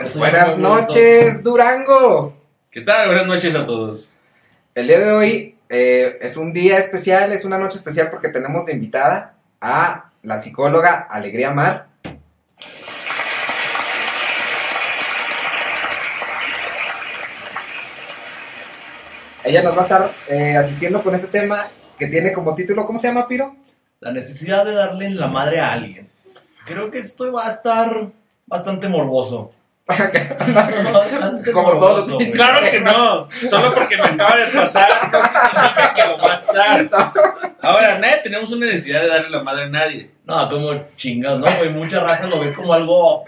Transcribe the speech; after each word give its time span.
Buenas 0.00 0.56
noches, 0.56 1.42
Durango. 1.42 2.34
¿Qué 2.70 2.80
tal? 2.80 3.08
Buenas 3.08 3.26
noches 3.26 3.54
a 3.54 3.66
todos. 3.66 4.10
El 4.74 4.86
día 4.86 4.98
de 4.98 5.12
hoy 5.12 5.58
eh, 5.68 6.16
es 6.22 6.38
un 6.38 6.54
día 6.54 6.78
especial, 6.78 7.32
es 7.32 7.44
una 7.44 7.58
noche 7.58 7.76
especial 7.76 8.08
porque 8.08 8.30
tenemos 8.30 8.64
de 8.64 8.72
invitada 8.72 9.34
a 9.60 10.10
la 10.22 10.38
psicóloga 10.38 11.06
Alegría 11.10 11.50
Mar. 11.50 11.88
Ella 19.44 19.62
nos 19.62 19.74
va 19.74 19.80
a 19.80 19.82
estar 19.82 20.12
eh, 20.28 20.56
asistiendo 20.56 21.02
con 21.02 21.14
este 21.14 21.28
tema 21.28 21.68
que 21.98 22.06
tiene 22.06 22.32
como 22.32 22.54
título, 22.54 22.86
¿cómo 22.86 22.98
se 22.98 23.08
llama, 23.08 23.28
Piro? 23.28 23.54
La 24.00 24.12
necesidad 24.12 24.64
de 24.64 24.72
darle 24.72 25.04
en 25.04 25.18
la 25.18 25.26
madre 25.26 25.60
a 25.60 25.72
alguien. 25.72 26.08
Creo 26.64 26.90
que 26.90 27.00
esto 27.00 27.30
va 27.30 27.48
a 27.48 27.52
estar 27.52 28.10
bastante 28.46 28.88
morboso. 28.88 29.50
Como 31.52 31.70
todos. 31.72 32.22
Claro 32.32 32.60
que 32.70 32.80
no. 32.80 33.28
Solo 33.48 33.74
porque 33.74 33.96
me 33.96 34.04
acaba 34.04 34.36
de 34.36 34.46
pasar 34.46 35.10
no 35.12 35.22
significa 35.22 35.92
que 35.94 36.04
lo 36.06 36.18
va 36.18 36.30
a 36.30 36.34
estar. 36.34 36.90
Ahora, 37.62 37.98
nadie 37.98 38.20
tenemos 38.22 38.50
una 38.52 38.66
necesidad 38.66 39.00
de 39.00 39.08
darle 39.08 39.30
la 39.30 39.42
madre 39.42 39.64
a 39.64 39.68
nadie. 39.68 40.10
No, 40.24 40.48
como 40.48 40.74
chingados, 40.96 41.40
¿no, 41.40 41.46
güey? 41.58 41.70
Mucha 41.70 42.00
raza 42.00 42.26
lo 42.26 42.40
ve 42.40 42.52
como 42.52 42.72
algo 42.72 43.24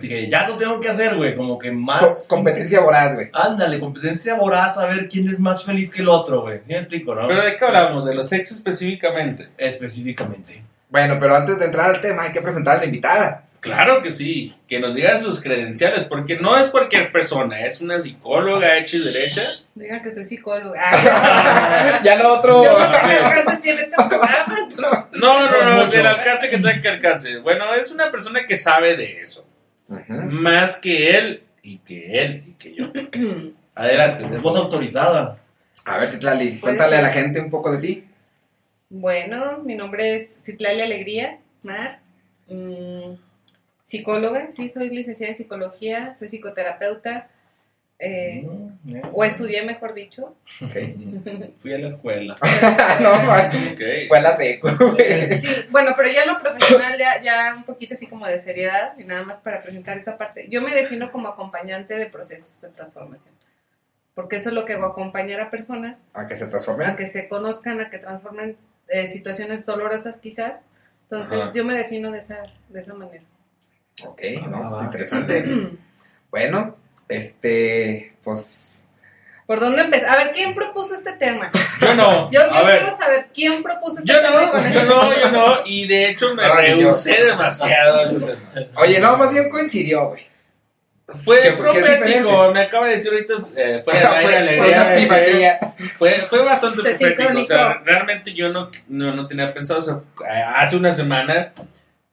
que 0.00 0.28
ya 0.30 0.46
no 0.46 0.56
tengo 0.56 0.80
que 0.80 0.88
hacer, 0.88 1.16
güey. 1.16 1.36
Como 1.36 1.58
que 1.58 1.68
Co- 1.70 1.74
más... 1.74 2.26
competencia 2.28 2.80
voraz, 2.80 3.14
güey. 3.14 3.28
Ándale, 3.32 3.78
competencia 3.80 4.34
voraz 4.36 4.78
a 4.78 4.86
ver 4.86 5.08
quién 5.08 5.28
es 5.28 5.40
más 5.40 5.64
feliz 5.64 5.92
que 5.92 6.02
el 6.02 6.08
otro, 6.08 6.42
güey. 6.42 6.58
¿Sí 6.58 6.64
me 6.68 6.76
explico, 6.78 7.14
no? 7.14 7.26
Pero 7.28 7.42
¿de 7.42 7.56
qué 7.56 7.64
hablamos? 7.64 8.04
¿De 8.04 8.14
los 8.14 8.28
sexos 8.28 8.58
específicamente? 8.58 9.48
Específicamente. 9.58 10.62
Bueno, 10.88 11.16
pero 11.20 11.34
antes 11.34 11.58
de 11.58 11.64
entrar 11.66 11.90
al 11.90 12.00
tema 12.00 12.24
hay 12.24 12.32
que 12.32 12.40
presentar 12.42 12.76
a 12.76 12.80
la 12.80 12.84
invitada. 12.86 13.44
Claro 13.62 14.02
que 14.02 14.10
sí. 14.10 14.52
Que 14.68 14.80
nos 14.80 14.92
diga 14.92 15.16
sus 15.20 15.40
credenciales. 15.40 16.04
Porque 16.04 16.36
no 16.36 16.58
es 16.58 16.68
cualquier 16.68 17.12
persona. 17.12 17.60
Es 17.60 17.80
una 17.80 17.96
psicóloga 17.96 18.76
hecha 18.76 18.96
y 18.96 19.00
derecha. 19.00 19.42
Digan 19.76 20.02
que 20.02 20.10
soy 20.10 20.24
psicóloga. 20.24 20.82
Ya 22.04 22.16
lo 22.16 22.34
otro... 22.34 22.64
Yo 22.64 22.76
no 22.76 22.84
sé 22.84 23.00
qué 23.06 23.12
alcances 23.12 23.62
tiene 23.62 23.82
este 23.82 23.94
programa, 23.96 24.56
entonces. 24.58 24.98
No, 25.12 25.48
no, 25.48 25.76
No. 25.76 25.86
Del 25.86 26.06
alcance 26.06 26.50
que 26.50 26.58
tenga 26.58 26.80
que 26.80 26.88
alcance. 26.88 27.38
Bueno, 27.38 27.72
es 27.74 27.92
una 27.92 28.10
persona 28.10 28.44
que 28.44 28.56
sabe 28.56 28.96
de 28.96 29.22
eso. 29.22 29.46
Ujú. 29.88 30.12
Más 30.12 30.76
que 30.76 31.16
él 31.16 31.44
y 31.62 31.78
que 31.78 32.20
él 32.20 32.44
y 32.48 32.52
que 32.54 32.74
yo. 32.74 32.86
Adelante. 33.76 34.34
Es 34.34 34.42
voz 34.42 34.56
autorizada. 34.56 35.38
A 35.84 35.98
ver, 35.98 36.08
Citlali, 36.08 36.58
cuéntale 36.58 36.96
a 36.96 37.02
la 37.02 37.10
gente 37.10 37.40
un 37.40 37.48
poco 37.48 37.70
de 37.70 37.78
ti. 37.78 38.04
Bueno, 38.88 39.58
mi 39.64 39.76
nombre 39.76 40.16
es 40.16 40.40
Citlali 40.42 40.82
Alegría, 40.82 41.38
Mar. 41.62 42.00
Mm, 42.48 43.14
psicóloga, 43.82 44.50
sí, 44.52 44.68
soy 44.68 44.90
licenciada 44.90 45.30
en 45.32 45.36
psicología, 45.36 46.14
soy 46.14 46.28
psicoterapeuta. 46.28 47.28
eh, 47.98 48.44
o 49.12 49.22
estudié, 49.24 49.62
mejor 49.64 49.94
dicho. 49.94 50.34
Fui 51.60 51.72
a 51.72 51.78
la 51.78 51.86
escuela. 51.88 52.34
no, 53.00 53.22
man, 53.22 53.50
Ok. 53.72 53.80
fue 54.08 54.18
a 54.18 54.22
la 54.22 54.34
seco. 54.34 54.68
Sí, 55.40 55.48
bueno, 55.70 55.92
pero 55.96 56.10
ya 56.10 56.26
lo 56.26 56.36
profesional, 56.38 56.98
ya, 56.98 57.22
ya 57.22 57.54
un 57.56 57.62
poquito 57.64 57.94
así 57.94 58.06
como 58.08 58.26
de 58.26 58.40
seriedad, 58.40 58.98
y 58.98 59.04
nada 59.04 59.22
más 59.22 59.38
para 59.38 59.60
presentar 59.62 59.98
esa 59.98 60.18
parte. 60.18 60.48
Yo 60.48 60.62
me 60.62 60.74
defino 60.74 61.12
como 61.12 61.28
acompañante 61.28 61.94
de 61.96 62.06
procesos 62.06 62.60
de 62.60 62.70
transformación. 62.70 63.34
Porque 64.14 64.36
eso 64.36 64.48
es 64.50 64.54
lo 64.54 64.64
que 64.66 64.74
hago, 64.74 64.86
acompañar 64.86 65.40
a 65.40 65.50
personas 65.50 66.04
A 66.12 66.26
que 66.26 66.36
se 66.36 66.44
a 66.44 66.48
transforme. 66.48 66.96
que 66.96 67.06
se 67.06 67.28
conozcan, 67.28 67.80
a 67.80 67.88
que 67.88 67.98
transformen 67.98 68.56
eh, 68.88 69.06
situaciones 69.06 69.64
dolorosas 69.64 70.18
quizás. 70.20 70.64
Entonces 71.04 71.40
Ajá. 71.40 71.52
yo 71.54 71.64
me 71.64 71.74
defino 71.74 72.10
de 72.10 72.18
esa, 72.18 72.42
de 72.68 72.80
esa 72.80 72.92
manera. 72.94 73.22
Ok, 74.04 74.20
no, 74.48 74.56
Ah, 74.56 74.60
pues 74.68 74.80
va. 74.80 74.84
interesante. 74.84 75.44
bueno, 76.30 76.76
este, 77.08 78.14
pues... 78.24 78.84
¿Por 79.46 79.58
dónde 79.60 79.82
empezar? 79.82 80.08
A 80.18 80.24
ver, 80.24 80.32
¿quién 80.32 80.54
propuso 80.54 80.94
este 80.94 81.12
tema? 81.14 81.50
Yo 81.80 81.94
no. 81.94 82.30
Yo, 82.30 82.40
yo 82.40 82.54
a 82.54 82.62
ver. 82.62 82.78
quiero 82.80 82.96
saber 82.96 83.26
quién 83.34 83.62
propuso 83.62 83.98
este 83.98 84.10
Yo 84.12 84.20
tema 84.20 84.40
no, 84.46 84.70
yo 84.72 84.84
no, 84.84 85.20
yo 85.20 85.30
no. 85.32 85.54
Y 85.66 85.86
de 85.88 86.08
hecho 86.10 86.34
me 86.34 86.48
rehusé 86.48 87.24
demasiado. 87.24 88.00
este. 88.04 88.70
Oye, 88.76 88.98
no, 89.00 89.16
más 89.18 89.32
bien 89.32 89.50
coincidió, 89.50 90.10
güey. 90.10 90.26
Fue 91.24 91.36
Que- 91.36 91.42
que 91.42 91.48
es 91.48 91.54
profético. 91.56 91.84
diferente. 92.06 92.52
Me 92.54 92.60
acaba 92.62 92.86
de 92.86 92.92
decir 92.92 93.12
ahorita 93.12 93.34
eh, 93.56 93.82
Fue- 93.84 93.92
aire, 93.98 94.56
fue 94.56 94.74
alegría. 94.74 95.58
una 95.60 95.76
eh. 95.76 95.90
Fue, 95.98 96.12
fue 96.30 96.42
bastante 96.42 96.94
Se 96.94 97.06
profético. 97.10 97.40
O 97.40 97.44
sea, 97.44 97.82
realmente 97.84 98.32
yo 98.32 98.48
no, 98.48 98.70
no, 98.88 99.12
no 99.14 99.26
tenía 99.26 99.52
pensado. 99.52 99.80
O 99.80 99.82
sea, 99.82 100.00
hace 100.56 100.76
una 100.76 100.92
semana 100.92 101.52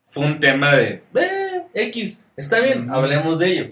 fue 0.10 0.26
un 0.26 0.40
tema 0.40 0.76
de 0.76 1.04
eh, 1.16 1.49
X. 1.74 2.22
Está 2.36 2.60
bien, 2.62 2.90
hablemos 2.90 3.40
de 3.40 3.48
ello. 3.52 3.72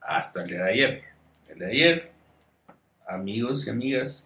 Hasta 0.00 0.42
el 0.42 0.48
día 0.48 0.64
de 0.64 0.70
ayer. 0.70 1.02
El 1.48 1.58
de 1.58 1.66
ayer, 1.66 2.10
amigos 3.06 3.66
y 3.66 3.70
amigas, 3.70 4.24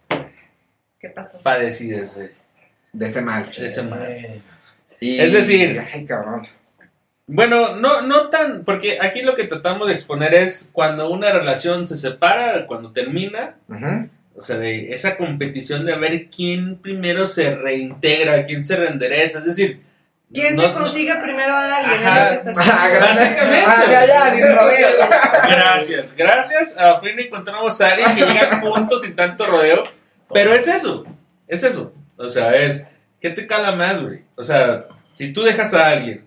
¿Qué 0.99 1.09
pasó? 1.09 1.39
padecí 1.41 1.87
de 1.89 2.01
ese, 2.01 2.31
De 2.91 3.05
ese 3.05 3.21
mal. 3.21 3.51
de 3.51 3.65
ese 3.67 3.83
mal. 3.83 4.41
Y- 4.99 5.19
Es 5.19 5.33
decir- 5.33 5.79
Ay, 5.93 6.05
cabrón. 6.05 6.43
Bueno, 7.25 7.77
no, 7.77 8.01
no 8.01 8.29
tan, 8.29 8.65
porque 8.65 8.97
aquí 9.01 9.21
lo 9.21 9.35
que 9.35 9.45
tratamos 9.45 9.87
de 9.87 9.93
exponer 9.93 10.33
es 10.33 10.69
cuando 10.73 11.09
una 11.09 11.31
relación 11.31 11.87
se 11.87 11.95
separa, 11.97 12.67
cuando 12.67 12.91
termina, 12.91 13.55
o 14.35 14.41
sea, 14.41 14.57
de 14.57 14.91
esa 14.93 15.15
competición 15.15 15.85
de 15.85 15.95
ver 15.97 16.27
quién 16.29 16.77
primero 16.77 17.25
se 17.25 17.55
reintegra, 17.55 18.45
quién 18.45 18.65
se 18.65 18.75
reendereza, 18.75 19.39
es 19.39 19.45
decir, 19.45 19.79
¿Quién 20.31 20.55
no- 20.55 20.61
se 20.63 20.71
consiga 20.71 21.21
primero 21.21 21.53
a 21.53 21.75
alguien? 21.77 22.07
Ajá. 22.07 22.29
Es 22.33 22.57
Ah, 22.57 22.87
gracias. 22.89 23.17
Básicamente. 23.19 23.91
Ya, 23.91 24.05
ya, 24.05 24.31
sin 24.33 24.55
rodeo. 24.55 24.89
no- 24.99 25.49
gracias, 25.55 26.15
gracias, 26.15 26.77
a 26.77 26.99
fin 26.99 27.19
encontramos 27.19 27.79
a 27.81 27.89
alguien 27.89 28.15
que 28.15 28.25
llega 28.25 28.61
punto 28.61 28.97
sin 28.99 29.15
tanto 29.15 29.45
rodeo, 29.45 29.83
pero 30.33 30.53
es 30.53 30.67
eso, 30.67 31.05
es 31.47 31.63
eso, 31.63 31.93
o 32.17 32.29
sea, 32.29 32.55
es, 32.55 32.85
¿qué 33.21 33.29
te 33.29 33.45
cala 33.45 33.73
más, 33.75 34.01
güey? 34.01 34.23
O 34.35 34.43
sea, 34.43 34.85
si 35.13 35.31
tú 35.33 35.43
dejas 35.43 35.73
a 35.75 35.87
alguien 35.89 36.25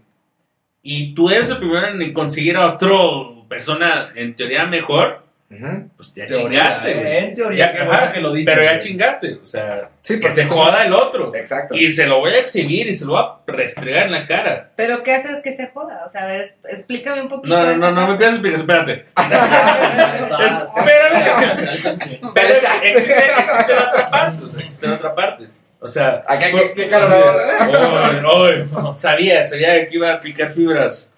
y 0.83 1.12
tú 1.15 1.29
eres 1.31 1.51
el 1.51 1.59
primero 1.59 1.89
en 1.89 2.12
conseguir 2.12 2.56
a 2.56 2.67
otro 2.67 3.45
persona 3.49 4.11
en 4.15 4.37
teoría 4.37 4.67
mejor, 4.67 5.25
Pues 5.49 6.12
ya 6.15 6.25
teoría, 6.25 6.61
chingaste, 6.61 6.95
güey. 6.95 7.17
En 7.19 7.34
teoría, 7.34 7.67
Ya, 7.67 7.73
qué 7.73 7.79
ajá, 7.83 7.87
bueno 7.99 8.12
que 8.12 8.21
lo 8.21 8.33
dices. 8.33 8.53
pero 8.53 8.65
ya 8.65 8.73
güey. 8.75 8.83
chingaste, 8.83 9.34
o 9.43 9.47
sea, 9.47 9.91
Sí, 10.03 10.15
que 10.15 10.21
porque 10.23 10.34
se 10.34 10.47
joda 10.47 10.84
el 10.84 10.93
otro. 10.93 11.33
Exacto. 11.34 11.75
Y 11.77 11.93
se 11.93 12.05
lo 12.07 12.19
voy 12.19 12.33
a 12.33 12.39
exhibir 12.41 12.89
y 12.89 12.95
se 12.97 13.05
lo 13.05 13.12
voy 13.12 13.23
a 13.23 13.39
restregar 13.53 14.06
en 14.06 14.12
la 14.12 14.27
cara. 14.27 14.71
Pero 14.75 15.05
¿qué 15.05 15.15
hace 15.15 15.29
que 15.45 15.53
se 15.53 15.69
joda? 15.69 16.05
O 16.05 16.09
sea, 16.09 16.25
a 16.25 16.27
ver, 16.27 16.45
explícame 16.69 17.23
un 17.23 17.29
poquito. 17.29 17.56
No, 17.56 17.65
no, 17.65 17.77
no, 17.77 17.93
no 17.93 18.09
me 18.09 18.17
pidas 18.17 18.33
explicación, 18.33 18.69
espérate. 18.69 19.05
Está- 19.17 20.47
Espérame. 20.47 21.81
Chance. 21.83 22.21
Pero 22.35 22.55
existe, 22.55 23.31
existe 23.39 23.75
la 23.75 23.89
otra 23.89 24.11
parte, 24.11 24.45
o 24.45 24.49
sea, 24.49 24.61
existe 24.62 24.87
la 24.89 24.95
otra 24.95 25.15
parte. 25.15 25.47
O 25.79 25.89
sea, 25.89 26.25
Ah, 26.27 26.39
qué- 26.39 26.51
qué- 26.53 26.73
qué 26.75 26.89
calor. 26.89 27.37
Sabía, 28.97 29.45
sabía 29.45 29.87
que 29.87 29.95
iba 29.97 30.12
a 30.12 30.21
picar 30.21 30.51
fibras. 30.51 31.11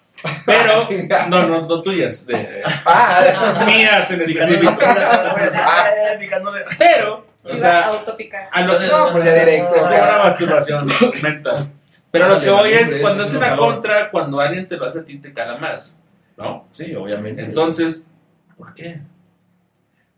Pero, 0.45 0.81
Chingada. 0.87 1.27
no, 1.27 1.47
no, 1.47 1.61
no 1.67 1.81
tuyas, 1.81 2.25
de, 2.25 2.61
Ah, 2.85 3.63
mías 3.65 4.09
en 4.11 4.21
específico. 4.21 4.73
Ah, 4.83 5.85
picándole. 6.19 6.65
Pero, 6.77 7.25
Se 7.43 7.51
o 7.53 7.57
sea, 7.57 7.89
a 7.89 8.61
lo 8.61 8.79
que 8.79 8.87
no, 8.87 9.07
pues 9.11 9.23
ya 9.23 9.33
directo. 9.33 9.75
Es 9.75 9.83
como 9.83 9.95
una 9.97 10.17
masturbación 10.23 10.87
mental. 11.23 11.71
Pero 12.11 12.27
lo 12.27 12.41
que 12.41 12.49
voy 12.49 12.73
es, 12.73 12.95
cuando 12.97 13.23
ese 13.23 13.33
es 13.33 13.37
una 13.37 13.55
contra, 13.55 14.09
cuando 14.11 14.39
alguien 14.39 14.67
te 14.67 14.77
lo 14.77 14.85
hace 14.85 14.99
a 14.99 15.03
ti, 15.05 15.19
te 15.19 15.33
cala 15.33 15.57
más. 15.57 15.95
¿No? 16.37 16.67
Sí, 16.71 16.93
obviamente. 16.95 17.43
Entonces, 17.43 18.03
¿por 18.57 18.73
qué? 18.73 19.01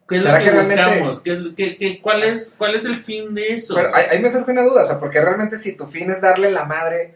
¿Qué 0.07 0.17
es 0.17 0.23
lo 0.25 0.29
¿Será 0.29 0.39
que, 0.39 0.45
que 0.45 0.51
realmente- 0.51 0.83
buscamos? 0.83 1.21
¿Qué, 1.21 1.53
qué- 1.55 1.77
qué- 1.77 2.01
cuál, 2.01 2.23
es, 2.23 2.55
¿Cuál 2.57 2.75
es 2.75 2.85
el 2.85 2.95
fin 2.97 3.33
de 3.33 3.53
eso? 3.53 3.75
Pero 3.75 3.95
ahí, 3.95 4.05
ahí 4.11 4.19
me 4.19 4.29
surge 4.29 4.51
una 4.51 4.63
duda, 4.63 4.83
o 4.83 4.87
sea, 4.87 4.99
porque 4.99 5.21
realmente 5.21 5.57
si 5.57 5.75
tu 5.75 5.87
fin 5.87 6.11
es 6.11 6.21
darle 6.21 6.51
la 6.51 6.65
madre, 6.65 7.15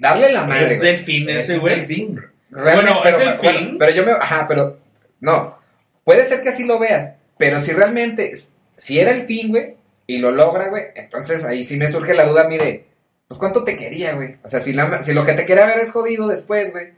darle 0.00 0.32
la 0.32 0.44
madre, 0.44 0.74
es 0.74 0.82
el 0.82 0.96
fin 0.96 1.28
Ese 1.30 1.56
es 1.56 1.64
el 1.64 1.86
fin. 1.86 2.20
Realmente, 2.50 2.90
Bueno, 2.90 3.00
pero, 3.04 3.16
es 3.16 3.22
el 3.22 3.34
bueno, 3.38 3.58
fin. 3.58 3.76
pero 3.78 3.92
yo 3.92 4.04
me, 4.04 4.12
ajá, 4.12 4.46
pero 4.48 4.78
no, 5.20 5.58
puede 6.04 6.24
ser 6.24 6.40
que 6.40 6.48
así 6.48 6.64
lo 6.64 6.78
veas, 6.80 7.14
pero 7.38 7.60
si 7.60 7.72
realmente, 7.72 8.32
si 8.76 8.98
era 8.98 9.12
el 9.12 9.26
fin, 9.26 9.50
güey, 9.50 9.76
y 10.06 10.18
lo 10.18 10.32
logra, 10.32 10.68
güey, 10.68 10.84
entonces 10.96 11.44
ahí 11.44 11.62
sí 11.62 11.76
me 11.76 11.86
surge 11.86 12.14
la 12.14 12.26
duda, 12.26 12.48
mire, 12.48 12.86
pues 13.28 13.38
cuánto 13.38 13.62
te 13.62 13.76
quería, 13.76 14.14
güey, 14.14 14.36
o 14.42 14.48
sea, 14.48 14.58
si, 14.58 14.72
la- 14.72 15.00
si 15.02 15.12
lo 15.12 15.24
que 15.24 15.34
te 15.34 15.46
quería 15.46 15.66
ver 15.66 15.78
es 15.78 15.92
jodido 15.92 16.26
después, 16.26 16.72
güey, 16.72 16.88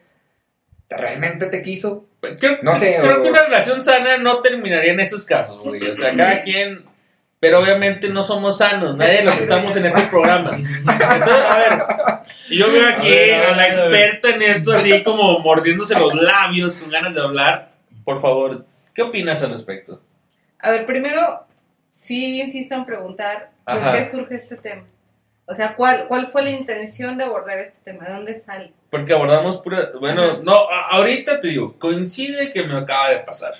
¿realmente 0.88 1.46
te 1.46 1.62
quiso? 1.62 2.06
Creo, 2.38 2.58
No 2.62 2.74
sé, 2.74 2.96
creo 3.00 3.18
o- 3.20 3.22
que 3.22 3.30
una 3.30 3.44
relación 3.44 3.82
sana 3.82 4.16
no 4.18 4.40
terminaría 4.40 4.92
en 4.92 5.00
esos 5.00 5.24
casos, 5.24 5.62
güey. 5.64 5.82
O 5.90 5.94
sea, 5.94 6.14
cada 6.16 6.42
quien. 6.42 6.84
Pero 7.42 7.58
obviamente 7.58 8.08
no 8.08 8.22
somos 8.22 8.58
sanos, 8.58 8.94
nadie 8.96 9.14
de 9.18 9.24
los 9.24 9.34
que 9.34 9.42
estamos 9.42 9.74
en 9.76 9.86
este 9.86 10.02
programa. 10.02 10.50
Entonces, 10.54 11.44
a 11.44 11.58
ver, 11.58 11.82
yo 12.56 12.70
veo 12.70 12.88
aquí 12.88 13.08
A 13.08 13.10
ver, 13.10 13.44
a 13.44 13.48
a 13.48 13.50
la 13.50 13.56
ver, 13.56 13.74
a 13.80 13.88
ver. 13.88 14.04
experta 14.04 14.28
en 14.36 14.42
esto, 14.42 14.72
así 14.72 15.02
como 15.02 15.40
mordiéndose 15.40 15.98
los 15.98 16.14
labios 16.14 16.76
con 16.76 16.88
ganas 16.88 17.16
de 17.16 17.20
hablar. 17.20 17.72
Por 18.04 18.20
favor, 18.22 18.64
¿qué 18.94 19.02
opinas 19.02 19.42
al 19.42 19.50
respecto? 19.50 20.00
A 20.60 20.70
ver, 20.70 20.86
primero, 20.86 21.44
sí 21.98 22.40
insisto 22.40 22.76
en 22.76 22.84
preguntar 22.86 23.50
por 23.64 23.76
Ajá. 23.78 23.90
qué 23.92 24.04
surge 24.04 24.36
este 24.36 24.54
tema. 24.54 24.84
O 25.44 25.52
sea, 25.54 25.74
¿cuál, 25.74 26.06
¿cuál 26.06 26.30
fue 26.30 26.44
la 26.44 26.50
intención 26.50 27.18
de 27.18 27.24
abordar 27.24 27.58
este 27.58 27.76
tema? 27.82 28.04
¿De 28.04 28.12
dónde 28.14 28.36
sale? 28.36 28.72
Porque 28.88 29.14
abordamos 29.14 29.58
pura. 29.58 29.90
Bueno, 29.98 30.22
Ajá. 30.22 30.38
no, 30.44 30.54
a- 30.70 30.90
ahorita 30.92 31.40
te 31.40 31.48
digo, 31.48 31.76
coincide 31.76 32.52
que 32.52 32.62
me 32.62 32.76
acaba 32.78 33.10
de 33.10 33.18
pasar. 33.18 33.54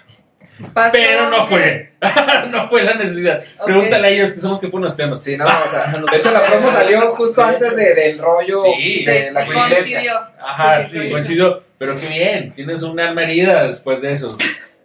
Pasó 0.75 0.93
Pero 0.93 1.31
no 1.31 1.47
fue. 1.47 1.93
no 2.51 2.69
fue 2.69 2.83
la 2.83 2.95
necesidad. 2.95 3.43
Pregúntale 3.65 4.07
a 4.07 4.11
ellos 4.11 4.33
que 4.33 4.41
son 4.41 4.51
los 4.53 4.61
que 4.61 4.69
ponen 4.69 4.85
los 4.87 4.97
temas. 4.97 5.23
Sí, 5.23 5.37
no, 5.37 5.45
o 5.45 5.69
sea, 5.69 5.87
de 6.11 6.17
hecho 6.17 6.31
la 6.31 6.41
promo 6.41 6.71
salió 6.73 7.13
justo 7.13 7.43
antes 7.43 7.77
de, 7.77 7.95
del 7.95 8.19
rollo 8.19 8.63
Sí, 8.65 9.05
de 9.05 9.31
la 9.33 9.47
coincidencia. 9.47 10.31
Ajá, 10.41 10.79
Sí, 10.79 10.91
sí, 10.91 10.91
sí, 10.99 11.05
sí. 11.05 11.11
coincidió. 11.11 11.63
Pero 11.79 11.95
qué 11.99 12.07
bien, 12.09 12.53
tienes 12.53 12.83
una 12.83 13.09
alma 13.09 13.25
herida 13.25 13.67
después 13.67 14.01
de 14.03 14.13
eso. 14.13 14.31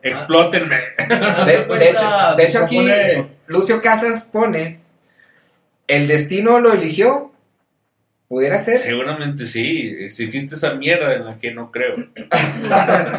Explótenme. 0.01 0.77
De, 1.45 1.65
de 1.65 1.89
hecho, 1.89 2.35
de 2.37 2.43
hecho 2.43 2.59
aquí 2.59 2.87
Lucio 3.47 3.81
Casas 3.81 4.29
pone, 4.31 4.79
el 5.87 6.07
destino 6.07 6.59
lo 6.59 6.73
eligió, 6.73 7.31
pudiera 8.27 8.59
ser. 8.59 8.77
Seguramente 8.77 9.45
sí. 9.45 9.95
Existe 9.99 10.55
esa 10.55 10.73
mierda 10.73 11.13
en 11.13 11.25
la 11.25 11.37
que 11.37 11.51
no 11.53 11.71
creo. 11.71 11.95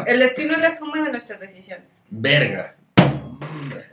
El 0.05 0.19
destino 0.19 0.55
es 0.55 0.61
la 0.61 0.75
suma 0.75 1.01
de 1.03 1.11
nuestras 1.11 1.39
decisiones. 1.39 2.03
Verga. 2.09 2.75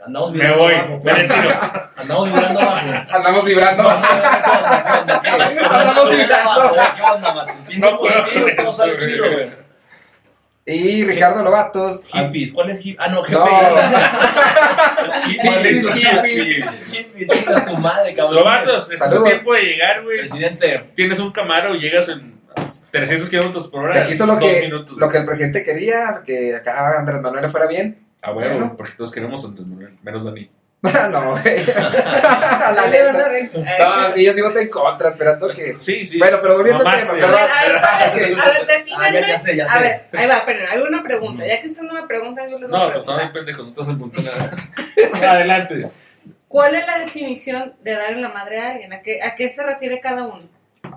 Andamos 0.05 0.31
Me 0.31 0.37
vibrando 0.39 0.63
voy. 0.63 0.73
abajo, 0.73 0.93
Me 0.93 0.99
pues. 1.01 1.17
retiro. 1.27 1.59
Andamos 1.97 2.31
vibrando 2.31 2.59
abajo. 2.61 2.87
Andamos 3.13 3.45
vibrando. 3.45 3.89
Andamos 3.89 6.09
vibrando. 6.11 6.75
¿Qué 6.95 7.01
onda, 7.13 7.33
Matos? 7.33 7.55
No 7.77 7.97
puedo 7.97 8.15
todo 8.55 8.71
sale 8.71 8.97
chido, 8.97 9.25
güey. 9.29 9.49
Y 10.69 11.05
Ricardo 11.05 11.41
Lobatos. 11.43 12.07
Hippies, 12.07 12.51
¿cuál 12.51 12.71
es 12.71 12.85
hip? 12.85 12.97
Ah, 12.99 13.07
no, 13.07 13.21
No. 13.21 13.23
GPI. 13.23 13.37
Malditos 15.47 15.93
hippies. 15.95 16.85
Hippies, 16.91 17.27
chinga 17.29 17.65
su 17.65 17.77
madre, 17.77 18.13
cabrón. 18.13 18.35
Lobatos, 18.35 18.89
es 18.91 18.99
Saludos. 18.99 19.29
tiempo 19.29 19.53
de 19.53 19.61
llegar, 19.63 20.03
güey. 20.03 20.19
Presidente, 20.19 20.91
Tienes 20.95 21.19
un 21.19 21.31
Camaro 21.31 21.73
y 21.75 21.79
llegas 21.79 22.09
en 22.09 22.41
300 22.91 23.29
kilómetros 23.29 23.67
por 23.69 23.83
hora. 23.83 24.05
Se 24.05 24.13
hizo 24.13 24.25
lo 24.25 24.37
que, 24.37 24.59
minutos. 24.61 24.97
lo 24.97 25.07
que 25.09 25.17
el 25.19 25.25
presidente 25.25 25.63
quería, 25.63 26.21
que 26.25 26.53
acá 26.55 26.99
Andrés 26.99 27.21
Manuel 27.21 27.49
fuera 27.49 27.67
bien. 27.67 28.05
Ah, 28.21 28.31
bueno, 28.31 28.49
Bueno. 28.55 28.73
porque 28.75 28.91
todos 28.97 29.11
queremos 29.11 29.43
a 29.45 29.47
Andrés 29.47 29.67
Manuel, 29.67 29.97
menos 30.03 30.25
Dani. 30.25 30.49
no, 31.11 31.31
güey. 31.31 31.65
La 31.75 32.87
neta. 32.87 33.29
No, 33.79 34.11
sí, 34.13 34.25
yo 34.25 34.33
voté 34.43 34.61
en 34.61 34.69
contra, 34.69 35.09
esperando 35.09 35.49
que. 35.49 35.75
Sí, 35.75 36.05
sí. 36.05 36.19
Bueno, 36.19 36.37
pero 36.41 36.55
volviendo 36.57 36.87
al 36.87 36.97
tema, 36.99 37.11
A 37.11 37.15
ver, 37.15 37.25
perdón. 37.25 37.39
a 37.49 37.61
ver, 37.65 37.77
a 38.39 38.47
ver, 38.49 38.65
defínanme. 38.67 39.07
Ah, 39.07 39.11
ya- 39.11 39.27
ya 39.27 39.39
sé, 39.39 39.55
ya 39.55 39.65
A 39.65 39.79
ver, 39.79 40.03
ahí 40.13 40.27
va, 40.27 40.43
pero 40.45 40.59
hay 40.69 40.79
una 40.79 41.01
pregunta. 41.03 41.45
Ya 41.45 41.59
que 41.61 41.67
usted 41.67 41.81
no 41.81 41.93
me 41.93 42.03
pregunta, 42.07 42.43
yo 42.47 42.59
les 42.59 42.69
voy 42.69 42.79
a 42.79 42.83
No, 42.83 42.87
pues 42.87 42.97
estaba 42.99 43.17
bien 43.19 43.31
pendejo, 43.31 43.63
no 43.63 43.73
te 43.73 43.81
apuntar 43.91 44.23
nada. 44.23 44.51
Adelante. 45.33 45.89
¿Cuál 46.47 46.75
es 46.75 46.85
la 46.87 46.99
definición 46.99 47.75
de 47.81 47.93
darle 47.95 48.21
la 48.21 48.29
madre 48.29 48.59
a 48.59 48.71
alguien? 48.71 48.93
¿A 48.93 49.01
qué, 49.01 49.21
a 49.21 49.35
qué 49.35 49.49
se 49.49 49.63
refiere 49.63 49.99
cada 49.99 50.27
uno? 50.27 50.39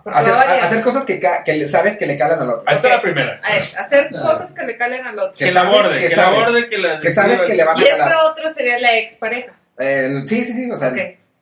Hacer, 0.05 0.33
a 0.33 0.65
hacer 0.65 0.81
cosas 0.83 1.05
que, 1.05 1.19
ca- 1.19 1.43
que 1.43 1.53
le- 1.55 1.67
sabes 1.69 1.97
que 1.99 2.07
le 2.07 2.17
calan 2.17 2.41
al 2.41 2.51
otro. 2.51 2.63
Ahí 2.67 2.77
está 2.77 2.89
Ok. 2.89 2.95
la 2.95 3.03
primera. 3.03 3.41
A 3.43 3.51
ver, 3.53 3.63
hacer 3.79 4.11
cosas 4.11 4.53
que 4.53 4.63
le 4.63 4.77
calen 4.77 5.05
al 5.07 5.19
otro. 5.19 5.37
Que, 5.37 5.47
Que 5.47 5.53
la 5.53 5.63
aborde, 5.63 5.99
que 6.01 6.09
que, 6.09 6.17
la 6.17 6.27
aborde, 6.29 6.69
que 6.69 6.79
la. 6.79 7.01
Que 7.01 7.11
sabes 7.11 7.41
que 7.43 7.55
le 7.55 7.65
van 7.65 7.77
a 7.77 7.81
Y 7.81 7.85
calar. 7.87 8.01
este 8.09 8.15
otro 8.25 8.49
sería 8.51 8.79
la 8.79 8.97
expareja. 8.99 9.53
Eh, 9.79 10.23
sí, 10.27 10.45
sí, 10.45 10.53
sí, 10.53 10.71
o 10.71 10.77
sea, 10.77 10.89
Ok. 10.89 10.97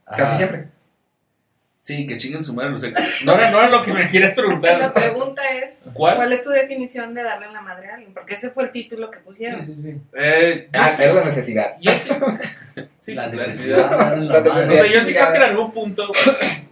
casi 0.07 0.23
Ajá. 0.23 0.37
siempre. 0.37 0.69
Sí, 1.83 2.07
que 2.07 2.19
chinguen 2.19 2.45
su 2.45 2.53
madre 2.53 2.69
los 2.71 2.83
ex. 2.85 3.01
No 3.25 3.33
era, 3.33 3.51
no 3.51 3.59
era 3.61 3.71
lo 3.71 3.83
que 3.83 3.95
me 3.95 4.07
quieres 4.09 4.31
La 4.37 4.37
preguntar. 4.37 4.93
pregunta 4.93 5.41
es, 5.53 5.81
¿Cuál? 5.95 6.17
¿cuál 6.17 6.33
es 6.35 6.43
tu 6.43 6.51
definición 6.51 7.15
de 7.15 7.23
darle 7.23 7.51
la 7.51 7.63
madre 7.63 7.89
a 7.91 7.95
alguien? 7.95 8.13
Porque 8.13 8.35
ese 8.35 8.51
fue 8.51 8.65
el 8.65 8.73
título 8.73 9.11
que 9.11 9.21
pusieron. 9.21 9.67
Eh, 10.15 10.69
yo 10.71 10.81
Ah, 10.83 10.91
sí- 10.95 11.03
era 11.03 11.15
la 11.15 11.25
necesidad. 11.25 11.77
Yo 11.81 11.91
sí. 11.93 12.11
Sí, 13.01 13.15
la 13.15 13.27
la 13.29 13.33
necesidad. 13.37 13.77
necesidad. 13.79 14.19
la 14.19 14.41
La 14.41 14.41
madre. 14.51 14.69
O 14.69 14.77
sea, 14.77 14.87
yo 14.87 15.01
sí 15.01 15.15
creo 15.15 15.31
que 15.31 15.37
en 15.39 15.43
algún 15.43 15.73
punto, 15.73 16.13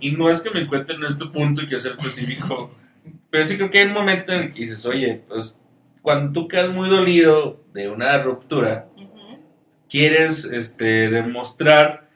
y 0.01 0.11
no 0.13 0.29
es 0.29 0.43
que 0.43 0.51
me 0.51 0.61
encuentre 0.61 0.95
en 0.97 1.05
este 1.05 1.25
punto 1.27 1.63
y 1.63 1.67
que 1.67 1.81
ser 1.81 1.93
específico, 1.93 2.75
pero 3.31 3.47
sí 3.47 3.57
creo 3.57 3.71
que 3.71 3.79
hay 3.79 3.87
un 3.87 3.95
momento 3.95 4.35
en 4.35 4.43
el 4.43 4.53
que 4.53 4.61
dices, 4.61 4.85
oye, 4.85 5.23
pues 5.29 5.59
cuando 6.03 6.31
tú 6.33 6.47
quedas 6.47 6.69
muy 6.69 6.91
dolido 6.91 7.59
de 7.73 7.89
una 7.89 8.19
ruptura. 8.23 8.87
Quieres 9.89 10.45
este, 10.45 11.11
demostrar, 11.11 12.09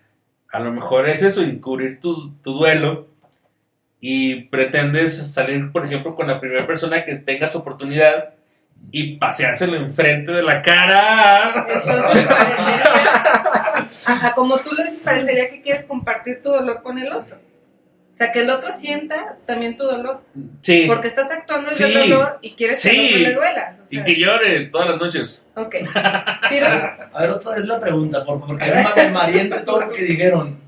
a 0.50 0.60
lo 0.60 0.72
mejor 0.72 1.08
es 1.08 1.22
eso, 1.22 1.42
encubrir 1.42 2.00
tu, 2.00 2.32
tu 2.42 2.52
duelo 2.52 3.08
y 4.00 4.44
pretendes 4.44 5.32
salir, 5.32 5.70
por 5.72 5.84
ejemplo, 5.84 6.16
con 6.16 6.26
la 6.26 6.40
primera 6.40 6.66
persona 6.66 7.04
que 7.04 7.16
tengas 7.16 7.54
oportunidad 7.54 8.34
y 8.90 9.18
paseárselo 9.18 9.76
enfrente 9.76 10.32
de 10.32 10.42
la 10.42 10.62
cara. 10.62 11.66
Entonces 11.68 12.26
parecería, 12.26 12.84
ajá, 14.06 14.34
como 14.34 14.58
tú 14.58 14.74
lo 14.74 14.82
dices, 14.84 15.02
parecería 15.02 15.50
que 15.50 15.60
quieres 15.60 15.84
compartir 15.84 16.40
tu 16.42 16.50
dolor 16.50 16.82
con 16.82 16.98
el 16.98 17.12
otro. 17.12 17.36
O 18.20 18.22
sea, 18.22 18.32
que 18.32 18.40
el 18.40 18.50
otro 18.50 18.70
sienta 18.70 19.38
también 19.46 19.78
tu 19.78 19.84
dolor. 19.84 20.20
Sí. 20.60 20.84
Porque 20.86 21.08
estás 21.08 21.30
actuando 21.30 21.70
desde 21.70 21.86
Sí. 21.90 21.98
el 22.02 22.10
dolor 22.10 22.38
y 22.42 22.50
quieres 22.52 22.82
que 22.82 22.90
Sí. 22.90 22.98
el 23.14 23.14
otro 23.14 23.28
le 23.30 23.34
duela. 23.34 23.76
O 23.82 23.86
sea, 23.86 24.00
Y 24.00 24.04
que 24.04 24.14
llore 24.20 24.60
todas 24.66 24.88
las 24.90 25.00
noches. 25.00 25.46
Ok. 25.56 25.76
A 25.94 27.18
ver, 27.18 27.30
otra 27.30 27.52
vez 27.54 27.64
la 27.64 27.80
pregunta, 27.80 28.22
por 28.22 28.40
favor, 28.40 28.58
porque 28.58 29.00
me 29.04 29.10
mareé 29.10 29.40
entre 29.40 29.60
todo 29.60 29.86
lo 29.86 29.90
que 29.90 30.02
dijeron. 30.04 30.60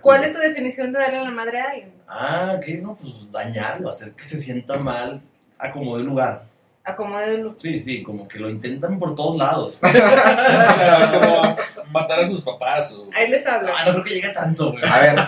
¿cuál 0.00 0.24
es 0.24 0.32
tu 0.32 0.38
definición 0.38 0.94
de 0.94 0.98
darle 0.98 1.22
la 1.24 1.30
madre 1.30 1.60
a 1.60 1.64
alguien? 1.64 1.92
Ah, 2.08 2.54
ok, 2.56 2.68
no, 2.80 2.94
pues 2.96 3.12
dañarlo, 3.30 3.90
hacer 3.90 4.12
que 4.12 4.24
se 4.24 4.38
sienta 4.38 4.76
mal 4.78 5.20
a 5.58 5.70
como 5.70 5.98
de 5.98 6.04
lugar. 6.04 6.44
Acomódelo. 6.84 7.56
Sí, 7.58 7.78
sí, 7.78 8.02
como 8.02 8.28
que 8.28 8.38
lo 8.38 8.50
intentan 8.50 8.98
por 8.98 9.14
todos 9.14 9.38
lados. 9.38 9.80
Como 11.12 11.56
matar 11.90 12.20
a 12.20 12.26
sus 12.26 12.42
papás. 12.42 12.92
O... 12.92 13.08
Ahí 13.14 13.28
les 13.30 13.46
hablo. 13.46 13.72
Ah, 13.74 13.86
no 13.86 13.92
creo 13.92 14.04
que 14.04 14.14
llegue 14.14 14.28
tanto, 14.30 14.72
güey. 14.72 14.84
A 14.86 14.98
ver, 15.00 15.18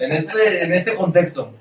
En 0.00 0.12
este, 0.12 0.64
en 0.64 0.72
este 0.72 0.94
contexto. 0.94 1.54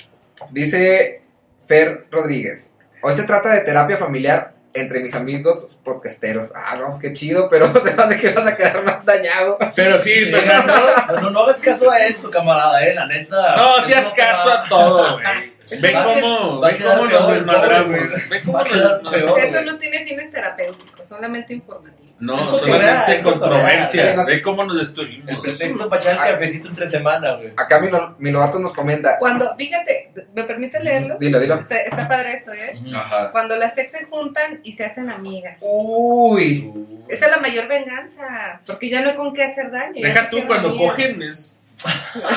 dice 0.49 1.21
Fer 1.67 2.07
Rodríguez. 2.09 2.71
Hoy 3.03 3.13
se 3.13 3.23
trata 3.23 3.49
de 3.49 3.61
terapia 3.61 3.97
familiar 3.97 4.55
entre 4.73 4.99
mis 4.99 5.13
amigos 5.13 5.69
podcasteros. 5.83 6.51
Ah, 6.55 6.77
vamos, 6.79 6.99
qué 6.99 7.13
chido, 7.13 7.47
pero 7.49 7.71
se 7.83 7.93
me 7.93 8.03
hace 8.03 8.17
que 8.19 8.31
vas 8.31 8.47
a 8.47 8.57
quedar 8.57 8.83
más 8.83 9.05
dañado. 9.05 9.59
Pero 9.75 9.99
sí, 9.99 10.11
Fernando. 10.25 10.73
No, 11.07 11.21
no, 11.21 11.29
no 11.29 11.39
hagas 11.43 11.57
caso 11.57 11.91
a 11.91 11.99
esto, 11.99 12.31
camarada, 12.31 12.83
eh, 12.85 12.95
la 12.95 13.05
neta. 13.05 13.55
No, 13.57 13.79
si 13.81 13.93
haz 13.93 14.11
caso 14.11 14.49
a 14.51 14.67
todo, 14.67 15.13
güey. 15.13 15.54
Ve 15.81 15.93
cómo, 15.93 16.61
ve 16.61 16.77
cómo 16.77 17.07
peor 17.07 17.11
nos 17.11 17.29
el 17.29 17.35
desmadramos. 17.35 17.99
Ve 18.29 18.41
cómo 18.45 18.57
nos. 18.59 19.37
Esto 19.37 19.61
no 19.63 19.77
tiene 19.77 20.05
fines 20.05 20.31
terapéuticos, 20.31 21.07
solamente 21.07 21.53
informativos. 21.53 22.05
No, 22.19 22.39
solamente 22.57 23.21
controversia. 23.23 24.15
Ve 24.25 24.41
cómo 24.41 24.63
nos 24.63 24.73
El 24.75 24.79
destruimos. 24.79 25.39
pretexto 25.41 25.89
para 25.89 26.01
echar 26.01 26.13
el 26.13 26.33
cafecito 26.33 26.69
entre 26.69 26.89
semana, 26.89 27.35
güey. 27.35 27.51
Acá 27.57 27.79
mi, 27.79 27.89
lo- 27.89 28.15
mi 28.19 28.31
Lobato 28.31 28.57
nos 28.59 28.73
comenta. 28.73 29.17
Cuando, 29.19 29.53
fíjate, 29.57 30.11
¿me 30.33 30.43
permite 30.43 30.79
leerlo? 30.79 31.17
Dilo, 31.19 31.39
dilo. 31.39 31.55
Está, 31.55 31.77
está 31.81 32.07
padre 32.07 32.33
esto, 32.33 32.53
¿eh? 32.53 32.79
Ajá. 32.95 33.31
Cuando 33.31 33.55
las 33.57 33.77
ex 33.77 33.91
se 33.91 34.05
juntan 34.05 34.61
y 34.63 34.71
se 34.73 34.85
hacen 34.85 35.09
amigas. 35.09 35.57
Uy. 35.61 36.71
Esa 37.09 37.25
es 37.25 37.31
la 37.31 37.37
mayor 37.39 37.67
venganza, 37.67 38.61
porque 38.65 38.89
ya 38.89 39.01
no 39.01 39.09
hay 39.09 39.15
con 39.15 39.33
qué 39.33 39.43
hacer 39.43 39.69
daño. 39.71 40.01
Deja 40.01 40.29
tú 40.29 40.45
cuando 40.47 40.75
cogen 40.77 41.21
es 41.21 41.59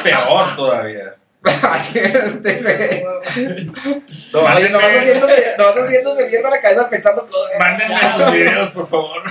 peor 0.02 0.56
todavía. 0.56 1.14
este. 1.94 2.60
No, 4.32 4.40
oye, 4.40 4.70
no 4.70 4.78
vas 4.78 4.90
haciéndose, 4.98 5.54
no 5.56 5.64
vas 5.64 5.76
haciéndose 5.76 6.26
mierda 6.26 6.50
la 6.50 6.60
cabeza 6.60 6.90
pensando. 6.90 7.28
Mándenme 7.58 7.94
sus 8.16 8.32
videos, 8.32 8.70
por 8.70 8.86
favor. 8.88 9.22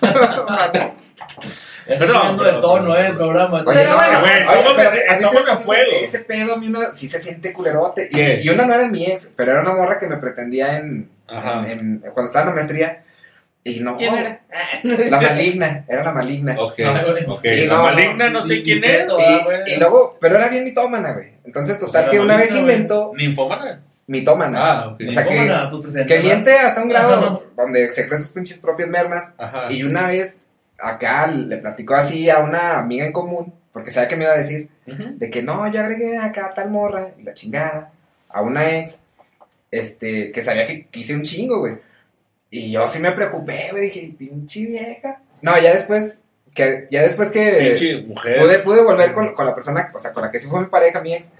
Está 1.86 2.06
subiendo 2.06 2.44
de 2.44 2.52
tono, 2.60 2.94
eh, 2.96 3.06
el 3.08 3.16
programa. 3.16 3.62
Oye, 3.66 3.84
no, 3.86 3.96
bueno. 3.96 4.20
güey, 4.20 4.40
Estamos 4.40 4.66
oye, 4.78 4.84
pero 4.88 4.90
en- 5.02 5.10
estamos 5.12 5.44
me 5.46 5.50
a 5.50 5.56
fuego. 5.56 5.90
Ese, 5.92 6.04
ese 6.04 6.18
pedo 6.20 6.54
a 6.54 6.56
mí 6.56 6.68
uno 6.68 6.80
sí 6.92 7.08
se 7.08 7.18
siente 7.20 7.52
culerote. 7.52 8.08
Y, 8.10 8.46
y 8.46 8.48
una 8.50 8.66
no 8.66 8.74
era 8.74 8.86
mi 8.88 9.04
ex, 9.04 9.32
pero 9.36 9.52
era 9.52 9.62
una 9.62 9.74
morra 9.74 9.98
que 9.98 10.06
me 10.06 10.16
pretendía 10.18 10.78
en, 10.78 11.10
Ajá. 11.26 11.64
en- 11.66 12.00
en- 12.04 12.10
cuando 12.12 12.26
estaba 12.26 12.44
en 12.44 12.48
la 12.50 12.54
maestría. 12.54 13.02
Y 13.64 13.78
no, 13.80 13.96
¿Quién 13.96 14.14
era? 14.14 14.40
la 14.82 15.20
maligna, 15.20 15.84
era 15.88 16.02
la 16.02 16.12
maligna. 16.12 16.56
Ok, 16.60 16.74
Ay, 16.80 17.04
güey. 17.10 17.24
ok. 17.28 17.40
Sí, 17.44 17.66
la 17.66 17.74
no, 17.76 17.82
maligna 17.84 18.28
no 18.30 18.42
sé 18.42 18.60
quién 18.62 18.82
es. 18.82 19.06
Y, 19.06 19.22
ah, 19.24 19.40
güey. 19.44 19.74
y 19.74 19.78
luego, 19.78 20.18
pero 20.20 20.36
era 20.36 20.48
bien 20.48 20.64
mitómana, 20.64 21.12
güey. 21.12 21.28
Entonces, 21.44 21.78
total, 21.78 22.02
O 22.02 22.04
sea, 22.04 22.10
que 22.10 22.18
una 22.20 22.36
vez 22.36 22.52
inventó 22.54 23.12
Ninfómana. 23.16 23.80
mitómana. 24.08 24.58
Ah, 24.60 24.88
ok. 24.88 25.00
O 25.08 25.12
sea, 25.12 25.24
que- 25.24 25.70
pues, 25.80 26.22
miente 26.24 26.52
hasta 26.58 26.82
un 26.82 26.88
grado 26.88 27.14
Ajá. 27.14 27.40
donde 27.56 27.88
se 27.90 28.06
cree 28.08 28.18
sus 28.18 28.30
pinches 28.30 28.58
propias 28.58 28.88
mermas. 28.88 29.34
Ajá. 29.38 29.66
Y 29.70 29.84
una 29.84 30.08
vez 30.08 30.40
acá 30.80 31.28
le 31.28 31.58
platicó 31.58 31.94
así 31.94 32.28
a 32.28 32.40
una 32.40 32.78
amiga 32.80 33.06
en 33.06 33.12
común, 33.12 33.54
porque 33.72 33.92
sabía 33.92 34.08
que 34.08 34.16
me 34.16 34.24
iba 34.24 34.32
a 34.32 34.38
decir, 34.38 34.68
de 34.86 35.30
que 35.30 35.40
no, 35.42 35.70
yo 35.72 35.80
agregué 35.80 36.18
acá 36.18 36.46
a 36.46 36.54
tal 36.54 36.68
morra 36.70 37.10
y 37.16 37.22
la 37.22 37.32
chingada, 37.34 37.92
a 38.28 38.42
una 38.42 38.68
ex, 38.78 39.02
este, 39.70 40.32
que 40.32 40.42
sabía 40.42 40.66
que 40.66 40.86
quise 40.86 41.14
un 41.14 41.22
chingo, 41.22 41.60
güey. 41.60 41.74
Y 42.54 42.70
yo 42.70 42.86
sí 42.86 43.00
me 43.00 43.12
preocupé, 43.12 43.68
güey, 43.70 43.84
dije, 43.84 44.14
pinche 44.18 44.66
vieja. 44.66 45.22
No, 45.40 45.58
ya 45.58 45.72
después, 45.72 46.20
que, 46.54 46.86
ya 46.90 47.00
después 47.02 47.30
que 47.30 47.74
Pinche 47.74 48.02
mujer. 48.02 48.38
pude, 48.40 48.58
pude 48.58 48.82
volver 48.82 49.14
con, 49.14 49.34
con 49.34 49.46
la 49.46 49.54
persona, 49.54 49.90
o 49.94 49.98
sea, 49.98 50.12
con 50.12 50.22
la 50.22 50.30
que 50.30 50.38
sí 50.38 50.48
fue 50.48 50.60
mi 50.60 50.66
pareja, 50.66 51.00
mi 51.00 51.14
ex, 51.14 51.32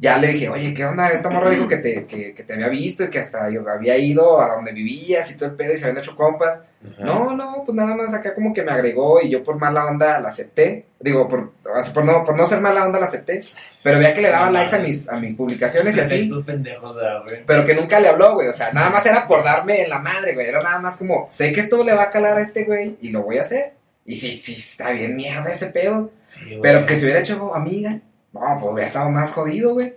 ya 0.00 0.16
le 0.16 0.28
dije, 0.28 0.48
oye, 0.48 0.72
¿qué 0.72 0.84
onda? 0.84 1.08
Esta 1.08 1.28
morra 1.28 1.50
dijo 1.50 1.66
que 1.66 1.78
te, 1.78 2.06
que, 2.06 2.32
que 2.32 2.44
te 2.44 2.54
había 2.54 2.68
visto 2.68 3.02
y 3.02 3.10
que 3.10 3.18
hasta 3.18 3.50
yo 3.50 3.68
había 3.68 3.98
ido 3.98 4.40
a 4.40 4.54
donde 4.54 4.72
vivías 4.72 5.28
y 5.32 5.36
todo 5.36 5.48
el 5.48 5.56
pedo 5.56 5.72
y 5.72 5.76
se 5.76 5.86
habían 5.86 6.00
hecho 6.00 6.14
compas. 6.14 6.62
Ajá. 6.84 7.04
No, 7.04 7.34
no, 7.34 7.64
pues 7.66 7.74
nada 7.74 7.96
más 7.96 8.14
acá 8.14 8.32
como 8.32 8.52
que 8.52 8.62
me 8.62 8.70
agregó 8.70 9.20
y 9.20 9.28
yo 9.28 9.42
por 9.42 9.58
mala 9.58 9.86
onda 9.86 10.20
la 10.20 10.28
acepté. 10.28 10.86
Digo, 11.00 11.28
por, 11.28 11.52
por, 11.92 12.04
no, 12.04 12.24
por 12.24 12.36
no 12.36 12.46
ser 12.46 12.60
mala 12.60 12.86
onda 12.86 13.00
la 13.00 13.06
acepté. 13.06 13.40
Pero 13.82 13.98
veía 13.98 14.14
que 14.14 14.22
le 14.22 14.30
daba 14.30 14.52
likes 14.52 14.76
a 14.76 14.78
mis, 14.78 15.08
a 15.08 15.16
mis 15.16 15.34
publicaciones 15.34 15.96
y 15.96 16.00
así. 16.00 16.20
Estos 16.20 16.44
pendejos, 16.44 16.94
¿verdad, 16.94 17.22
güey. 17.26 17.42
Pero 17.44 17.66
que 17.66 17.74
nunca 17.74 17.98
le 17.98 18.08
habló, 18.08 18.34
güey. 18.34 18.46
O 18.46 18.52
sea, 18.52 18.72
nada 18.72 18.90
más 18.90 19.04
era 19.04 19.26
por 19.26 19.42
darme 19.42 19.82
en 19.82 19.90
la 19.90 19.98
madre, 19.98 20.34
güey. 20.34 20.46
Era 20.46 20.62
nada 20.62 20.78
más 20.78 20.96
como, 20.96 21.26
sé 21.32 21.50
que 21.50 21.58
esto 21.58 21.82
le 21.82 21.94
va 21.94 22.04
a 22.04 22.10
calar 22.10 22.38
a 22.38 22.42
este 22.42 22.64
güey 22.64 22.98
y 23.00 23.08
lo 23.10 23.22
voy 23.24 23.38
a 23.38 23.42
hacer. 23.42 23.72
Y 24.06 24.16
sí, 24.16 24.30
sí, 24.30 24.54
está 24.54 24.90
bien 24.90 25.16
mierda 25.16 25.50
ese 25.50 25.66
pedo. 25.66 26.12
Sí. 26.28 26.60
Pero 26.62 26.86
que 26.86 26.94
se 26.94 27.04
hubiera 27.04 27.20
hecho 27.20 27.52
amiga. 27.52 28.00
No, 28.40 28.60
pues 28.60 28.72
hubiera 28.72 28.86
estado 28.86 29.10
más 29.10 29.32
jodido, 29.32 29.74
güey. 29.74 29.94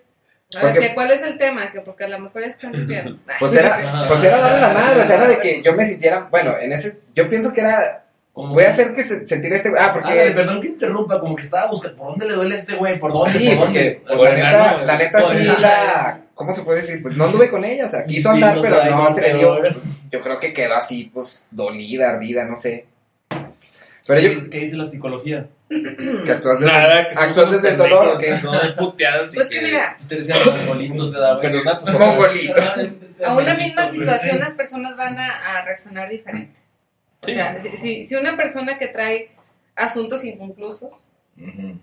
A 0.55 0.63
ver, 0.63 0.73
Porque- 0.73 0.87
¿qué- 0.89 0.93
¿cuál 0.95 1.11
es 1.11 1.23
el 1.23 1.37
tema? 1.37 1.71
Que 1.71 1.79
porque 1.81 2.03
a 2.03 2.07
lo 2.09 2.19
mejor 2.19 2.43
están 2.43 2.73
bien. 2.87 3.19
Pues 3.39 3.55
era, 3.55 4.05
pues 4.07 4.23
era 4.23 4.39
darle 4.39 4.59
la 4.61 4.69
madre, 4.73 5.01
o 5.01 5.05
sea, 5.05 5.15
era 5.15 5.27
de 5.29 5.39
que 5.39 5.61
yo 5.63 5.73
me 5.73 5.85
sintiera, 5.85 6.27
bueno, 6.29 6.57
en 6.59 6.73
ese, 6.73 6.99
yo 7.15 7.29
pienso 7.29 7.53
que 7.53 7.61
era, 7.61 8.03
Como 8.33 8.53
voy 8.53 8.63
a 8.65 8.69
hacer 8.69 8.93
que 8.93 9.03
se, 9.03 9.25
sentir 9.27 9.51
este, 9.53 9.69
ah, 9.77 9.93
Ándale, 9.93 10.01
porque, 10.01 10.31
perdón 10.35 10.61
que 10.61 10.67
interrumpa, 10.67 11.19
como 11.19 11.35
que 11.35 11.43
estaba 11.43 11.67
buscando. 11.69 11.97
¿Por 11.97 12.07
dónde 12.07 12.27
le 12.27 12.33
duele 12.33 12.55
a 12.55 12.57
este 12.57 12.75
güey? 12.75 12.97
¿Por 12.99 13.13
dónde? 13.13 13.29
sí, 13.31 13.49
¿Por 13.49 13.65
porque, 13.65 14.01
dónde? 14.07 14.23
pues, 14.23 14.33
la 14.33 14.51
neta, 14.51 14.83
la 14.83 14.97
neta 14.97 15.21
sí 15.21 15.61
la, 15.61 16.21
¿cómo 16.33 16.53
se 16.53 16.63
puede 16.63 16.81
decir? 16.81 17.01
Pues 17.01 17.15
no 17.15 17.25
anduve 17.25 17.49
con 17.49 17.63
ella, 17.63 17.85
o 17.85 17.89
sea, 17.89 18.05
quiso 18.05 18.29
Sí, 18.29 18.35
andar, 18.35 18.55
no 18.57 18.61
pero 18.61 18.75
sabe, 18.77 18.89
no 18.91 19.09
se 19.13 19.21
le 19.21 19.33
dio, 19.35 19.59
pues, 19.61 19.99
yo 20.11 20.21
creo 20.21 20.39
que 20.39 20.53
quedó 20.53 20.75
así, 20.75 21.11
pues, 21.13 21.45
dolida, 21.51 22.09
ardida, 22.09 22.43
no 22.45 22.55
sé. 22.57 22.85
Pero 24.07 24.19
¿Qué, 24.19 24.23
yo, 24.23 24.29
dice- 24.29 24.49
¿Qué 24.49 24.59
dice 24.59 24.75
la 24.75 24.85
psicología? 24.85 25.47
Que 26.25 26.31
actúas 26.31 26.59
desde, 26.59 26.71
Nada, 26.73 27.07
que 27.07 27.15
actúas 27.17 27.51
desde 27.51 27.69
el 27.69 27.77
dolor, 27.77 28.07
¿o 28.09 28.17
qué? 28.17 28.37
Son 28.37 28.57
puteados 28.77 29.33
y 29.33 29.35
Pues 29.37 29.49
que 29.49 29.61
mira, 29.61 29.97
mongolitos, 30.57 31.11
se 31.11 31.17
da, 31.19 31.35
güey. 31.37 31.41
Pero 31.51 31.63
gatos. 31.63 31.93
Mongolito. 31.99 32.53
a 33.25 33.35
una 33.37 33.53
misma 33.55 33.87
situación 33.87 34.39
las 34.39 34.53
personas 34.53 34.97
van 34.97 35.17
a, 35.17 35.57
a 35.59 35.65
reaccionar 35.65 36.09
diferente. 36.09 36.59
O 37.21 37.27
Sí. 37.27 37.33
sea, 37.33 37.59
si, 37.61 37.77
si, 37.77 38.03
si 38.03 38.15
una 38.15 38.35
persona 38.35 38.77
que 38.79 38.87
trae 38.87 39.29
asuntos 39.75 40.23
inconclusos, 40.25 40.91
Ujú. 41.37 41.77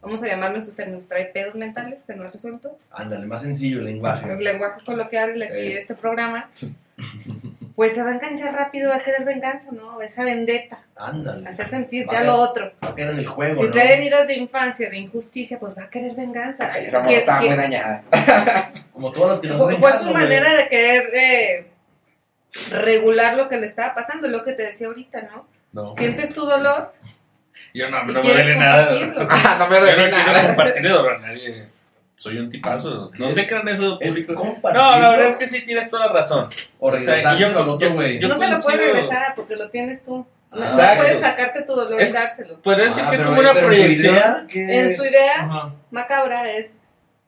vamos 0.00 0.22
a 0.22 0.28
llamarlo 0.28 0.58
en 0.58 0.64
sus 0.64 0.74
términos, 0.76 1.08
trae 1.08 1.26
pedos 1.26 1.54
mentales 1.56 2.04
que 2.04 2.14
no 2.14 2.24
ha 2.24 2.30
resuelto, 2.30 2.78
Ándale, 2.92 3.26
más 3.26 3.42
sencillo 3.42 3.80
el 3.80 3.86
lenguaje. 3.86 4.30
el 4.32 4.38
lenguaje 4.42 4.84
coloquial 4.84 5.38
de 5.38 5.46
Eh. 5.46 5.76
este 5.78 5.94
programa, 5.94 6.48
pues 7.76 7.94
se 7.94 8.02
va 8.02 8.10
a 8.10 8.14
enganchar 8.14 8.54
rápido, 8.54 8.90
va 8.90 8.96
a 8.96 9.00
querer 9.02 9.24
venganza, 9.24 9.70
¿no? 9.72 10.00
Esa 10.00 10.22
vendetta, 10.24 10.78
Ándale. 10.96 11.48
hacer 11.48 11.66
sentir 11.66 12.06
ya 12.10 12.20
a 12.20 12.24
lo 12.24 12.36
otro. 12.36 12.72
Va 12.84 12.88
a 12.90 12.94
quedar 12.94 13.10
en 13.12 13.18
el 13.18 13.26
juego, 13.26 13.54
Si 13.56 13.64
¿no? 13.64 13.70
trae 13.72 13.94
heridas 13.94 14.28
de 14.28 14.34
infancia, 14.34 14.88
de 14.90 14.96
injusticia, 14.98 15.58
pues 15.58 15.76
va 15.76 15.84
a 15.84 15.90
querer 15.90 16.14
venganza. 16.14 16.68
Ay, 16.72 16.84
esa 16.86 17.04
Que- 17.04 17.16
estaba 17.16 17.40
que- 17.40 17.48
muy 17.48 17.56
dañada. 17.56 18.02
Como 18.92 19.10
todas 19.12 19.30
las 19.32 19.40
que 19.40 19.48
nos 19.48 19.60
Fue, 19.60 19.76
fue 19.76 19.92
su 19.94 20.12
manera 20.12 20.54
de 20.54 20.68
querer 20.68 21.10
eh, 21.14 21.66
regular 22.70 23.36
lo 23.36 23.48
que 23.48 23.56
le 23.56 23.66
estaba 23.66 23.94
pasando, 23.94 24.28
lo 24.28 24.44
que 24.44 24.52
te 24.52 24.62
decía 24.64 24.86
ahorita, 24.86 25.22
¿no? 25.22 25.46
No. 25.72 25.94
Sientes 25.96 26.32
tu 26.32 26.44
dolor 26.44 26.92
Yo 27.74 27.90
no, 27.90 28.04
no 28.04 28.12
me 28.22 28.22
duele 28.22 28.56
nada. 28.56 28.88
Ah, 29.30 29.56
no 29.58 29.68
me 29.68 29.74
Yo 29.76 29.80
no 29.80 29.86
duele 29.92 30.10
quiero 30.12 30.32
nada. 30.32 30.46
compartirle 30.46 30.88
dolor 30.90 31.14
a 31.16 31.18
nadie. 31.18 31.68
Soy 32.16 32.38
un 32.38 32.48
tipazo. 32.48 33.10
No 33.18 33.28
sé 33.30 33.46
crean 33.46 33.66
eso 33.68 33.98
Es 34.00 34.10
público. 34.10 34.56
No, 34.62 34.98
la 34.98 35.10
verdad 35.10 35.28
es 35.30 35.36
que 35.36 35.48
sí 35.48 35.66
tienes 35.66 35.88
toda 35.88 36.06
la 36.06 36.12
razón. 36.12 36.48
O 36.78 36.88
O 36.90 36.96
sea, 36.96 37.36
yo- 37.36 37.48
al 37.48 37.56
otro, 37.68 37.88
yo- 37.88 37.94
güey. 37.94 38.18
yo- 38.20 38.28
no 38.28 38.36
se 38.38 38.48
lo 38.48 38.60
puedes 38.60 38.80
regresar 38.80 39.34
porque 39.34 39.56
lo 39.56 39.68
tienes 39.70 40.04
tú. 40.04 40.24
No, 40.52 40.60
no 40.60 40.96
puedes 40.96 41.18
sacarte 41.18 41.62
tu 41.62 41.74
dolor 41.74 42.00
y 42.00 42.04
Es- 42.04 42.12
dárselo. 42.12 42.60
Puede 42.62 42.84
decir 42.84 43.02
Ah, 43.04 43.10
que 43.10 43.16
es 43.16 43.20
pero- 43.22 43.30
como 43.30 43.40
una 43.40 43.52
pero 43.54 43.66
en 43.66 43.72
su 43.74 43.78
proyección. 43.80 44.14
idea, 44.14 44.46
que- 44.48 44.78
En 44.80 44.96
su 44.96 45.04
idea 45.04 45.32
Ajá. 45.40 45.74
macabra 45.90 46.52
es 46.52 46.78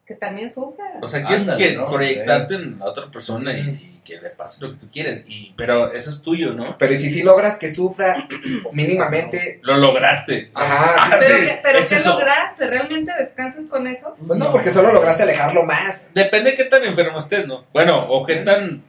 que 0.07 0.15
también 0.15 0.49
sufra. 0.49 0.85
O 1.03 1.09
sea, 1.09 1.23
quieres 1.25 1.41
Ándale, 1.43 1.67
que 1.67 1.77
¿no? 1.77 1.91
proyectarte 1.91 2.55
en 2.55 2.79
la 2.79 2.85
otra 2.85 3.11
persona 3.11 3.53
y, 3.53 3.61
y 3.61 3.96
que 4.07 4.21
le 4.21 4.31
pase 4.31 4.65
lo 4.65 4.73
que 4.73 4.79
tú 4.79 4.89
quieres. 4.91 5.25
Y, 5.27 5.53
pero 5.57 5.93
eso 5.93 6.11
es 6.11 6.23
tuyo, 6.23 6.55
¿no? 6.55 6.79
Pero 6.79 6.93
¿y 6.93 6.97
si 6.97 7.09
sí 7.11 7.23
logras 7.23 7.59
que 7.59 7.69
sufra 7.69 8.29
mínimamente, 8.73 9.59
Lo 9.63 9.77
lograste. 9.77 10.51
ajá, 10.55 11.05
sí, 11.07 11.11
Ah, 11.13 11.17
Pero, 11.21 11.39
sí, 11.39 11.45
¿qué, 11.47 11.61
pero 11.63 11.79
es 11.81 11.89
¿qué 11.89 11.95
eso. 11.97 12.11
lograste? 12.13 12.67
¿Realmente 12.69 13.13
descansas 13.19 13.67
con 13.67 13.87
eso? 13.87 14.15
pues 14.27 14.39
no, 14.39 14.51
porque 14.53 14.71
solo 14.71 14.93
lograste 14.93 15.25
alejarlo 15.25 15.65
más. 15.65 16.09
Depende 16.15 16.51
de 16.53 16.57
qué 16.57 16.65
tan 16.65 16.85
enfermo 16.85 17.19
estés, 17.19 17.47
¿no? 17.47 17.65
Bueno, 17.73 18.07
o 18.09 18.25
qué 18.25 18.37
tan. 18.37 18.83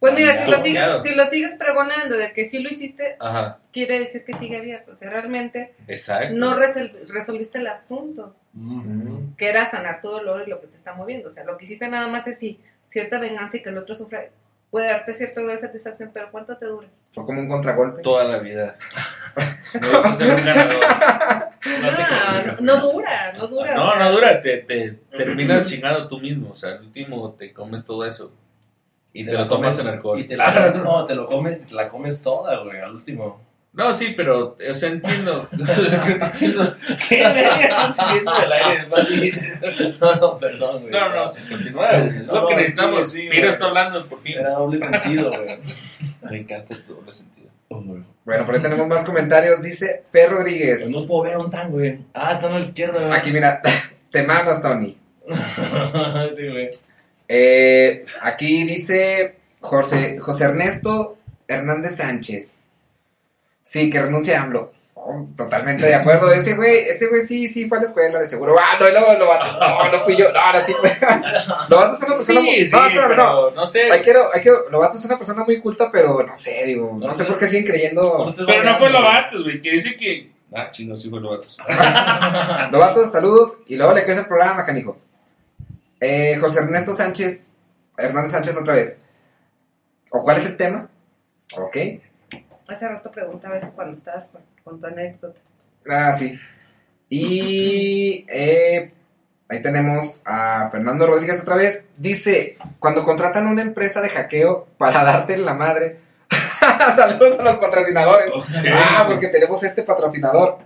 Pues 0.00 0.14
mira, 0.14 0.34
si 0.34 0.50
lo, 0.50 0.58
sigues, 0.58 0.84
si 1.02 1.14
lo 1.14 1.26
sigues 1.26 1.56
pregonando 1.56 2.16
de 2.16 2.32
que 2.32 2.46
sí 2.46 2.60
lo 2.60 2.70
hiciste, 2.70 3.16
Ajá, 3.20 3.58
quiere 3.70 4.00
decir 4.00 4.24
que 4.24 4.32
sigue 4.32 4.56
abierto. 4.56 4.92
O 4.92 4.94
sea, 4.94 5.10
realmente 5.10 5.74
exacto. 5.88 6.34
no 6.34 6.56
resol- 6.58 7.06
resolviste 7.08 7.58
el 7.58 7.66
asunto, 7.66 8.34
que 9.36 9.46
era 9.48 9.66
sanar 9.66 10.00
tu 10.00 10.08
dolor 10.08 10.42
y 10.46 10.48
lo 10.50 10.58
que 10.60 10.68
te 10.68 10.76
está 10.76 10.94
moviendo. 10.94 11.28
O 11.28 11.30
sea, 11.30 11.44
lo 11.44 11.58
que 11.58 11.64
hiciste 11.64 11.86
nada 11.86 12.08
más 12.08 12.26
es 12.28 12.38
si 12.38 12.58
cierta 12.90 13.18
venganza 13.18 13.56
y 13.56 13.62
que 13.62 13.70
el 13.70 13.78
otro 13.78 13.94
sufra, 13.94 14.24
puede 14.70 14.88
darte 14.88 15.14
cierto 15.14 15.40
grado 15.40 15.52
de 15.52 15.58
satisfacción, 15.58 16.10
pero 16.12 16.30
¿cuánto 16.30 16.56
te 16.58 16.66
dura? 16.66 16.88
Fue 17.12 17.24
como 17.24 17.40
un 17.40 17.48
contragolpe. 17.48 18.02
Toda 18.02 18.24
la 18.24 18.38
vida. 18.38 18.76
Me 19.80 19.86
gusta 19.88 20.12
ser 20.12 20.34
un 20.34 20.44
ganador. 20.44 20.80
No 21.64 21.90
no, 21.92 22.60
no 22.60 22.92
dura, 22.92 23.32
no 23.32 23.46
dura. 23.46 23.72
o 23.74 23.76
No, 23.78 23.90
sea, 23.92 23.98
no 24.04 24.12
dura, 24.12 24.42
te, 24.42 24.58
te 24.58 24.92
terminas 25.16 25.68
chingando 25.68 26.06
tú 26.08 26.18
mismo. 26.18 26.50
O 26.50 26.54
sea, 26.54 26.70
al 26.72 26.80
último 26.80 27.32
te 27.32 27.52
comes 27.52 27.84
todo 27.84 28.04
eso. 28.04 28.32
Y 29.12 29.24
te, 29.24 29.32
lo 29.32 29.46
tomas 29.48 29.74
comes- 29.76 29.80
en 29.80 29.86
alcohol. 29.88 30.20
Y 30.20 30.24
te 30.24 30.36
la, 30.36 30.72
no, 30.84 31.04
te 31.06 31.14
lo 31.14 31.26
comes, 31.26 31.66
te 31.66 31.74
la 31.74 31.88
comes 31.88 32.20
toda, 32.22 32.58
güey, 32.64 32.78
al 32.80 32.92
último. 32.94 33.40
No, 33.72 33.94
sí, 33.94 34.14
pero, 34.16 34.56
o 34.70 34.74
sea, 34.74 34.88
entiendo. 34.90 35.48
Entiendo. 35.52 36.76
¿Qué 37.08 37.22
están 37.22 37.92
siguiendo 37.94 38.32
del 38.32 38.52
aire? 38.52 38.88
No, 40.00 40.16
no, 40.16 40.38
perdón, 40.38 40.82
güey. 40.82 40.92
No, 40.92 41.14
no, 41.14 41.28
sí, 41.28 41.40
continúa. 41.48 41.98
No, 41.98 42.34
lo 42.34 42.46
que 42.48 42.56
necesitamos. 42.56 43.10
sí, 43.10 43.22
sí, 43.22 43.28
Piro 43.28 43.42
güey. 43.42 43.52
está 43.52 43.66
hablando, 43.66 44.06
por 44.06 44.20
fin. 44.20 44.38
Era 44.38 44.50
doble 44.52 44.78
sentido, 44.80 45.30
güey. 45.30 45.58
Me 46.30 46.38
encanta 46.38 46.82
tu 46.82 46.94
doble 46.94 47.12
sentido. 47.12 47.48
Bueno, 48.24 48.44
por 48.44 48.54
ahí 48.56 48.60
tenemos 48.62 48.88
más 48.88 49.04
comentarios. 49.04 49.62
Dice 49.62 50.02
Fer 50.10 50.30
Rodríguez. 50.30 50.90
No 50.90 51.06
puedo 51.06 51.22
ver 51.24 51.36
un 51.36 51.50
tan, 51.50 51.70
güey. 51.70 52.00
Ah, 52.12 52.32
está 52.34 52.48
a 52.48 52.50
la 52.50 52.60
izquierda, 52.60 53.00
güey. 53.06 53.12
Aquí, 53.16 53.30
mira, 53.30 53.62
te 54.10 54.22
mamas, 54.24 54.60
Tony. 54.60 54.98
sí, 56.36 56.48
güey. 56.48 56.70
Eh, 57.28 58.04
aquí 58.22 58.64
dice 58.64 59.36
José, 59.60 60.18
José 60.18 60.44
Ernesto 60.44 61.16
Hernández 61.46 61.96
Sánchez. 61.96 62.56
Sí, 63.70 63.88
que 63.88 64.02
renuncia 64.02 64.40
a 64.40 64.42
AMLO. 64.42 64.72
Oh, 64.94 65.28
totalmente 65.36 65.86
de 65.86 65.94
acuerdo. 65.94 66.32
Ese 66.32 66.56
güey, 66.56 66.88
ese 66.88 67.06
güey 67.06 67.22
sí, 67.22 67.46
sí 67.46 67.68
fue 67.68 67.78
a 67.78 67.82
la 67.82 67.86
escuela, 67.86 68.18
de 68.18 68.26
seguro. 68.26 68.56
Ah, 68.58 68.76
no, 68.80 68.90
no, 68.90 69.16
lo 69.16 69.28
vatos. 69.28 69.56
No, 69.60 69.92
no 69.92 70.00
fui 70.00 70.16
yo. 70.16 70.32
No, 70.32 70.40
ahora 70.40 70.60
sí 70.60 70.74
fue. 70.74 70.90
Lo 71.68 71.94
es 71.94 72.00
una 72.00 72.08
persona 72.16 72.40
muy. 72.40 72.50
Sí, 72.50 72.66
sí, 72.66 72.72
no, 72.74 73.02
no. 73.02 73.08
pero 73.08 73.50
no 73.52 73.66
sé. 73.68 73.92
Hay 73.92 74.02
que, 74.02 74.12
hay 74.34 74.42
que, 74.42 74.50
Lobato 74.72 74.96
es 74.96 75.04
una 75.04 75.16
persona 75.16 75.44
muy 75.44 75.60
culta, 75.60 75.88
pero 75.92 76.20
no 76.20 76.36
sé, 76.36 76.64
digo, 76.66 76.98
no 77.00 77.14
sé 77.14 77.24
por 77.26 77.38
qué 77.38 77.46
siguen 77.46 77.64
creyendo. 77.64 78.34
Pero 78.44 78.64
no 78.64 78.74
fue 78.76 78.90
Lobatos, 78.90 79.44
güey, 79.44 79.60
que 79.60 79.70
dice 79.70 79.96
que. 79.96 80.32
Ah, 80.52 80.72
chino, 80.72 80.96
sí 80.96 81.08
fue 81.08 81.20
Lobatos. 81.20 81.56
Lobato, 82.72 83.06
saludos, 83.06 83.58
y 83.68 83.76
luego 83.76 83.94
le 83.94 84.02
crece 84.02 84.22
el 84.22 84.26
programa, 84.26 84.66
canijo. 84.66 84.96
Eh, 86.00 86.38
José 86.40 86.58
Ernesto 86.58 86.92
Sánchez, 86.92 87.52
Hernández 87.96 88.32
Sánchez 88.32 88.56
otra 88.56 88.74
vez. 88.74 89.00
¿O 90.10 90.24
cuál 90.24 90.38
es 90.38 90.46
el 90.46 90.56
tema? 90.56 90.88
Ok. 91.56 91.76
Hace 92.70 92.88
rato 92.88 93.10
preguntaba 93.10 93.56
eso 93.56 93.72
cuando 93.74 93.94
estabas 93.94 94.26
con, 94.28 94.42
con 94.64 94.80
tu 94.80 94.86
anécdota. 94.86 95.38
Ah, 95.88 96.12
sí. 96.12 96.38
Y 97.08 98.24
eh, 98.28 98.92
ahí 99.48 99.62
tenemos 99.62 100.22
a 100.24 100.68
Fernando 100.70 101.06
Rodríguez 101.06 101.40
otra 101.42 101.56
vez. 101.56 101.84
Dice, 101.96 102.56
cuando 102.78 103.02
contratan 103.02 103.46
una 103.48 103.62
empresa 103.62 104.00
de 104.00 104.08
hackeo 104.08 104.68
para 104.78 105.02
darte 105.04 105.36
la 105.36 105.54
madre. 105.54 105.98
Saludos 106.96 107.38
a 107.38 107.42
los 107.42 107.56
patrocinadores. 107.58 108.30
Ah, 108.72 109.04
porque 109.08 109.28
tenemos 109.28 109.62
este 109.64 109.82
patrocinador. 109.82 110.58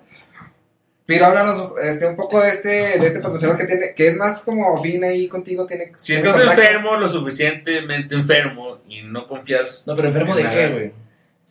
Pero 1.06 1.26
háblanos 1.26 1.74
este, 1.82 2.06
un 2.06 2.16
poco 2.16 2.40
de 2.40 2.48
este, 2.48 2.68
de 2.98 3.06
este 3.06 3.20
patrocinador 3.20 3.58
que 3.58 3.66
tiene, 3.66 3.94
que 3.94 4.08
es 4.08 4.16
más 4.16 4.42
como 4.42 4.82
fin 4.82 5.04
ahí 5.04 5.28
contigo. 5.28 5.66
Tiene, 5.66 5.92
Si 5.96 6.14
tiene 6.14 6.20
estás 6.28 6.40
contacto. 6.42 6.62
enfermo, 6.62 6.96
lo 6.96 7.08
suficientemente 7.08 8.14
enfermo, 8.14 8.78
y 8.88 9.02
no 9.02 9.26
confías. 9.26 9.84
No, 9.86 9.94
pero 9.94 10.08
enfermo 10.08 10.34
de 10.34 10.48
qué, 10.48 10.68
güey. 10.68 10.92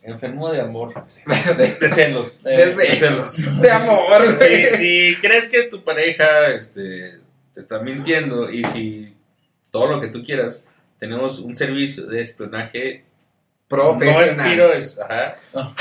Enfermo 0.04 0.50
de 0.52 0.60
amor. 0.60 0.92
de, 1.56 1.74
De 1.80 1.88
celos. 1.88 2.40
Eh, 2.44 2.56
de- 2.56 2.74
De 2.74 2.94
celos. 2.94 3.60
de 3.60 3.70
amor. 3.70 4.32
Si, 4.32 4.76
si 4.76 5.16
crees 5.20 5.48
que 5.48 5.64
tu 5.64 5.82
pareja 5.82 6.48
este, 6.48 7.18
te 7.52 7.60
está 7.60 7.78
mintiendo 7.80 8.50
y 8.50 8.64
si 8.64 9.14
todo 9.70 9.88
lo 9.90 10.00
que 10.00 10.08
tú 10.08 10.22
quieras, 10.22 10.64
tenemos 10.98 11.38
un 11.40 11.56
servicio 11.56 12.06
de 12.06 12.20
espionaje. 12.20 13.04
No 13.70 13.90
es 13.92 13.96
Profesional. 13.98 14.50
tiro, 14.50 14.72
es. 14.72 14.98
Ajá. 15.00 15.36
Ah. 15.54 15.74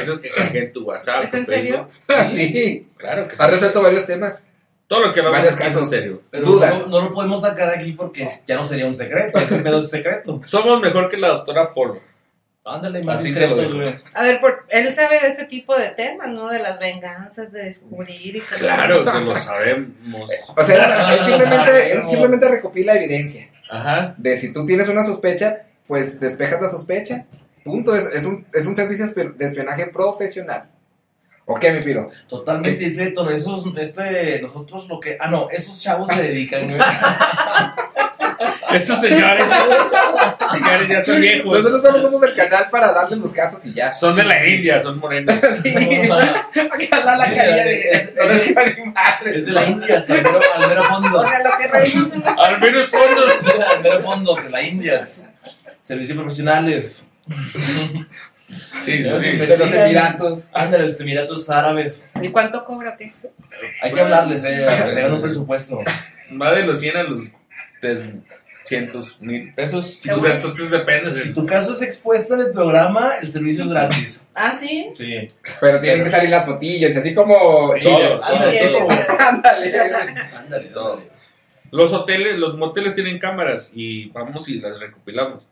Eso 0.00 0.20
que 0.20 0.28
hackeen 0.30 0.70
tu 0.72 0.84
WhatsApp. 0.84 1.24
¿Es 1.24 1.34
en 1.34 1.46
serio? 1.46 1.88
Facebook. 2.06 2.30
sí. 2.30 2.86
Claro 2.98 3.26
que 3.26 3.36
sí. 3.36 3.42
Ha 3.42 3.46
resuelto 3.48 3.82
varios 3.82 4.06
temas. 4.06 4.44
Todo 4.86 5.00
lo 5.06 5.12
que 5.12 5.20
hablamos 5.20 5.38
Varios 5.40 5.54
es 5.54 5.60
en 5.60 5.66
casos. 5.72 5.90
serio. 5.90 6.22
Pero 6.30 6.44
Dudas. 6.44 6.86
No, 6.86 7.00
no 7.00 7.08
lo 7.08 7.14
podemos 7.14 7.40
sacar 7.40 7.70
aquí 7.70 7.92
porque 7.92 8.42
ya 8.46 8.56
no 8.56 8.66
sería 8.66 8.86
un 8.86 8.94
secreto. 8.94 9.38
Ese 9.38 9.56
pedo 9.60 9.80
es 9.80 9.88
secreto. 9.90 10.40
Somos 10.44 10.80
mejor 10.80 11.08
que 11.08 11.16
la 11.16 11.28
doctora 11.28 11.72
Polo. 11.72 12.00
Ándale, 12.64 13.02
más 13.02 13.24
discretos, 13.24 13.74
güey. 13.74 13.94
A 14.14 14.22
ver, 14.22 14.40
por, 14.40 14.66
él 14.68 14.92
sabe 14.92 15.20
de 15.20 15.26
este 15.26 15.46
tipo 15.46 15.76
de 15.76 15.90
temas, 15.90 16.28
¿no? 16.28 16.48
De 16.48 16.60
las 16.60 16.78
venganzas, 16.78 17.50
de 17.50 17.64
descubrir 17.64 18.36
y 18.36 18.40
todo. 18.40 18.58
Claro 18.58 19.04
que 19.04 19.20
lo 19.20 19.34
sabemos. 19.36 20.30
O 20.56 20.64
sea, 20.64 21.12
él 21.12 21.24
simplemente, 21.24 21.92
él 21.92 22.02
simplemente 22.08 22.48
recopila 22.48 22.94
evidencia. 22.94 23.48
Ajá. 23.68 24.14
De 24.16 24.36
si 24.36 24.52
tú 24.52 24.64
tienes 24.64 24.88
una 24.88 25.02
sospecha, 25.02 25.62
pues 25.88 26.20
despejas 26.20 26.60
la 26.60 26.68
sospecha. 26.68 27.26
Punto. 27.64 27.96
Es, 27.96 28.06
es 28.06 28.24
un, 28.26 28.46
es 28.52 28.64
un 28.64 28.76
servicio 28.76 29.06
de 29.06 29.44
espionaje 29.44 29.86
profesional. 29.88 30.68
¿O 31.44 31.58
qué, 31.58 31.72
mi 31.72 31.80
piro? 31.80 32.08
Totalmente 32.28 32.88
cierto, 32.90 33.28
esos, 33.28 33.66
este, 33.76 34.40
nosotros 34.40 34.88
lo 34.88 35.00
que, 35.00 35.16
ah 35.18 35.28
no, 35.28 35.50
esos 35.50 35.82
chavos 35.82 36.08
se 36.08 36.22
dedican, 36.22 36.68
güey. 36.68 36.80
Estos 38.74 39.00
señores, 39.00 39.44
señores 40.50 40.88
ya 40.88 40.98
están 40.98 41.20
viejos. 41.20 41.58
Nosotros 41.58 41.82
solo 41.82 42.02
somos 42.02 42.22
el 42.22 42.34
canal 42.34 42.68
para 42.70 42.92
darles 42.92 43.18
los 43.18 43.32
casos 43.32 43.64
y 43.66 43.74
ya. 43.74 43.92
Son 43.92 44.16
de 44.16 44.24
la 44.24 44.46
India, 44.46 44.80
son 44.80 44.98
morenos. 44.98 45.34
Sí. 45.62 45.74
Acá 45.74 47.16
la 47.16 47.24
carilla 47.24 47.64
de. 47.64 48.14
No 48.16 48.64
ni 48.64 48.90
madre. 48.92 49.36
Es 49.36 49.46
de 49.46 49.52
la 49.52 49.64
India, 49.64 50.02
Almero, 50.08 50.40
Almero 50.54 50.84
Fondos. 50.84 51.24
O 51.24 51.28
sea, 51.28 51.42
lo 51.42 51.58
que 51.58 51.68
revisan 51.68 52.08
son 52.08 52.20
los 52.20 52.38
Al 52.38 52.60
menos 52.60 52.86
fondos. 52.88 53.54
Almero 53.70 54.02
Fondos 54.02 54.44
de 54.44 54.50
la 54.50 54.62
Indias. 54.62 55.24
Servicios 55.82 56.16
profesionales. 56.16 57.08
Sí, 57.28 58.96
sí. 58.96 59.02
De 59.02 59.56
los 59.56 59.72
Emiratos. 59.72 60.48
Ándale, 60.52 60.84
los 60.84 61.00
Emiratos 61.00 61.48
Árabes. 61.50 62.06
¿Y 62.20 62.30
cuánto 62.30 62.64
cobra 62.64 62.94
o 62.94 62.96
qué? 62.96 63.14
Hay 63.82 63.92
que 63.92 64.00
hablarles, 64.00 64.44
eh. 64.44 64.66
Le 64.94 65.00
dan 65.00 65.12
un 65.12 65.22
presupuesto. 65.22 65.80
Va 66.40 66.52
de 66.52 66.64
los 66.64 66.80
100 66.80 66.96
a 66.96 67.02
los 67.04 67.32
300 68.64 69.20
mil 69.20 69.52
pesos. 69.54 69.98
Sí, 70.00 70.10
O 70.10 70.18
sea, 70.18 70.36
entonces 70.36 70.70
depende 70.70 71.10
Si 71.22 71.28
de. 71.28 71.34
tu 71.34 71.44
caso 71.46 71.72
es 71.74 71.82
expuesto 71.82 72.34
en 72.34 72.40
el 72.40 72.50
programa, 72.52 73.12
el 73.20 73.30
servicio 73.30 73.64
es 73.64 73.70
gratis. 73.70 74.22
Ah, 74.34 74.52
sí. 74.54 74.90
Sí. 74.94 75.28
Pero 75.60 75.80
tienen 75.80 76.04
que 76.04 76.10
salir 76.10 76.30
las 76.30 76.46
fotillas, 76.46 76.96
así 76.96 77.14
como 77.14 77.72
Sí, 77.74 77.80
chillas. 77.80 78.20
Ándale. 79.18 79.80
Ándale. 80.36 80.70
Los 81.70 81.92
hoteles, 81.92 82.38
los 82.38 82.56
moteles 82.56 82.94
tienen 82.94 83.18
cámaras 83.18 83.70
y 83.72 84.10
vamos 84.10 84.48
y 84.48 84.60
las 84.60 84.78
recopilamos. 84.78 85.42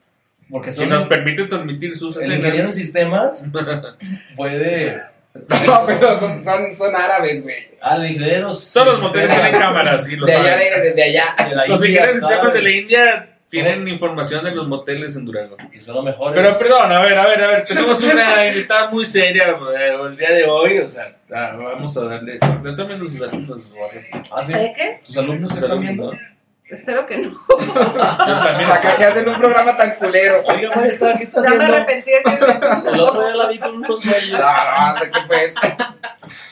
Porque 0.51 0.73
Si 0.73 0.79
son 0.81 0.89
nos 0.91 1.05
permiten 1.05 1.49
transmitir 1.49 1.97
sus 1.97 2.17
el 2.17 2.25
ingeniero 2.25 2.49
en 2.49 2.57
escenas. 2.71 2.75
sistemas 2.77 3.45
puede. 4.37 5.01
No, 5.67 5.85
pero 5.87 6.19
son, 6.19 6.45
son, 6.45 6.77
son 6.77 6.97
árabes, 6.97 7.43
güey. 7.43 7.69
Ah. 7.81 7.97
Todos 7.97 8.87
los 8.87 9.01
moteles 9.01 9.31
tienen 9.31 9.53
cámaras 9.53 10.09
y 10.09 10.17
lo 10.17 10.27
De 10.27 10.33
allá, 10.35 10.53
saben. 10.53 10.59
de, 10.59 10.81
de, 10.81 10.93
de 10.95 11.03
allá. 11.03 11.25
De 11.49 11.55
la 11.55 11.67
Los 11.67 11.85
India, 11.85 12.01
ingenieros 12.03 12.15
en 12.15 12.21
sistemas 12.21 12.53
de 12.55 12.63
la 12.63 12.69
¿sabes? 12.69 12.83
India 12.83 13.27
tienen 13.49 13.89
información 13.89 14.45
de 14.45 14.53
los 14.53 14.69
moteles 14.69 15.17
en 15.17 15.25
Durango. 15.25 15.57
Y 15.73 15.81
son 15.81 15.97
los 15.97 16.05
mejores. 16.05 16.41
Pero 16.41 16.59
perdón, 16.59 16.93
a 16.93 17.01
ver, 17.01 17.19
a 17.19 17.27
ver, 17.27 17.43
a 17.43 17.47
ver, 17.49 17.65
tenemos 17.67 18.03
una 18.03 18.47
invitada 18.47 18.91
muy 18.91 19.05
seria 19.05 19.49
eh, 19.49 19.97
el 20.07 20.17
día 20.17 20.31
de 20.31 20.45
hoy, 20.45 20.79
o 20.79 20.89
sea, 20.89 21.17
ah, 21.33 21.57
vamos 21.57 21.97
a 21.97 22.05
darle, 22.05 22.39
también 22.39 23.01
los 23.01 23.21
alumnos 23.21 23.75
barrios. 23.75 24.05
Ah, 24.31 24.45
sí. 24.45 24.53
¿Para 24.53 24.73
qué? 24.73 25.01
¿Tus 25.05 25.17
alumnos 25.17 25.51
Los 25.51 25.63
están 25.63 25.71
alumnos, 25.73 26.11
viendo? 26.11 26.40
¿No? 26.71 26.77
Espero 26.77 27.07
que 27.07 27.19
no. 27.19 27.31
Yo 27.49 28.35
también 28.45 28.71
Acá 28.71 28.97
que 28.97 29.05
hacen 29.05 29.29
un 29.29 29.39
programa 29.39 29.77
tan 29.77 29.95
culero. 29.97 30.43
Oiga, 30.47 30.71
maestra, 30.77 31.15
¿qué 31.17 31.25
está 31.25 31.43
Ya 31.43 31.51
me 31.51 31.57
haciendo? 31.57 31.77
arrepentí 31.77 32.11
de 32.11 32.17
decirlo. 32.25 32.91
El 32.95 33.01
otro 33.01 33.27
día 33.27 33.35
la 33.37 33.47
vi 33.49 33.59
con 33.59 33.75
unos 33.77 33.89
No, 33.91 33.97
güeyes. 34.13 34.33
no, 34.33 35.01
¿qué 35.01 35.21
pues? 35.27 35.55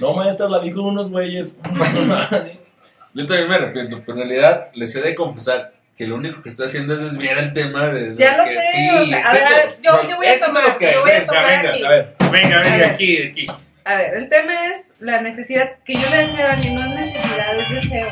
No, 0.00 0.12
maestra, 0.14 0.48
la 0.48 0.58
vi 0.58 0.72
con 0.72 0.84
unos 0.86 1.10
güeyes. 1.10 1.56
Yo 3.14 3.26
también 3.26 3.48
me 3.48 3.54
arrepiento, 3.56 4.00
pero 4.04 4.12
en 4.22 4.28
realidad 4.28 4.68
les 4.74 4.94
he 4.94 5.00
de 5.00 5.14
confesar 5.14 5.72
que 5.96 6.06
lo 6.06 6.14
único 6.16 6.40
que 6.42 6.50
estoy 6.50 6.66
haciendo 6.66 6.94
es 6.94 7.00
desviar 7.02 7.38
el 7.38 7.52
tema 7.52 7.86
de... 7.86 8.14
Ya 8.16 8.36
lo 8.36 8.44
que- 8.44 8.50
sé, 8.54 8.60
sí, 8.72 8.88
o 8.90 9.04
sea, 9.06 9.28
a 9.28 9.32
ver, 9.32 9.42
a 9.44 9.50
ver, 9.50 9.64
yo- 9.82 10.08
yo 10.08 10.16
voy 10.16 10.26
a 10.26 10.34
eso 10.34 10.44
es 10.44 10.52
tomar, 10.52 10.68
lo 10.68 10.76
que 10.78 10.92
yo 10.92 11.00
voy 11.00 11.10
a 11.10 11.14
venga, 11.14 11.26
tomar 11.26 11.46
venga, 11.46 11.70
aquí. 11.70 11.84
A 11.84 11.88
ver, 11.88 12.14
venga, 12.30 12.56
A 12.58 12.62
venga, 12.62 12.76
ver. 12.76 12.84
aquí, 12.90 13.22
aquí. 13.22 13.46
A 13.84 13.94
ver, 13.96 14.14
el 14.14 14.28
tema 14.28 14.66
es 14.66 14.92
la 15.00 15.20
necesidad, 15.22 15.70
que 15.84 15.94
yo 15.94 16.08
le 16.10 16.18
decía 16.18 16.44
a 16.44 16.48
Dani, 16.48 16.70
no 16.74 16.82
es 16.84 17.00
necesidad, 17.00 17.58
es 17.58 17.70
deseo. 17.70 18.06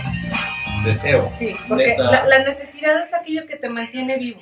Deseo. 0.86 1.30
Sí, 1.32 1.54
porque 1.68 1.96
la, 1.98 2.24
la 2.26 2.38
necesidad 2.44 3.00
es 3.00 3.12
aquello 3.14 3.46
que 3.46 3.56
te 3.56 3.68
mantiene 3.68 4.18
vivo. 4.18 4.40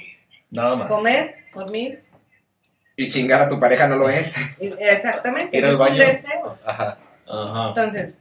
Nada 0.50 0.76
más. 0.76 0.88
Comer, 0.88 1.34
dormir, 1.54 2.02
Y 2.96 3.08
chingar 3.08 3.42
a 3.42 3.48
tu 3.48 3.58
pareja 3.58 3.88
no 3.88 3.96
lo 3.96 4.08
es. 4.08 4.32
exactamente, 4.78 5.58
es 5.58 5.78
un 5.80 5.98
deseo. 5.98 6.58
Ajá, 6.64 6.98
Ajá. 7.26 7.68
Entonces, 7.68 8.16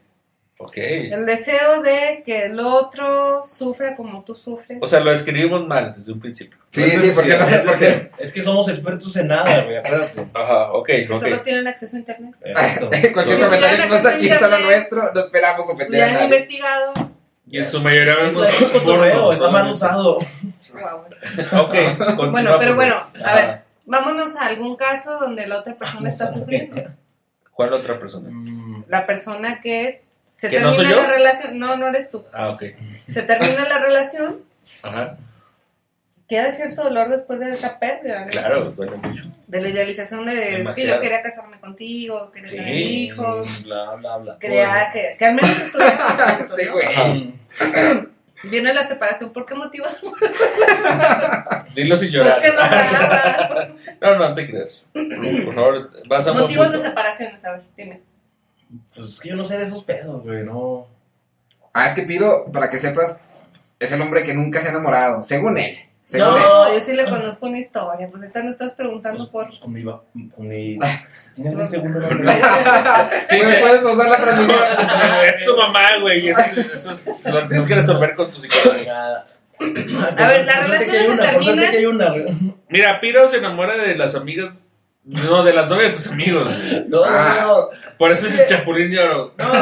ok. 0.58 0.78
el 0.78 1.26
deseo 1.26 1.82
de 1.84 2.24
que 2.26 2.46
el 2.46 2.60
otro 2.60 3.44
sufra 3.44 3.96
como 3.96 4.24
tú 4.24 4.34
sufres. 4.36 4.80
O 4.82 4.88
sea, 4.88 5.00
lo 5.02 5.12
escribimos 5.12 5.68
mal 5.68 5.94
desde 5.96 6.12
un 6.14 6.20
principio. 6.20 6.58
Sí, 6.70 6.84
es 6.86 7.02
sí, 7.02 7.12
porque 7.14 7.38
no- 7.38 7.48
es 7.48 7.64
porque-. 7.66 8.10
Es 8.18 8.34
que 8.34 8.42
somos 8.42 8.68
expertos 8.70 9.16
en 9.18 9.28
nada, 9.28 9.64
güey, 9.64 9.78
acuérdate. 9.78 10.26
Ajá, 10.34 10.72
ok, 10.72 10.88
que 10.88 11.08
ok. 11.12 11.20
solo 11.20 11.42
tienen 11.44 11.68
acceso 11.68 11.96
a 11.96 12.00
internet. 12.00 12.36
Exacto. 12.44 12.90
Cualquier 13.14 13.40
comentario 13.42 13.84
que 13.84 13.90
no 13.90 13.96
es 13.96 14.06
aquí 14.06 14.16
internet. 14.26 14.40
solo 14.40 14.58
nuestro, 14.60 15.12
no 15.14 15.20
esperamos 15.20 15.70
ofender 15.70 16.00
Ya 16.00 16.06
a 16.06 16.08
han 16.08 16.14
nadie. 16.16 16.26
investigado. 16.26 16.94
Y 17.54 17.60
en 17.60 17.70
su 17.70 17.80
mayoría 17.84 18.16
vemos... 18.16 18.48
Porno, 18.84 19.32
está 19.32 19.50
mal 19.52 19.68
usado. 19.70 20.18
Wow. 20.74 21.62
Ok, 21.66 21.76
continúa, 22.16 22.32
Bueno, 22.32 22.56
pero 22.58 22.74
bueno, 22.74 22.96
a 23.24 23.36
ver, 23.36 23.62
vámonos 23.86 24.36
a 24.36 24.48
algún 24.48 24.76
caso 24.76 25.20
donde 25.20 25.46
la 25.46 25.60
otra 25.60 25.76
persona 25.76 26.10
está 26.10 26.28
sufriendo. 26.34 26.82
¿Cuál 27.52 27.74
otra 27.74 28.00
persona? 28.00 28.30
Mm, 28.32 28.86
La 28.88 29.04
persona 29.04 29.62
que 29.62 30.02
se 30.36 30.50
¿Que 30.50 30.62
no 30.62 30.72
termina 30.76 30.96
la 30.96 31.08
relación, 31.08 31.60
no, 31.60 31.78
no 31.78 31.88
eres 31.90 32.10
tú. 32.10 32.26
Ah, 32.34 32.50
ok. 32.50 32.64
Se 33.08 33.22
termina 33.22 33.66
la 33.70 33.78
relación, 33.78 34.40
Ajá, 34.82 35.16
queda 36.28 36.52
cierto 36.52 36.84
dolor 36.86 37.08
después 37.10 37.40
de 37.40 37.52
esa 37.52 37.78
pérdida, 37.78 38.22
¿no? 38.22 38.28
claro, 38.32 38.72
duele 38.72 38.98
mucho. 38.98 39.26
De 39.46 39.62
la 39.62 39.70
idealización 39.70 40.26
de 40.26 40.34
es 40.34 40.40
que 40.50 40.58
Demasiado. 40.58 40.96
yo 40.96 41.02
quería 41.02 41.22
casarme 41.22 41.60
contigo, 41.60 42.32
quería 42.32 42.50
Sí. 42.50 42.58
tener 42.58 42.76
hijos, 42.76 43.64
Bla, 43.64 43.94
bla, 43.94 44.18
bla. 44.18 44.40
quería 44.40 44.90
que, 44.92 45.16
que 45.20 45.26
al 45.26 45.36
menos 45.36 45.52
estuviéramos 45.62 46.12
juntos, 46.40 46.60
Este 46.60 46.72
¿no? 46.98 47.43
Viene 48.44 48.74
la 48.74 48.84
separación, 48.84 49.32
¿por 49.32 49.46
qué 49.46 49.56
motivos? 49.56 50.02
Dilo 51.76 51.96
sin 51.96 52.12
Pues 52.12 52.12
llorar. 52.12 52.42
que 52.42 52.52
no. 54.02 54.18
No, 54.18 54.30
no 54.30 54.34
te 54.36 54.48
creas. 54.50 54.90
Por 54.94 55.56
favor, 55.56 55.90
vas 56.08 56.28
a 56.28 56.34
Motivos 56.34 56.68
de 56.72 56.78
punto. 56.78 56.90
separaciones, 56.90 57.46
a 57.46 57.52
ver, 57.54 57.62
dime. 57.78 58.02
Pues 58.96 59.10
es 59.10 59.20
que 59.22 59.30
yo 59.30 59.36
no 59.36 59.44
sé 59.44 59.58
de 59.58 59.64
esos 59.64 59.84
pedos, 59.84 60.22
güey, 60.24 60.44
no. 60.44 60.88
Ah, 61.74 61.86
es 61.86 61.94
que 61.94 62.04
pido, 62.04 62.52
para 62.52 62.70
que 62.70 62.78
sepas, 62.78 63.20
es 63.80 63.92
el 63.92 64.02
hombre 64.02 64.24
que 64.24 64.34
nunca 64.34 64.60
se 64.60 64.68
ha 64.68 64.72
enamorado, 64.72 65.24
según 65.24 65.58
él. 65.58 65.78
Según 66.06 66.36
él. 66.36 66.44
No, 66.44 66.74
yo 66.74 66.80
sí 66.82 66.94
le 66.94 67.06
conozco 67.06 67.46
una 67.48 67.60
historia, 67.60 68.08
pues 68.10 68.22
ahorita 68.22 68.44
no 68.44 68.50
estás 68.52 68.74
preguntando 68.74 69.18
Pues, 69.20 69.30
por... 69.30 69.48
pues 69.48 69.60
con 69.60 69.72
mi. 69.74 69.84
va- 69.84 70.02
Con 70.36 70.48
mi... 70.48 70.78
¿Tienes 71.36 71.56
un 71.56 71.70
segundo 71.70 72.00
nombre? 72.00 72.32
Sí, 73.30 73.40
¿Me 73.40 73.46
sí. 73.46 73.56
puedes 73.62 73.82
pausar 73.82 74.10
la 74.10 74.18
transmisión? 74.18 74.60
Es 75.28 75.46
tu 75.46 75.56
mamá, 75.58 75.88
güey. 76.02 76.28
Eso, 76.30 76.42
eso 76.74 76.92
es- 76.92 77.08
lo 77.24 77.48
tienes 77.48 77.66
que 77.66 77.76
resolver 77.76 78.16
con 78.16 78.30
tu 78.32 78.38
psicólogo. 78.40 78.92
A 78.92 79.26
A 80.18 80.28
ver, 80.30 80.46
la 80.46 80.60
relación 80.62 80.96
se 80.96 81.18
termina. 81.18 82.14
Mira, 82.70 83.00
Piro 83.00 83.28
se 83.30 83.38
enamora 83.38 83.78
de 83.78 83.96
las 83.96 84.16
amigas. 84.16 84.68
No, 85.06 85.44
de 85.44 85.52
las 85.54 85.68
novias 85.70 85.90
de 85.90 85.96
tus 85.98 86.08
amigos. 86.12 86.44
güey. 86.46 86.86
No, 86.88 87.02
Ah. 87.06 87.40
no, 87.42 87.70
Por 87.98 88.12
eso 88.12 88.26
es 88.28 88.40
el 88.40 88.48
chapulín 88.48 88.90
de 88.90 89.00
oro. 89.00 89.34
no. 89.38 89.46
no, 89.54 89.60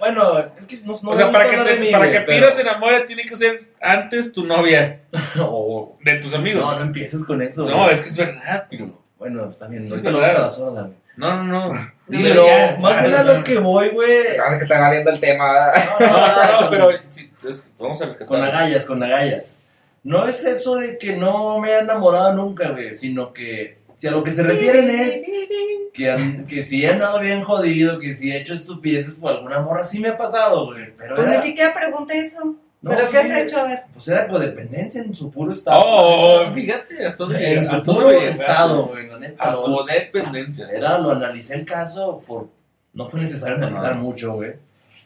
Bueno, 0.00 0.38
es 0.56 0.66
que 0.66 0.76
no, 0.84 0.92
no 1.02 1.10
o 1.10 1.16
sea, 1.16 1.32
para 1.32 1.48
que, 1.48 1.56
te- 1.56 1.64
de 1.64 1.80
mí, 1.80 1.90
para 1.90 2.10
que 2.10 2.20
Piro 2.20 2.52
se 2.52 2.60
enamore, 2.60 3.00
tiene 3.02 3.24
que 3.24 3.36
ser 3.36 3.70
antes 3.80 4.32
tu 4.32 4.44
novia 4.44 5.00
O- 5.40 5.96
de 6.04 6.16
tus 6.16 6.34
amigos. 6.34 6.62
No, 6.62 6.76
no 6.78 6.82
empieces 6.84 7.24
con 7.24 7.40
eso. 7.40 7.64
No, 7.64 7.88
es 7.88 8.02
que 8.02 8.08
es 8.10 8.16
verdad, 8.18 8.68
Piro. 8.68 9.02
Bueno, 9.18 9.48
está 9.48 9.66
bien. 9.66 9.86
Es 9.86 10.02
la. 10.02 10.90
No, 11.16 11.42
no, 11.42 11.68
no. 11.70 11.70
Pero, 12.10 12.44
ya. 12.46 12.76
más 12.78 13.00
bien 13.00 13.14
a 13.14 13.22
lo 13.22 13.42
que 13.42 13.56
voy, 13.58 13.88
güey. 13.88 14.26
Hace 14.28 14.58
que 14.58 14.62
está 14.64 14.78
valiendo 14.78 15.10
el 15.10 15.18
tema. 15.18 15.72
No, 15.98 16.06
no, 16.06 16.60
no, 16.60 16.70
pero 16.70 16.90
sí, 17.08 17.32
es- 17.48 17.72
vamos 17.78 18.00
a 18.02 18.04
rescatar. 18.06 18.28
Con 18.28 18.42
agallas, 18.44 18.84
con 18.84 19.02
agallas. 19.02 19.58
No 20.02 20.28
es 20.28 20.44
eso 20.44 20.76
de 20.76 20.98
que 20.98 21.14
no 21.16 21.58
me 21.60 21.70
he 21.70 21.78
enamorado 21.78 22.34
nunca, 22.34 22.68
güey, 22.68 22.94
sino 22.94 23.32
que 23.32 23.78
si 23.96 24.06
a 24.06 24.12
lo 24.12 24.22
que 24.22 24.30
se 24.30 24.44
refieren 24.44 24.88
es 24.90 25.24
que, 25.92 26.10
han- 26.12 26.46
que 26.46 26.62
si 26.62 26.84
he 26.84 26.88
andado 26.92 27.18
bien 27.20 27.42
jodido, 27.42 27.98
que 27.98 28.14
si 28.14 28.30
he 28.30 28.36
hecho 28.38 28.54
estupideces 28.54 29.16
por 29.16 29.32
alguna 29.32 29.58
morra, 29.60 29.82
sí 29.82 29.98
me 29.98 30.10
ha 30.10 30.16
pasado, 30.16 30.66
güey. 30.66 30.94
Pero 30.96 31.16
Pues 31.16 31.26
era, 31.26 31.36
ni 31.36 31.42
siquiera 31.42 31.74
pregunté 31.74 32.20
eso. 32.20 32.54
No, 32.82 32.90
¿Pero 32.90 33.06
sí. 33.06 33.12
qué 33.12 33.18
has 33.18 33.30
hecho? 33.30 33.56
A 33.56 33.62
ver. 33.68 33.82
pues 33.92 34.06
era 34.06 34.28
codependencia 34.28 35.00
en 35.02 35.12
su 35.14 35.28
puro 35.30 35.50
estado. 35.52 35.80
Oh, 35.84 36.52
fíjate, 36.52 37.04
hasta 37.06 37.24
dónde 37.24 37.52
en 37.54 37.64
su 37.64 37.82
puro 37.82 38.12
estado, 38.12 38.84
güey, 38.86 39.08
la 39.08 39.18
neta. 39.18 39.42
A 39.42 39.52
lo- 39.52 39.64
tu 39.64 39.84
dependencia. 39.86 40.68
Era, 40.70 40.98
lo 40.98 41.10
analicé 41.10 41.54
el 41.54 41.64
caso 41.64 42.22
por... 42.26 42.48
No 42.92 43.08
fue 43.08 43.20
necesario 43.20 43.56
analizar 43.56 43.96
mucho, 43.96 44.34
güey. 44.34 44.52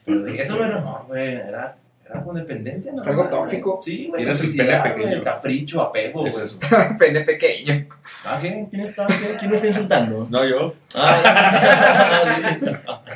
Pero 0.05 0.24
dije, 0.24 0.42
eso 0.42 0.57
no 0.57 0.64
era 0.64 0.76
amor, 0.79 1.05
güey. 1.07 1.35
Era, 1.35 1.76
era 2.10 2.22
codependencia, 2.24 2.92
¿no? 2.92 2.98
Es 2.98 3.06
algo 3.08 3.28
tóxico. 3.28 3.80
Sí, 3.82 4.06
güey. 4.08 4.22
Tienes 4.22 4.42
el 4.42 4.56
pene 4.56 4.80
pequeño. 4.82 5.22
Capricho, 5.24 5.80
apego, 5.82 6.26
Es 6.26 6.34
güey. 6.34 6.46
eso. 6.46 6.58
Pene 6.98 7.20
pequeño. 7.22 7.86
Ah, 8.24 8.38
¿qué? 8.40 8.66
¿Quién 8.68 8.82
está, 8.82 9.06
qué? 9.06 9.36
¿Quién 9.38 9.50
me 9.50 9.56
está 9.56 9.68
insultando? 9.68 10.26
No, 10.30 10.44
yo. 10.44 10.74
Ah. 10.94 12.92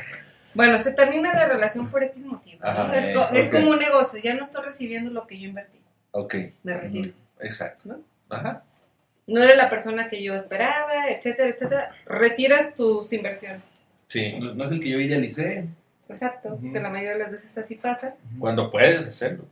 Bueno, 0.53 0.77
se 0.77 0.93
termina 0.93 1.33
la 1.33 1.49
relación 1.49 1.89
por 1.89 2.01
X 2.01 2.23
motivo. 2.23 2.63
es, 2.93 3.03
eh, 3.13 3.15
es 3.33 3.49
como 3.49 3.71
un 3.71 3.77
negocio, 3.77 4.21
ya 4.23 4.35
no 4.35 4.43
estoy 4.43 4.63
recibiendo 4.63 5.11
lo 5.11 5.27
que 5.27 5.37
yo 5.37 5.49
invertí. 5.49 5.77
Ok, 6.11 6.33
Me 6.63 6.77
retiro. 6.77 7.11
exacto. 7.41 7.89
¿No? 7.89 7.99
Ajá. 8.29 8.63
No 9.27 9.43
era 9.43 9.53
la 9.55 9.69
persona 9.69 10.07
que 10.07 10.23
yo 10.23 10.33
esperaba, 10.33 11.09
etcétera, 11.09 11.49
etcétera. 11.49 11.91
Retiras 12.05 12.73
tus 12.73 13.11
inversiones. 13.11 13.81
Sí, 14.07 14.39
No 14.39 14.63
es 14.63 14.71
el 14.71 14.79
que 14.79 14.89
yo 14.91 14.99
idealicé. 15.01 15.65
Exacto, 16.09 16.53
Ujú. 16.55 16.71
que 16.73 16.79
la 16.79 16.89
mayoría 16.89 17.13
de 17.13 17.19
las 17.19 17.31
veces 17.31 17.57
así 17.57 17.75
pasa. 17.75 18.15
cuando 18.39 18.69
puedes 18.71 19.07
hacerlo. 19.07 19.45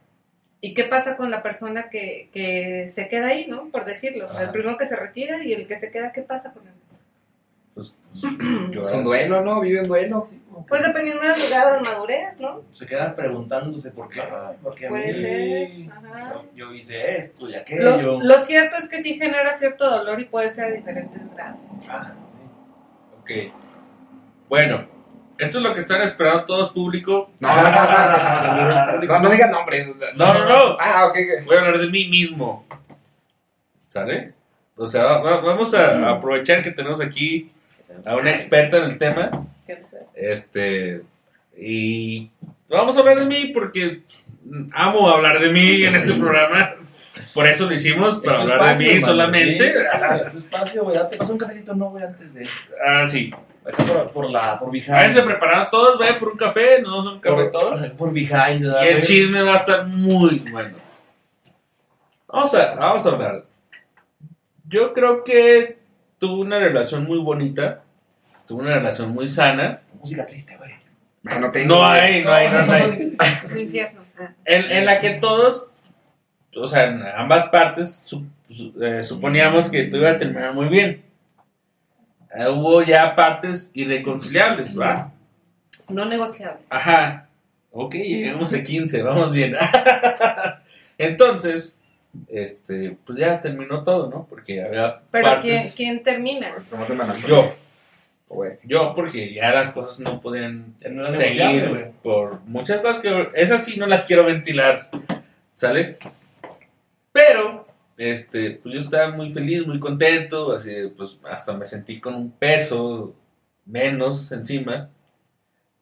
¿Y 0.62 0.74
qué 0.74 0.86
pasa 0.86 1.18
con 1.18 1.30
la 1.30 1.44
persona 1.44 1.90
que, 1.90 2.30
que 2.32 2.88
se 2.90 3.08
queda 3.10 3.28
ahí, 3.28 3.48
no? 3.48 3.70
Por 3.70 3.84
decirlo. 3.86 4.30
Ajá. 4.30 4.44
El 4.44 4.52
primero 4.52 4.78
que 4.78 4.86
se 4.86 4.96
retira 4.96 5.44
y 5.44 5.52
el 5.54 5.68
que 5.68 5.76
se 5.76 5.92
queda, 5.92 6.12
¿qué 6.14 6.22
pasa 6.22 6.54
con 6.54 6.66
él? 6.68 6.74
Pues, 7.74 7.98
Es 8.82 8.94
un 8.94 9.04
duelo, 9.04 9.42
¿no? 9.44 9.60
Vive 9.60 9.80
en 9.80 9.88
duelo. 9.88 10.30
Pues 10.70 10.84
dependiendo 10.84 11.22
del 11.24 11.42
lugar 11.42 11.74
de 11.74 11.82
madurez, 11.90 12.40
¿no? 12.40 12.62
Se 12.72 12.86
queda 12.86 13.14
preguntándose 13.16 13.90
por 13.92 14.08
qué. 14.08 14.22
Porque 14.62 14.86
a 14.86 14.90
Puede 14.90 15.08
mí 15.08 15.14
ser. 15.14 15.92
Ajá. 15.92 16.34
yo, 16.34 16.46
yo 16.70 16.74
hice 16.74 17.18
esto 17.18 17.50
y 17.50 17.56
aquello. 17.56 18.00
Lo, 18.02 18.22
lo 18.22 18.40
cierto 18.40 18.78
es 18.78 18.88
que 18.88 19.00
sí 19.00 19.16
genera 19.20 19.54
cierto 19.56 19.90
dolor 19.90 20.20
y 20.22 20.26
puede 20.26 20.50
ser 20.52 20.66
a 20.66 20.72
diferentes 20.72 21.20
grados. 21.34 21.60
Ah, 21.90 22.14
Ok. 23.20 23.32
Bueno, 24.48 24.86
esto 25.38 25.58
es 25.58 25.64
lo 25.64 25.74
que 25.74 25.80
están 25.80 26.02
esperando 26.02 26.46
todos 26.46 26.72
público. 26.72 27.32
No, 27.40 27.50
no, 27.50 27.62
no, 27.64 27.72
no, 27.72 28.98
no, 28.98 29.02
no, 29.06 29.20
no 29.20 29.30
digas 29.30 29.50
nombres. 29.52 29.88
No, 30.16 30.34
no, 30.34 30.46
no. 30.48 30.78
Ah, 30.80 31.06
ok, 31.08 31.18
ok. 31.18 31.46
Voy 31.46 31.56
a 31.56 31.60
hablar 31.60 31.78
de 31.80 31.90
mí 31.90 32.08
mismo. 32.10 32.66
¿Sale? 33.88 34.34
O 34.76 34.88
sea, 34.88 35.04
va- 35.06 35.42
vamos 35.42 35.74
a 35.74 36.10
aprovechar 36.10 36.62
que 36.62 36.72
tenemos 36.72 37.00
aquí 37.02 37.52
a 38.06 38.16
una 38.16 38.32
experta 38.32 38.78
en 38.78 38.84
el 38.86 38.98
tema. 38.98 39.30
Este. 40.16 41.04
Y 41.58 42.32
vamos 42.70 42.98
a 42.98 43.02
hablar 43.02 43.20
de 43.20 43.26
mí 43.26 43.52
porque 43.54 44.02
amo 44.74 45.08
hablar 45.10 45.40
de 45.40 45.52
mí 45.52 45.84
en 45.84 45.96
este 45.96 46.14
programa. 46.14 46.76
Por 47.34 47.48
eso 47.48 47.68
lo 47.68 47.74
hicimos, 47.76 48.20
para 48.22 48.42
hablar 48.42 48.78
de 48.78 48.84
mí 48.86 48.92
hermano, 48.92 49.08
solamente. 49.08 49.74
tu 50.32 50.38
espacio, 50.40 50.84
güey. 50.84 50.96
Date, 50.96 51.18
pasa 51.18 51.32
un 51.32 51.38
cafecito, 51.38 51.76
no, 51.76 51.90
güey, 51.92 52.04
antes 52.04 52.34
de. 52.34 52.48
Ah, 52.86 53.06
sí. 53.08 53.32
Acá 53.66 53.84
por, 53.86 54.12
por 54.12 54.30
la. 54.30 54.60
Por 54.60 54.72
behind. 54.72 54.90
Váyanse 54.92 55.22
preparando 55.24 55.70
todos, 55.70 55.98
vayan 56.00 56.20
por 56.20 56.30
un 56.30 56.38
café, 56.38 56.82
no 56.82 57.02
son 57.04 57.14
un 57.16 57.20
café 57.20 57.36
por, 57.36 57.52
todos. 57.52 57.80
por 57.92 58.14
behind, 58.14 58.62
¿verdad, 58.62 58.84
Y 58.84 58.88
el 58.88 59.02
chisme 59.02 59.42
va 59.42 59.54
a 59.54 59.58
estar 59.58 59.88
muy 59.88 60.44
bueno. 60.52 60.78
Vamos 62.28 62.54
a, 62.56 62.76
vamos 62.76 63.06
a 63.06 63.10
hablar. 63.10 63.46
Yo 64.68 64.94
creo 64.94 65.24
que 65.24 65.78
tuve 66.18 66.42
una 66.42 66.60
relación 66.60 67.04
muy 67.06 67.20
bonita. 67.20 67.82
Tuve 68.48 68.64
una 68.64 68.76
relación 68.76 69.12
muy 69.12 69.28
sana. 69.28 69.82
Música 70.00 70.26
triste, 70.26 70.58
güey. 70.58 70.72
No 71.40 71.52
tengo. 71.52 71.76
No 71.76 71.86
hay, 71.86 72.24
no 72.24 72.34
hay, 72.34 72.50
no 72.50 72.74
hay. 72.74 73.16
Un 73.52 73.58
infierno. 73.58 74.02
Ah. 74.20 74.34
En, 74.46 74.72
en 74.72 74.86
la 74.86 75.00
que 75.00 75.12
todos, 75.12 75.68
o 76.56 76.68
sea, 76.68 76.86
en 76.86 77.02
ambas 77.04 77.48
partes, 77.48 78.02
su- 78.04 78.26
su- 78.50 78.74
eh, 78.84 79.04
suponíamos 79.04 79.70
que 79.70 79.84
todo 79.86 80.02
iba 80.02 80.12
a 80.12 80.18
terminar 80.18 80.54
muy 80.54 80.68
bien. 80.68 81.04
Eh, 82.36 82.48
hubo 82.50 82.82
ya 82.82 83.16
partes 83.16 83.72
irreconciliables, 83.74 84.80
¿va? 84.80 85.12
No 85.90 86.06
negociable. 86.06 86.60
Ajá. 86.70 87.28
Ok, 87.72 87.96
llegamos 87.96 88.54
a 88.54 88.64
15, 88.64 89.02
vamos 89.02 89.32
bien. 89.32 89.56
Entonces, 90.98 91.76
este, 92.28 92.98
pues 93.06 93.20
ya 93.20 93.42
terminó 93.42 93.84
todo, 93.84 94.10
¿no? 94.10 94.28
Porque 94.30 94.64
había 94.64 95.02
Pero 95.12 95.42
¿quién, 95.42 95.56
partes. 95.56 95.74
¿quién 95.76 96.04
termina? 96.04 96.54
Mano. 96.96 97.16
Yo, 97.28 97.54
yo, 98.64 98.94
porque 98.96 99.34
ya 99.34 99.52
las 99.52 99.72
cosas 99.72 100.00
no 100.00 100.22
podían 100.22 100.76
no 100.90 101.16
seguir 101.16 101.70
güey. 101.70 101.86
por 102.04 102.42
muchas 102.46 102.82
cosas 102.82 103.00
que 103.00 103.30
esas 103.36 103.64
sí 103.64 103.80
no 103.80 103.86
las 103.86 104.06
quiero 104.06 104.24
ventilar, 104.24 104.90
¿sale? 105.56 105.98
Pero, 107.12 107.63
este, 107.98 108.52
pues 108.62 108.74
yo 108.74 108.80
estaba 108.80 109.12
muy 109.12 109.32
feliz, 109.34 109.66
muy 109.68 109.80
contento, 109.80 110.54
así, 110.56 110.70
de, 110.72 110.88
pues 110.90 111.20
hasta 111.30 111.54
me 111.54 111.68
sentí 111.68 112.00
con 112.00 112.16
un 112.16 112.32
peso 112.32 113.14
menos 113.66 114.32
encima. 114.32 114.90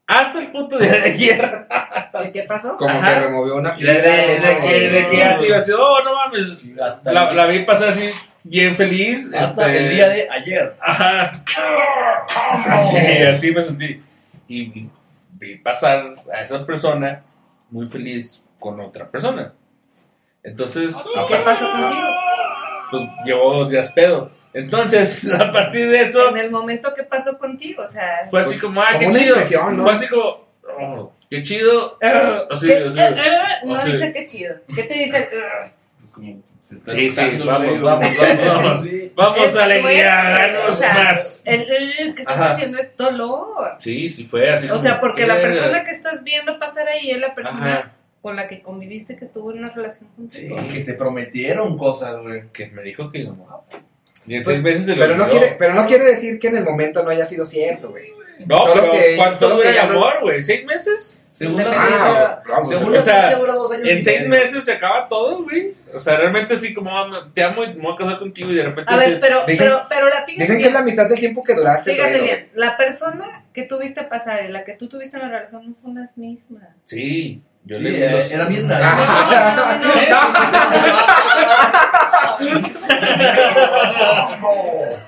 Hasta 0.08 0.39
el 0.41 0.52
punto 0.52 0.78
de 0.78 0.89
ayer. 1.06 1.67
¿Y 2.28 2.32
¿Qué 2.34 2.43
pasó? 2.43 2.76
Como 2.78 2.89
Ajá. 2.89 3.13
que 3.13 3.19
removió 3.21 3.56
una 3.56 3.71
De, 3.71 3.78
fibra. 3.78 3.93
de- 3.93 4.02
de 4.02 4.39
de 4.39 4.60
que, 4.60 4.80
de 4.89 5.08
que 5.08 5.24
así 5.24 5.45
iba 5.45 5.58
así, 5.58 5.71
oh, 5.71 6.04
no 6.04 6.12
mames. 6.15 6.58
Hasta, 6.82 7.13
La, 7.13 7.30
el, 7.30 7.38
la 7.38 7.47
vi 7.47 7.60
pasar 7.63 7.89
así, 7.89 8.10
bien 8.43 8.76
feliz. 8.76 9.32
hasta 9.34 9.67
este, 9.67 9.78
el 9.86 9.89
día 9.95 10.10
de 10.10 10.30
ayer. 10.30 10.76
Ajá. 10.82 11.32
Así, 12.74 12.97
así 12.97 13.52
me 13.52 13.62
sentí. 13.63 14.02
Y 14.50 14.89
vi 15.34 15.56
pasar 15.58 16.15
a 16.34 16.41
esa 16.41 16.65
persona 16.65 17.24
muy 17.69 17.88
feliz 17.88 18.43
con 18.60 18.80
otra 18.82 19.10
persona. 19.10 19.54
Entonces, 20.44 20.96
¿Qué 21.28 21.36
pasó 21.44 21.72
contigo? 21.72 22.08
pues 22.90 23.04
llevó 23.26 23.54
dos 23.60 23.70
días 23.72 23.92
pedo. 23.94 24.32
Entonces, 24.54 25.32
a 25.40 25.52
partir 25.52 25.90
de 25.90 26.02
eso, 26.02 26.30
En 26.30 26.38
el 26.38 26.52
momento 26.52 26.94
que 26.94 27.04
pasó 27.04 27.38
contigo, 27.38 27.84
o 27.84 27.88
sea... 27.88 28.28
fue 28.30 28.42
así 28.42 28.50
Pues, 28.50 28.62
como, 28.62 28.82
ah, 28.82 28.88
qué 29.00 29.10
chido. 29.12 29.38
¿no? 29.72 29.84
Fue 29.84 29.94
así 29.94 30.08
como, 30.08 30.46
oh, 30.80 31.14
qué 31.30 31.42
chido. 31.44 31.98
Así, 32.50 32.68
¿qué- 32.68 32.84
así. 32.88 33.00
eh, 33.00 33.16
eh, 33.18 33.42
no 33.66 33.76
así. 33.76 33.92
dice 33.92 34.12
qué 34.12 34.26
chido. 34.26 34.56
¿Qué 34.76 34.84
te 34.84 34.94
dice? 34.96 35.30
Eh, 35.34 35.72
Pues 36.02 36.12
como 36.14 36.42
se 36.64 36.76
está 36.76 36.92
Sí, 36.92 37.10
sí, 37.10 37.22
vamos, 37.46 37.82
vamos, 37.82 38.18
vamos, 38.18 38.46
vamos. 38.48 38.82
Sí. 38.84 39.12
Vamos, 39.16 39.56
alegría, 39.58 40.22
fuerte, 40.22 40.54
danos 40.54 40.70
o 40.70 40.74
sea, 40.74 40.94
más. 40.94 41.42
El, 41.46 41.62
el 42.00 42.16
que 42.16 42.22
estás 42.22 42.38
Ajá. 42.38 42.48
haciendo 42.50 42.78
es 42.80 42.96
dolor. 42.98 43.76
Sí, 43.80 44.10
sí 44.12 44.26
fue 44.26 44.50
así. 44.50 44.70
O 44.70 44.78
sea, 44.78 45.00
porque 45.02 45.26
la 45.28 45.36
persona 45.36 45.84
que 45.84 45.92
estás 45.92 46.24
viendo 46.24 46.60
pasar 46.60 46.88
ahí 46.88 47.12
es 47.12 47.20
la 47.20 47.34
persona 47.34 47.74
Ajá. 47.78 47.92
Con 48.22 48.36
la 48.36 48.48
que 48.48 48.62
conviviste 48.62 49.16
que 49.16 49.26
estuvo 49.26 49.52
en 49.52 49.60
una 49.60 49.72
relación 49.72 50.10
contigo. 50.16 50.60
Sí. 50.62 50.68
Que 50.68 50.84
se 50.84 50.94
prometieron 50.94 51.78
cosas, 51.78 52.22
güey. 52.22 52.44
que 52.54 52.68
me 52.68 52.84
dijo 52.84 53.12
que 53.12 53.24
no. 53.24 53.66
Y 54.28 54.36
en 54.36 54.44
Pues, 54.44 54.56
seis 54.58 54.64
meses 54.64 54.86
se 54.86 54.96
lo 54.96 55.02
Pero 55.04 55.18
no, 55.18 55.30
quiere, 55.30 55.56
pero 55.58 55.74
no 55.74 55.88
quiere 55.88 56.06
decir 56.06 56.38
que 56.40 56.50
en 56.50 56.58
el 56.58 56.64
momento 56.64 57.04
no 57.04 57.10
haya 57.10 57.26
sido 57.26 57.46
cierto, 57.46 57.90
güey. 57.90 58.12
No, 58.46 58.58
Solo 58.66 58.82
pero 58.82 58.92
que- 58.94 59.16
¿cuánto 59.18 59.36
solo 59.40 59.60
no- 59.64 59.82
amor, 59.82 60.14
güey? 60.22 60.44
¿Seis 60.44 60.64
meses? 60.66 61.18
Según 61.34 61.64
la 61.64 61.72
Ah, 61.72 61.88
ciencia, 61.88 62.44
vamos, 62.48 62.70
según 62.70 62.88
o 62.88 62.92
la 62.92 63.02
sea, 63.02 63.36
dos 63.38 63.72
años 63.72 63.88
En 63.88 64.04
seis 64.04 64.18
medio. 64.28 64.30
meses 64.44 64.64
se 64.66 64.72
acaba 64.74 65.08
todo, 65.08 65.44
güey. 65.44 65.74
O 65.94 66.00
sea, 66.00 66.18
realmente 66.18 66.56
así 66.56 66.74
como 66.74 66.96
"Ah, 66.96 67.32
te 67.34 67.42
amo 67.42 67.64
y 67.64 67.74
me 67.74 67.82
voy 67.84 67.94
a 67.94 67.98
casar 67.98 68.20
contigo 68.20 68.52
y 68.52 68.56
de 68.56 68.64
repente... 68.64 68.94
A 68.94 68.98
ver, 68.98 69.18
pero, 69.20 69.40
Dicen- 69.46 69.58
pero, 69.70 69.82
pero 69.90 70.06
la 70.10 70.26
fíjate 70.26 70.42
Dicen 70.44 70.60
que 70.60 70.68
es 70.68 70.74
la 70.74 70.82
mitad 70.82 71.08
del 71.08 71.20
tiempo 71.20 71.42
que 71.44 71.56
duraste. 71.56 71.94
fíjate 71.94 72.12
pero- 72.12 72.24
bien, 72.26 72.50
la 72.54 72.76
persona 72.78 73.46
que 73.54 73.64
tuviste 73.64 74.04
pasar 74.04 74.44
y 74.46 74.50
la 74.52 74.66
que 74.66 74.74
tú 74.74 74.90
tuviste 74.90 75.16
en 75.18 75.24
la 75.24 75.30
relación 75.30 75.70
no 75.70 75.74
son 75.76 75.96
las 75.96 76.16
mismas. 76.18 76.68
Sí, 76.84 77.42
yo 77.65 77.78
Sí, 77.78 77.84
le 77.84 77.89
di 77.91 78.02
era, 78.02 78.12
los- 78.13 78.32
era 78.32 78.45
bien 78.45 78.67
Ah. 78.71 79.54
No, 79.56 79.65
no, 79.65 79.78
no. 79.78 79.84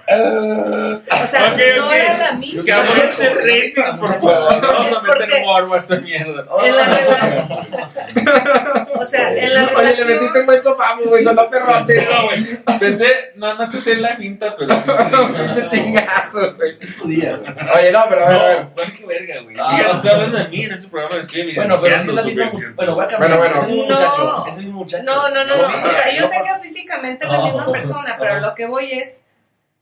O 0.06 1.28
sea, 1.28 1.54
Ok, 1.54 1.60
no 1.78 1.86
ok. 1.88 1.94
era 1.94 2.18
la 2.18 2.32
misma. 2.34 2.64
Que 2.64 2.72
aumente 2.74 3.28
el 3.28 3.36
rating, 3.38 4.00
por 4.00 4.14
favor. 4.20 4.62
Vamos 4.62 4.94
a 4.94 5.02
meter 5.02 5.42
morbo 5.44 5.74
a 5.74 5.78
esta 5.78 5.96
mierda. 5.98 6.46
En 6.64 6.76
la 6.76 6.84
relación. 6.86 7.50
O 8.96 9.06
sea, 9.06 9.32
en 9.34 9.54
la 9.54 9.64
Oye, 9.76 9.96
le 9.96 10.06
metiste 10.06 10.06
relación. 10.06 10.40
un 10.40 10.46
buen 10.46 10.64
sopapo, 10.64 11.04
güey, 11.06 11.24
sonó 11.24 11.50
perrote. 11.50 12.08
No, 12.12 12.26
güey. 12.26 12.80
Pensé, 12.80 13.32
no, 13.36 13.54
no 13.56 13.66
sé 13.66 13.78
hacer 13.78 13.98
la 14.00 14.16
finta, 14.16 14.56
pero... 14.58 14.76
Pinche 15.34 15.66
chingazo, 15.68 16.54
güey. 16.56 16.78
Es. 16.80 17.02
Oye, 17.02 17.92
no, 17.92 18.04
pero 18.10 18.26
a 18.26 18.30
ver, 18.30 18.40
a 18.40 18.44
ver. 18.48 18.60
No, 18.62 18.72
bueno, 18.76 18.94
qué 18.98 19.06
verga, 19.06 19.42
güey. 19.44 19.56
Ah. 19.60 19.76
Diga, 19.78 19.92
estoy 19.94 20.12
hablando 20.12 20.38
de 20.38 20.48
mí 20.50 20.64
en 20.64 20.72
este 20.72 20.88
programa, 20.88 21.16
estoy 21.22 21.56
Bueno, 21.56 21.76
pero 21.82 21.96
es 21.96 22.06
la 22.08 22.22
su 22.22 22.28
misma. 22.30 22.46
Bueno, 22.76 22.96
voy 22.96 23.06
a 23.06 23.08
cambiar. 23.08 23.38
Bueno, 23.38 23.56
bueno. 23.66 24.46
Es 24.48 24.56
el 24.58 24.64
mismo 24.64 24.80
No. 24.80 24.84
muchacho. 24.86 24.98
Es. 24.98 25.04
No, 25.04 25.30
no, 25.30 25.46
no, 25.46 25.56
no. 25.58 25.68
O 25.68 25.92
sea, 25.92 26.12
yo 26.16 26.22
No, 26.22 26.28
sé 26.28 26.36
que 26.44 26.64
físicamente 26.68 27.03
es 27.06 27.20
la 27.32 27.44
misma 27.46 27.68
Oh. 27.68 27.72
persona, 27.72 28.16
pero 28.20 28.38
Oh. 28.38 28.40
lo 28.42 28.56
que 28.56 28.66
voy 28.68 28.92
es, 28.92 29.20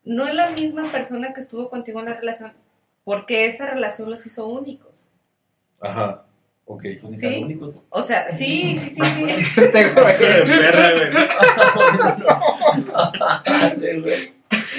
no 0.04 0.28
es 0.28 0.34
la 0.36 0.50
misma 0.50 0.86
persona 0.92 1.34
que 1.34 1.42
estuvo 1.42 1.70
contigo 1.70 2.00
en 2.00 2.06
la 2.06 2.14
relación, 2.16 2.54
porque 3.04 3.46
esa 3.46 3.68
relación 3.68 4.10
los 4.10 4.26
hizo 4.26 4.48
únicos. 4.48 5.08
Ajá, 5.82 6.24
ok. 6.66 6.84
Sí. 7.16 7.22
tan 7.22 7.44
único. 7.44 7.74
O 7.90 8.02
sea, 8.02 8.28
sí, 8.28 8.76
sí, 8.76 8.90
sí, 9.04 9.30
sí. 9.30 9.42
Este, 9.62 9.90
güey. 9.92 10.18
Perra, 10.20 10.92
güey. 10.94 11.12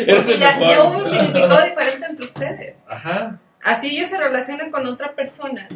Porque 0.07 0.39
ya, 0.39 0.59
ya 0.61 0.85
hubo 0.85 0.99
un 0.99 1.05
significado 1.05 1.65
diferente 1.65 2.07
entre 2.07 2.25
ustedes. 2.27 2.85
Ajá. 2.89 3.39
Así 3.65 3.97
ellos 3.97 4.11
se 4.11 4.19
relacionan 4.19 4.71
con 4.71 4.87
otra 4.87 5.13
persona, 5.13 5.69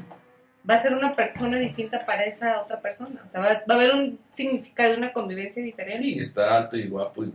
va 0.69 0.75
a 0.75 0.79
ser 0.79 0.93
una 0.93 1.15
persona 1.15 1.59
distinta 1.59 2.05
para 2.05 2.25
esa 2.25 2.61
otra 2.61 2.81
persona. 2.81 3.23
O 3.25 3.29
sea, 3.29 3.41
va, 3.41 3.49
va 3.69 3.75
a 3.75 3.77
haber 3.77 3.93
un 3.95 4.19
significado, 4.31 4.97
una 4.97 5.13
convivencia 5.13 5.63
diferente. 5.63 6.03
Sí, 6.03 6.19
está 6.21 6.57
alto 6.57 6.77
y 6.77 6.89
guapo. 6.89 7.25
Y... 7.25 7.33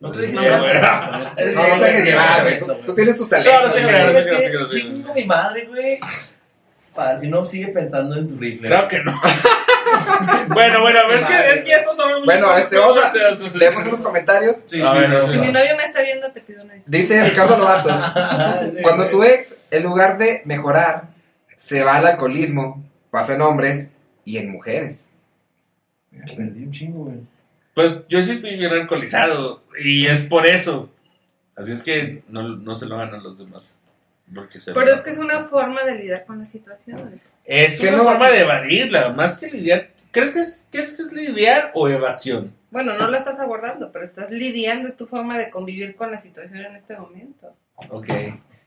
No 0.00 0.10
te 0.10 0.20
dejes 0.20 0.34
No, 0.34 0.42
llevar. 0.42 1.12
No, 1.12 1.18
no 1.24 1.34
te 1.34 1.84
dejes 1.84 2.04
llevar, 2.04 2.42
güey. 2.42 2.58
Tú, 2.84 2.94
tienes 2.94 3.16
tus 3.16 3.30
No, 3.30 3.38
no 3.38 3.44
talentos. 3.44 3.82
no 3.82 4.58
no 4.58 4.60
no. 4.64 4.70
Chingo 4.70 5.14
mi 5.14 5.24
madre, 5.24 5.66
güey. 5.66 5.98
Si 7.20 7.28
no, 7.28 7.44
sigue 7.44 7.68
pensando 7.68 8.16
en 8.16 8.28
tu 8.28 8.36
rifle. 8.36 8.68
Claro 8.68 8.86
que 8.88 9.02
no. 9.02 9.12
bueno, 10.48 10.80
bueno, 10.82 11.00
es 11.10 11.24
que, 11.24 11.52
es 11.52 11.60
que 11.62 11.72
eso 11.74 11.94
son 11.94 12.24
Bueno, 12.24 12.54
este, 12.56 12.76
vamos 12.76 12.98
a- 12.98 13.56
Leemos 13.56 13.86
unos 13.86 14.02
comentarios. 14.02 14.64
Sí, 14.68 14.80
A 14.82 14.92
ver, 14.92 15.08
no, 15.08 15.18
no 15.18 15.24
Si 15.24 15.32
sé. 15.32 15.38
mi 15.38 15.50
novio 15.52 15.76
me 15.76 15.84
está 15.84 16.02
viendo, 16.02 16.30
te 16.32 16.40
pido 16.40 16.62
una 16.62 16.74
disculpa. 16.74 16.96
Dice 16.98 17.24
Ricardo 17.24 17.56
Lobatos. 17.58 18.00
Sí, 18.02 18.12
Cuando 18.82 19.08
tu 19.08 19.22
ex, 19.22 19.56
en 19.70 19.82
lugar 19.84 20.18
de 20.18 20.42
mejorar, 20.44 21.04
se 21.62 21.84
va 21.84 21.94
al 21.98 22.06
alcoholismo, 22.06 22.82
pasa 23.12 23.34
en 23.36 23.42
hombres 23.42 23.92
y 24.24 24.38
en 24.38 24.50
mujeres. 24.50 25.12
Perdí 26.10 26.64
un 26.64 26.72
chingo, 26.72 27.04
güey. 27.04 27.20
Pues 27.72 28.00
yo 28.08 28.20
sí 28.20 28.32
estoy 28.32 28.56
bien 28.56 28.72
alcoholizado 28.72 29.62
y 29.80 30.06
es 30.06 30.22
por 30.22 30.44
eso. 30.44 30.90
Así 31.54 31.70
es 31.70 31.84
que 31.84 32.24
no, 32.28 32.42
no 32.56 32.74
se 32.74 32.86
lo 32.86 32.96
hagan 32.96 33.14
a 33.14 33.18
los 33.18 33.38
demás. 33.38 33.76
Porque 34.34 34.60
se 34.60 34.72
Pero 34.74 34.92
es 34.92 35.02
que 35.02 35.10
es 35.10 35.18
una 35.18 35.44
forma 35.44 35.84
de 35.84 35.94
lidiar 35.94 36.24
con 36.26 36.40
la 36.40 36.46
situación. 36.46 37.20
Es 37.44 37.78
que 37.78 37.88
una 37.90 37.98
no- 37.98 38.04
forma 38.04 38.28
de 38.28 38.40
evadirla, 38.40 39.10
más 39.10 39.38
que 39.38 39.46
lidiar. 39.46 39.90
¿Crees 40.10 40.32
que 40.32 40.40
es, 40.40 40.66
que 40.72 40.78
es 40.80 40.98
lidiar 41.12 41.70
o 41.74 41.88
evasión? 41.88 42.52
Bueno, 42.72 42.94
no 42.98 43.08
la 43.08 43.18
estás 43.18 43.38
abordando, 43.38 43.92
pero 43.92 44.04
estás 44.04 44.32
lidiando, 44.32 44.88
es 44.88 44.96
tu 44.96 45.06
forma 45.06 45.38
de 45.38 45.48
convivir 45.48 45.94
con 45.94 46.10
la 46.10 46.18
situación 46.18 46.58
en 46.64 46.74
este 46.74 46.96
momento. 46.96 47.54
Ok. 47.88 48.08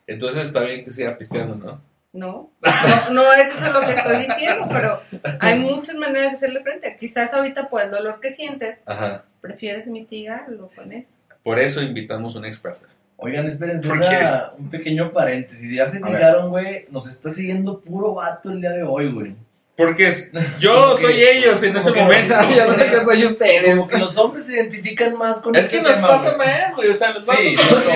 Entonces 0.08 0.48
está 0.48 0.62
bien 0.62 0.86
que 0.86 0.92
siga 0.94 1.18
pisteando, 1.18 1.56
¿no? 1.56 1.95
No, 2.16 2.50
no, 2.62 3.10
no 3.12 3.34
es 3.34 3.50
eso 3.56 3.72
lo 3.74 3.82
que 3.82 3.92
estoy 3.92 4.18
diciendo, 4.20 4.68
pero 4.72 5.02
hay 5.42 5.60
muchas 5.60 5.96
maneras 5.98 6.32
de 6.32 6.38
hacerle 6.38 6.62
frente. 6.62 6.96
Quizás 7.00 7.34
ahorita 7.34 7.70
por 7.70 7.82
el 7.82 7.92
dolor 7.92 8.20
que 8.22 8.32
sientes, 8.32 8.82
Ajá. 8.86 9.26
prefieres 9.42 9.88
mitigarlo 9.88 10.72
con 10.76 10.92
eso. 10.94 11.18
Por 11.44 11.60
eso 11.60 11.82
invitamos 11.82 12.36
a 12.36 12.40
un 12.40 12.46
experto. 12.46 12.86
Oigan, 13.18 13.48
espérense, 13.48 13.88
¿Por 13.88 13.98
una- 13.98 14.52
un 14.58 14.70
pequeño 14.70 15.12
paréntesis. 15.12 15.72
Ya 15.74 15.88
se 15.90 15.98
fijaron, 16.04 16.50
güey, 16.50 16.86
nos 16.90 17.08
está 17.08 17.30
siguiendo 17.30 17.80
puro 17.82 18.14
vato 18.14 18.50
el 18.50 18.62
día 18.62 18.72
de 18.72 18.84
hoy, 18.84 19.12
güey. 19.12 19.36
Porque 19.78 20.08
es- 20.08 20.32
yo 20.60 20.96
que- 20.96 21.02
soy 21.02 21.22
ellos 21.22 21.62
en 21.64 21.74
como 21.74 21.80
ese 21.80 21.92
momento. 21.92 22.34
Yo 22.56 22.74
sé 22.74 22.86
que 22.88 23.02
soy 23.02 23.26
ustedes. 23.26 23.70
Como 23.76 23.88
que 23.90 23.98
los 23.98 24.18
hombres 24.18 24.46
se 24.46 24.54
identifican 24.54 25.18
más 25.18 25.40
con 25.42 25.54
Es 25.56 25.66
este 25.66 25.78
que 25.78 25.84
nos 25.84 25.96
tema, 25.96 26.08
pasa 26.08 26.34
güey. 26.34 26.48
más, 26.48 26.76
güey. 26.76 26.90
O 26.90 26.96
sea, 26.96 27.12
los 27.12 27.26
vatos 27.28 27.44
Sí, 27.44 27.56
son 27.56 27.70
no, 27.72 27.76
no. 27.86 27.92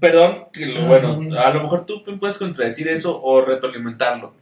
Perdón, 0.00 0.46
que 0.52 0.66
lo- 0.66 0.86
bueno, 0.86 1.18
Ujú. 1.18 1.34
a 1.36 1.50
lo 1.50 1.62
mejor 1.62 1.86
tú 1.86 2.02
puedes 2.18 2.38
contradecir 2.38 2.88
eso 2.88 3.20
o 3.22 3.40
retroalimentarlo. 3.42 4.34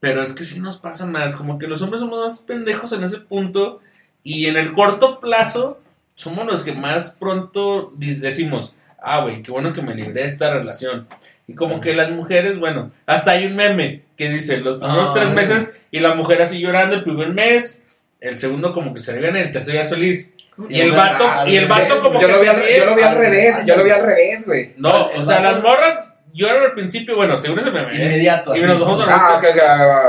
Pero 0.00 0.20
es 0.22 0.32
que 0.32 0.44
sí 0.44 0.60
nos 0.60 0.78
pasa 0.78 1.06
más. 1.06 1.36
Como 1.36 1.58
que 1.58 1.66
los 1.68 1.80
hombres 1.82 2.00
somos 2.00 2.18
más 2.26 2.38
pendejos 2.40 2.92
en 2.92 3.04
ese 3.04 3.18
punto. 3.20 3.80
Y 4.22 4.46
en 4.46 4.56
el 4.56 4.72
corto 4.72 5.20
plazo, 5.20 5.80
somos 6.14 6.46
los 6.46 6.62
que 6.62 6.72
más 6.72 7.16
pronto 7.18 7.92
decimos: 7.94 8.74
Ah, 9.02 9.20
güey, 9.22 9.42
qué 9.42 9.50
bueno 9.50 9.72
que 9.72 9.82
me 9.82 9.94
libré 9.94 10.12
de 10.14 10.24
esta 10.24 10.50
relación. 10.52 11.06
Y 11.46 11.54
como 11.54 11.80
que 11.80 11.94
las 11.94 12.10
mujeres, 12.10 12.58
bueno, 12.58 12.90
hasta 13.06 13.32
hay 13.32 13.46
un 13.46 13.54
meme 13.56 14.02
que 14.16 14.30
dice: 14.30 14.56
Los 14.58 14.78
primeros 14.78 15.10
Ah, 15.10 15.14
tres 15.14 15.30
meses 15.32 15.74
y 15.90 16.00
la 16.00 16.14
mujer 16.14 16.40
así 16.42 16.58
llorando 16.58 16.96
el 16.96 17.04
primer 17.04 17.28
mes. 17.34 17.82
El 18.24 18.38
segundo 18.38 18.72
como 18.72 18.94
que 18.94 19.00
se 19.00 19.20
le 19.20 19.28
el 19.28 19.50
tercero 19.50 19.76
ya 19.76 19.82
es 19.82 19.90
feliz. 19.90 20.32
Y 20.70 20.80
el 20.80 20.92
vato, 20.92 21.46
y 21.46 21.56
el 21.58 21.68
vato 21.68 22.00
como 22.00 22.18
Yo 22.20 22.26
que 22.26 22.32
lo 22.32 22.38
vi 22.40 22.44
se 22.44 22.50
al, 22.50 22.56
ríe. 22.56 22.78
yo 22.78 22.86
lo 22.86 22.94
vi 22.96 23.02
al 23.02 23.16
revés, 23.16 23.56
yo 23.66 23.76
lo 23.76 23.84
vi 23.84 23.90
al 23.90 24.02
revés, 24.02 24.46
güey. 24.46 24.72
No, 24.78 25.08
o 25.08 25.22
sea, 25.22 25.42
las 25.42 25.60
morras 25.62 26.04
lloran 26.32 26.62
al 26.62 26.72
principio, 26.72 27.16
bueno, 27.16 27.36
según 27.36 27.58
ese 27.58 27.70
meme. 27.70 27.92
¿eh? 27.92 28.02
Inmediato. 28.02 28.56
Y 28.56 28.60
así, 28.60 28.66
nos 28.66 28.78
¿no? 28.78 28.86
vamos 28.86 29.04
Ah, 29.08 29.34
ok, 29.36 29.44
ok. 29.52 29.60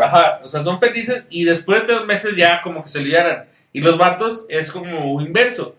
Ajá, 0.04 0.40
o 0.44 0.48
sea, 0.48 0.64
son 0.64 0.80
felices 0.80 1.26
y 1.30 1.44
después 1.44 1.82
de 1.82 1.88
tres 1.88 2.06
meses 2.06 2.38
ya 2.38 2.62
como 2.62 2.82
que 2.84 2.88
se 2.88 3.02
liaran. 3.02 3.50
Y 3.74 3.82
los 3.82 3.98
vatos 3.98 4.46
es 4.48 4.72
como 4.72 5.20
inverso. 5.20 5.76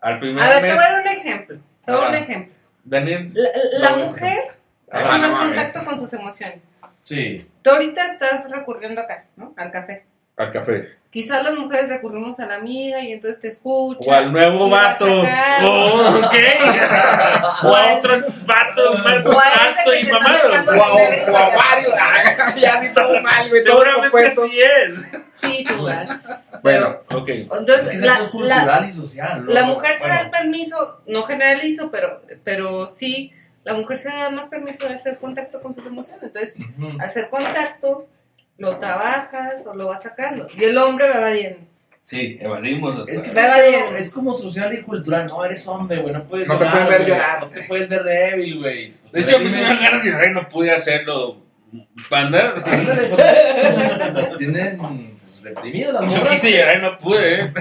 Al 0.00 0.20
primer 0.20 0.42
A 0.44 0.60
ver, 0.60 0.60
te 0.60 0.74
voy 0.74 0.84
a 0.84 0.92
dar 0.92 1.00
un 1.00 1.06
ejemplo. 1.08 1.56
Te 1.86 1.92
voy 1.92 2.00
a 2.00 2.04
dar 2.04 2.10
un 2.10 2.16
ejemplo. 2.16 2.54
Daniel, 2.84 3.32
La, 3.78 3.96
mujer 3.96 4.42
Ah, 4.90 5.00
hace 5.00 5.18
más 5.18 5.34
contacto 5.34 5.84
con 5.84 5.98
sus 5.98 6.12
emociones. 6.12 6.76
Sí. 7.04 7.46
Tú 7.62 7.70
ahorita 7.70 8.04
estás 8.04 8.50
recurriendo 8.50 9.00
acá, 9.00 9.24
¿no? 9.36 9.54
Al 9.56 9.72
café. 9.72 10.04
al 10.36 10.52
café. 10.52 10.97
Quizás 11.10 11.42
las 11.42 11.54
mujeres 11.54 11.88
recurrimos 11.88 12.38
a 12.38 12.44
la 12.44 12.56
amiga 12.56 13.00
y 13.00 13.12
entonces 13.12 13.40
te 13.40 13.48
escucha. 13.48 14.10
O 14.10 14.12
al 14.12 14.30
nuevo 14.30 14.68
vato. 14.68 15.06
Oh, 15.06 16.20
ok. 16.22 16.34
o 17.64 17.74
a 17.74 17.94
otro 17.94 18.14
vato 18.44 18.94
más 18.98 19.24
O 19.24 19.38
a 19.40 19.84
que 19.84 20.00
y 20.00 20.06
mamado. 20.12 20.64
Guau, 20.64 20.98
dinero 20.98 21.22
y 21.22 21.30
guau, 21.30 22.56
ya. 22.58 22.74
Así 22.74 22.92
todo 22.92 23.22
mal, 23.22 23.48
güey. 23.48 23.62
Seguramente 23.62 24.10
compuesto. 24.10 24.42
sí 24.42 24.60
es. 24.60 25.04
Sí, 25.32 25.64
tú 25.66 25.82
vas. 25.82 26.10
Bueno, 26.62 26.98
Ok. 27.10 27.28
Es 27.30 27.48
Entonces, 27.52 27.88
que 28.00 28.06
la, 28.06 28.20
la, 28.20 28.28
cultural 28.30 28.86
y 28.88 28.92
social, 28.92 29.44
¿no? 29.46 29.52
la 29.52 29.62
mujer 29.64 29.94
se 29.96 30.08
da 30.08 30.20
el 30.20 30.28
Bueno, 30.28 30.38
permiso, 30.38 31.00
no 31.06 31.22
generalizo, 31.22 31.90
pero, 31.90 32.20
pero 32.44 32.86
sí, 32.88 33.32
la 33.64 33.72
mujer 33.74 33.96
se 33.96 34.08
da 34.10 34.28
más 34.30 34.48
permiso 34.48 34.86
de 34.86 34.94
hacer 34.94 35.18
contacto 35.18 35.62
con 35.62 35.74
sus 35.74 35.86
emociones. 35.86 36.22
Entonces, 36.22 36.56
hacer 37.00 37.30
contacto, 37.30 38.06
lo 38.58 38.76
trabajas 38.78 39.66
o 39.66 39.74
lo 39.74 39.86
vas 39.86 40.02
sacando. 40.02 40.46
Y 40.56 40.64
el 40.64 40.76
hombre 40.78 41.08
va 41.08 41.16
evadiendo. 41.16 41.58
Sí, 42.02 42.38
evadimos. 42.40 42.98
hasta- 42.98 43.12
Es 43.12 43.20
que 43.22 43.32
Me 43.40 43.48
va 43.48 43.58
ese 43.58 43.68
bien. 43.70 43.84
pedo 43.88 43.96
es 43.98 44.10
como 44.10 44.32
social 44.36 44.72
y 44.72 44.82
cultural. 44.82 45.26
No, 45.26 45.44
eres 45.44 45.66
hombre, 45.68 45.98
güey. 45.98 46.12
No 46.12 46.24
puedes 46.24 46.48
No 46.48 46.58
te 46.58 46.64
ver 46.88 47.06
llorar. 47.06 47.40
No 47.40 47.48
te 47.50 47.62
puedes 47.62 47.88
ver 47.88 48.02
débil, 48.02 48.58
güey. 48.60 48.94
De 49.12 49.20
hecho, 49.20 49.36
pues 49.38 49.54
me 49.56 49.62
dan 49.62 49.78
ganas 49.80 50.04
de 50.04 50.10
llorar 50.10 50.28
y 50.28 50.32
no 50.34 50.48
pude 50.48 50.70
hacerlo. 50.70 51.42
Panda. 52.08 52.54
Pues, 52.54 52.64
Tienen 54.38 54.78
pues, 54.78 55.42
reprimido 55.42 55.92
las 55.92 56.14
Yo 56.14 56.22
quise 56.30 56.50
llorar 56.50 56.78
y 56.78 56.80
no 56.82 56.98
pude. 56.98 57.40
¿eh? 57.42 57.52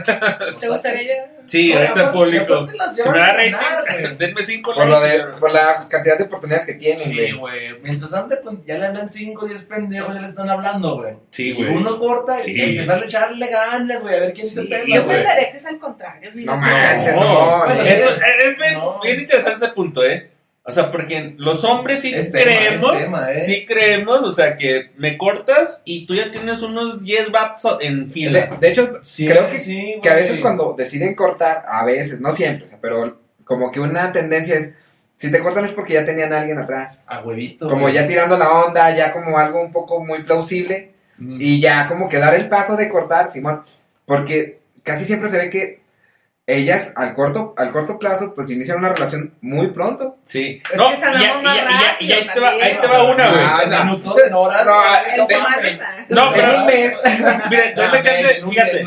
¿Te 0.62 0.69
gustaría 0.69 1.03
llorar? 1.03 1.37
Sí, 1.47 1.71
ahorita 1.73 1.91
aparte- 1.93 2.12
público. 2.17 2.67
Se 2.67 3.10
me 3.10 3.17
da 3.19 3.33
ganar, 3.33 3.36
rating. 3.86 4.01
güey. 4.03 4.17
Denme 4.17 4.43
cinco 4.43 4.73
por, 4.73 4.86
lo 4.88 4.99
likes. 5.01 5.17
de, 5.17 5.23
por 5.39 5.51
la 5.51 5.88
cantidad 5.89 6.17
de 6.17 6.23
oportunidades 6.25 6.65
que 6.67 6.73
tienen, 6.73 6.99
Sí, 6.99 7.31
güey. 7.31 7.79
Mientras 7.81 8.13
ande 8.13 8.39
con- 8.41 8.63
ya 8.65 8.77
le 8.77 8.86
andan 8.88 9.10
5 9.10 9.45
o 9.45 9.47
10 9.47 9.63
pendejos, 9.63 10.13
ya 10.13 10.21
le 10.21 10.27
están 10.27 10.49
hablando, 10.49 10.97
güey. 10.97 11.13
Sí, 11.31 11.53
güey. 11.53 11.69
uno 11.69 11.97
corta 11.99 12.38
Sí. 12.39 12.51
y 12.53 12.77
empezar 12.77 13.01
a 13.01 13.05
echarle 13.05 13.47
ganas, 13.47 14.01
güey, 14.01 14.15
a 14.15 14.19
ver 14.19 14.33
quién 14.33 14.47
Sí, 14.47 14.55
te 14.55 14.62
pela. 14.63 14.86
Yo 14.95 15.03
güey. 15.05 15.17
pensaría 15.17 15.51
que 15.51 15.57
es 15.57 15.65
al 15.65 15.79
contrario. 15.79 16.31
mira. 16.36 16.53
No 16.55 16.62
manches, 16.62 17.15
No. 17.15 17.21
no. 17.23 17.57
Bueno, 17.65 17.81
Entonces, 17.83 18.23
es 18.45 18.57
bien, 18.57 18.73
No. 18.73 18.99
bien 19.01 19.19
interesante 19.19 19.65
ese 19.65 19.73
punto, 19.73 20.03
¿eh? 20.05 20.31
O 20.69 20.73
sea, 20.73 20.91
porque 20.91 21.34
los 21.38 21.63
hombres 21.63 22.01
sí 22.01 22.13
Es 22.13 22.30
creemos, 22.30 22.97
tema, 22.97 23.32
¿eh? 23.32 23.39
sí 23.39 23.65
creemos, 23.65 24.21
o 24.21 24.34
sea, 24.34 24.58
que 24.58 24.91
me 24.97 25.17
cortas 25.17 25.82
y 25.86 26.06
tú 26.06 26.13
ya 26.13 26.30
tienes 26.30 26.62
unos 26.62 27.01
10 27.01 27.32
vatos 27.32 27.77
en 27.80 28.12
fila. 28.12 28.58
de 28.60 28.69
hecho, 28.69 28.99
Sí, 29.01 29.25
creo 29.25 29.49
que, 29.49 29.60
sí, 29.60 29.95
que 30.03 30.10
a 30.10 30.15
veces 30.15 30.41
cuando 30.41 30.73
deciden 30.77 31.15
cortar, 31.15 31.63
a 31.65 31.86
veces, 31.86 32.19
no 32.19 32.34
siempre, 32.34 32.65
o 32.65 32.69
sea, 32.69 32.80
pero 32.82 33.17
como 33.45 33.71
que 33.71 33.80
una 33.80 34.12
tendencia 34.12 34.56
es, 34.56 34.73
si 35.15 35.32
te 35.32 35.41
cortan 35.41 35.63
es 35.63 35.71
porque 35.71 35.93
ya 35.93 36.03
tenían 36.03 36.34
a 36.34 36.41
alguien 36.41 36.60
atrás. 36.60 37.01
A 37.08 37.21
huevito. 37.21 37.69
Como 37.69 37.84
güey. 37.84 37.93
ya 37.93 38.06
tirando 38.06 38.38
la 38.38 38.51
onda, 38.51 38.93
ya 38.93 39.13
como 39.13 39.38
algo 39.38 39.62
un 39.62 39.71
poco 39.71 40.03
muy 40.03 40.23
plausible. 40.23 40.91
Mm. 41.17 41.38
Y 41.39 41.62
ya 41.62 41.88
como 41.88 42.08
que 42.08 42.19
dar 42.19 42.36
el 42.36 42.49
paso 42.49 42.75
de 42.75 42.89
cortar, 42.89 43.32
Simón. 43.32 43.63
Porque 44.06 44.60
casi 44.84 45.06
siempre 45.06 45.30
se 45.30 45.38
ve 45.38 45.49
que 45.49 45.80
ellas 46.49 46.93
al 46.95 47.13
corto, 47.13 47.53
al 47.57 47.71
corto 47.73 47.99
plazo, 47.99 48.33
pues 48.33 48.49
inician 48.49 48.77
una 48.77 48.89
relación 48.93 49.33
muy 49.41 49.67
pronto. 49.67 50.15
Sí. 50.25 50.62
Es 50.71 50.77
no, 50.77 50.89
que 50.89 50.95
ya, 51.01 51.39
y 51.39 51.43
más 51.43 51.55
ya- 51.57 51.97
y 51.99 52.07
ya- 52.07 52.15
ahí 52.15 52.23
rápido 52.27 52.33
te 52.33 52.39
va, 52.39 52.49
ahí 52.65 52.77
te 52.79 52.88
va 52.88 53.03
una, 53.03 53.27
güey. 53.29 53.43
Ah, 53.43 53.60
En 53.65 53.69
no. 53.69 53.83
minutos, 53.83 54.15
en 54.25 54.33
horas. 54.33 54.65
No, 54.65 54.71
no, 55.17 55.27
esa. 55.67 56.05
No, 56.07 56.27
en 56.27 56.33
pero 56.33 56.57
un 56.57 56.65
mes. 56.65 56.97
Mira, 57.49 57.63
dame 57.75 58.01
chance, 58.01 58.43
fíjate. 58.49 58.83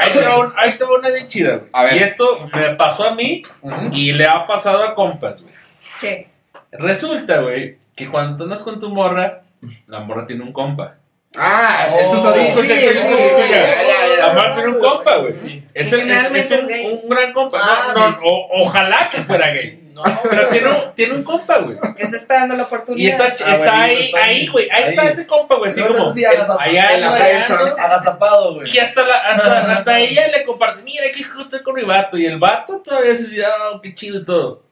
Ahí 0.00 0.10
te 0.12 0.20
va, 0.20 0.38
un- 0.38 0.52
ahí 0.56 0.72
te 0.72 0.84
va 0.84 0.98
una 0.98 1.08
bien 1.08 1.26
chida, 1.26 1.56
güey. 1.56 1.70
A 1.72 1.82
ver. 1.84 1.96
Y 1.96 1.98
esto 2.02 2.48
me 2.54 2.74
pasó 2.74 3.08
a 3.08 3.14
mí 3.14 3.40
Ujú. 3.62 3.88
y 3.94 4.12
le 4.12 4.26
ha 4.26 4.46
pasado 4.46 4.84
a 4.84 4.94
compas, 4.94 5.40
güey. 5.42 5.54
¿Qué? 6.02 6.28
Resulta, 6.72 7.38
güey, 7.40 7.78
que 7.96 8.06
cuando 8.08 8.36
tú 8.36 8.44
andas 8.44 8.62
con 8.62 8.78
tu 8.78 8.90
morra, 8.90 9.40
la 9.86 10.00
morra 10.00 10.26
tiene 10.26 10.42
un 10.44 10.52
compa. 10.52 10.96
Ah, 11.36 11.86
el 11.86 12.06
Oh, 12.06 12.32
Sí, 12.62 12.68
sí, 12.68 12.74
sí, 12.74 13.50
ya, 13.50 13.82
ya, 13.82 13.82
ya. 13.82 14.16
La 14.26 14.32
morra 14.32 14.54
tiene 14.54 14.70
un 14.70 14.78
compa, 14.80 15.16
güey. 15.18 15.62
Es, 15.74 15.92
el- 15.92 16.10
es- 16.10 16.30
es 16.32 16.60
un, 16.60 16.66
gay. 16.66 16.86
un 17.02 17.08
gran 17.08 17.32
compa. 17.32 17.58
Ah, 17.62 17.92
No, 17.94 18.10
no, 18.12 18.18
o- 18.22 18.62
ojalá 18.62 19.08
que 19.10 19.18
fuera 19.18 19.48
gay. 19.50 19.84
No, 19.92 20.02
Pero 20.30 20.48
tiene 20.48 20.68
un, 20.68 20.94
tiene 20.94 21.14
un 21.14 21.22
compa, 21.24 21.58
güey. 21.58 21.76
Está 21.98 22.16
esperando 22.16 22.54
la 22.54 22.62
Y 22.62 22.66
oportunidad. 22.66 23.20
está, 23.26 23.34
ch- 23.34 23.46
Ah, 23.48 23.54
está 23.56 23.70
bueno, 23.70 23.72
ahí, 23.82 24.04
está 24.06 24.24
ahí, 24.24 24.46
güey. 24.46 24.68
Ahí, 24.70 24.84
está 24.90 25.08
ese 25.08 25.26
compa, 25.26 25.56
güey. 25.56 25.70
Así 25.70 25.80
No, 25.80 25.88
como. 25.88 26.12
sí, 26.14 26.24
agazapado. 26.24 26.60
Allá 26.60 26.88
ando. 26.94 27.76
Agazapado, 27.76 28.54
güey. 28.54 28.70
Y 28.74 28.78
hasta, 28.78 29.02
la, 29.04 29.16
hasta, 29.18 29.72
hasta 29.72 29.98
ella 29.98 30.28
le 30.28 30.44
comparte, 30.44 30.82
mira 30.82 31.04
que 31.14 31.24
justo 31.24 31.42
estoy 31.42 31.62
con 31.62 31.74
mi 31.74 31.82
vato. 31.82 32.16
Y 32.16 32.26
el 32.26 32.38
vato 32.38 32.80
todavía 32.80 33.14
se 33.16 33.28
dice, 33.28 33.44
oh, 33.72 33.80
qué 33.80 33.94
chido 33.94 34.20
y 34.20 34.24
todo. 34.24 34.62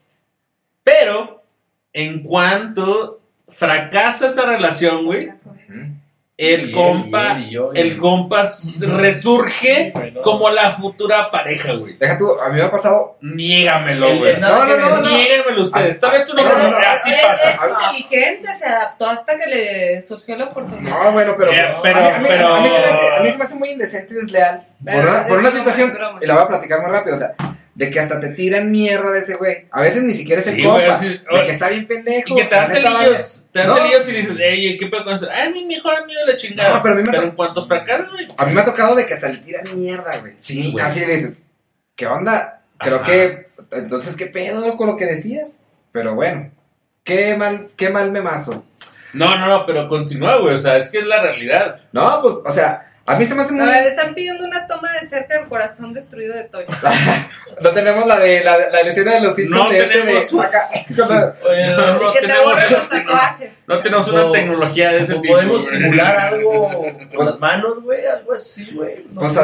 Pero, 0.85 1.42
en 1.92 2.23
cuanto 2.23 3.21
fracasa 3.49 4.29
esa 4.29 4.47
relación, 4.47 5.05
güey. 5.07 5.31
El 6.38 6.61
Y 6.61 6.64
él, 6.64 6.72
compa, 6.72 7.33
y 7.33 7.37
él, 7.37 7.42
y 7.49 7.51
yo, 7.53 7.70
y- 7.75 7.81
el 7.81 7.96
compa 7.96 8.44
resurge 8.96 9.90
Bueno. 9.94 10.20
como 10.20 10.51
la 10.51 10.72
futura 10.72 11.31
pareja, 11.31 11.72
güey. 11.72 11.94
Deja 11.96 12.18
tú, 12.18 12.38
a 12.40 12.51
mí 12.51 12.57
me 12.57 12.62
ha 12.62 12.70
pasado. 12.70 13.16
Niégamelo, 13.22 14.09
El- 14.09 14.18
güey. 14.18 14.37
No, 14.40 14.64
no, 14.66 14.77
no, 14.77 15.01
no. 15.01 15.09
Niégamelo 15.09 15.62
ustedes. 15.62 15.99
Tal 15.99 16.12
vez 16.12 16.27
tú 16.27 16.35
no, 16.35 16.42
no. 16.42 16.77
así 16.77 17.11
pasa. 17.22 17.51
Es 17.51 17.59
inteligente, 17.94 18.53
se 18.53 18.66
adaptó 18.66 19.07
hasta 19.07 19.38
que 19.38 19.46
le 19.46 20.03
surgió 20.03 20.37
la 20.37 20.44
oportunidad. 20.46 21.05
No, 21.05 21.12
bueno, 21.12 21.35
pero. 21.38 21.53
Eh, 21.53 21.75
pero- 21.83 21.99
a, 21.99 22.03
mí, 22.03 22.09
a 22.09 22.18
mí- 22.18 22.27
pero- 22.29 22.55
a 22.55 22.61
mí 22.61 22.68
se 22.68 22.79
me 22.81 22.85
hace, 22.87 23.09
a 23.16 23.20
mí 23.20 23.31
se 23.31 23.38
me 23.38 23.44
hace 23.44 23.55
muy 23.55 23.70
indecente 23.70 24.12
y 24.12 24.16
desleal. 24.18 24.66
Por 25.29 25.38
una, 25.38 25.51
situación. 25.51 25.96
Y 26.20 26.27
la 26.27 26.35
voy 26.35 26.42
a 26.44 26.49
platicar 26.49 26.83
muy 26.83 26.90
rápido. 26.90 27.16
O 27.16 27.18
sea, 27.18 27.33
de 27.77 27.91
que 27.91 28.01
hasta 28.01 28.19
te 28.19 28.29
tiran 28.29 28.73
mierda 28.73 29.11
de 29.12 29.19
ese 29.19 29.35
güey. 29.37 29.67
A 29.71 29.83
veces 29.83 30.03
ni 30.03 30.15
siquiera 30.15 30.41
es 30.41 30.47
el 30.49 30.57
Sí, 30.57 30.62
compa. 30.65 30.81
güey, 30.97 30.99
sí. 30.99 31.09
de 31.09 31.43
que 31.45 31.51
está 31.51 31.69
bien 31.69 31.87
pendejo. 31.87 32.33
Y 32.33 32.37
que 32.37 32.45
te 32.45 32.55
dan 32.55 32.71
celillos. 32.71 33.45
Te 33.53 33.59
dan 33.61 33.69
No. 33.69 33.77
celillos 33.77 34.09
y 34.09 34.12
dices, 34.12 34.37
ey, 34.41 34.79
¿qué 34.79 34.87
pedo 34.87 35.05
con 35.05 35.15
eso? 35.15 35.29
Ay, 35.33 35.53
mi 35.53 35.67
mejor 35.67 35.95
amigo 35.95 36.19
de 36.27 36.33
la 36.33 36.39
chingada. 36.39 36.77
No, 36.77 36.83
pero 36.83 36.95
a 36.95 36.97
mí 36.97 37.03
me 37.05 37.11
pero 37.11 37.23
to- 37.23 37.29
en 37.29 37.35
cuanto 37.37 37.67
fracasas, 37.67 38.11
güey. 38.11 38.27
A 38.39 38.47
mí 38.47 38.55
me 38.55 38.61
ha 38.62 38.65
tocado 38.65 38.95
de 38.95 39.05
que 39.07 39.12
hasta 39.15 39.29
le 39.29 39.39
tiran 39.39 39.65
mierda, 39.79 40.17
güey. 40.21 40.33
Sí, 40.37 40.73
güey. 40.73 40.85
Así 40.85 41.01
dices, 41.01 41.43
¿qué 41.95 42.07
onda? 42.07 42.62
Creo 42.79 42.97
Ajá. 42.97 43.05
que, 43.05 43.49
entonces, 43.73 44.17
¿qué 44.17 44.27
pedo 44.27 44.77
con 44.79 44.87
lo 44.87 44.97
que 44.97 45.05
decías? 45.07 45.59
Pero 45.93 46.15
bueno, 46.15 46.51
qué 47.05 47.37
mal, 47.37 47.69
qué 47.77 47.91
mal 47.91 48.11
me 48.11 48.23
mazo. 48.23 48.65
No, 49.12 49.37
no, 49.39 49.47
no, 49.49 49.67
pero 49.67 49.89
continúa, 49.89 50.41
güey. 50.41 50.55
O 50.55 50.59
sea, 50.59 50.77
es 50.77 50.89
que 50.91 50.99
es 50.99 51.07
la 51.07 51.23
realidad. 51.23 51.81
No, 51.93 52.21
pues, 52.23 52.37
o 52.45 52.53
sea, 52.53 52.86
a 53.07 53.16
mí 53.16 53.25
se 53.25 53.35
me 53.35 53.40
hace 53.42 53.55
A 53.55 53.57
muy... 53.57 53.66
ver, 53.66 53.87
están 53.87 54.14
pidiendo 54.14 54.45
una 54.45 54.66
toma 54.66 54.92
de 55.01 55.07
cerca 55.07 55.38
del 55.38 55.49
corazón 55.49 55.95
destruido 55.95 56.35
de 56.35 56.45
Toyo. 56.45 56.66
No 57.59 57.71
tenemos 57.71 58.07
la 58.07 58.19
de 58.19 58.45
la, 58.45 58.59
la 58.59 58.81
escena 58.81 59.12
de 59.14 59.21
los 59.23 59.35
Simpsons 59.35 59.64
No 59.64 59.71
de 59.71 59.79
este 59.79 60.03
de 60.03 60.42
acá. 60.42 60.69
Oye, 61.49 61.75
no, 61.75 62.12
que 62.12 62.21
tenemos- 62.21 62.71
los 62.71 62.88
tatuajes. 62.90 63.64
No 63.66 63.81
tenemos 63.81 64.09
una 64.09 64.25
O- 64.27 64.31
tecnología 64.31 64.92
de 64.92 64.99
ese 64.99 65.14
tipo. 65.21 65.35
Podemos 65.35 65.66
simular 65.66 66.16
algo 66.19 66.87
con 67.14 67.25
las 67.27 67.38
manos, 67.38 67.83
güey, 67.83 68.05
algo 68.05 68.35
así, 68.35 68.71
güey. 68.73 69.07
No 69.11 69.21
Pues, 69.21 69.33
sé. 69.33 69.40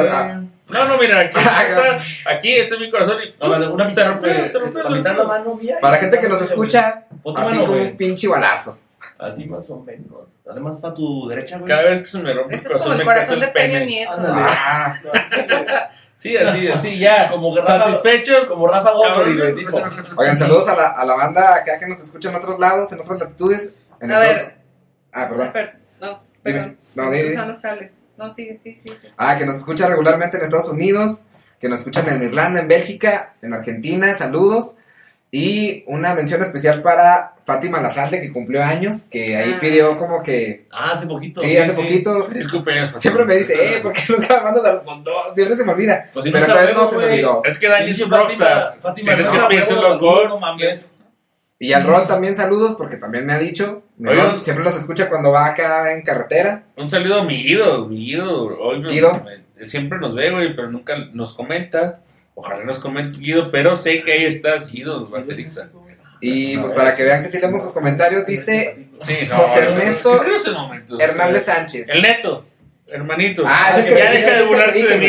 No, 0.68 0.84
no, 0.86 0.98
mira, 0.98 1.20
aquí, 1.20 1.38
está, 1.38 2.30
aquí 2.30 2.54
está 2.54 2.76
mi 2.76 2.90
corazón 2.90 3.18
y 3.22 3.34
No, 3.40 3.48
la 3.48 3.58
de 3.60 3.68
una 3.68 3.84
se 3.84 3.90
mitad, 3.90 4.08
rompió, 4.08 4.34
se 4.50 4.58
rompió, 4.58 4.82
la 4.82 5.24
mano 5.24 5.54
mía. 5.54 5.78
Para 5.80 5.94
la 5.94 5.98
gente 6.00 6.20
que 6.20 6.28
nos 6.28 6.42
escucha, 6.42 7.04
así 7.36 7.58
como 7.58 7.72
un 7.74 7.96
pinche 7.96 8.28
balazo. 8.28 8.78
Así 9.18 9.46
más 9.46 9.70
o 9.70 9.78
menos. 9.80 10.28
Dale 10.44 10.60
más 10.60 10.80
para 10.80 10.94
tu 10.94 11.28
derecha, 11.28 11.56
güey. 11.56 11.66
Cada 11.68 11.82
vez 11.82 11.98
que 12.00 12.04
se 12.06 12.18
me 12.20 12.32
rompe 12.34 12.54
el 12.54 12.60
Ese 12.60 12.68
es 12.68 12.72
como 12.74 12.84
corazón, 12.84 12.92
el 12.92 12.98
me 12.98 13.04
corazón 13.04 13.36
crece 13.38 13.40
de 13.40 13.46
el 13.46 13.52
Peña 13.52 13.78
pene. 13.78 13.86
Nieto. 13.86 14.12
Ándale. 14.12 14.40
Ah, 14.44 15.00
No. 15.04 15.10
Sí, 16.16 16.36
así, 16.36 16.68
así, 16.68 16.98
ya. 16.98 17.28
Como 17.30 17.56
Rafa- 17.56 17.80
Satisfechos. 17.80 18.46
Como 18.48 18.68
Rafa 18.68 18.92
Gómez. 18.92 19.56
Oigan, 20.16 20.36
saludos 20.36 20.68
a 20.68 20.76
la, 20.76 20.88
a 20.88 21.04
la 21.04 21.14
banda 21.16 21.56
acá 21.56 21.78
que 21.80 21.86
nos 21.88 22.00
escucha 22.00 22.28
en 22.30 22.36
otros 22.36 22.60
lados, 22.60 22.92
en 22.92 23.00
otras 23.00 23.18
latitudes. 23.18 23.74
En 24.00 24.12
A 24.12 24.22
Estados- 24.24 24.46
ver. 24.46 24.56
Ah, 25.12 25.28
perdón. 25.28 25.52
Per- 25.52 25.76
No, 26.00 26.22
perdón. 26.42 26.78
No, 26.94 27.10
Usan 27.10 27.48
los 27.48 27.58
cables. 27.58 28.02
No, 28.16 28.32
sigue, 28.32 28.58
sí, 28.62 28.80
sí, 28.84 28.94
sí. 29.00 29.08
Ah, 29.16 29.36
que 29.36 29.46
nos 29.46 29.56
escucha 29.56 29.88
regularmente 29.88 30.36
en 30.36 30.44
Estados 30.44 30.68
Unidos, 30.68 31.22
que 31.58 31.68
nos 31.68 31.80
escuchan 31.80 32.08
en 32.08 32.22
Irlanda, 32.22 32.60
en 32.60 32.68
Bélgica, 32.68 33.34
en 33.42 33.54
Argentina, 33.54 34.12
saludos. 34.14 34.76
Y 35.34 35.82
una 35.86 36.14
mención 36.14 36.42
especial 36.42 36.82
para 36.82 37.36
Fátima 37.46 37.80
Lazalde, 37.80 38.20
que 38.20 38.30
cumplió 38.30 38.62
años, 38.62 39.06
que 39.10 39.34
ahí 39.34 39.54
Ah. 39.56 39.60
pidió 39.60 39.96
como 39.96 40.22
que... 40.22 40.66
Ah, 40.70 40.90
hace 40.94 41.06
poquito. 41.06 41.40
Sí, 41.40 41.56
hace 41.56 41.72
poquito. 41.72 42.24
Feliz 42.24 42.46
cumpleaños, 42.48 42.90
Fátima. 42.90 43.00
Siempre 43.00 43.24
me 43.24 43.36
dice, 43.36 43.54
eh, 43.76 43.80
¿por 43.80 43.94
qué 43.94 44.02
nunca 44.10 44.36
me 44.36 44.42
mandas 44.42 44.64
al 44.66 44.82
fondo? 44.82 45.10
Siempre 45.34 45.56
se 45.56 45.64
me 45.64 45.72
olvida. 45.72 46.10
Pues 46.12 46.26
si 46.26 46.30
Pero 46.30 46.46
no 46.46 46.54
vez 46.54 46.54
no 46.54 46.60
sabemos, 46.62 46.90
se 46.90 46.98
me 46.98 47.04
olvidó. 47.06 47.40
Es 47.46 47.58
que 47.58 47.66
Dani 47.68 47.90
es 47.90 48.00
un 48.02 48.10
Fátima- 48.10 48.18
rockstar. 48.18 48.76
Fátima, 48.80 49.06
Tienes 49.06 49.26
no 49.26 49.32
que 49.32 49.38
sabemos, 49.38 49.66
pedirse 49.66 50.28
no, 50.28 50.38
mames. 50.38 50.90
Y 51.58 51.72
al 51.72 51.86
Rol 51.86 52.06
también 52.06 52.36
saludos, 52.36 52.74
porque 52.76 52.98
también 52.98 53.24
me 53.24 53.32
ha 53.32 53.38
dicho. 53.38 53.84
Rol 53.98 54.44
siempre 54.44 54.64
los 54.64 54.76
escucha 54.76 55.08
cuando 55.08 55.30
va 55.32 55.46
acá 55.46 55.94
en 55.94 56.02
carretera. 56.02 56.64
Un 56.76 56.90
saludo 56.90 57.20
a 57.20 57.24
mi 57.24 57.42
Guido, 57.42 57.86
mi 57.88 57.96
Guido. 58.04 58.58
Hoy 58.58 58.80
me- 58.80 58.90
Guido. 58.90 59.22
me- 59.24 59.64
siempre 59.64 59.98
nos 59.98 60.14
ve, 60.14 60.30
güey, 60.30 60.54
pero 60.54 60.70
nunca 60.70 60.94
nos 61.14 61.34
comenta. 61.34 62.00
Ojalá 62.34 62.64
nos 62.64 62.78
comentes, 62.78 63.20
Guido, 63.20 63.50
pero 63.50 63.74
sé 63.74 64.02
que 64.02 64.12
ahí 64.12 64.24
estás, 64.24 64.70
Guido, 64.70 65.06
baterista. 65.08 65.70
Y 66.20 66.56
pues 66.58 66.72
para 66.72 66.94
que 66.94 67.02
vean 67.02 67.22
que 67.22 67.28
sí 67.28 67.38
leemos 67.40 67.62
sus 67.62 67.72
comentarios, 67.72 68.24
dice 68.24 68.88
Sí, 69.02 69.14
José 69.26 69.64
Ernesto. 69.64 70.22
Hernández 70.98 71.44
Sánchez. 71.44 71.88
El 71.90 72.02
neto, 72.02 72.46
hermanito. 72.92 73.42
Ah, 73.46 73.80
que 73.84 73.96
ya 73.96 74.10
deja 74.10 74.36
de 74.38 74.44
burlarte 74.44 74.82
de 74.82 74.98
mí, 74.98 75.06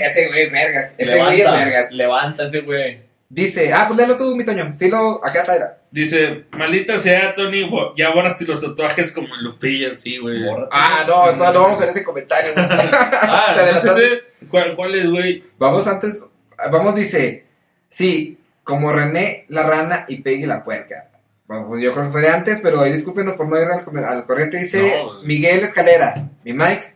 Ese, 0.00 0.28
güey 0.28 0.42
es 0.42 0.52
vergas. 0.52 0.94
Ese 0.98 1.18
güey 1.18 1.40
es 1.40 1.50
vergas. 1.50 1.92
Levanta 1.92 2.46
ese 2.46 2.60
güey. 2.60 3.00
Dice, 3.28 3.72
ah, 3.72 3.86
pues 3.88 3.98
léelo 3.98 4.16
tú, 4.16 4.36
mi 4.36 4.44
Toño. 4.44 4.72
Sí, 4.74 4.88
lo, 4.88 5.24
acá 5.24 5.40
está. 5.40 5.78
Dice, 5.96 6.44
maldita 6.50 6.98
sea, 6.98 7.32
Tony, 7.32 7.64
bo- 7.66 7.94
ya 7.96 8.12
bórrate 8.12 8.44
los 8.44 8.60
tatuajes 8.60 9.12
como 9.12 9.34
en 9.34 9.42
Lupilla, 9.44 9.98
sí, 9.98 10.18
güey. 10.18 10.44
Ah, 10.70 11.06
no, 11.08 11.32
no, 11.32 11.52
no 11.54 11.62
vamos 11.62 11.78
a 11.78 11.86
ver 11.86 11.88
ese 11.88 12.04
comentario. 12.04 12.52
Ah, 12.56 13.46
no 13.56 13.56
sé 13.56 13.60
adelantaste. 13.62 14.04
ese. 14.04 14.20
¿Cuál, 14.50 14.76
¿Cuál 14.76 14.94
es, 14.94 15.10
güey? 15.10 15.42
Vamos 15.58 15.86
antes, 15.86 16.26
vamos, 16.70 16.94
dice, 16.96 17.46
sí, 17.88 18.36
como 18.62 18.92
René 18.92 19.46
la 19.48 19.62
rana 19.62 20.04
y 20.06 20.20
Peggy 20.20 20.44
la 20.44 20.62
puerca. 20.62 21.08
Bueno, 21.46 21.66
pues 21.68 21.80
yo 21.82 21.92
creo 21.92 22.04
que 22.04 22.10
fue 22.10 22.20
de 22.20 22.28
antes, 22.28 22.60
pero 22.62 22.82
ahí 22.82 22.92
discúlpenos 22.92 23.34
por 23.34 23.48
no 23.48 23.58
ir 23.58 23.66
al, 23.66 24.26
corriente. 24.26 24.58
Dice 24.58 24.98
No. 25.02 25.22
Miguel 25.22 25.60
Escalera, 25.64 26.28
mi 26.44 26.52
Mike. 26.52 26.92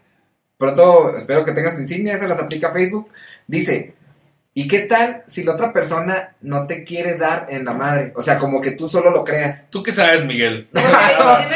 Pronto 0.59 1.17
espero 1.17 1.43
que 1.47 1.53
tengas 1.53 1.79
insignia, 1.79 2.19
se 2.19 2.29
las 2.29 2.39
aplica 2.39 2.69
a 2.69 2.73
Facebook. 2.75 3.09
Dice, 3.47 3.95
¿y 4.61 4.69
qué 4.69 4.81
tal 4.81 5.23
si 5.27 5.43
la 5.43 5.53
otra 5.55 5.73
persona 5.73 6.35
no 6.43 6.67
te 6.67 6.85
quiere 6.85 7.17
dar 7.17 7.47
en 7.49 7.65
la 7.65 7.73
madre? 7.73 8.13
O 8.17 8.23
sea, 8.23 8.37
como 8.37 8.61
que 8.61 8.73
tú 8.73 8.89
solo 8.89 9.11
lo 9.11 9.25
creas. 9.25 9.67
¿Tú 9.71 9.83
qué 9.83 9.91
sabes, 9.93 10.25
Miguel? 10.25 10.69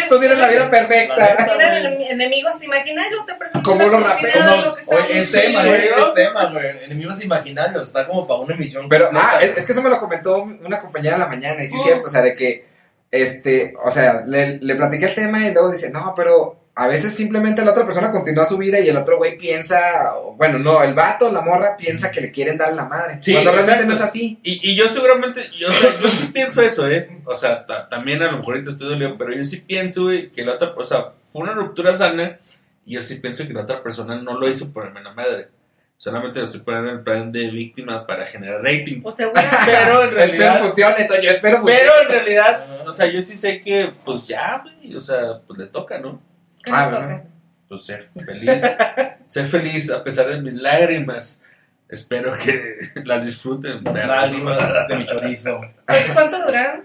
Tú 0.08 0.20
tienes 0.20 0.38
la 0.44 0.48
vida 0.48 0.70
perfecta. 0.70 1.36
enem- 1.36 2.10
enemigos, 2.10 2.62
imagina 2.62 3.02
la 3.10 3.22
otra 3.22 3.36
persona. 3.36 3.62
Como 3.62 3.80
que 3.80 3.86
los 3.90 4.00
la 4.02 4.08
raperos. 4.08 4.32
cocina, 4.32 4.50
Como- 4.50 4.96
lo 4.98 5.04
Oye, 5.04 5.18
es 5.18 5.32
tema, 5.32 5.60
güey. 5.64 5.88
güey. 5.88 6.08
Es 6.08 6.14
tema, 6.14 6.50
güey. 6.52 6.84
Enemigos 6.84 7.24
imaginarios. 7.24 7.86
Está 7.88 8.06
como 8.06 8.26
para 8.26 8.40
una 8.40 8.54
emisión. 8.54 8.88
Pero, 8.88 9.08
ah, 9.12 9.38
es, 9.42 9.56
es 9.58 9.66
que 9.66 9.72
eso 9.72 9.82
me 9.82 9.90
lo 9.90 9.98
comentó 9.98 10.42
una 10.42 10.78
compañera 10.78 11.14
en 11.16 11.20
la 11.20 11.28
mañana, 11.28 11.62
y 11.62 11.66
sí 11.66 11.74
es 11.76 11.80
Oh. 11.80 11.84
cierto, 11.84 12.06
o 12.06 12.10
sea, 12.10 12.22
de 12.22 12.34
que, 12.34 12.64
este, 13.10 13.74
o 13.84 13.90
sea, 13.90 14.22
le, 14.26 14.58
le 14.58 14.74
platiqué 14.76 15.06
el 15.06 15.14
tema 15.14 15.46
y 15.46 15.52
luego 15.52 15.70
dice, 15.70 15.90
no, 15.90 16.14
pero 16.16 16.63
a 16.76 16.88
veces 16.88 17.14
simplemente 17.14 17.64
la 17.64 17.70
otra 17.70 17.84
persona 17.84 18.10
continúa 18.10 18.44
su 18.44 18.58
vida 18.58 18.80
y 18.80 18.88
el 18.88 18.96
otro 18.96 19.16
güey 19.18 19.38
piensa, 19.38 20.16
o, 20.18 20.34
bueno, 20.34 20.58
no, 20.58 20.82
el 20.82 20.92
vato, 20.94 21.30
la 21.30 21.40
morra 21.40 21.76
piensa 21.76 22.10
que 22.10 22.20
le 22.20 22.32
quieren 22.32 22.58
dar 22.58 22.72
la 22.74 22.84
madre, 22.86 23.18
Sí, 23.20 23.32
cuando 23.32 23.52
realmente 23.52 23.84
exacto. 23.84 23.98
no 23.98 24.04
es 24.04 24.10
así. 24.10 24.38
Y, 24.42 24.70
y 24.72 24.76
yo 24.76 24.88
seguramente, 24.88 25.50
yo, 25.58 25.68
o 25.68 25.72
sea, 25.72 26.00
yo 26.00 26.08
sí 26.08 26.26
pienso 26.34 26.62
eso, 26.62 26.88
¿eh? 26.88 27.20
O 27.26 27.36
sea, 27.36 27.64
ta- 27.64 27.88
también 27.88 28.20
a 28.22 28.30
lo 28.32 28.38
mejor 28.38 28.54
ahorita 28.54 28.70
estoy 28.70 28.88
dolido, 28.88 29.16
pero 29.16 29.32
yo 29.32 29.44
sí 29.44 29.58
pienso, 29.58 30.04
güey, 30.04 30.30
que 30.30 30.44
la 30.44 30.54
otra, 30.54 30.68
o 30.76 30.84
sea, 30.84 31.06
fue 31.32 31.42
una 31.42 31.52
ruptura 31.54 31.94
sana 31.94 32.38
y 32.84 32.94
yo 32.94 33.00
sí 33.00 33.16
pienso 33.16 33.46
que 33.46 33.52
la 33.52 33.62
otra 33.62 33.82
persona 33.82 34.20
no 34.20 34.38
lo 34.38 34.48
hizo 34.48 34.72
por 34.72 34.92
la 34.92 35.12
madre. 35.12 35.48
Solamente 35.96 36.40
lo 36.40 36.44
estoy 36.46 36.60
poniendo 36.60 36.90
en 36.90 36.96
el 36.98 37.02
plan 37.04 37.30
de 37.32 37.50
víctima 37.50 38.04
para 38.06 38.26
generar 38.26 38.60
rating. 38.62 39.00
O 39.04 39.12
seguramente. 39.12 39.56
Pero 39.64 40.02
en 40.02 40.08
Espero 40.08 40.16
realidad, 40.26 40.60
funcione, 40.60 41.04
Toño, 41.04 41.30
espero 41.30 41.58
funcione. 41.60 41.80
pero 41.80 42.02
en 42.02 42.08
realidad, 42.10 42.86
o 42.86 42.92
sea, 42.92 43.06
yo 43.06 43.22
sí 43.22 43.38
sé 43.38 43.60
que, 43.60 43.90
pues 44.04 44.26
ya, 44.26 44.60
güey, 44.62 44.94
o 44.96 45.00
sea, 45.00 45.38
pues 45.46 45.58
le 45.60 45.66
toca, 45.68 45.98
¿no? 45.98 46.20
¿Qué 46.64 46.72
me 46.72 46.76
Ah. 46.78 47.22
Pues 47.68 47.86
ser 47.86 48.08
feliz, 48.24 48.62
ser 49.26 49.46
feliz 49.46 49.90
a 49.90 50.04
pesar 50.04 50.26
de 50.26 50.40
mis 50.40 50.54
lágrimas. 50.54 51.42
Espero 51.88 52.32
que 52.34 52.76
las 53.04 53.24
disfruten. 53.24 53.82
Las 53.84 54.06
lágrimas 54.06 54.88
de 54.88 54.96
mi 54.96 55.06
chorizo. 55.06 55.60
¿Cuánto- 55.86 56.12
¿Cuánto 56.14 56.44
duraron? 56.44 56.84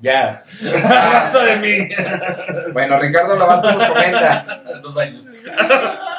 Ya. 0.00 0.42
Basta 0.62 1.44
de 1.44 1.56
mí. 1.58 1.88
Bueno, 2.72 2.98
Ricardo 2.98 3.36
Lavanto 3.36 3.70
nos 3.72 3.84
comenta, 3.86 4.62
Dos 4.82 4.96
años. 4.98 5.24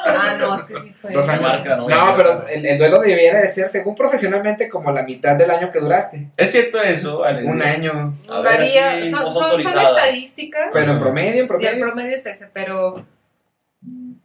Ah, 0.06 0.36
no, 0.38 0.54
es 0.54 0.62
que 0.64 0.74
sí 0.76 0.94
fue. 1.00 1.12
dos 1.12 1.28
años. 1.28 1.42
marca, 1.42 1.76
No, 1.76 1.88
¿no? 1.88 2.16
pero 2.16 2.46
el, 2.48 2.64
el 2.66 2.78
duelo 2.78 3.00
debiera 3.00 3.40
de 3.40 3.46
ser, 3.48 3.68
según 3.68 3.94
profesionalmente, 3.94 4.68
como 4.68 4.90
la 4.90 5.02
mitad 5.02 5.36
del 5.36 5.50
año 5.50 5.70
que 5.72 5.80
duraste. 5.80 6.28
¿Es 6.36 6.52
cierto 6.52 6.80
eso, 6.82 7.24
Ale? 7.24 7.44
Un 7.44 7.62
año, 7.62 8.16
A 8.28 8.40
ver, 8.40 8.58
Varía, 8.58 8.92
aquí, 8.98 9.10
son, 9.10 9.60
estadísticas. 9.60 10.70
pero 10.72 10.92
en 10.92 10.98
promedio, 10.98 11.30
en 11.30 11.36
Y 11.36 11.40
el 11.40 11.46
promedio. 11.48 11.80
promedio 11.86 12.14
es 12.16 12.26
ese, 12.26 12.48
pero 12.52 13.06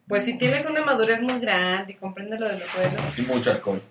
pues 0.07 0.25
si 0.25 0.37
tienes 0.37 0.65
una 0.65 0.83
madurez 0.83 1.21
muy 1.21 1.39
grande 1.39 1.93
y 1.93 1.95
comprendes 1.95 2.39
lo 2.39 2.47
de 2.47 2.59
los 2.59 2.67
duelos, 2.73 3.01
Y 3.17 3.21
mucho 3.21 3.51
alcohol. 3.51 3.81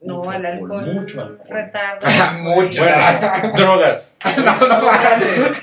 no, 0.00 0.16
Mucho 0.16 0.32
el 0.32 0.46
alcohol, 0.46 0.72
alcohol, 0.80 0.94
mucho 0.94 1.20
alcohol. 1.22 1.46
retarda. 1.48 2.32
Mucho. 2.38 2.82
Bueno, 2.82 3.52
drogas. 3.56 4.12
No, 4.36 4.66
no, 4.66 4.82
mames. 4.82 5.62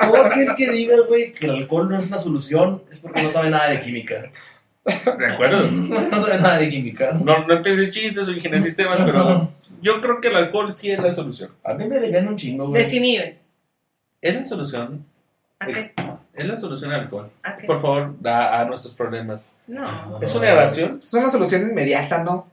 Todo 0.00 0.24
aquel 0.26 0.54
que 0.56 0.70
diga, 0.70 0.96
güey, 1.08 1.32
que 1.32 1.46
el 1.46 1.52
alcohol 1.56 1.88
no 1.90 1.98
es 1.98 2.06
una 2.06 2.18
solución 2.18 2.82
es 2.90 3.00
porque 3.00 3.22
no 3.22 3.30
sabe 3.30 3.50
nada 3.50 3.68
de 3.70 3.80
química. 3.80 4.30
¿De 4.84 5.26
acuerdo? 5.26 5.70
No 5.70 6.20
sabe 6.20 6.42
nada 6.42 6.58
de 6.58 6.68
química. 6.68 7.12
No, 7.12 7.38
no 7.38 7.54
entiendes 7.54 7.90
chistes 7.90 8.28
o 8.28 8.32
ingeniería 8.32 8.60
de 8.60 8.66
sistemas, 8.66 9.00
pero 9.02 9.50
yo 9.80 10.00
creo 10.00 10.20
que 10.20 10.28
el 10.28 10.36
alcohol 10.36 10.74
sí 10.74 10.90
es 10.90 10.98
la 10.98 11.10
solución. 11.10 11.50
A 11.64 11.74
mí 11.74 11.86
me 11.86 11.96
alivian 11.96 12.28
un 12.28 12.36
chingo, 12.36 12.68
güey. 12.68 12.82
Desinhibe. 12.82 13.38
Es 14.20 14.34
la 14.34 14.44
solución. 14.44 15.04
¿A 15.58 15.66
qué? 15.66 15.94
Es 16.34 16.46
la 16.46 16.56
solución 16.56 16.92
al 16.92 17.02
alcohol. 17.02 17.30
¿A 17.42 17.56
qué? 17.56 17.66
Por 17.66 17.80
favor, 17.80 18.14
da 18.20 18.60
a 18.60 18.64
nuestros 18.64 18.94
problemas. 18.94 19.48
No. 19.66 20.20
¿Es 20.20 20.34
una 20.34 20.50
evasión? 20.50 20.98
Es 21.02 21.12
una 21.14 21.30
solución 21.30 21.70
inmediata, 21.70 22.22
¿no? 22.22 22.50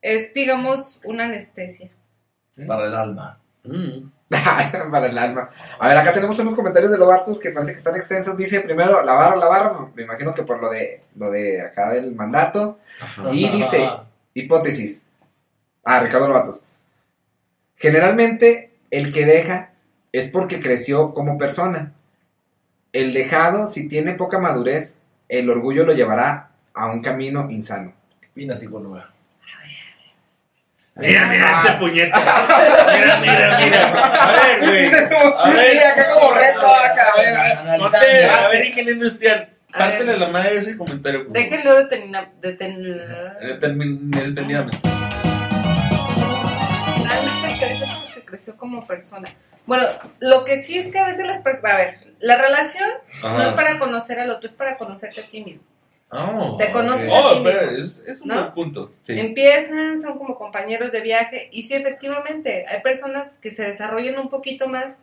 Es, 0.00 0.34
digamos, 0.34 1.00
una 1.04 1.24
anestesia. 1.24 1.90
Para 2.66 2.86
el 2.86 2.94
alma. 2.94 3.38
Mm. 3.64 4.08
Para 4.90 5.06
el 5.06 5.18
alma. 5.18 5.50
A 5.78 5.88
ver, 5.88 5.98
acá 5.98 6.12
tenemos 6.12 6.38
unos 6.38 6.54
comentarios 6.54 6.90
de 6.90 6.98
Lobatos 6.98 7.38
que 7.38 7.50
parece 7.50 7.72
que 7.72 7.78
están 7.78 7.96
extensos. 7.96 8.36
Dice 8.36 8.60
primero, 8.60 9.02
lavar 9.02 9.34
o 9.34 9.36
lavar. 9.36 9.88
Me 9.94 10.02
imagino 10.02 10.34
que 10.34 10.42
por 10.42 10.60
lo 10.60 10.70
de, 10.70 11.02
lo 11.16 11.30
de 11.30 11.60
acá 11.60 11.90
del 11.90 12.14
mandato. 12.14 12.78
Y 13.30 13.50
dice, 13.50 13.88
hipótesis. 14.34 15.04
Ah, 15.84 16.00
Ricardo 16.00 16.28
Lobatos. 16.28 16.62
Generalmente, 17.76 18.72
el 18.90 19.12
que 19.12 19.26
deja 19.26 19.72
es 20.12 20.28
porque 20.28 20.60
creció 20.60 21.12
como 21.12 21.36
persona. 21.36 21.92
El 22.92 23.12
dejado, 23.12 23.66
si 23.66 23.88
tiene 23.88 24.14
poca 24.14 24.38
madurez, 24.38 25.00
el 25.28 25.50
orgullo 25.50 25.84
lo 25.84 25.94
llevará 25.94 26.50
a 26.74 26.86
un 26.86 27.02
camino 27.02 27.50
insano. 27.50 27.92
Pina 28.34 28.54
psicóloga. 28.54 29.11
Mira, 30.94 31.26
mira 31.26 31.62
este 31.62 31.72
puñete. 31.78 32.14
Mira, 32.16 33.16
mira, 33.18 33.58
mira. 33.58 33.88
A 33.88 34.32
ver, 34.32 34.60
güey. 34.60 34.90
A 35.38 35.50
ver. 35.50 35.70
Sí, 35.70 35.78
acá 35.78 36.10
como 36.10 36.34
reto, 36.34 36.74
acá, 36.74 37.12
a 37.14 37.20
ver, 37.20 37.34
a 37.34 37.62
ver. 37.62 37.80
Ponte, 37.80 38.24
a 38.26 38.48
ver, 38.48 38.66
ingeniero 38.66 38.98
industrial. 38.98 39.48
A 39.72 39.78
Pártele 39.78 40.18
la 40.18 40.28
madre 40.28 40.58
ese 40.58 40.76
comentario. 40.76 41.24
Déjenlo 41.30 41.86
Detenidamente. 42.40 44.76
Porque 48.12 48.26
creció 48.26 48.58
como 48.58 48.86
persona. 48.86 49.34
Bueno, 49.64 49.88
lo 50.20 50.44
que 50.44 50.58
sí 50.58 50.76
es 50.76 50.90
que 50.90 50.98
a 50.98 51.06
veces 51.06 51.26
las 51.26 51.40
personas... 51.40 51.72
A 51.72 51.76
ver, 51.76 51.94
la 52.18 52.36
relación 52.36 52.90
no 53.22 53.40
es 53.40 53.52
para 53.52 53.78
conocer 53.78 54.18
al 54.18 54.30
otro, 54.30 54.46
es 54.46 54.52
para 54.54 54.76
conocerte 54.76 55.22
a 55.22 55.26
ti 55.26 55.42
mismo. 55.42 55.62
Oh, 56.14 56.58
Te 56.58 56.70
conoces 56.70 57.08
oh, 57.10 57.28
a 57.28 57.32
ti 57.32 57.40
pero 57.42 57.70
mismo, 57.70 57.82
es, 57.82 58.02
es 58.06 58.20
un 58.20 58.28
¿no? 58.28 58.34
buen 58.34 58.52
punto. 58.52 58.92
Sí. 59.00 59.18
Empiezan, 59.18 59.98
son 59.98 60.18
como 60.18 60.36
compañeros 60.36 60.92
de 60.92 61.00
viaje 61.00 61.48
y 61.50 61.62
sí, 61.62 61.74
efectivamente, 61.74 62.66
hay 62.66 62.82
personas 62.82 63.36
que 63.36 63.50
se 63.50 63.64
desarrollan 63.64 64.18
un 64.18 64.28
poquito 64.28 64.68
más 64.68 64.98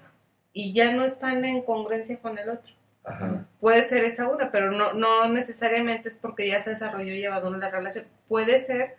y 0.53 0.72
ya 0.72 0.91
no 0.91 1.03
están 1.03 1.43
en 1.45 1.64
congruencia 1.64 2.20
con 2.20 2.38
el 2.38 2.49
otro. 2.49 2.74
Ajá. 3.03 3.47
Puede 3.60 3.82
ser 3.82 4.03
esa 4.03 4.30
una, 4.30 4.51
pero 4.51 4.72
no, 4.72 4.93
no 4.93 5.28
necesariamente 5.30 6.10
es 6.10 6.18
porque 6.18 6.47
ya 6.47 6.62
se 6.62 6.72
desarrolló 6.72 7.14
y 7.16 7.26
abandonó 7.26 7.57
la 7.57 7.72
relación. 7.72 8.05
Puede 8.28 8.60
ser 8.60 8.95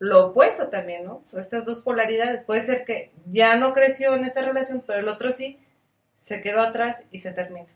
lo 0.00 0.26
opuesto 0.26 0.68
también, 0.68 1.04
¿no? 1.04 1.22
Estas 1.38 1.64
dos 1.64 1.82
polaridades. 1.82 2.42
Puede 2.42 2.62
ser 2.62 2.84
que 2.84 3.12
ya 3.30 3.54
no 3.56 3.74
creció 3.74 4.14
en 4.14 4.24
esta 4.24 4.42
relación, 4.42 4.82
pero 4.84 4.98
el 4.98 5.08
otro 5.08 5.30
sí, 5.30 5.58
se 6.16 6.40
quedó 6.40 6.60
atrás 6.62 7.04
y 7.12 7.20
se 7.20 7.30
termina. 7.30 7.68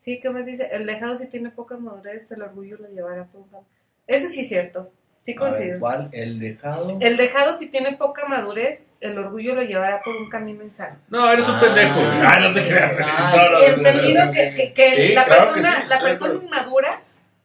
Sí, 0.00 0.18
¿qué 0.18 0.30
más 0.30 0.46
dice? 0.46 0.66
El 0.72 0.86
dejado 0.86 1.14
si 1.14 1.26
tiene 1.26 1.50
poca 1.50 1.76
madurez, 1.76 2.32
el 2.32 2.40
orgullo 2.40 2.78
lo 2.78 2.88
llevará 2.88 3.24
por 3.24 3.42
un 3.42 3.48
camino. 3.48 3.68
Eso 4.06 4.28
sí 4.28 4.40
es 4.40 4.48
cierto, 4.48 4.90
sí 5.22 5.34
considero. 5.34 5.78
¿Cuál? 5.78 6.08
El 6.12 6.38
dejado. 6.40 6.96
El 7.00 7.18
dejado 7.18 7.52
si 7.52 7.68
tiene 7.68 7.96
poca 7.98 8.24
madurez, 8.26 8.86
el 9.02 9.18
orgullo 9.18 9.54
lo 9.54 9.62
llevará 9.62 10.00
por 10.02 10.16
un 10.16 10.30
camino 10.30 10.64
insano. 10.64 10.96
No, 11.10 11.30
eres 11.30 11.46
un 11.50 11.56
Ah. 11.56 11.60
pendejo. 11.60 12.00
Ah, 12.00 12.40
no 12.40 12.50
te 12.54 12.66
creas. 12.66 12.98
No, 12.98 13.06
no, 13.50 13.58
ok. 13.58 13.62
Entendido 13.76 14.32
que, 14.32 14.54
que- 14.54 14.72
que 14.72 14.90
Sí, 15.08 15.12
la 15.12 15.24
claro 15.26 15.40
que 15.48 15.60
persona, 15.60 15.82
sí, 15.82 15.88
la 15.90 16.00
persona 16.00 16.34
inmadura 16.44 17.02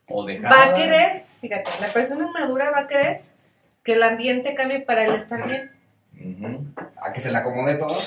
O 0.07 0.25
va 0.25 0.63
a 0.63 0.73
querer, 0.75 1.23
fíjate, 1.41 1.69
la 1.81 1.87
persona 1.87 2.25
inmadura 2.25 2.71
va 2.71 2.79
a 2.79 2.87
querer 2.87 3.21
que 3.83 3.93
el 3.95 4.03
ambiente 4.03 4.55
cambie 4.55 4.79
para 4.79 5.03
él 5.05 5.13
estar 5.15 5.45
bien. 5.45 5.71
Ujú. 6.17 6.65
A 7.01 7.11
que 7.11 7.19
se 7.19 7.33
le 7.33 7.37
acomode 7.37 7.75
todo. 7.77 7.97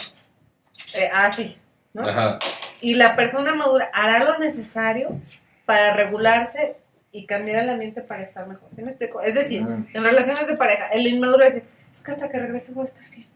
Eh, 0.94 1.11
ah, 1.12 1.30
sí, 1.30 1.59
¿no? 1.92 2.09
Ajá. 2.09 2.38
Y 2.81 2.95
la 2.95 3.16
persona 3.16 3.55
madura 3.55 3.91
hará 3.93 4.24
lo 4.24 4.39
necesario 4.39 5.20
para 5.66 5.95
regularse 5.95 6.76
y 7.12 7.26
cambiar 7.26 7.62
el 7.62 7.70
ambiente 7.70 8.03
para 8.03 8.22
estar 8.22 8.47
mejor. 8.47 8.70
¿Sí 8.70 8.83
me 8.83 8.89
explico? 8.91 9.20
Es 9.22 9.35
decir, 9.35 9.62
Mm. 9.62 9.87
en 9.95 10.05
relaciones 10.05 10.47
de 10.47 10.57
pareja, 10.57 10.89
el 10.89 11.07
inmaduro 11.07 11.45
dice, 11.45 11.64
es 11.93 12.03
que 12.03 12.11
hasta 12.12 12.29
que 12.29 12.39
regrese 12.39 12.72
voy 12.72 12.85
a 12.87 12.89
estar 12.89 13.11
bien. 13.11 13.26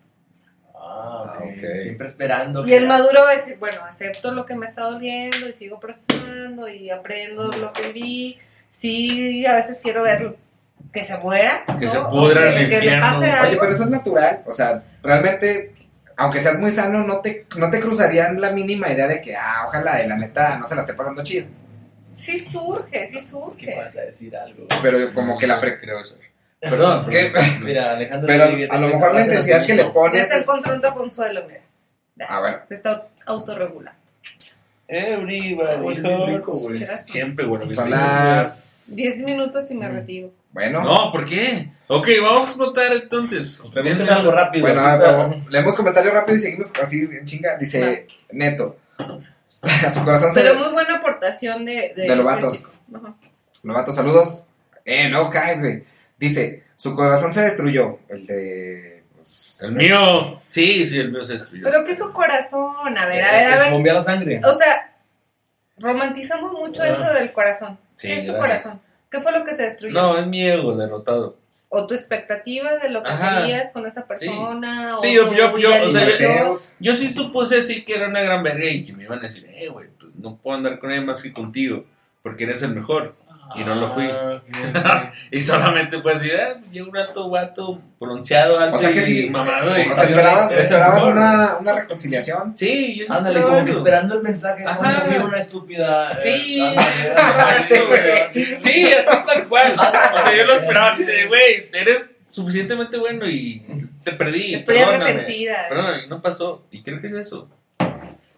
Ah, 0.75 1.23
ok. 1.25 1.31
Ah, 1.35 1.39
ok. 1.45 1.81
Siempre 1.83 2.07
esperando. 2.07 2.63
Y 2.65 2.67
que- 2.67 2.77
el 2.77 2.87
maduro 2.87 3.23
va 3.23 3.31
a 3.31 3.35
decir, 3.35 3.57
bueno, 3.59 3.79
acepto 3.85 4.33
lo 4.33 4.45
que 4.45 4.55
me 4.57 4.67
está 4.67 4.83
doliendo 4.83 5.49
y 5.49 5.53
sigo 5.53 5.79
procesando 5.81 6.69
y 6.69 6.91
aprendo 6.91 7.45
lo 7.53 7.73
que 7.73 7.93
vi. 7.93 8.39
Sí, 8.71 9.45
a 9.47 9.55
veces 9.55 9.81
quiero 9.83 10.03
ver 10.03 10.37
que 10.93 11.05
se 11.05 11.17
muera. 11.19 11.65
Que 11.79 11.87
¿no? 11.87 11.91
se 11.91 12.01
pudra 12.01 12.53
en 12.53 12.59
el 12.63 12.69
que 12.69 12.79
le 12.79 12.85
infierno. 12.85 13.07
pase 13.07 13.33
Oye, 13.49 13.57
pero 13.59 13.73
eso 13.73 13.85
es 13.85 13.91
natural. 13.91 14.43
O 14.47 14.53
sea, 14.53 14.83
realmente, 15.03 15.73
aunque 16.17 16.41
seas 16.41 16.59
muy 16.59 16.71
sano, 16.71 17.05
no 17.05 17.21
te, 17.21 17.47
no 17.57 17.71
te 17.71 17.81
cruzarían 17.81 18.41
la 18.41 18.51
mínima 18.51 18.91
idea 18.91 19.07
de 19.07 19.21
que, 19.21 19.37
ah, 19.37 19.65
ojalá, 19.67 20.03
y 20.03 20.09
la 20.09 20.17
neta, 20.17 20.59
no 20.59 20.67
se 20.67 20.75
la 20.75 20.83
esté 20.83 20.95
pasando 20.95 21.23
chido. 21.23 21.47
Sí 22.07 22.39
surge, 22.39 23.07
sí 23.07 23.17
¿Qué 23.17 23.23
surge. 23.23 23.77
vas 23.77 23.97
a 23.97 24.01
decir 24.03 24.37
algo? 24.37 24.67
Pero 24.83 25.13
como 25.15 25.37
que 25.37 25.47
la 25.47 25.59
fre... 25.59 25.81
Creo 25.81 26.01
eso. 26.01 26.17
Perdón, 26.61 27.07
¿Qué? 27.11 27.33
Mira, 27.61 27.93
Alejandro. 27.93 28.27
Pero 28.27 28.45
Rodríguez, 28.45 28.71
a 28.71 28.79
lo 28.79 28.89
te 28.89 28.95
mejor 28.95 29.15
la 29.15 29.21
intensidad 29.23 29.67
que 29.67 29.75
le 29.75 29.85
pones 29.87 30.31
es... 30.31 30.43
encontró 30.43 30.75
un 30.75 30.95
consuelo, 30.95 31.45
mira. 31.49 31.63
Ah, 32.29 32.41
bueno. 32.41 32.59
Se 32.69 32.75
está 32.75 33.09
autorregulando. 33.27 34.02
Everybody 34.95 35.95
rico, 35.95 36.51
hurts. 36.51 36.63
güey. 36.63 36.79
¿Quieras? 36.79 37.07
Siempre, 37.07 37.47
bueno. 37.47 37.73
Son 37.73 37.91
las... 37.91 38.93
Diez 38.95 39.19
minutos 39.23 39.71
y 39.71 39.75
me 39.75 39.89
retiro. 39.89 40.31
Bueno. 40.51 40.83
No, 40.83 41.11
¿por 41.11 41.25
qué? 41.25 41.71
Ok, 41.89 42.09
vamos 42.21 42.43
a 42.43 42.47
explotar 42.49 42.93
entonces. 42.93 43.63
Pregúntame 43.73 44.11
algo 44.11 44.31
rápido. 44.33 44.67
Bueno, 44.67 44.99
ver, 44.99 45.51
leemos 45.51 45.75
comentarios 45.75 46.13
rápido 46.13 46.37
y 46.37 46.41
seguimos 46.41 46.73
así 46.83 47.01
en 47.01 47.25
chinga. 47.25 47.57
Dice 47.57 48.07
Neto. 48.33 48.77
A 49.85 49.91
su 49.91 50.03
corazón 50.05 50.33
se 50.33 50.41
Pero 50.41 50.57
muy 50.57 50.73
buena 50.73 50.97
aportación 50.97 51.65
de... 51.65 51.93
De 51.95 52.17
Lobatos. 52.17 52.55
este. 52.55 52.69
Ajá. 52.95 53.15
Novato, 53.63 53.93
saludos. 53.93 54.45
Eh, 54.85 55.09
no 55.09 55.31
caes, 55.31 55.61
güey. 55.61 55.85
Dice, 56.19 56.65
su 56.77 56.95
corazón 56.95 57.33
se 57.33 57.43
destruyó. 57.43 57.99
El 58.09 58.27
de. 58.27 58.92
El 59.69 59.77
mío. 59.77 60.41
Sí, 60.49 60.87
sí, 60.87 60.99
el 60.99 61.11
mío 61.13 61.23
se 61.23 61.35
destruyó. 61.35 61.65
Pero 61.65 61.85
que 61.85 61.95
su 61.97 62.13
corazón, 62.13 62.97
a 62.99 63.07
ver, 63.07 63.23
a 63.25 63.41
Eh, 63.43 63.45
ver, 63.47 63.55
a 63.55 63.59
ver. 63.61 63.71
bombea 63.73 63.95
la 63.95 64.03
sangre. 64.03 64.41
O 64.45 64.53
sea, 64.53 64.95
romantizamos 65.79 66.53
mucho 66.53 66.83
Ah. 66.83 66.89
eso 66.89 67.05
del 67.13 67.33
corazón. 67.33 67.79
Sí, 67.97 68.09
¿Qué 68.09 68.17
es 68.17 68.27
tu 68.27 68.33
gracias. 68.33 68.63
corazón? 68.63 68.81
¿Qué 69.11 69.21
fue 69.21 69.33
lo 69.33 69.45
que 69.45 69.55
se 69.55 69.65
destruyó? 69.65 69.95
No, 69.95 70.19
es 70.19 70.27
mi 70.27 70.47
ego 70.49 70.75
derrotado. 70.77 71.37
O 71.69 71.87
tu 71.87 71.95
expectativa 71.95 72.77
de 72.77 72.91
lo 72.91 73.03
que 73.03 73.11
Ajá. 73.11 73.41
querías 73.43 73.73
con 73.73 73.87
esa 73.87 74.07
persona. 74.07 74.97
Sí, 75.01 75.19
o 75.19 75.33
yo- 75.33 75.35
yo- 75.35 75.59
yo, 75.59 75.85
o 75.87 75.89
sea. 75.89 76.73
Yo 76.81 76.95
sí 76.95 77.09
supuse 77.13 77.63
sí 77.63 77.83
que 77.85 77.95
era 77.95 78.09
una 78.09 78.21
gran 78.21 78.43
verga 78.43 78.67
y 78.67 78.85
que 78.85 78.93
me 78.93 79.05
iban 79.05 79.19
a 79.21 79.23
decir, 79.23 79.49
eh, 79.55 79.69
güey, 79.69 79.89
pues 79.99 80.15
no 80.17 80.37
puedo 80.37 80.57
andar 80.57 80.79
con 80.79 80.91
ella 80.93 81.03
más 81.03 81.23
que 81.23 81.33
contigo, 81.33 81.85
porque 82.23 82.45
eres 82.45 82.63
el 82.63 82.75
mejor. 82.75 83.15
Y 83.55 83.65
no 83.65 83.75
lo 83.75 83.93
fui. 83.93 84.09
Ah. 84.11 85.13
Y 85.31 85.41
solamente 85.41 86.01
fue 86.03 86.13
así, 86.13 86.29
eh, 86.31 86.57
llegó 86.71 86.91
un 86.91 86.97
alto 86.97 87.25
guato 87.29 87.81
bronceado, 88.01 88.59
alto 88.59 88.77
O 88.77 88.79
sea 88.79 88.93
que 88.93 89.01
y 89.01 89.05
sí. 89.05 89.31
mamado. 89.31 89.79
Y, 89.79 89.89
O 89.89 89.95
sea, 89.95 90.05
esperabas, 90.05 90.51
esperabas 90.51 91.03
una, 91.05 91.57
una 91.61 91.73
reconciliación. 91.75 92.57
sí, 92.57 92.97
yo 92.99 93.07
sí 93.07 93.13
Ándale, 93.13 93.39
esperaba 93.41 93.57
como 93.61 93.65
que 93.67 93.79
esperando 93.79 94.15
el 94.17 94.23
mensaje. 94.23 94.65
Ajá. 94.67 95.01
Como 95.03 95.09
que 95.13 95.19
una 95.21 95.39
estúpida. 95.39 96.13
eh, 96.13 96.17
Sí, 96.23 96.61
ándale, 96.61 97.61
eso, 97.61 97.87
güey. 97.89 98.57
Sí, 98.57 98.87
así 98.87 99.19
tal 99.27 99.49
cual. 99.49 99.75
O 99.79 100.21
sea, 100.21 100.37
yo 100.37 100.45
lo 100.45 100.53
esperaba 100.55 100.89
así 100.89 101.05
de, 101.05 101.27
güey, 101.27 101.71
eres 101.73 102.15
suficientemente 102.31 102.97
bueno 102.99 103.27
y 103.27 103.63
te 104.05 104.13
perdí. 104.13 104.55
Estoy 104.55 104.79
perdóname. 104.79 105.05
arrepentida. 105.05 105.69
Perdóname, 105.69 106.05
y 106.05 106.09
no 106.09 106.21
pasó. 106.23 106.65
Y 106.71 106.83
creo 106.83 107.01
que 107.01 107.09
es 107.09 107.15
eso. 107.15 107.49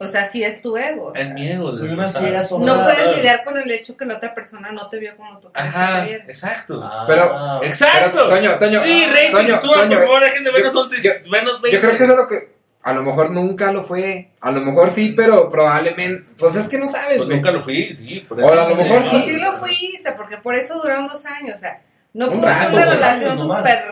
O 0.05 0.09
sea, 0.09 0.25
sí 0.25 0.43
es 0.45 0.61
tu 0.63 0.77
ego. 0.77 1.13
El 1.15 1.35
miedo. 1.35 1.73
No 1.73 2.83
puedes 2.85 3.17
lidiar 3.17 3.45
con 3.45 3.57
el 3.59 3.71
hecho 3.71 3.97
que 3.97 4.05
la 4.05 4.17
otra 4.17 4.35
persona 4.35 4.71
no 4.73 4.89
te 4.89 4.99
vio 4.99 5.17
como 5.17 5.39
tú 5.41 5.51
quieres 5.53 5.75
que 5.75 5.81
Ajá, 5.81 6.01
te 6.01 6.07
viera. 6.09 6.25
exacto. 6.25 6.81
Ah, 6.83 7.05
Pero- 7.07 7.63
Exacto. 7.65 8.11
Pero, 8.13 8.29
Toño, 8.29 8.59
Toño, 8.59 8.81
Sí, 8.81 9.07
rating, 9.07 9.33
Toño, 9.33 9.59
suban, 9.59 9.81
Toño, 9.81 9.97
por 9.99 10.07
favor, 10.07 10.23
dejen 10.23 10.45
de 10.45 10.51
yo- 10.51 10.55
vernos 10.55 10.75
11, 10.77 11.03
yo- 11.03 11.31
menos 11.31 11.61
20. 11.63 11.73
Yo 11.73 11.81
creo 11.81 11.97
que 11.97 12.05
eso 12.05 12.13
es 12.13 12.19
lo 12.19 12.29
que. 12.29 12.55
A 12.83 12.93
lo 12.93 13.03
mejor 13.03 13.31
nunca 13.31 13.73
lo 13.73 13.83
fue. 13.83 14.29
A 14.43 14.51
lo 14.51 14.61
mejor 14.61 14.91
sí, 14.91 15.15
pero 15.17 15.49
probablemente. 15.49 16.33
Pues 16.39 16.55
es 16.57 16.69
que 16.69 16.77
no 16.79 16.87
sabes, 16.87 17.17
Pues 17.17 17.29
nunca 17.31 17.51
lo 17.51 17.63
fui, 17.63 17.95
sí. 17.95 18.21
Por 18.29 18.39
O 18.43 18.53
a 18.53 18.69
lo 18.69 18.75
mejor 18.77 19.03
sí. 19.05 19.23
sí 19.23 19.37
lo 19.39 19.59
fuiste, 19.59 20.13
porque 20.13 20.37
por 20.37 20.55
eso 20.55 20.75
duraron 20.81 21.07
dos 21.07 21.25
años. 21.25 21.55
O 21.55 21.59
sea, 21.59 21.81
no 22.13 22.31
pudo 22.31 22.53
ser 22.53 22.71
una 22.73 22.85
relación 22.85 23.39
súper. 23.41 23.85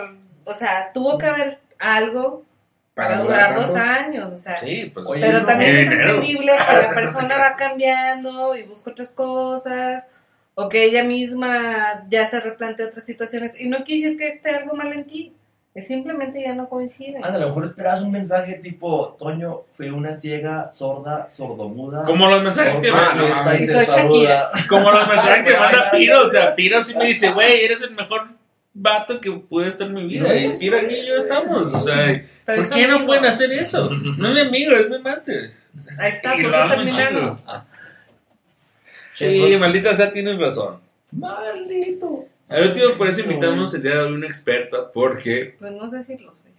O 0.44 0.52
sea, 0.54 0.90
tuvo 0.92 1.16
que 1.16 1.26
haber 1.26 1.58
algo 1.78 2.44
para, 2.94 3.18
durar 3.22 3.54
dos 3.54 3.74
años. 3.74 4.32
O 4.32 4.38
sea, 4.38 4.56
Sí, 4.58 4.90
pues. 4.92 5.06
Oye, 5.06 5.20
pero 5.22 5.40
no, 5.40 5.46
también 5.46 5.76
es 5.76 5.90
dinero. 5.90 6.08
entendible 6.14 6.52
que 6.52 6.76
la 6.88 6.90
persona 6.94 7.38
va 7.38 7.56
cambiando 7.56 8.56
y 8.56 8.64
busca 8.64 8.90
otras 8.90 9.12
cosas. 9.12 10.08
O 10.54 10.68
que 10.68 10.84
ella 10.84 11.02
misma 11.02 12.04
ya 12.10 12.26
se 12.26 12.38
replantea 12.40 12.88
otras 12.88 13.06
situaciones. 13.06 13.58
Y 13.58 13.68
no 13.68 13.84
quiere 13.84 14.02
decir 14.02 14.18
que 14.18 14.28
esté 14.28 14.50
algo 14.56 14.74
mal 14.76 14.92
en 14.92 15.04
ti. 15.06 15.32
Es 15.74 15.86
simplemente 15.86 16.42
ya 16.42 16.54
no 16.54 16.68
coincide. 16.68 17.16
Ándale, 17.16 17.36
a 17.36 17.38
lo 17.38 17.46
mejor 17.46 17.64
esperabas 17.64 18.02
un 18.02 18.10
mensaje 18.10 18.56
tipo: 18.56 19.16
Toño, 19.18 19.62
fui 19.72 19.88
una 19.88 20.14
ciega, 20.14 20.70
sorda, 20.70 21.30
sordomuda. 21.30 22.02
Como 22.02 22.28
los 22.28 22.42
mensajes 22.42 22.76
que 22.76 22.90
Ah, 22.90 23.14
mandan. 23.16 23.62
no. 23.64 24.68
Como 24.68 24.90
los 24.90 25.08
mensajes 25.08 25.48
que 25.48 25.56
manda 25.58 25.90
Piro. 25.90 26.22
O 26.24 26.26
sea. 26.26 26.54
Piro 26.54 26.82
sí 26.82 26.94
me 26.94 27.06
dice, 27.06 27.30
güey, 27.32 27.64
eres 27.64 27.80
el 27.80 27.92
mejor 27.92 28.28
vato 28.74 29.20
que 29.20 29.30
pude 29.30 29.68
estar 29.68 29.86
en 29.86 29.94
mi 29.94 30.06
vida. 30.06 30.28
No 30.28 30.34
y 30.34 30.48
Piro 30.58 30.78
aquí 30.78 30.94
y 30.94 31.06
yo 31.06 31.16
estamos. 31.16 31.74
O 31.74 31.80
sea, 31.80 32.24
¿por 32.46 32.70
qué 32.70 32.86
no 32.86 33.04
pueden 33.06 33.24
hacer 33.26 33.52
eso? 33.52 33.90
No 33.90 34.28
es 34.28 34.34
mi 34.34 34.40
amigo, 34.40 34.72
es 34.76 34.88
mi 34.88 34.96
amante. 34.96 35.50
Ahí 35.98 36.10
está, 36.10 36.36
Y 36.36 36.42
por 36.42 36.50
lo 36.52 36.58
eso 36.58 36.68
terminaron. 36.74 37.40
Sí, 39.14 39.38
Pues- 39.40 39.60
maldita 39.60 39.94
sea, 39.94 40.12
tienes 40.12 40.38
razón. 40.38 40.80
Maldito. 41.12 42.26
Al 42.48 42.66
último, 42.68 42.98
por 42.98 43.08
eso 43.08 43.20
invitamos 43.22 43.72
el 43.74 43.82
día 43.82 43.92
de 43.96 44.00
hoy 44.02 44.12
una 44.12 44.26
experta, 44.26 44.90
porque 44.92 45.54
Pues 45.58 45.72
no 45.72 45.88
sé 45.90 46.02
si 46.02 46.18
lo 46.18 46.32
soy. 46.32 46.50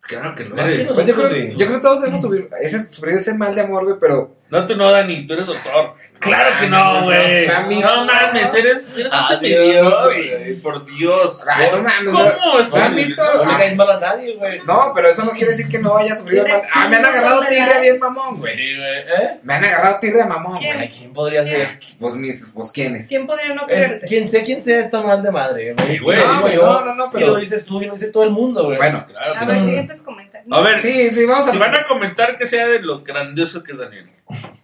claro 0.00 0.34
que 0.34 0.44
lo 0.44 0.56
eres. 0.56 0.90
Pues 0.92 1.06
yo, 1.06 1.14
creo, 1.14 1.30
yo 1.50 1.66
creo 1.66 1.74
que 1.78 1.82
todos 1.82 2.04
hemos 2.04 2.20
sufrido 2.20 2.48
ese, 2.60 2.78
sufrido 2.82 3.18
ese 3.18 3.34
mal 3.34 3.54
de 3.54 3.60
amor, 3.62 3.84
güey, 3.84 3.96
pero. 4.00 4.34
No, 4.52 4.66
tú 4.66 4.76
no, 4.76 4.90
Dani, 4.90 5.26
tú 5.26 5.32
eres 5.32 5.46
doctor. 5.46 5.94
Claro 6.18 6.52
que 6.60 6.68
no, 6.68 7.04
güey. 7.04 7.48
No 7.48 8.04
mames, 8.04 8.54
eres, 8.54 8.94
eres 8.96 9.12
un 9.12 9.26
semidios, 9.26 9.64
Dios, 9.64 10.04
güey. 10.04 10.54
Por 10.60 10.84
Dios. 10.84 11.44
Ay, 11.50 11.68
no 11.72 11.82
mames, 11.82 12.12
¿Cómo? 12.12 12.58
Es 12.60 12.68
¿No 12.68 12.76
has 12.76 12.94
visto? 12.94 13.22
No 13.24 13.44
le 13.50 13.56
caes 13.56 13.74
mal 13.76 13.90
a 13.90 13.98
nadie, 13.98 14.36
güey. 14.36 14.58
No, 14.66 14.92
pero 14.94 15.08
eso 15.08 15.24
no 15.24 15.30
quiere 15.30 15.52
decir 15.52 15.68
que 15.68 15.78
no 15.78 15.96
haya 15.96 16.14
sufrido 16.14 16.46
mal. 16.46 16.62
Ah, 16.70 16.86
me 16.86 16.96
han 16.96 17.04
agarrado 17.06 17.40
tigre 17.48 17.80
bien 17.80 17.98
mamón, 17.98 18.36
güey. 18.36 18.54
Sí, 18.54 18.76
güey. 18.76 18.98
¿Eh? 19.00 19.40
Me 19.42 19.54
han 19.54 19.64
agarrado 19.64 19.98
tigre 20.00 20.24
mamón, 20.26 20.58
¿Quién? 20.58 20.76
güey. 20.76 20.90
¿quién 20.90 21.12
podría 21.14 21.44
ser? 21.44 21.80
Pues 21.98 22.14
mis, 22.14 22.52
pues 22.54 22.70
quiénes. 22.70 23.08
¿Quién 23.08 23.26
podría 23.26 23.54
no 23.54 23.62
Es, 23.68 23.86
quererte? 23.86 24.06
quien 24.06 24.28
sea 24.28 24.44
quien 24.44 24.62
sea 24.62 24.80
está 24.80 25.00
mal 25.00 25.22
de 25.22 25.30
madre, 25.32 25.72
güey. 25.72 25.86
No, 25.86 25.92
digo 25.92 26.40
güey, 26.42 26.54
yo, 26.54 26.62
no, 26.62 26.84
no, 26.84 26.94
no, 26.94 27.06
Y 27.06 27.10
pero- 27.14 27.26
lo 27.28 27.36
dices 27.36 27.64
tú 27.64 27.80
y 27.80 27.86
lo 27.86 27.94
dice 27.94 28.08
todo 28.08 28.24
el 28.24 28.30
mundo, 28.30 28.66
güey. 28.66 28.76
Bueno, 28.76 29.06
Claro 29.08 29.34
A 29.34 29.44
ver, 29.46 29.58
siguientes 29.58 30.02
comentarios. 30.02 30.56
A 30.56 30.60
ver, 30.60 30.80
sí, 30.80 31.08
sí, 31.10 31.24
vamos 31.24 31.48
a. 31.48 31.50
si 31.50 31.58
van 31.58 31.74
a 31.74 31.84
comentar 31.84 32.36
que 32.36 32.46
sea 32.46 32.68
de 32.68 32.80
lo 32.82 33.02
grandioso 33.02 33.62
que 33.62 33.72
es 33.72 33.78
Daniel. 33.78 34.08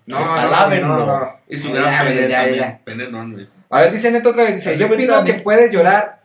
No, 0.07 0.19
no, 0.19 0.35
Alábenlo. 0.35 0.89
no, 0.89 1.07
no. 1.07 1.41
Y 1.49 1.57
su 1.57 1.73
gran 1.73 2.07
pene 2.07 2.29
también. 2.29 2.81
Pene 2.85 3.05
enorme. 3.05 3.49
A 3.71 3.81
ver, 3.83 3.93
dice 3.93 4.11
Neto 4.11 4.31
otra 4.31 4.45
vez, 4.45 4.55
dice, 4.55 4.79
yo 4.79 4.89
pido 4.97 5.25
que 5.25 5.35
puedes 5.35 5.71
llorar 5.71 6.23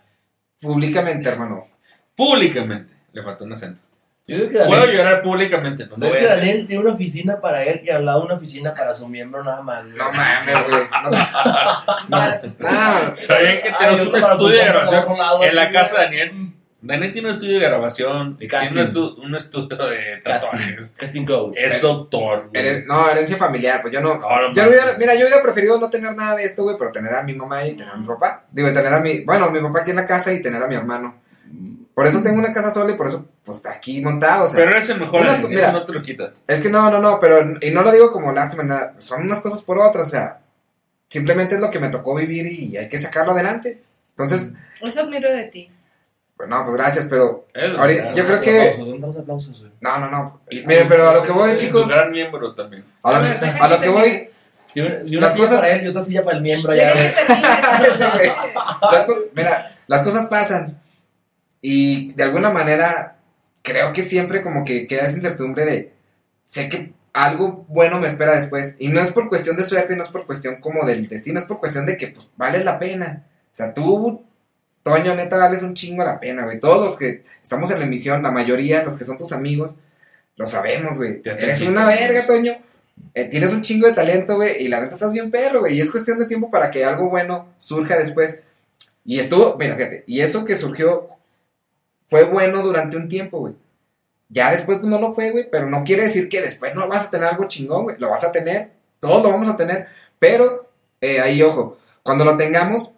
públicamente, 0.62 1.30
hermano. 1.30 1.68
Públicamente. 2.16 2.94
Le 3.12 3.22
faltó 3.24 3.44
un 3.44 3.54
acento. 3.54 3.82
Yo 4.26 4.38
digo 4.38 4.50
que 4.50 4.60
Puedo 4.60 4.80
Daniel, 4.86 4.98
llorar 4.98 5.22
públicamente, 5.22 5.84
no 5.84 5.92
lo 5.92 5.98
¿sabes 5.98 6.14
voy 6.16 6.24
que. 6.24 6.28
Daniel 6.28 6.66
tiene 6.66 6.84
una 6.86 6.94
oficina 6.94 7.42
para 7.42 7.64
él 7.66 7.82
y 7.84 7.90
al 7.90 8.06
lado 8.06 8.24
una 8.24 8.36
oficina 8.36 8.74
para 8.74 8.94
su 8.94 9.10
miembro 9.10 9.44
nada 9.44 9.62
más, 9.62 9.84
güey? 9.84 9.98
No 9.98 10.12
mames, 10.14 10.64
güey. 10.66 10.82
No, 11.04 12.18
Más. 12.18 12.44
no, 12.60 13.16
¿Sabían 13.16 13.60
que 13.60 13.72
tenemos 13.78 14.08
otro 14.08 14.12
un 14.12 14.32
estudio 14.32 14.58
de 14.60 14.66
grabación 14.66 15.06
en 15.44 15.56
la 15.56 15.70
casa 15.70 15.98
de 15.98 16.04
Daniel? 16.06 16.53
Daniel 16.86 17.12
tiene 17.12 17.30
un 17.30 17.34
estudio 17.36 17.60
de 17.60 17.66
grabación, 17.66 18.38
De 18.38 18.48
tiene 18.48 18.68
un, 18.68 18.74
casting. 18.76 18.92
estu- 19.02 19.18
un 19.24 19.36
estudio 19.36 19.78
de 19.78 20.22
Casting, 20.24 20.50
tatuajes. 20.50 20.90
casting 20.98 21.26
coach. 21.26 21.54
Es 21.58 21.82
doctor, 21.82 22.50
güey. 22.52 22.84
No, 22.86 23.10
herencia 23.10 23.38
familiar, 23.38 23.82
pues 23.82 23.94
yo 23.94 24.02
no. 24.02 24.16
No, 24.18 24.20
no 24.20 24.54
yo 24.54 24.64
mames. 24.64 24.68
hubiera, 24.68 24.98
mira, 24.98 25.14
yo 25.16 25.22
hubiera 25.22 25.42
preferido 25.42 25.80
no 25.80 25.90
tener 25.90 26.14
nada 26.16 26.36
de 26.36 26.44
esto, 26.44 26.64
güey, 26.64 26.76
pero 26.78 26.92
tener 26.92 27.14
a 27.14 27.24
mi 27.24 27.34
mamá 27.34 27.66
y 27.66 27.76
tener 27.78 27.94
a 27.94 27.98
mi 27.98 28.06
papá. 28.06 28.44
Digo, 28.52 28.72
tener 28.74 28.94
a 28.94 29.00
mi, 29.00 29.22
bueno, 29.24 29.50
mi 29.50 29.60
papá 29.62 29.80
aquí 29.82 29.92
en 29.92 29.96
la 29.98 30.06
casa 30.06 30.34
y 30.34 30.42
tener 30.42 30.62
a 30.62 30.68
mi 30.68 30.76
hermano. 30.76 31.16
Por 31.96 32.08
eso 32.08 32.22
tengo 32.24 32.40
una 32.40 32.52
casa 32.52 32.72
sola 32.72 32.92
y 32.92 32.96
por 32.98 33.06
eso, 33.08 33.28
pues, 33.46 33.60
está 33.60 33.72
aquí 33.72 34.02
montado, 34.02 34.46
o 34.46 34.48
sea. 34.48 34.58
Pero 34.58 34.72
eres 34.72 34.90
el 34.90 35.00
mejor, 35.00 35.22
unas- 35.22 35.44
mira. 35.44 35.62
eso 35.62 35.72
no 35.72 35.86
te 35.86 35.94
lo 35.94 36.02
quita. 36.02 36.34
Es 36.48 36.60
que 36.60 36.70
no, 36.70 36.90
no, 36.90 37.00
no, 37.00 37.20
pero, 37.20 37.56
y 37.62 37.70
no 37.72 37.84
lo 37.84 37.92
digo 37.92 38.12
como 38.12 38.32
lástima, 38.34 38.64
nada, 38.64 38.96
son 38.98 39.22
unas 39.22 39.42
cosas 39.42 39.62
por 39.62 39.78
otras, 39.78 40.08
o 40.08 40.10
sea, 40.10 40.40
simplemente 41.08 41.56
es 41.56 41.62
lo 41.62 41.70
que 41.70 41.80
me 41.80 41.90
tocó 41.90 42.16
vivir 42.16 42.48
y 42.48 42.76
hay 42.78 42.90
que 42.90 42.98
sacarlo 42.98 43.34
adelante. 43.34 43.80
Entonces, 44.10 44.50
Eso 44.82 45.02
admiro 45.02 45.32
de 45.32 45.44
ti. 45.46 45.70
Pues 46.36 46.50
no, 46.50 46.64
pues 46.66 46.76
gracias, 46.76 47.08
pero, 47.10 47.46
Es 47.54 47.78
ahorita- 47.78 48.14
yo 48.14 48.26
creo 48.26 48.42
que, 48.42 48.60
Aplausos, 48.70 48.78
¿dónde 48.88 48.94
están 48.96 49.10
los 49.10 49.18
aplausos, 49.18 49.64
no, 49.82 49.98
no, 50.00 50.10
no, 50.10 50.42
miren, 50.50 50.88
pero 50.90 51.10
a 51.10 51.14
lo 51.14 51.22
que 51.22 51.32
voy, 51.32 51.52
un 51.52 51.58
chicos, 51.58 51.90
gran 51.90 52.12
miembro 52.12 52.54
también. 52.56 52.84
a 53.04 53.12
lo, 53.12 53.76
A 53.76 53.82
que 53.82 53.90
voy, 53.90 54.30
Y 54.76 54.82
una, 54.82 54.96
y 55.06 55.16
una 55.18 55.28
Las 55.28 55.34
silla 55.34 55.46
cosas- 55.46 55.62
para 55.62 55.72
él 55.74 55.84
y 55.86 55.88
otra 55.88 56.04
silla 56.04 56.24
para 56.24 56.38
el 56.38 56.44
miembro 56.44 56.74
ya, 56.74 56.94
las 58.92 59.06
cosas, 59.06 59.24
mira, 59.36 59.76
las 59.88 60.02
cosas 60.04 60.28
pasan. 60.28 60.80
Y 61.62 62.12
de 62.14 62.24
alguna 62.24 62.50
manera 62.50 63.18
creo 63.62 63.94
que 63.94 64.02
siempre 64.02 64.42
como 64.42 64.66
que 64.66 64.88
queda 64.88 65.04
esa 65.04 65.16
incertidumbre 65.16 65.66
de 65.66 65.94
sé 66.46 66.68
que 66.70 66.94
algo 67.14 67.66
bueno 67.68 68.00
me 68.00 68.08
espera 68.08 68.36
después. 68.36 68.76
Y 68.80 68.88
no 68.90 69.00
es 69.00 69.12
por 69.12 69.30
cuestión 69.30 69.56
de 69.56 69.64
suerte, 69.64 69.96
no 69.96 70.02
es 70.04 70.10
por 70.10 70.26
cuestión 70.26 70.60
como 70.60 70.86
del 70.86 71.08
destino, 71.08 71.40
es 71.40 71.46
por 71.46 71.60
cuestión 71.60 71.86
de 71.86 71.96
que 71.96 72.08
pues 72.08 72.30
vale 72.36 72.64
la 72.64 72.80
pena. 72.80 73.28
O 73.52 73.56
sea, 73.56 73.74
tú 73.74 74.26
Toño, 74.84 75.16
neta, 75.16 75.38
vales 75.38 75.64
un 75.64 75.74
chingo 75.74 76.04
la 76.04 76.20
pena, 76.20 76.44
güey. 76.44 76.60
Todos 76.60 76.86
los 76.86 76.98
que 76.98 77.24
estamos 77.42 77.72
en 77.72 77.80
la 77.80 77.86
emisión, 77.86 78.22
la 78.22 78.32
mayoría, 78.32 78.84
los 78.84 78.98
que 78.98 79.06
son 79.06 79.18
tus 79.18 79.32
amigos, 79.32 79.78
lo 80.36 80.46
sabemos, 80.46 80.98
güey. 80.98 81.22
Eres 81.24 81.62
una 81.62 81.86
verga, 81.86 82.26
Toño. 82.28 82.58
Eh, 83.14 83.26
tienes 83.26 83.54
un 83.54 83.62
chingo 83.62 83.88
de 83.88 83.94
talento, 83.94 84.36
güey, 84.36 84.64
y 84.64 84.68
la 84.68 84.82
neta 84.82 84.94
estás 84.94 85.14
bien 85.14 85.32
perro, 85.32 85.62
güey. 85.62 85.78
Y 85.78 85.82
es 85.82 85.90
cuestión 85.90 86.20
de 86.20 86.28
tiempo 86.28 86.52
para 86.52 86.70
que 86.70 86.84
algo 86.84 87.10
bueno 87.10 87.48
surja 87.60 87.98
después. 87.98 88.38
Y 89.06 89.20
estuvo, 89.20 89.56
mira, 89.58 89.76
fíjate, 89.76 90.04
y 90.06 90.22
eso 90.22 90.46
que 90.46 90.56
surgió 90.56 91.10
fue 92.10 92.24
bueno 92.26 92.62
durante 92.62 92.98
un 92.98 93.08
tiempo, 93.08 93.40
güey. 93.40 93.56
Ya 94.30 94.52
después 94.52 94.82
no 94.82 95.00
lo 95.00 95.14
fue, 95.14 95.32
güey, 95.32 95.50
pero 95.50 95.68
no 95.70 95.84
quiere 95.84 96.04
decir 96.04 96.28
que 96.28 96.42
después 96.42 96.74
no 96.76 96.88
vas 96.88 97.08
a 97.08 97.12
tener 97.12 97.28
algo 97.28 97.48
chingón, 97.48 97.84
güey. 97.84 97.98
Lo 98.00 98.10
vas 98.10 98.24
a 98.24 98.32
tener, 98.32 98.72
todos 99.00 99.22
lo 99.24 99.30
vamos 99.30 99.48
a 99.48 99.58
tener, 99.58 99.88
pero 100.20 100.70
eh, 101.00 101.20
ahí, 101.20 101.42
ojo, 101.42 101.78
cuando 102.02 102.26
lo 102.26 102.36
tengamos, 102.36 102.96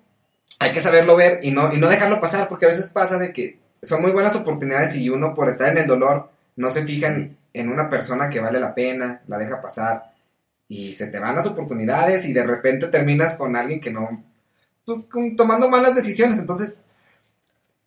hay 0.66 0.74
que 0.74 0.82
saberlo 0.82 1.16
ver 1.16 1.40
y 1.44 1.52
no, 1.52 1.74
y 1.74 1.78
no 1.78 1.88
dejarlo 1.90 2.20
pasar, 2.20 2.48
porque 2.50 2.66
a 2.66 2.70
veces 2.70 2.90
pasa 2.92 3.18
de 3.18 3.32
que 3.34 3.60
son 3.82 4.02
muy 4.02 4.12
buenas 4.12 4.36
oportunidades 4.36 4.96
y 4.96 5.10
uno 5.10 5.34
por 5.36 5.48
estar 5.50 5.70
en 5.70 5.78
el 5.78 5.88
dolor 5.88 6.30
no 6.56 6.70
se 6.70 6.86
fija 6.86 7.08
en, 7.08 7.38
en 7.54 7.70
una 7.70 7.90
persona 7.90 8.30
que 8.30 8.40
vale 8.40 8.60
la 8.60 8.74
pena, 8.74 9.22
la 9.28 9.38
deja 9.38 9.62
pasar 9.62 10.12
y 10.68 10.94
se 10.94 11.08
te 11.08 11.20
van 11.20 11.36
las 11.36 11.46
oportunidades 11.46 12.26
y 12.26 12.34
de 12.34 12.44
repente 12.46 12.88
terminas 12.88 13.36
con 13.38 13.56
alguien 13.56 13.80
que 13.82 13.92
no, 13.92 14.24
pues 14.86 15.08
con- 15.12 15.36
tomando 15.36 15.70
malas 15.70 15.96
decisiones, 15.96 16.40
entonces, 16.40 16.80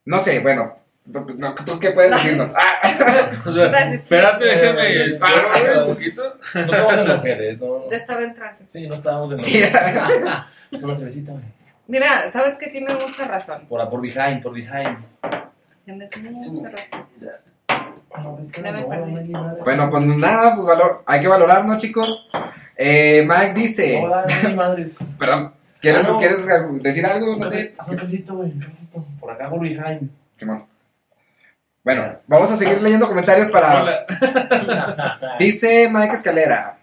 no 0.04 0.18
sé, 0.20 0.38
bueno, 0.40 0.76
¿tú, 1.12 1.26
no, 1.36 1.54
¿tú 1.54 1.78
qué 1.80 1.90
puedes 1.90 2.12
decirnos? 2.12 2.52
Ah, 3.00 3.30
O 3.46 3.52
sea, 3.52 3.68
Gracias. 3.68 4.00
espérate, 4.02 4.44
déjame. 4.44 4.88
eh, 4.88 5.14
paro, 5.20 5.88
un 5.88 5.94
poquito. 5.94 6.22
No 6.54 6.60
estamos 6.60 6.98
en 6.98 7.16
mujeres, 7.16 7.58
no. 7.60 7.90
Ya 7.90 7.96
estaba 7.96 8.22
en 8.22 8.34
trance. 8.34 8.64
Sí, 8.68 8.86
no 8.88 8.94
estábamos 8.94 9.32
en 9.32 9.40
sí, 9.40 9.62
Es 10.72 10.84
una 10.84 10.94
cervecita, 10.94 11.32
güey. 11.32 11.44
Mira, 11.89 12.28
sabes 12.30 12.57
que 12.57 12.68
tiene 12.68 12.95
mucha 12.95 13.24
razón. 13.24 13.66
Por, 13.68 13.89
por 13.89 14.01
behind, 14.01 14.43
por 14.43 14.53
behind. 14.55 14.99
Tiene 15.84 16.09
mucha 16.30 16.70
razón. 16.70 17.07
Ya 17.18 17.32
Ya 18.62 18.72
me 18.72 18.84
perdí. 18.84 19.32
bueno, 19.64 19.91
pues 19.91 20.05
nada, 20.05 20.55
pues 20.55 20.66
valor, 20.66 21.03
hay 21.07 21.20
que 21.20 21.28
valorarnos, 21.28 21.78
chicos. 21.78 22.28
Eh, 22.76 23.24
Mike 23.26 23.55
dice, 23.55 24.01
No, 24.03 24.09
no 24.09 24.16
hay 24.49 24.55
madres. 24.55 24.99
perdón, 25.18 25.53
¿quieres, 25.80 26.07
Ah, 26.07 26.12
no. 26.12 26.18
¿quieres 26.18 26.47
decir 26.82 27.07
algo? 27.07 27.36
No 27.36 27.47
sé. 27.49 27.74
Haz 27.78 27.89
un 27.89 27.97
casito, 27.97 28.34
güey, 28.36 28.53
un 28.53 28.61
casito. 28.61 29.05
Por 29.18 29.30
acá, 29.30 29.51
por 29.51 29.61
behind. 29.61 30.11
Simón. 30.36 30.64
Bueno, 31.84 32.18
vamos 32.26 32.51
a 32.53 32.57
seguir 32.57 32.82
leyendo 32.82 33.09
comentarios 33.09 33.51
para... 33.51 33.82
Hola. 33.82 35.36
Dice 35.39 35.89
Mike 35.91 36.14
Escalera. 36.14 36.76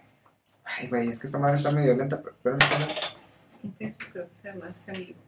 Ay, 0.64 0.88
güey, 0.88 1.08
es 1.08 1.20
que 1.20 1.26
esta 1.28 1.38
madre 1.38 1.54
está 1.56 1.70
medio 1.70 1.94
lenta. 1.94 2.20
pero- 2.20 2.34
pero- 2.42 2.56
Facebook, 2.58 2.88
se 3.78 4.48
llama 4.48 4.70
amigo. 4.88 5.18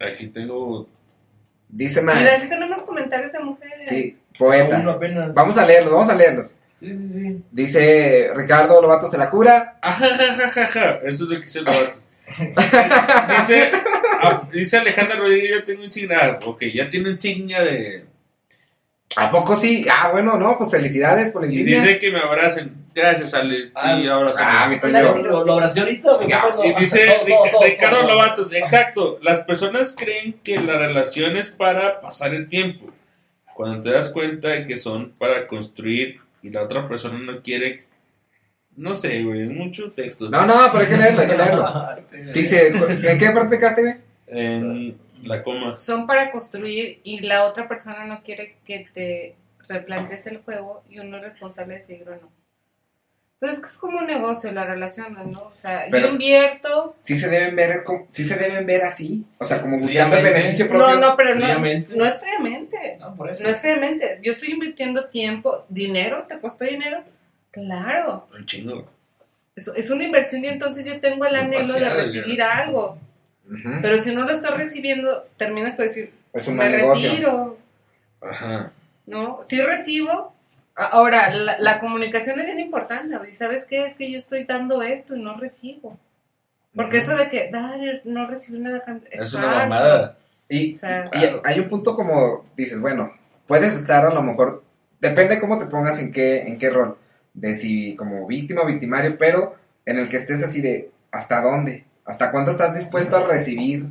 Aquí 0.00 0.26
tengo. 0.28 0.88
Dice 1.68 2.00
Mira, 2.00 2.14
Mike. 2.14 2.38
sí 2.40 2.48
tenemos 2.48 2.82
comentarios 2.82 3.32
de 3.32 3.40
mujeres. 3.40 3.86
Sí, 3.86 4.18
Uno 4.38 4.38
poeta. 4.38 4.90
apenas. 4.90 5.34
Vamos 5.34 5.58
a 5.58 5.66
leerlos, 5.66 5.92
vamos 5.92 6.08
a 6.08 6.14
leerlos. 6.14 6.54
Sí, 6.74 6.96
sí, 6.96 7.10
sí. 7.10 7.42
Dice 7.50 8.30
Ricardo 8.34 8.80
Lobato 8.80 9.06
se 9.08 9.18
la 9.18 9.28
cura. 9.28 9.78
Ajajajaja. 9.82 11.00
Eso 11.02 11.24
es 11.24 11.30
lo 11.30 11.40
que 11.40 11.46
hice 11.46 11.60
los 11.62 11.74
vatos. 11.76 12.04
dice, 13.38 13.72
ah, 14.22 14.48
dice 14.52 14.76
Alejandra 14.76 15.16
Rodríguez, 15.16 15.58
ya 15.58 15.64
tengo 15.64 15.84
insignia. 15.84 16.38
Ok, 16.44 16.62
ya 16.74 16.88
tiene 16.88 17.10
insignia 17.10 17.60
de. 17.62 18.04
¿A 19.16 19.30
poco 19.30 19.56
sí? 19.56 19.84
Ah, 19.90 20.10
bueno, 20.12 20.36
no, 20.36 20.56
pues 20.58 20.70
felicidades 20.70 21.32
por 21.32 21.42
la 21.42 21.48
Y 21.48 21.50
insignia. 21.50 21.80
dice 21.80 21.98
que 21.98 22.10
me 22.12 22.20
abracen. 22.20 22.72
Gracias, 22.94 23.32
Ale. 23.34 23.66
Sí, 23.66 23.72
Ah, 23.74 24.14
abrázame. 24.14 24.50
Ah, 24.52 24.68
mi. 24.68 24.80
Toño. 24.80 25.16
Lo, 25.22 25.44
lo 25.44 25.52
abracé 25.54 25.80
ahorita, 25.80 26.08
Y 26.64 26.74
dice 26.80 27.06
todo, 27.06 27.16
todo, 27.16 27.26
Ric- 27.26 27.50
todo, 27.52 27.64
Ricardo 27.64 27.96
todo. 28.00 28.08
Lobatos, 28.08 28.52
exacto, 28.52 29.18
las 29.22 29.40
personas 29.40 29.94
creen 29.98 30.34
que 30.44 30.58
la 30.58 30.78
relación 30.78 31.36
es 31.36 31.50
para 31.50 32.00
pasar 32.00 32.34
el 32.34 32.48
tiempo, 32.48 32.90
cuando 33.54 33.82
te 33.82 33.90
das 33.90 34.10
cuenta 34.10 34.48
de 34.48 34.64
que 34.64 34.76
son 34.76 35.12
para 35.18 35.46
construir 35.46 36.20
y 36.42 36.50
la 36.50 36.62
otra 36.62 36.86
persona 36.88 37.18
no 37.18 37.40
quiere, 37.42 37.84
no 38.76 38.94
sé, 38.94 39.22
güey, 39.24 39.42
es 39.42 39.50
mucho 39.50 39.90
texto. 39.92 40.28
No, 40.30 40.44
no, 40.46 40.54
pero 40.70 40.78
hay 40.84 40.86
que 40.90 40.96
leerlo, 40.96 41.20
hay 41.20 41.26
que 41.28 41.36
leerlo. 41.36 41.66
Dice, 42.34 42.68
¿en 42.68 43.18
qué 43.18 43.30
parte 43.30 43.48
te 43.50 43.58
quedaste, 43.58 43.82
güey? 43.82 43.94
En 44.28 44.98
la 45.22 45.42
coma. 45.42 45.76
Son 45.76 46.06
para 46.06 46.30
construir 46.30 47.00
y 47.04 47.20
la 47.20 47.44
otra 47.44 47.68
persona 47.68 48.04
no 48.06 48.22
quiere 48.22 48.56
que 48.64 48.86
te 48.92 49.36
replantes 49.68 50.26
el 50.26 50.38
juego 50.38 50.82
y 50.88 50.98
uno 50.98 51.16
es 51.18 51.22
responsable 51.24 51.74
de 51.74 51.80
seguir 51.82 52.08
o 52.08 52.12
no. 52.16 52.32
Entonces 53.40 53.58
es 53.60 53.64
que 53.64 53.70
es 53.72 53.78
como 53.78 53.98
un 53.98 54.06
negocio 54.06 54.50
la 54.50 54.64
relación, 54.64 55.12
¿no? 55.30 55.42
O 55.44 55.54
sea, 55.54 55.84
Pero 55.92 56.08
yo 56.08 56.12
invierto. 56.12 56.96
Sí 57.02 57.16
se 57.16 57.28
deben 57.28 57.54
ver, 57.54 57.84
como- 57.84 58.08
sí 58.10 58.24
se 58.24 58.34
deben 58.36 58.66
ver 58.66 58.82
así. 58.82 59.24
O 59.38 59.44
sea, 59.44 59.62
como 59.62 59.78
buscando 59.78 60.16
el 60.16 60.24
beneficio 60.24 60.68
propio. 60.68 60.88
No, 60.88 61.00
no, 61.10 61.16
pero 61.16 61.36
no, 61.36 61.44
Fríamente. 61.44 61.96
no 61.96 62.04
es 62.04 62.18
fríamente. 62.18 62.96
No, 62.98 63.14
por 63.14 63.30
eso. 63.30 63.44
No 63.44 63.50
es 63.50 63.60
fríamente. 63.60 64.18
Yo 64.22 64.32
estoy 64.32 64.50
invirtiendo 64.50 65.08
tiempo, 65.08 65.64
dinero, 65.68 66.24
¿te 66.28 66.40
costó 66.40 66.64
dinero? 66.64 67.04
Claro. 67.52 68.26
Un 68.36 68.44
chingo. 68.44 68.90
Es, 69.54 69.68
es 69.76 69.90
una 69.90 70.02
inversión 70.02 70.44
y 70.44 70.48
entonces 70.48 70.84
yo 70.84 71.00
tengo 71.00 71.24
el 71.24 71.36
anhelo 71.36 71.74
de 71.74 71.90
recibir 71.90 72.26
dinero. 72.26 72.98
Ujú. 73.50 73.70
Pero 73.82 73.98
si 73.98 74.14
no 74.14 74.24
lo 74.24 74.30
estoy 74.32 74.56
recibiendo, 74.56 75.26
terminas 75.36 75.74
por 75.74 75.84
decir, 75.84 76.12
Es 76.32 76.46
un 76.48 76.56
me 76.56 76.68
negocio. 76.68 77.10
retiro. 77.10 77.58
Ajá. 78.20 78.72
¿no? 79.06 79.40
Sí 79.42 79.60
recibo. 79.62 80.34
Ahora, 80.74 81.30
la, 81.34 81.58
la 81.58 81.80
comunicación 81.80 82.38
es 82.40 82.46
bien 82.46 82.58
importante. 82.60 83.16
¿Y 83.30 83.34
sabes 83.34 83.64
qué? 83.64 83.84
Es 83.86 83.94
que 83.94 84.10
yo 84.10 84.18
estoy 84.18 84.44
dando 84.44 84.82
esto 84.82 85.16
y 85.16 85.20
no 85.22 85.36
recibo. 85.36 85.98
Porque 86.74 86.98
Ujú. 86.98 87.12
eso 87.12 87.16
de 87.16 87.30
que, 87.30 87.50
dar, 87.50 87.78
no 88.04 88.26
recibí 88.26 88.58
nada. 88.58 88.78
a 88.78 88.84
cambio", 88.84 89.08
Es 89.10 89.18
falso. 89.32 89.38
una 89.38 89.46
mamada. 89.66 90.18
Y, 90.48 90.74
O 90.74 90.76
sea, 90.76 91.10
y 91.12 91.24
hay 91.44 91.60
un 91.60 91.68
punto 91.68 91.94
como 91.94 92.44
dices, 92.56 92.80
bueno, 92.80 93.12
puedes 93.46 93.74
estar 93.74 94.06
a 94.06 94.14
lo 94.14 94.22
mejor, 94.22 94.62
depende 95.00 95.40
cómo 95.40 95.58
te 95.58 95.66
pongas 95.66 95.98
en 96.00 96.12
qué, 96.12 96.42
en 96.42 96.58
qué 96.58 96.70
rol, 96.70 96.96
de 97.34 97.54
si 97.56 97.96
como 97.96 98.26
víctima 98.26 98.62
o 98.62 98.66
victimario, 98.66 99.16
pero 99.18 99.56
en 99.84 99.98
el 99.98 100.08
que 100.08 100.16
estés 100.16 100.42
así 100.42 100.60
de 100.62 100.90
hasta 101.10 101.40
dónde, 101.42 101.84
hasta 102.08 102.32
cuándo 102.32 102.50
estás 102.50 102.74
dispuesto 102.74 103.16
a 103.16 103.26
recibir, 103.26 103.84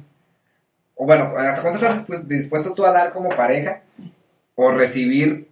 o 0.95 1.05
bueno, 1.05 1.33
hasta 1.37 1.61
cuándo 1.61 1.79
estás 1.79 1.95
dispuesto, 1.97 2.27
dispuesto 2.27 2.73
tú 2.73 2.85
a 2.85 2.91
dar 2.91 3.13
como 3.13 3.29
pareja, 3.29 3.81
o 4.55 4.71
recibir 4.71 5.47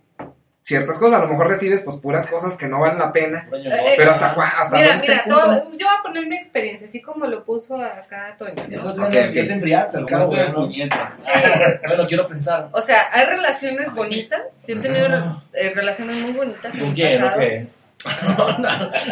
ciertas 0.64 0.98
cosas, 0.98 1.20
a 1.20 1.24
lo 1.24 1.30
mejor 1.30 1.48
recibes 1.48 1.84
pues 1.84 1.98
puras 1.98 2.26
cosas 2.26 2.58
que 2.58 2.68
no 2.68 2.80
valen 2.80 2.98
la 2.98 3.14
pena, 3.14 3.48
Eh, 3.54 3.94
pero 3.98 4.10
hasta, 4.10 4.32
hasta 4.32 4.76
mira, 4.76 4.98
mira, 5.00 5.24
todo- 5.30 5.70
yo 5.78 5.86
voy 5.86 5.96
a 6.00 6.02
poner 6.02 6.26
mi 6.26 6.36
experiencia, 6.36 6.88
así 6.88 7.04
como 7.04 7.28
lo 7.28 7.44
puso 7.46 7.76
acá 7.80 8.36
Toño, 8.36 8.56
¿no? 8.70 8.84
no 8.96 9.04
Ok, 9.06 9.12
tienes- 9.12 9.30
ok. 9.30 9.36
ya 9.36 9.46
te 9.48 9.54
enfriaste, 9.54 10.00
Lo 10.00 10.08
cabo, 10.08 10.32
de 10.34 10.50
¿no? 10.50 10.56
puñeta. 10.56 11.14
Sí. 11.16 11.24
Bueno, 11.88 12.08
quiero 12.08 12.28
pensar. 12.28 12.70
O 12.72 12.82
sea, 12.82 13.10
hay 13.12 13.28
relaciones 13.28 13.94
bonitas. 13.94 14.64
Yo 14.68 14.76
he 14.76 14.80
tenido 14.80 15.44
eh, 15.54 15.72
relaciones 15.76 16.16
muy 16.18 16.32
bonitas. 16.32 16.76
¿Con 16.76 16.94
quién 16.96 17.24
o 17.24 17.38
qué? 17.38 17.68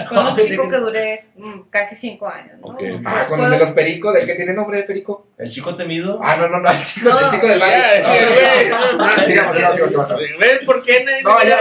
Con 0.10 0.18
un 0.28 0.38
chico 0.38 0.70
que 0.70 0.78
duré 0.78 1.26
mm, 1.36 1.62
casi 1.70 1.96
cinco 1.96 2.28
años, 2.28 2.60
¿no? 2.60 2.76
Ah, 3.06 3.26
con 3.28 3.44
el 3.44 3.52
de 3.52 3.60
los 3.60 3.72
pericos, 3.72 4.14
del 4.14 4.26
que 4.28 4.36
tiene 4.36 4.54
nombre 4.54 4.78
de 4.78 4.84
perico. 4.84 5.28
El 5.38 5.52
chico 5.52 5.76
temido. 5.76 6.20
Ah, 6.24 6.36
no, 6.38 6.48
no, 6.48 6.60
no, 6.60 6.70
el 6.72 6.78
chico, 6.84 7.10
No. 7.10 7.20
el 7.20 7.32
chico 7.32 7.48
del. 7.48 7.62
Ah, 7.64 9.24
sigamos, 9.26 9.56
sigamos. 9.56 10.10
¿Ven 10.40 10.60
por 10.66 10.82
qué 10.82 11.06
No, 11.24 11.38
ya, 11.44 11.58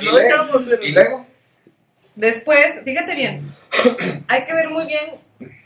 luego- 0.00 0.18
dejamos 0.18 0.72
en 0.72 0.82
Y 0.82 0.92
luego, 0.92 1.26
Después, 2.14 2.82
fíjate 2.84 3.14
bien, 3.14 3.54
hay 4.28 4.44
que 4.44 4.52
ver 4.54 4.68
muy 4.68 4.84
bien 4.86 5.12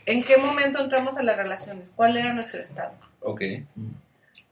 en 0.05 0.23
qué 0.23 0.37
momento 0.37 0.81
entramos 0.81 1.17
a 1.17 1.23
las 1.23 1.35
relaciones, 1.35 1.91
cuál 1.93 2.15
era 2.15 2.31
nuestro 2.33 2.61
estado. 2.61 2.93
Ok. 3.21 3.41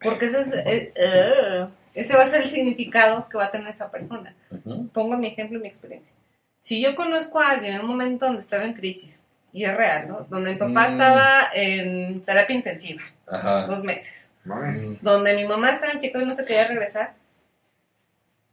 Porque 0.02 0.26
ese, 0.26 0.42
es, 0.42 0.48
eh, 0.54 0.92
eh, 0.96 1.66
ese 1.96 2.16
va 2.16 2.24
a 2.24 2.28
ser 2.28 2.42
el 2.44 2.50
significado 2.50 3.28
que 3.30 3.38
va 3.38 3.46
a 3.46 3.52
tener 3.52 3.70
esa 3.70 3.90
persona. 3.90 4.36
Ujú. 4.52 4.88
Pongo 4.90 5.18
mi 5.18 5.28
ejemplo 5.28 5.58
y 5.58 5.62
mi 5.62 5.68
experiencia. 5.68 6.14
Si 6.60 6.82
yo 6.82 6.96
conozco 6.96 7.40
a 7.40 7.52
alguien 7.52 7.76
en 7.76 7.82
un 7.82 7.88
momento 7.88 8.26
donde 8.26 8.42
estaba 8.42 8.64
en 8.66 8.74
crisis 8.74 9.20
y 9.54 9.64
es 9.66 9.76
real, 9.76 10.08
¿no? 10.08 10.26
Donde 10.30 10.52
mi 10.54 10.58
papá 10.58 10.88
Mm. 10.88 10.92
estaba 10.92 11.42
en 11.54 12.22
terapia 12.22 12.56
intensiva, 12.56 13.02
Ajá. 13.28 13.66
dos 13.68 13.84
meses. 13.84 14.32
No 14.44 14.64
es. 14.66 15.02
Donde 15.02 15.36
mi 15.36 15.46
mamá 15.46 15.72
estaba 15.72 15.94
en 15.94 16.00
Chicago 16.00 16.24
y 16.24 16.28
no 16.28 16.34
se 16.36 16.44
quería 16.46 16.68
regresar. 16.68 17.14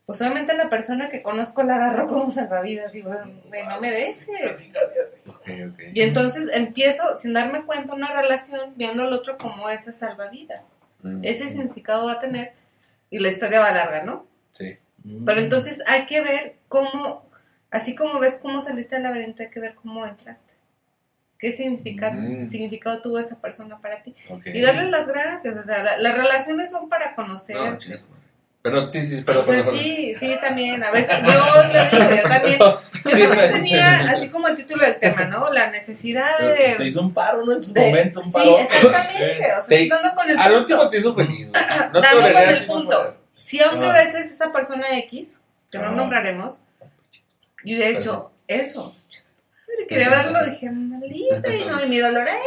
Pues 0.07 0.20
obviamente 0.20 0.53
la 0.55 0.68
persona 0.68 1.09
que 1.09 1.22
conozco 1.22 1.62
la 1.62 1.76
agarró 1.76 2.09
como 2.09 2.30
salvavidas 2.30 2.95
y 2.95 3.03
bueno, 3.03 3.24
no 3.26 3.80
me 3.80 3.90
dejes. 3.90 4.26
Casi, 4.26 4.68
casi 4.70 4.99
así. 4.99 5.20
Ok, 5.28 5.72
ok. 5.72 5.80
Y 5.95 6.03
entonces 6.03 6.51
empiezo, 6.53 7.16
sin 7.18 7.32
darme 7.32 7.64
cuenta, 7.64 7.95
una 7.95 8.12
relación 8.12 8.72
viendo 8.76 9.05
al 9.05 9.12
otro 9.12 9.38
como 9.38 9.68
ese 9.70 9.93
salvavidas. 9.93 10.66
Mm. 11.03 11.24
Ese 11.24 11.49
significado 11.49 12.07
va 12.07 12.14
a 12.14 12.18
tener 12.20 12.53
y 13.12 13.18
la 13.20 13.28
historia 13.28 13.60
va 13.60 13.70
larga, 13.70 14.02
¿no? 14.02 14.26
Sí. 14.54 14.76
Pero 15.24 15.40
entonces 15.40 15.82
hay 15.86 16.06
que 16.06 16.20
ver 16.22 16.56
cómo, 16.68 17.28
así 17.70 17.94
como 17.94 18.18
ves 18.18 18.38
cómo 18.42 18.60
saliste 18.60 18.96
del 18.96 19.04
laberinto, 19.04 19.42
hay 19.44 19.50
que 19.50 19.60
ver 19.60 19.74
cómo 19.76 20.04
entraste. 20.04 20.50
¿Qué 21.38 21.50
significado, 21.52 22.14
Mm. 22.20 22.44
significado 22.44 23.02
tuvo 23.02 23.18
esa 23.18 23.40
persona 23.40 23.78
para 23.80 24.02
ti? 24.02 24.14
Y 24.46 24.60
darle 24.60 24.90
las 24.90 25.06
gracias. 25.08 25.56
O 25.56 25.62
sea, 25.62 25.82
la- 25.82 25.98
las 25.98 26.16
relaciones 26.16 26.70
son 26.70 26.88
para 26.88 27.14
conocer. 27.14 27.56
No. 27.56 27.78
Pero 28.62 28.88
sí, 28.90 29.04
sí, 29.04 29.22
pero 29.26 29.40
o 29.40 29.44
sea, 29.44 29.58
pero- 29.58 29.70
sí, 29.72 30.14
sí, 30.14 30.36
también. 30.40 30.82
A 30.84 30.92
veces 30.92 31.16
yo 31.20 31.62
le 31.72 31.90
digo, 31.90 32.16
yo 32.16 32.28
también. 32.28 32.58
Yo 33.04 33.10
Sí, 33.10 33.26
también 33.26 33.52
sí, 33.64 33.70
tenía, 33.70 33.98
sí. 34.02 34.08
así 34.10 34.28
como 34.28 34.46
el 34.46 34.54
título 34.56 34.84
del 34.84 34.96
tema, 35.00 35.24
¿no? 35.24 35.50
La 35.52 35.68
necesidad 35.72 36.38
Te 36.38 36.76
de. 36.76 36.86
hizo 36.86 37.00
un 37.00 37.12
paro, 37.12 37.44
¿no? 37.44 37.52
En 37.54 37.60
su 37.60 37.72
de- 37.72 37.80
momento, 37.88 38.20
un 38.20 38.26
sí, 38.26 38.32
paro. 38.32 38.58
exactamente. 38.60 39.44
O 39.46 39.60
sea, 39.60 39.66
Te- 39.68 39.82
estoy 39.82 39.88
dando 39.88 40.14
con 40.14 40.30
el 40.30 40.38
Al 40.38 40.44
punto. 40.44 40.58
último 40.60 40.88
te 40.88 40.98
hizo 40.98 41.14
feliz. 41.16 41.48
No 41.92 42.00
te 42.00 42.06
Dando 42.06 42.08
con 42.10 42.20
dolería 42.22 42.50
el 42.50 42.58
si 42.60 42.66
no 42.66 42.72
punto. 42.72 43.16
Si 43.34 43.60
aunque 43.60 43.86
a 43.88 43.92
veces 43.92 44.30
esa 44.30 44.52
persona 44.52 44.86
X, 45.00 45.40
que 45.72 45.78
no 45.78 45.86
Ah. 45.86 45.90
nombraremos, 45.90 46.60
yo 47.64 47.76
he 47.76 47.88
hecho 47.96 48.30
eso. 48.46 48.94
Madre, 49.66 49.86
Quería 49.88 50.08
verlo, 50.10 50.44
dije, 50.44 50.70
maldita, 50.70 51.52
y 51.52 51.64
no, 51.64 51.84
y 51.84 51.88
mi 51.88 51.98
dolor, 51.98 52.28
¡eh! 52.28 52.38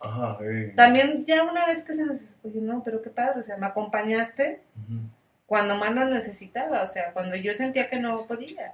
Ajá. 0.00 0.36
También 0.76 1.24
ya 1.24 1.44
una 1.44 1.64
vez 1.66 1.82
que 1.84 1.94
se 1.94 2.04
nos 2.04 2.18
oye, 2.44 2.60
no, 2.60 2.82
pero 2.84 3.00
qué 3.00 3.08
padre, 3.08 3.40
o 3.40 3.42
sea, 3.42 3.56
me 3.56 3.66
acompañaste 3.66 4.60
Ujú. 4.76 5.00
Cuando 5.52 5.76
más 5.76 5.92
lo 5.94 6.06
necesitaba, 6.06 6.80
o 6.82 6.86
sea, 6.86 7.12
cuando 7.12 7.36
yo 7.36 7.52
sentía 7.54 7.90
que 7.90 8.00
no 8.00 8.18
podía. 8.26 8.72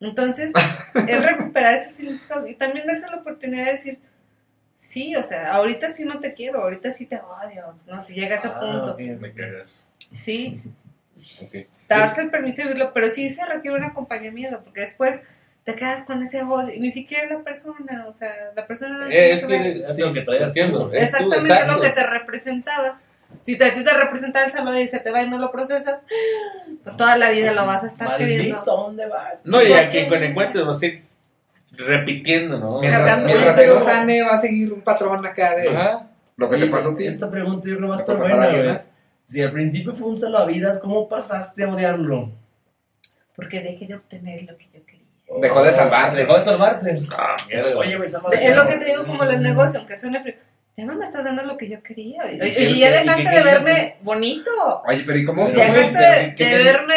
Entonces, 0.00 0.52
es 1.06 1.22
recuperar 1.22 1.74
estos 1.74 1.92
significados 1.92 2.48
y 2.48 2.56
también 2.56 2.84
darse 2.84 3.06
la 3.08 3.18
oportunidad 3.18 3.66
de 3.66 3.70
decir, 3.70 3.98
sí, 4.74 5.14
o 5.14 5.22
sea, 5.22 5.52
ahorita 5.52 5.88
sí 5.90 6.04
no 6.04 6.18
te 6.18 6.34
quiero, 6.34 6.62
ahorita 6.64 6.90
sí 6.90 7.06
te 7.06 7.20
odio, 7.20 7.76
¿no? 7.86 8.02
Si 8.02 8.14
llega 8.14 8.34
a 8.34 8.38
ese 8.38 8.48
Ah, 8.48 8.58
punto, 8.58 8.92
ok. 8.94 9.20
Me 9.20 9.32
cagas. 9.32 9.86
sí, 10.12 10.60
Ok. 11.42 11.68
darse 11.88 12.22
el 12.22 12.30
permiso 12.32 12.62
de 12.62 12.68
vivirlo, 12.70 12.92
pero 12.92 13.08
sí 13.08 13.30
se 13.30 13.46
requiere 13.46 13.76
un 13.76 13.84
acompañamiento, 13.84 14.64
porque 14.64 14.80
después 14.80 15.22
te 15.62 15.76
quedas 15.76 16.02
con 16.02 16.20
ese 16.24 16.42
odio, 16.42 16.74
ni 16.80 16.90
siquiera 16.90 17.32
la 17.36 17.44
persona, 17.44 18.06
o 18.08 18.12
sea, 18.12 18.32
la 18.56 18.66
persona 18.66 18.98
no 18.98 19.06
Eh, 19.06 19.34
es 19.34 19.46
que 19.46 19.84
Es 19.88 19.96
lo 19.96 20.12
que 20.12 20.22
traías 20.22 20.52
exactamente 20.56 21.66
lo 21.66 21.80
que 21.80 21.90
te 21.90 22.04
representaba. 22.04 22.98
Si 23.42 23.56
te, 23.56 23.64
a 23.64 23.74
ti 23.74 23.82
te 23.82 23.92
representaba 23.92 24.44
el 24.44 24.50
salud 24.50 24.74
y 24.76 24.86
se 24.88 25.00
te 25.00 25.10
va 25.10 25.22
y 25.22 25.30
no 25.30 25.38
lo 25.38 25.50
procesas, 25.50 26.04
pues 26.84 26.96
toda 26.96 27.16
la 27.16 27.30
vida 27.30 27.52
lo 27.52 27.66
vas 27.66 27.84
a 27.84 27.86
estar 27.86 28.08
Maldito, 28.08 28.28
queriendo. 28.28 28.64
¿dónde 28.64 29.06
vas? 29.06 29.40
No, 29.44 29.62
y 29.62 29.68
¿Por 29.68 29.78
aquí 29.78 30.06
con 30.08 30.22
encuentros 30.22 30.66
vas 30.66 30.82
a 30.82 30.86
ir 30.86 31.04
repitiendo, 31.72 32.58
¿no? 32.58 32.80
Mientras, 32.80 33.18
mientras 33.24 33.56
lo 33.56 33.62
pelo. 33.62 33.80
sane, 33.80 34.22
va 34.22 34.34
a 34.34 34.38
seguir 34.38 34.72
un 34.72 34.82
patrón 34.82 35.24
acá 35.24 35.56
de 35.56 35.68
Ajá. 35.68 36.06
lo 36.36 36.48
que 36.50 36.56
te 36.56 36.62
Oye, 36.64 36.70
pasó 36.72 36.90
a 36.90 36.96
ti. 36.96 37.06
Esta 37.06 37.30
pregunta 37.30 37.68
yo 37.68 37.76
creo 37.76 37.88
que 37.88 37.88
va 37.88 37.94
a 37.94 38.04
¿Te 38.04 38.12
estar 38.12 38.16
buena? 38.38 38.78
Si 39.26 39.40
al 39.42 39.52
principio 39.52 39.94
fue 39.94 40.08
un 40.08 40.18
salvavidas, 40.18 40.78
¿cómo 40.80 41.08
pasaste 41.08 41.64
a 41.64 41.68
odiarlo? 41.72 42.30
Porque 43.36 43.60
dejé 43.60 43.86
de 43.86 43.94
obtener 43.94 44.42
lo 44.42 44.56
que 44.58 44.64
yo 44.74 44.84
quería. 44.84 45.06
Dejó 45.40 45.62
de 45.62 45.70
salvarte. 45.72 46.16
Dejó 46.16 46.36
de 46.38 46.44
salvarte. 46.44 46.94
Ah, 47.16 47.36
mierda. 47.46 47.76
Oye, 47.78 47.96
güey, 47.96 48.08
sálvame. 48.10 48.44
Es 48.46 48.56
lo 48.56 48.66
que 48.66 48.76
te 48.76 48.84
digo 48.86 49.06
como 49.06 49.24
los 49.24 49.38
negocios, 49.40 49.76
aunque 49.76 49.96
suene 49.96 50.20
frío. 50.20 50.34
Ya 50.76 50.84
no 50.86 50.94
me 50.94 51.04
estás 51.04 51.24
dando 51.24 51.42
lo 51.44 51.56
que 51.56 51.68
yo 51.68 51.82
quería. 51.82 52.30
¿Y 52.32 52.38
ya 52.38 52.46
y 52.46 52.80
dejaste 53.04 53.28
de 53.28 53.42
verme 53.42 53.96
bonito. 54.02 54.50
Oye, 54.86 55.02
pero 55.04 55.18
¿y 55.18 55.24
cómo? 55.26 55.46
Pero, 55.46 55.60
dejaste 55.60 56.34
de, 56.44 56.58
verme 56.64 56.94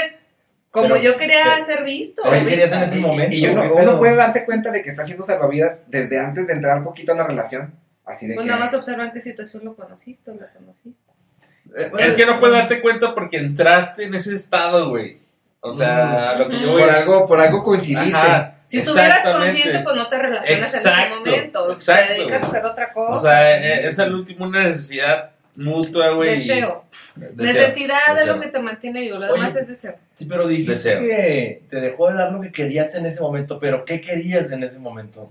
como 0.71 0.89
Pero- 0.89 1.01
yo 1.01 1.17
quería 1.17 1.43
pero- 1.43 1.65
ser 1.65 1.83
visto. 1.83 2.21
pero 2.23 2.43
¿qué 2.45 2.49
querías 2.51 2.71
en 2.71 2.83
ese 2.83 2.99
momento? 2.99 3.35
Y 3.35 3.45
uno, 3.47 3.61
¿Qué 3.63 3.67
uno 3.69 3.77
pedo? 3.91 3.99
puede 3.99 4.15
darse 4.15 4.45
cuenta 4.45 4.71
de 4.71 4.83
que 4.83 4.89
está 4.89 5.01
haciendo 5.01 5.23
salvavidas 5.23 5.83
desde 5.87 6.19
antes 6.19 6.47
de 6.47 6.53
entrar 6.53 6.77
un 6.77 6.83
poquito 6.85 7.11
en 7.11 7.17
la 7.17 7.27
relación. 7.27 7.73
Así 8.05 8.27
de 8.27 8.35
Pues 8.35 8.43
que. 8.45 8.49
nada 8.49 8.59
más 8.63 8.73
observan 8.73 9.11
qué 9.13 9.21
situación 9.21 9.63
lo 9.65 9.75
conociste 9.75 10.31
o 10.31 10.35
lo 10.35 10.45
conociste. 10.57 11.11
Eh, 11.77 11.87
bueno, 11.89 12.05
Es 12.07 12.13
que 12.13 12.25
no 12.25 12.39
puedes 12.39 12.55
darte 12.55 12.81
cuenta 12.81 13.13
porque 13.15 13.37
entraste 13.37 14.03
en 14.05 14.13
ese 14.15 14.35
estado, 14.35 14.89
güey. 14.89 15.17
O 15.61 15.71
sea, 15.73 16.31
a 16.31 16.35
lo 16.37 16.49
que 16.49 16.59
yo 16.59 16.71
voy 16.71 16.81
por 16.81 16.89
es- 16.89 16.95
algo, 16.97 17.25
por 17.25 17.39
algo 17.39 17.63
coincidiste. 17.63 18.15
Ajá, 18.17 18.55
Si 18.73 18.79
estuvieras 18.79 19.23
consciente, 19.23 19.79
pues 19.79 19.95
no 19.95 20.07
te 20.07 20.17
relacionas 20.17 20.73
en 20.73 20.79
ese 20.81 20.89
momento. 20.89 21.71
exacto, 21.73 22.07
te 22.07 22.13
dedicas 22.19 22.43
a 22.43 22.47
hacer 22.47 22.65
otra 22.65 22.91
cosa. 22.91 23.13
O 23.13 23.19
sea, 23.19 23.57
eh, 23.57 23.87
es 23.87 23.99
al 23.99 24.15
último 24.15 24.45
una 24.45 24.63
necesidad 24.63 25.29
mutua, 25.55 26.09
güey. 26.09 26.39
deseo. 26.39 26.85
Deseo. 27.15 27.35
Necesidad 27.35 27.99
es 28.09 28.15
Deseo. 28.21 28.33
lo 28.35 28.41
que 28.41 28.47
te 28.47 28.59
mantiene 28.59 29.01
vivo. 29.01 29.19
Lo 29.19 29.25
Oye, 29.27 29.33
demás 29.41 29.55
es 29.55 29.67
deseo. 29.67 29.95
Sí, 30.15 30.25
pero 30.25 30.47
dijiste 30.47 30.71
Deseo. 30.71 30.99
que 30.99 31.61
te 31.69 31.81
dejó 31.81 32.09
de 32.09 32.15
dar 32.15 32.31
lo 32.31 32.41
que 32.41 32.51
querías 32.51 32.95
en 32.95 33.05
ese 33.05 33.21
momento, 33.21 33.59
pero 33.59 33.85
¿qué 33.85 34.01
querías 34.01 34.51
en 34.51 34.63
ese 34.63 34.79
momento? 34.79 35.29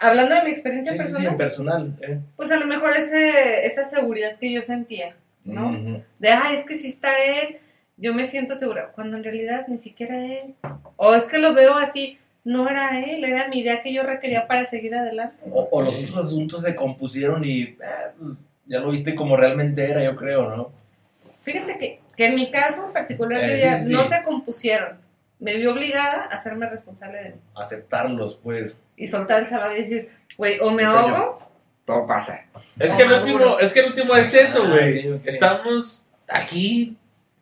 Hablando 0.00 0.36
de 0.36 0.42
mi 0.44 0.50
experiencia 0.50 0.92
Sí, 0.92 0.98
sí, 1.00 1.14
sí, 1.16 1.26
personal. 1.36 1.96
¿eh? 2.02 2.20
pues 2.36 2.52
a 2.52 2.56
lo 2.58 2.66
mejor 2.66 2.92
ese, 2.96 3.66
esa 3.66 3.82
seguridad 3.84 4.36
que 4.38 4.52
yo 4.52 4.62
sentía, 4.62 5.16
¿no? 5.44 6.04
De, 6.20 6.28
ah, 6.28 6.52
es 6.52 6.64
que 6.64 6.74
si 6.76 6.86
está 6.88 7.10
él, 7.24 7.56
yo 7.96 8.14
me 8.14 8.24
siento 8.26 8.54
segura. 8.54 8.92
Cuando 8.94 9.16
en 9.16 9.24
realidad 9.24 9.64
ni 9.66 9.78
siquiera 9.78 10.24
él. 10.24 10.54
O 10.96 11.14
es 11.16 11.24
que 11.26 11.38
lo 11.38 11.52
veo 11.54 11.74
así, 11.74 12.18
no 12.48 12.68
era 12.68 12.98
él, 13.04 13.24
era 13.24 13.48
mi 13.48 13.60
idea 13.60 13.82
que 13.82 13.92
yo 13.92 14.02
requería 14.02 14.46
para 14.46 14.64
seguir 14.64 14.94
adelante. 14.94 15.36
O, 15.50 15.68
o 15.70 15.82
los 15.82 16.02
otros 16.02 16.16
asuntos 16.26 16.62
se 16.62 16.74
compusieron 16.74 17.44
y 17.44 17.76
ah, 17.84 18.12
pues, 18.18 18.32
ya 18.66 18.78
lo 18.80 18.90
viste 18.90 19.14
como 19.14 19.36
realmente 19.36 19.88
era, 19.88 20.02
yo 20.02 20.16
creo, 20.16 20.56
¿no? 20.56 20.70
Fíjate 21.42 21.78
que, 21.78 22.00
que 22.16 22.26
en 22.26 22.34
mi 22.34 22.50
caso 22.50 22.86
en 22.86 22.92
particular, 22.92 23.44
Eh, 23.44 23.50
yo 23.50 23.56
sí, 23.56 23.62
ya 23.64 23.72
sí, 23.78 23.86
sí. 23.88 23.92
no 23.92 24.04
se 24.04 24.22
compusieron. 24.22 24.98
Me 25.40 25.56
vi 25.56 25.66
obligada 25.66 26.24
a 26.24 26.34
hacerme 26.34 26.68
responsable 26.68 27.18
de 27.22 27.28
mí. 27.30 27.36
Aceptarlos, 27.54 28.36
pues. 28.42 28.78
Y 28.96 29.06
soltar 29.06 29.40
el 29.40 29.46
salado 29.46 29.74
y 29.76 29.80
decir, 29.82 30.10
güey, 30.36 30.58
o 30.60 30.70
me 30.70 30.84
ahogo, 30.84 31.38
Todo 31.84 32.06
pasa. 32.06 32.44
Es 32.78 32.92
que 32.94 33.02
el 33.04 33.12
Ah, 33.14 33.20
último, 33.20 33.58
es 33.58 33.72
que 33.72 33.80
el 33.80 33.86
último 33.86 34.14
es 34.16 34.34
eso, 34.34 34.62
Ah, 34.64 34.68
güey. 34.70 35.12
ok, 35.12 35.20
ok. 35.20 35.26
Estamos 35.28 36.04
aquí 36.28 36.96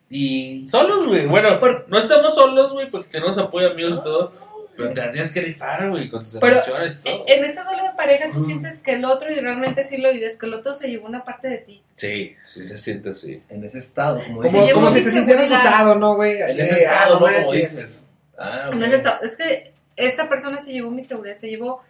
y 0.09 0.67
solos, 0.67 1.07
güey. 1.07 1.25
Bueno, 1.25 1.59
no 1.87 1.97
estamos 1.97 2.33
solos, 2.35 2.71
güey, 2.73 2.89
porque 2.89 3.09
tenemos 3.09 3.37
apoyo, 3.37 3.71
amigos 3.71 3.97
y 3.99 4.03
todo. 4.03 4.46
Pero 4.77 4.93
te 4.93 5.01
la 5.01 5.11
tienes 5.11 5.33
que 5.33 5.41
rifar, 5.41 5.89
güey, 5.89 6.09
con 6.09 6.23
tus 6.23 6.37
Pero, 6.39 6.55
emociones 6.55 6.99
y 7.01 7.03
todo. 7.03 7.25
en 7.27 7.43
este 7.43 7.63
duelo 7.63 7.83
de 7.83 7.89
pareja 7.97 8.31
tú 8.31 8.39
Mm. 8.39 8.41
sientes 8.41 8.79
que 8.79 8.93
el 8.93 9.05
otro, 9.05 9.31
y 9.31 9.39
realmente 9.39 9.83
sí 9.83 9.97
lo 9.97 10.11
vives, 10.11 10.37
que 10.37 10.45
el 10.45 10.53
otro 10.53 10.75
se 10.75 10.87
llevó 10.89 11.07
una 11.07 11.25
parte 11.25 11.49
de 11.49 11.57
ti. 11.57 11.83
Sí, 11.95 12.35
sí 12.43 12.67
se 12.67 12.77
siente 12.77 13.09
así. 13.09 13.41
En 13.49 13.63
ese 13.63 13.79
estado, 13.79 14.21
como 14.23 14.43
Se 14.43 14.47
Como, 14.49 14.59
dices. 14.61 14.67
llevó 14.67 14.79
como 14.81 14.93
si 14.93 15.03
te 15.03 15.11
sintieras 15.11 15.49
usado, 15.51 15.95
¿no, 15.95 16.15
güey? 16.15 16.37
En 16.41 16.43
ese 16.47 16.61
ah, 16.61 16.77
estado, 16.77 17.19
no. 17.19 17.25
Ah, 18.37 18.69
No 18.71 18.77
ok. 18.77 18.83
es, 18.83 18.93
esta- 18.93 19.19
es 19.23 19.35
que 19.35 19.73
esta 19.95 20.29
persona 20.29 20.61
se 20.61 20.71
llevó 20.71 20.91
mi 20.91 21.01
seguridad, 21.01 21.35
se 21.35 21.47
llevó 21.49 21.81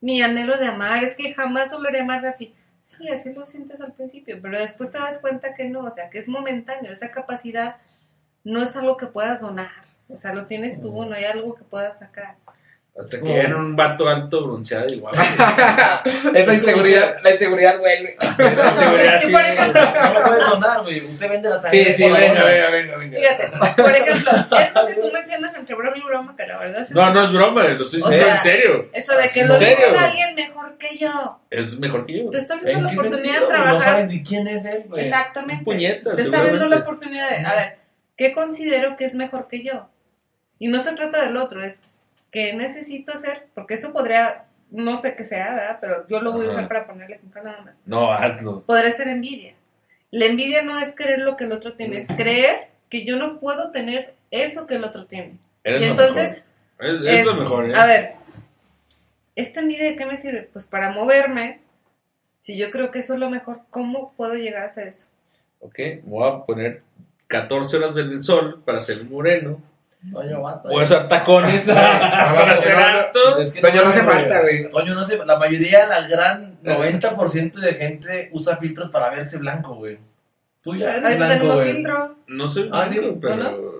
mi 0.00 0.20
anhelo 0.22 0.58
de 0.58 0.66
amar, 0.66 1.02
es 1.02 1.16
que 1.16 1.32
jamás 1.34 1.72
volveré 1.72 2.00
a 2.00 2.02
amar 2.02 2.24
así. 2.26 2.54
Sí, 2.82 3.08
así 3.08 3.32
lo 3.32 3.46
sientes 3.46 3.80
al 3.80 3.92
principio, 3.94 4.38
pero 4.42 4.58
después 4.58 4.90
te 4.92 4.98
das 4.98 5.18
cuenta 5.18 5.54
que 5.54 5.70
no, 5.70 5.80
o 5.84 5.90
sea, 5.90 6.10
que 6.10 6.18
es 6.18 6.28
momentáneo, 6.28 6.92
esa 6.92 7.10
capacidad 7.10 7.76
no 8.44 8.62
es 8.62 8.76
algo 8.76 8.98
que 8.98 9.06
puedas 9.06 9.40
donar, 9.40 9.70
o 10.08 10.16
sea, 10.16 10.32
lo 10.34 10.46
tienes 10.46 10.80
tú, 10.80 11.04
no 11.04 11.14
hay 11.14 11.24
algo 11.24 11.54
que 11.54 11.64
puedas 11.64 11.98
sacar. 11.98 12.36
Hasta 12.96 13.20
que 13.20 13.36
era 13.36 13.56
un 13.56 13.74
vato 13.74 14.08
alto, 14.08 14.44
bronceado 14.44 14.88
y 14.88 15.00
guapo. 15.00 15.16
Esa 16.34 16.54
inseguridad, 16.54 17.16
la 17.24 17.32
inseguridad, 17.32 17.76
güey. 17.80 18.16
Seguridad, 18.36 19.16
Y 19.22 19.26
sí, 19.26 19.32
por 19.32 19.40
güey. 19.42 19.52
ejemplo, 19.52 19.80
No 19.82 20.14
lo 20.14 20.22
puedes 20.26 20.46
donar, 20.48 20.82
güey. 20.82 21.04
Usted 21.06 21.28
vende 21.28 21.48
la 21.48 21.58
sangre. 21.58 21.84
Sí, 21.86 21.92
sí, 21.92 22.08
la 22.08 22.18
venga, 22.20 22.44
venga, 22.44 22.70
venga, 22.70 22.96
venga. 22.98 23.18
Fíjate, 23.18 23.82
por 23.82 23.90
ejemplo, 23.96 24.30
eso 24.60 24.86
que 24.86 24.94
tú 24.94 25.10
mencionas 25.12 25.54
entre 25.56 25.74
broma 25.74 25.96
y 25.96 26.00
broma, 26.02 26.36
que 26.36 26.46
la 26.46 26.58
verdad 26.58 26.82
es 26.82 26.90
No, 26.92 27.12
no 27.12 27.24
es 27.24 27.32
broma, 27.32 27.64
lo 27.64 27.82
estoy 27.84 27.98
diciendo 28.00 28.28
en 28.36 28.42
serio. 28.42 28.88
Eso 28.92 29.16
de 29.16 29.28
que 29.28 29.40
¿En 29.40 29.48
lo 29.48 29.58
diga 29.58 30.04
alguien 30.04 30.34
mejor 30.36 30.78
que 30.78 30.96
yo, 30.96 31.40
Es 31.50 31.78
mejor 31.80 32.06
que 32.06 32.22
yo. 32.24 32.30
te 32.30 32.38
está 32.38 32.54
abriendo 32.54 32.88
¿En 32.88 32.94
la 32.94 33.00
oportunidad 33.02 33.32
sentido? 33.38 33.48
de 33.50 33.56
No 33.58 33.64
trabajar. 33.64 33.80
sabes 33.90 34.06
ni 34.06 34.22
quién 34.22 34.46
es 34.46 34.64
él, 34.66 34.84
güey. 34.86 35.04
Exactamente. 35.06 35.64
Puñetas, 35.64 36.14
Te 36.14 36.22
está 36.22 36.38
abriendo 36.38 36.68
la 36.68 36.76
oportunidad 36.76 37.28
de, 37.28 37.36
a 37.44 37.54
ver, 37.56 37.78
¿qué 38.16 38.32
considero 38.32 38.94
que 38.96 39.04
es 39.06 39.16
mejor 39.16 39.48
que 39.48 39.64
yo? 39.64 39.88
Y 40.58 40.68
no 40.68 40.80
se 40.80 40.94
trata 40.94 41.24
del 41.24 41.36
otro, 41.36 41.62
es 41.62 41.84
qué 42.30 42.52
necesito 42.54 43.12
hacer, 43.12 43.46
porque 43.54 43.74
eso 43.74 43.92
podría, 43.92 44.46
no 44.70 44.96
sé 44.96 45.14
qué 45.14 45.24
sea, 45.24 45.54
¿verdad? 45.54 45.78
Pero 45.80 46.08
yo 46.08 46.20
lo 46.20 46.32
voy 46.32 46.46
a 46.46 46.50
usar 46.50 46.68
para 46.68 46.86
ponerle 46.86 47.16
ejemplo 47.16 47.42
nada 47.42 47.60
más. 47.62 47.80
No, 47.86 48.12
hazlo. 48.12 48.62
Podría 48.62 48.90
ser 48.90 49.08
envidia. 49.08 49.54
La 50.10 50.26
envidia 50.26 50.62
no 50.62 50.78
es 50.78 50.94
creer 50.94 51.20
lo 51.20 51.36
que 51.36 51.44
el 51.44 51.52
otro 51.52 51.74
tiene, 51.74 51.98
es 51.98 52.08
creer 52.08 52.68
que 52.88 53.04
yo 53.04 53.16
no 53.16 53.40
puedo 53.40 53.70
tener 53.70 54.14
eso 54.30 54.66
que 54.66 54.76
el 54.76 54.84
otro 54.84 55.06
tiene. 55.06 55.38
Eres 55.64 55.82
y 55.82 55.84
lo 55.84 55.90
entonces, 55.90 56.42
mejor. 56.78 56.94
Es, 56.94 57.00
es 57.00 57.20
es, 57.20 57.26
lo 57.26 57.34
mejor, 57.34 57.70
¿eh? 57.70 57.74
a 57.74 57.86
ver, 57.86 58.12
¿esta 59.34 59.60
envidia 59.60 59.84
de 59.84 59.96
qué 59.96 60.06
me 60.06 60.16
sirve? 60.16 60.48
Pues 60.52 60.66
para 60.66 60.90
moverme, 60.90 61.60
si 62.40 62.56
yo 62.56 62.70
creo 62.70 62.90
que 62.90 62.98
eso 62.98 63.14
es 63.14 63.20
lo 63.20 63.30
mejor, 63.30 63.60
¿cómo 63.70 64.12
puedo 64.16 64.34
llegar 64.34 64.64
a 64.64 64.66
hacer 64.66 64.88
eso? 64.88 65.08
Ok, 65.60 65.78
voy 66.02 66.28
a 66.28 66.44
poner 66.44 66.82
14 67.26 67.76
horas 67.78 67.96
en 67.96 68.10
el 68.10 68.22
sol 68.22 68.62
para 68.64 68.80
ser 68.80 69.04
moreno. 69.04 69.60
Toño, 70.12 70.42
basta. 70.42 70.68
Puedes 70.68 70.90
usar 70.90 71.08
tacones 71.08 71.66
No, 71.68 71.74
para 71.74 72.46
no, 72.46 72.52
hacer 72.52 72.74
no, 72.76 72.80
no. 72.80 72.98
acto. 72.98 73.38
Es 73.38 73.52
que 73.52 73.60
Toño, 73.60 73.82
no 73.84 73.88
hace 73.88 74.02
mames, 74.02 74.14
falta, 74.22 74.40
güey. 74.42 74.68
Toño, 74.68 74.94
no 74.94 75.04
sé, 75.04 75.18
la 75.24 75.38
mayoría, 75.38 75.86
la 75.86 76.06
gran 76.06 76.58
90% 76.62 77.52
de 77.54 77.74
gente 77.74 78.28
usa 78.32 78.56
filtros 78.58 78.90
para 78.90 79.10
verse 79.10 79.38
blanco, 79.38 79.74
güey. 79.76 79.98
Tú 80.62 80.76
ya 80.76 80.90
eres 80.90 81.04
Ahí 81.04 81.16
blanco, 81.16 81.34
tenemos 81.34 81.60
güey. 81.62 81.72
filtro. 81.74 82.16
No 82.26 82.46
soy 82.46 82.70
Ah, 82.72 82.86
sí, 82.86 82.98
blanco, 82.98 83.18
pero... 83.20 83.73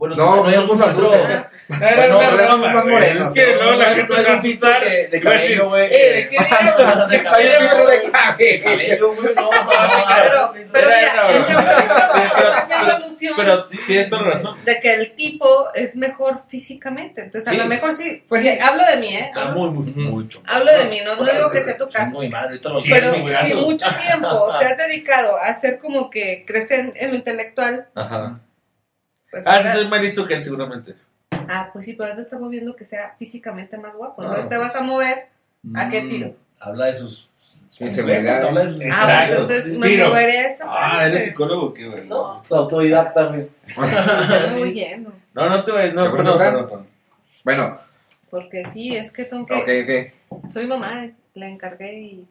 Bueno, 0.00 0.14
No, 0.16 0.36
no, 0.36 0.44
las 0.44 0.54
filtro. 0.54 0.90
luces. 0.94 1.42
Era 1.82 2.16
una 2.16 2.30
broma, 2.30 2.72
Es 3.00 3.32
que 3.34 3.46
¿no? 3.52 3.56
luego 3.56 3.72
la 3.76 3.84
gente 3.84 4.14
va 4.14 4.18
a 4.18 4.32
un 4.32 4.38
asustar. 4.38 4.82
que- 4.82 5.08
de 5.12 5.20
cabello, 5.20 5.68
güey, 5.68 5.84
"Eh, 5.92 6.28
que- 6.30 6.38
¿de 6.38 6.44
qué 6.46 6.74
diablos? 6.74 7.10
De 7.10 7.18
¿Qué 7.18 7.24
cabello, 7.24 7.50
de 7.76 7.82
güey?" 7.82 8.10
cabello. 8.10 9.14
Güey, 9.14 9.34
no, 9.34 9.50
Pero, 10.72 10.88
mira, 10.88 12.58
haciendo 12.58 12.96
alusión 12.96 13.34
Pero 13.36 13.60
tienes 13.86 14.08
toda 14.08 14.22
razón. 14.22 14.56
de 14.64 14.80
que 14.80 14.94
el 14.94 15.12
tipo 15.14 15.72
es 15.74 15.96
mejor 15.96 16.42
físicamente. 16.48 17.20
Entonces, 17.22 17.48
a 17.48 17.50
Sí. 17.52 17.56
lo 17.58 17.66
mejor 17.66 17.92
sí. 17.92 18.22
Pues 18.28 18.42
sí, 18.42 18.50
sí. 18.52 18.58
hablo 18.58 18.82
de 18.86 18.96
mí, 18.96 19.14
¿eh? 19.14 19.26
Está 19.26 19.42
Hablo, 19.42 19.70
muy, 19.70 19.92
muy, 19.92 20.04
mucho. 20.04 20.42
hablo 20.46 20.72
de 20.72 20.84
mí, 20.86 21.00
no, 21.04 21.16
no 21.16 21.30
digo 21.30 21.50
que 21.50 21.60
sea 21.60 21.76
tu 21.76 21.88
caso. 21.90 22.12
Muy 22.12 22.30
Sí, 22.30 22.88
Pero 22.90 23.10
es 23.12 23.22
un 23.22 23.28
si 23.46 23.54
mucho 23.54 23.86
tiempo 24.02 24.56
te 24.58 24.64
has 24.66 24.78
dedicado 24.78 25.36
a 25.36 25.46
hacer 25.48 25.78
como 25.78 26.08
que 26.08 26.44
crecer 26.46 26.92
en 26.96 27.10
lo 27.10 27.16
intelectual, 27.16 27.88
Ajá. 27.94 28.40
Pues 29.30 29.46
Ah, 29.46 29.52
sí, 29.62 29.68
ahora- 29.68 29.72
soy 29.74 29.88
más 29.88 30.00
listo 30.00 30.24
que 30.26 30.34
él, 30.34 30.42
seguramente. 30.42 30.94
ah, 31.48 31.70
pues 31.72 31.84
sí, 31.84 31.94
pero 31.94 32.14
te 32.14 32.20
está 32.22 32.38
moviendo 32.38 32.74
que 32.76 32.84
sea 32.84 33.14
físicamente 33.18 33.78
más 33.78 33.94
guapo. 33.94 34.22
Ah, 34.22 34.24
Entonces 34.26 34.48
te 34.48 34.56
pues. 34.56 34.68
vas 34.72 34.76
a 34.76 34.82
mover. 34.82 35.26
¿A 35.74 35.90
qué 35.90 36.02
Mm, 36.02 36.08
tiro? 36.08 36.34
Habla 36.58 36.86
de 36.86 36.94
sus 36.94 37.26
Inseguridades. 37.78 38.54
De 38.54 38.72
sus- 38.72 38.80
Ah, 38.82 38.86
Exacto. 38.86 39.26
pues 39.28 39.40
entonces 39.40 39.78
me 39.78 39.88
Tiro. 39.88 40.08
moveré 40.08 40.38
a 40.38 40.46
esa 40.48 40.64
Ah, 40.66 40.90
parte. 40.90 41.06
eres 41.06 41.24
psicólogo, 41.24 41.72
qué 41.72 41.88
güey. 41.88 42.06
No, 42.06 42.42
autodidacta, 42.50 43.26
güey. 43.26 43.48
Muy 44.58 44.72
lleno. 44.74 45.12
No, 45.32 45.48
no 45.48 45.64
te 45.64 45.72
vayas, 45.72 45.94
no, 45.94 46.02
¿Seguro, 46.02 46.22
perdón, 46.22 46.38
perdón, 46.38 46.64
perdón. 46.68 46.86
Bueno, 47.44 47.78
Porque 48.28 48.64
sí, 48.66 48.94
es 48.96 49.10
que 49.12 49.24
tengo 49.24 49.46
que. 49.46 49.54
ok, 49.54 49.68
ok. 50.42 50.52
Soy 50.52 50.66
mamá, 50.66 51.08
la 51.34 51.48
encargué 51.48 52.00
y. 52.00 52.26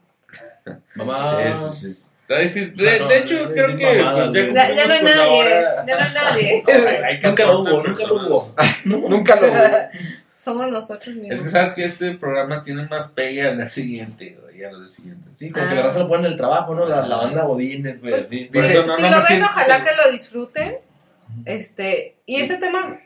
Mamá. 0.96 1.26
Sí, 1.56 1.72
sí, 1.74 1.94
sí. 1.94 2.12
Está 2.22 2.40
difícil. 2.42 2.76
De, 2.76 3.00
No, 3.00 3.08
de 3.08 3.18
hecho, 3.18 3.46
no, 3.46 3.52
creo 3.54 3.76
que 3.76 3.98
mamadas, 4.04 4.30
pues, 4.30 4.34
ya 4.36 4.42
güey. 4.44 4.54
Ya, 4.54 4.76
ya 4.76 4.86
no 4.88 4.94
hay 4.94 5.04
nadie, 5.04 5.74
ya 5.88 5.96
no 5.98 6.04
hay 6.04 6.14
nadie. 6.14 6.64
No, 7.24 7.30
Nunca 7.30 7.46
lo 7.46 7.64
14 7.64 7.72
hubo, 7.72 7.84
nunca 7.88 8.06
lo 8.06 8.16
hubo. 8.16 9.10
Nunca 9.10 9.36
lo. 9.42 9.48
Somos 10.36 10.72
nosotros 10.72 11.16
mismos. 11.16 11.32
Es 11.32 11.42
que 11.44 11.50
sabes 11.50 11.74
que 11.74 11.86
este 11.86 12.12
programa 12.14 12.62
tiene 12.64 12.86
más 12.88 13.12
pegue 13.12 13.42
al 13.48 13.58
día 13.58 13.68
siguiente, 13.68 14.38
güey, 14.42 14.64
a 14.64 14.72
los 14.72 14.94
siguientes. 14.94 15.28
Sí, 15.38 15.50
como 15.52 15.66
Ah. 15.66 15.70
que 15.70 15.76
la 15.76 15.82
raza 15.82 16.00
lo 16.00 16.08
ponen 16.08 16.28
en 16.28 16.32
el 16.34 16.38
trabajo, 16.38 16.76
¿no? 16.76 16.86
La, 16.88 17.06
la 17.06 17.16
banda 17.18 17.44
Godines, 17.44 18.00
güey, 18.00 18.12
Pues. 18.14 18.24
Por 18.28 18.32
si 18.32 18.50
eso 18.54 18.86
no- 18.86 18.96
si 18.96 19.02
no 19.02 19.10
lo 19.10 19.18
ven, 19.18 19.26
siento 19.26 19.48
ojalá 19.50 19.84
que 19.84 19.96
lo 19.96 20.12
disfruten. 20.12 20.78
Este, 21.46 22.16
y 22.26 22.40
ese 22.42 22.58
tema, 22.58 23.00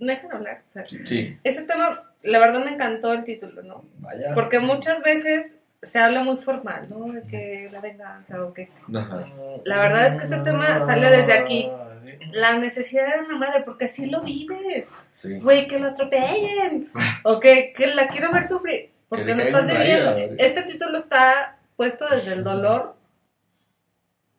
dejen 0.00 0.32
hablar. 0.32 0.62
o 0.66 0.70
sea, 0.70 0.84
Sí. 0.86 1.36
ese 1.44 1.62
tema, 1.62 2.04
la 2.22 2.38
verdad 2.38 2.64
me 2.64 2.70
encantó 2.72 3.12
el 3.12 3.24
título, 3.24 3.62
¿no? 3.62 3.84
Vaya. 3.98 4.32
Porque 4.34 4.58
muchas 4.60 5.02
veces 5.02 5.56
se 5.82 5.98
habla 5.98 6.24
muy 6.24 6.36
formal, 6.38 6.86
¿no? 6.88 7.12
De 7.12 7.22
que 7.22 7.68
la 7.70 7.80
venganza 7.80 8.44
o 8.44 8.52
que. 8.52 8.70
Ajá. 8.94 9.26
La 9.64 9.78
verdad 9.78 10.06
es 10.06 10.16
que 10.16 10.24
ese 10.24 10.38
tema 10.38 10.80
sale 10.80 11.10
desde 11.10 11.32
aquí. 11.32 11.68
Ah. 11.70 11.84
La 12.32 12.58
necesidad 12.58 13.20
de 13.20 13.28
la 13.28 13.38
madre, 13.38 13.62
porque 13.64 13.86
así 13.86 14.06
lo 14.06 14.22
vives. 14.22 14.88
Sí. 15.14 15.38
Güey, 15.38 15.68
que 15.68 15.78
lo 15.78 15.88
atropellen. 15.88 16.90
o 17.24 17.38
que, 17.40 17.72
que 17.76 17.86
la 17.88 18.08
quiero 18.08 18.32
ver 18.32 18.44
sufrir. 18.44 18.90
Porque 19.08 19.34
lo 19.34 19.42
caiga 19.42 19.60
estás 19.60 19.78
viviendo. 19.78 20.10
Este 20.38 20.62
título 20.62 20.98
está 20.98 21.58
puesto 21.76 22.08
desde 22.08 22.32
el 22.32 22.44
dolor. 22.44 22.97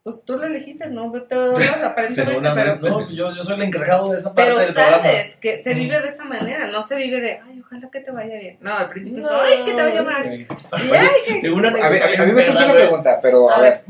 Pues 0.04 0.24
tú 0.24 0.38
lo 0.38 0.46
elegiste, 0.46 0.88
¿no? 0.90 1.12
Te 1.12 1.36
dolor 1.36 1.62
aparentemente, 1.84 2.50
pero, 2.56 2.76
No, 2.78 3.10
yo, 3.12 3.36
yo 3.36 3.44
soy 3.44 3.56
el 3.56 3.64
encargado 3.64 4.12
de 4.12 4.18
esa 4.18 4.34
parte 4.34 4.50
pero 4.52 4.60
del 4.60 4.74
programa. 4.74 4.98
sabes 5.04 5.36
que 5.36 5.62
se 5.62 5.74
vive 5.74 6.00
de 6.02 6.08
esa 6.08 6.24
manera. 6.24 6.68
No 6.68 6.82
se 6.84 6.96
vive 6.96 7.20
de, 7.20 7.40
ay, 7.46 7.62
ojalá 7.66 7.90
que 7.92 8.00
te 8.00 8.12
vaya 8.12 8.38
bien. 8.38 8.58
No, 8.62 8.74
al 8.78 8.90
principio 8.90 9.22
es, 9.24 9.28
ay, 9.30 9.66
que 9.66 9.72
te 9.74 9.82
vaya 9.84 10.02
mal. 10.04 10.26
Y, 10.34 10.48
ay, 10.96 11.08
que- 11.28 11.42
Tengo 11.42 11.58
una 11.58 11.70
A 11.70 11.72
mí, 11.74 11.80
a 11.82 11.90
mí- 11.90 12.16
a 12.18 12.24
mí 12.26 12.32
me 12.32 12.42
surge 12.42 12.64
una 12.64 12.74
pregunta, 12.74 13.20
pero 13.22 13.50
a, 13.52 13.58
A 13.58 13.62
ver, 13.62 13.82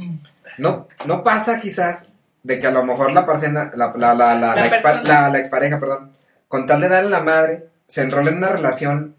¿no, 0.57 0.88
¿no 1.05 1.24
pasa 1.24 1.60
quizás 1.62 2.10
de 2.41 2.60
que 2.60 2.68
a 2.68 2.72
lo 2.72 2.84
mejor 2.84 3.12
la 3.12 3.26
persona, 3.26 3.72
la, 3.76 3.93
la, 3.95 4.14
la, 4.16 4.36
la, 4.36 4.55
La 4.55 4.66
expa- 4.68 5.03
la- 5.03 5.30
la 5.30 5.38
expareja, 5.39 5.80
perdón, 5.80 6.14
con 6.47 6.66
tal 6.66 6.82
de 6.82 6.89
darle 6.89 7.12
la 7.12 7.22
madre, 7.22 7.68
se 7.86 8.01
enrola 8.01 8.32
en 8.32 8.38
una 8.38 8.49
relación 8.49 9.16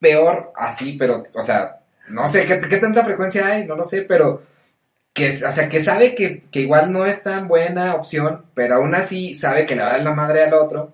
peor 0.00 0.52
así, 0.56 0.96
pero, 0.98 1.24
o 1.32 1.42
sea, 1.42 1.78
no 2.08 2.26
sé 2.28 2.44
qué, 2.46 2.60
qué 2.60 2.76
tanta 2.78 3.04
frecuencia 3.04 3.46
hay, 3.46 3.64
no 3.64 3.76
lo 3.76 3.84
sé, 3.84 4.02
pero 4.02 4.42
que, 5.16 5.28
es- 5.28 5.42
o 5.44 5.50
sea, 5.52 5.68
que 5.68 5.80
sabe 5.80 6.14
que, 6.14 6.42
que 6.50 6.60
igual 6.60 6.92
no 6.92 7.06
es 7.06 7.22
tan 7.22 7.48
buena 7.48 7.94
opción, 7.94 8.44
pero 8.54 8.76
aún 8.76 8.94
así 8.94 9.34
sabe 9.34 9.66
que 9.66 9.74
le 9.74 9.82
va 9.82 9.88
a 9.88 9.92
dar 9.92 10.02
la 10.02 10.12
madre 10.14 10.44
al 10.44 10.54
otro 10.54 10.92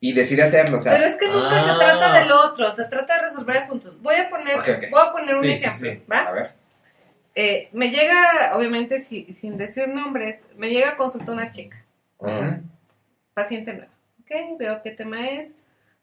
y 0.00 0.12
decide 0.12 0.42
hacerlo, 0.42 0.76
o 0.76 0.80
sea, 0.80 0.92
Pero 0.92 1.04
es 1.06 1.16
que 1.16 1.28
nunca 1.28 1.48
Ah. 1.52 1.72
se 1.72 1.78
trata 1.78 2.18
del 2.20 2.30
otro, 2.32 2.70
se 2.72 2.84
trata 2.88 3.16
de 3.16 3.22
resolver 3.22 3.56
asuntos. 3.56 4.00
Voy 4.02 4.16
a 4.16 4.28
poner, 4.28 4.56
Ok, 4.58 4.68
ok. 4.76 4.84
voy 4.90 5.00
a 5.08 5.12
poner 5.12 5.34
un 5.34 5.40
Sí, 5.40 5.52
ejemplo, 5.52 5.90
sí. 5.92 6.02
¿va? 6.10 6.18
a 6.18 6.32
ver, 6.32 6.46
Eh, 7.36 7.68
me 7.72 7.88
llega, 7.90 8.52
obviamente, 8.56 9.00
si- 9.00 9.32
sin 9.34 9.56
decir 9.56 9.88
nombres, 9.88 10.44
me 10.56 10.68
llega 10.68 10.90
a 10.90 10.96
consultar 10.96 11.30
una 11.34 11.50
chica, 11.50 11.84
paciente 13.34 13.72
nueva. 13.72 13.92
Ok, 14.20 14.58
veo 14.58 14.82
qué 14.82 14.90
tema 14.92 15.28
es. 15.28 15.54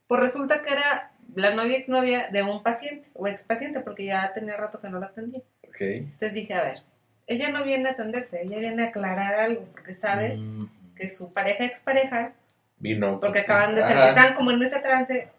Pues 0.07 0.19
resulta 0.19 0.61
que 0.61 0.73
era 0.73 1.11
la 1.35 1.55
novia 1.55 1.77
exnovia 1.77 2.27
de 2.29 2.43
un 2.43 2.61
paciente 2.63 3.07
o 3.13 3.27
expaciente, 3.27 3.79
porque 3.79 4.05
ya 4.05 4.33
tenía 4.33 4.57
rato 4.57 4.81
que 4.81 4.89
no 4.89 4.99
la 4.99 5.07
atendía. 5.07 5.41
Entonces 5.79 6.33
dije, 6.33 6.53
a 6.53 6.63
ver, 6.63 6.83
ella 7.27 7.49
no 7.49 7.63
viene 7.63 7.89
a 7.89 7.91
atenderse, 7.93 8.41
ella 8.43 8.59
viene 8.59 8.83
a 8.83 8.87
aclarar 8.87 9.33
algo, 9.35 9.63
porque 9.71 9.93
sabe 9.93 10.37
Mm. 10.37 10.67
que 10.95 11.09
su 11.09 11.31
pareja 11.33 11.65
expareja, 11.65 12.33
Vino. 12.77 13.19
porque 13.19 13.39
acaban 13.39 13.75
de 13.75 13.81
tener, 13.83 14.07
están 14.07 14.35
como 14.35 14.51
en 14.51 14.61
ese 14.63 14.79
trance, 14.79 15.29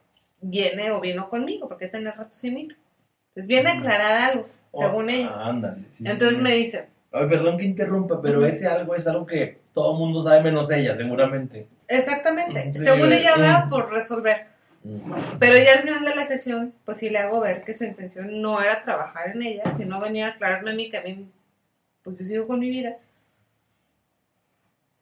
viene 0.40 0.90
o 0.90 1.00
vino 1.00 1.28
conmigo, 1.28 1.68
porque 1.68 1.88
tenía 1.88 2.12
rato 2.12 2.32
sin 2.32 2.58
ir. 2.58 2.76
Entonces 3.28 3.46
viene 3.48 3.70
a 3.70 3.78
aclarar 3.78 4.16
algo, 4.30 4.48
según 4.74 5.06
Oh, 5.06 5.10
ella. 5.10 5.32
Ándale, 5.46 5.88
sí, 5.88 6.04
Entonces 6.06 6.36
sí. 6.36 6.42
me 6.42 6.54
dice, 6.54 6.88
Ay, 7.14 7.28
perdón 7.28 7.58
que 7.58 7.64
interrumpa, 7.64 8.22
pero 8.22 8.38
Ujú. 8.38 8.46
ese 8.48 8.66
algo 8.66 8.94
es 8.94 9.06
algo 9.06 9.26
que 9.26 9.60
todo 9.74 9.94
mundo 9.94 10.20
sabe 10.22 10.42
menos 10.42 10.70
ella, 10.70 10.94
seguramente. 10.94 11.66
exactamente, 11.88 12.72
Sí, 12.74 12.84
según 12.84 13.12
ella 13.12 13.36
va 13.38 13.66
mm. 13.66 13.70
por 13.70 13.90
resolver. 13.92 14.46
Mm. 14.82 15.12
Pero 15.38 15.56
ya 15.58 15.74
al 15.74 15.82
final 15.82 16.04
de 16.04 16.14
la 16.16 16.24
sesión, 16.24 16.72
pues 16.84 16.96
sí 16.98 17.10
le 17.10 17.18
hago 17.18 17.40
ver 17.40 17.62
que 17.64 17.74
su 17.74 17.84
intención 17.84 18.40
no 18.42 18.60
era 18.60 18.80
trabajar 18.82 19.28
en 19.36 19.42
ella, 19.42 19.74
sino 19.76 20.00
venía 20.00 20.26
a 20.26 20.30
aclararme 20.30 20.70
a 20.72 20.74
mí 20.74 20.90
que 20.90 20.96
a 20.98 21.02
mí, 21.02 21.28
pues 22.02 22.18
yo 22.18 22.24
sigo 22.24 22.46
con 22.46 22.58
mi 22.60 22.70
vida 22.70 22.96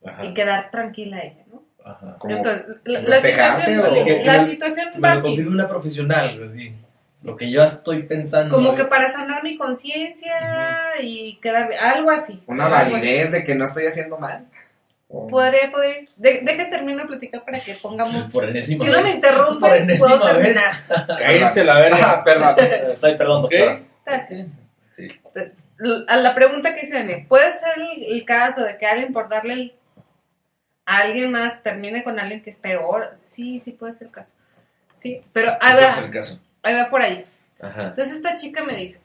Ajá. 0.05 0.24
y 0.24 0.34
quedar 0.34 0.70
tranquila 0.70 1.20
ella, 1.22 1.44
¿no? 1.53 1.62
Ajá. 1.84 2.16
Entonces, 2.28 2.64
la, 2.84 3.01
la 3.03 3.20
situación, 3.20 3.80
o- 3.80 4.05
Que- 4.05 4.24
la 4.24 4.42
me- 4.42 4.51
situación 4.51 4.88
va 5.03 5.09
me 5.11 5.14
lo 5.16 5.22
confirme 5.22 5.51
una 5.55 5.68
profesional, 5.68 6.42
así. 6.44 6.72
Lo 7.22 7.36
que 7.36 7.51
yo 7.51 7.62
estoy 7.62 8.05
pensando. 8.05 8.55
como 8.57 8.70
¿no? 8.70 8.74
que 8.74 8.84
para 8.86 9.09
sanar 9.11 9.42
mi 9.44 9.57
conciencia 9.59 10.32
y 11.03 11.36
quedar 11.36 11.70
algo 11.74 12.11
así. 12.11 12.42
una 12.46 12.64
algo 12.66 12.76
así. 12.76 12.92
validez 12.92 13.30
de 13.32 13.44
que 13.44 13.55
no 13.55 13.66
estoy 13.66 13.84
haciendo 13.86 14.18
mal. 14.18 14.46
O- 15.09 15.26
Podría, 15.26 15.70
podría. 15.70 16.07
De, 16.16 16.40
deja 16.42 16.70
termino 16.70 16.98
de 17.03 17.05
platicar 17.07 17.44
para 17.44 17.61
que 17.61 17.74
pongamos. 17.74 18.32
Por 18.32 18.48
enésima 18.48 18.84
Si 18.84 18.90
no 18.90 18.96
me 18.98 19.03
vez. 19.03 19.12
Por 19.12 19.16
interrumpes, 19.16 19.80
enésima 19.82 20.09
puedo 20.09 20.32
terminar. 20.32 20.72
Cállense 21.18 21.64
la 21.64 21.78
verga. 21.78 21.98
Ah, 22.11 22.22
perdón. 22.24 22.55
Ay, 23.03 23.16
perdón, 23.18 23.42
doctora. 23.42 23.82
Gracias. 24.07 24.57
Sí. 25.09 25.20
Entonces, 25.24 25.57
a 26.09 26.16
la 26.16 26.34
pregunta 26.34 26.74
que 26.74 26.82
hice 26.84 26.94
Daniel, 26.94 27.26
¿puede 27.28 27.51
ser 27.51 27.70
el, 27.78 28.03
el 28.16 28.24
caso 28.24 28.64
de 28.64 28.76
que 28.76 28.86
alguien 28.86 29.12
por 29.12 29.28
darle 29.28 29.53
el- 29.55 29.74
a 30.84 30.98
alguien 30.98 31.30
más 31.30 31.62
termine 31.62 32.03
con 32.05 32.18
alguien 32.18 32.42
que 32.42 32.51
es 32.51 32.59
peor? 32.59 33.11
Sí, 33.14 33.59
sí 33.59 33.72
puede 33.72 33.92
ser 33.92 34.09
el 34.09 34.12
caso. 34.12 34.34
Sí, 34.92 35.22
pero 35.32 35.53
ahí 35.61 35.78
el 35.78 35.84
va, 35.84 36.11
caso. 36.11 36.38
ahí 36.62 36.74
va 36.74 36.90
por 36.90 37.01
ahí. 37.01 37.24
Ajá. 37.61 37.88
Entonces 37.88 38.16
esta 38.16 38.36
chica 38.36 38.64
me 38.64 38.74
dice, 38.76 39.01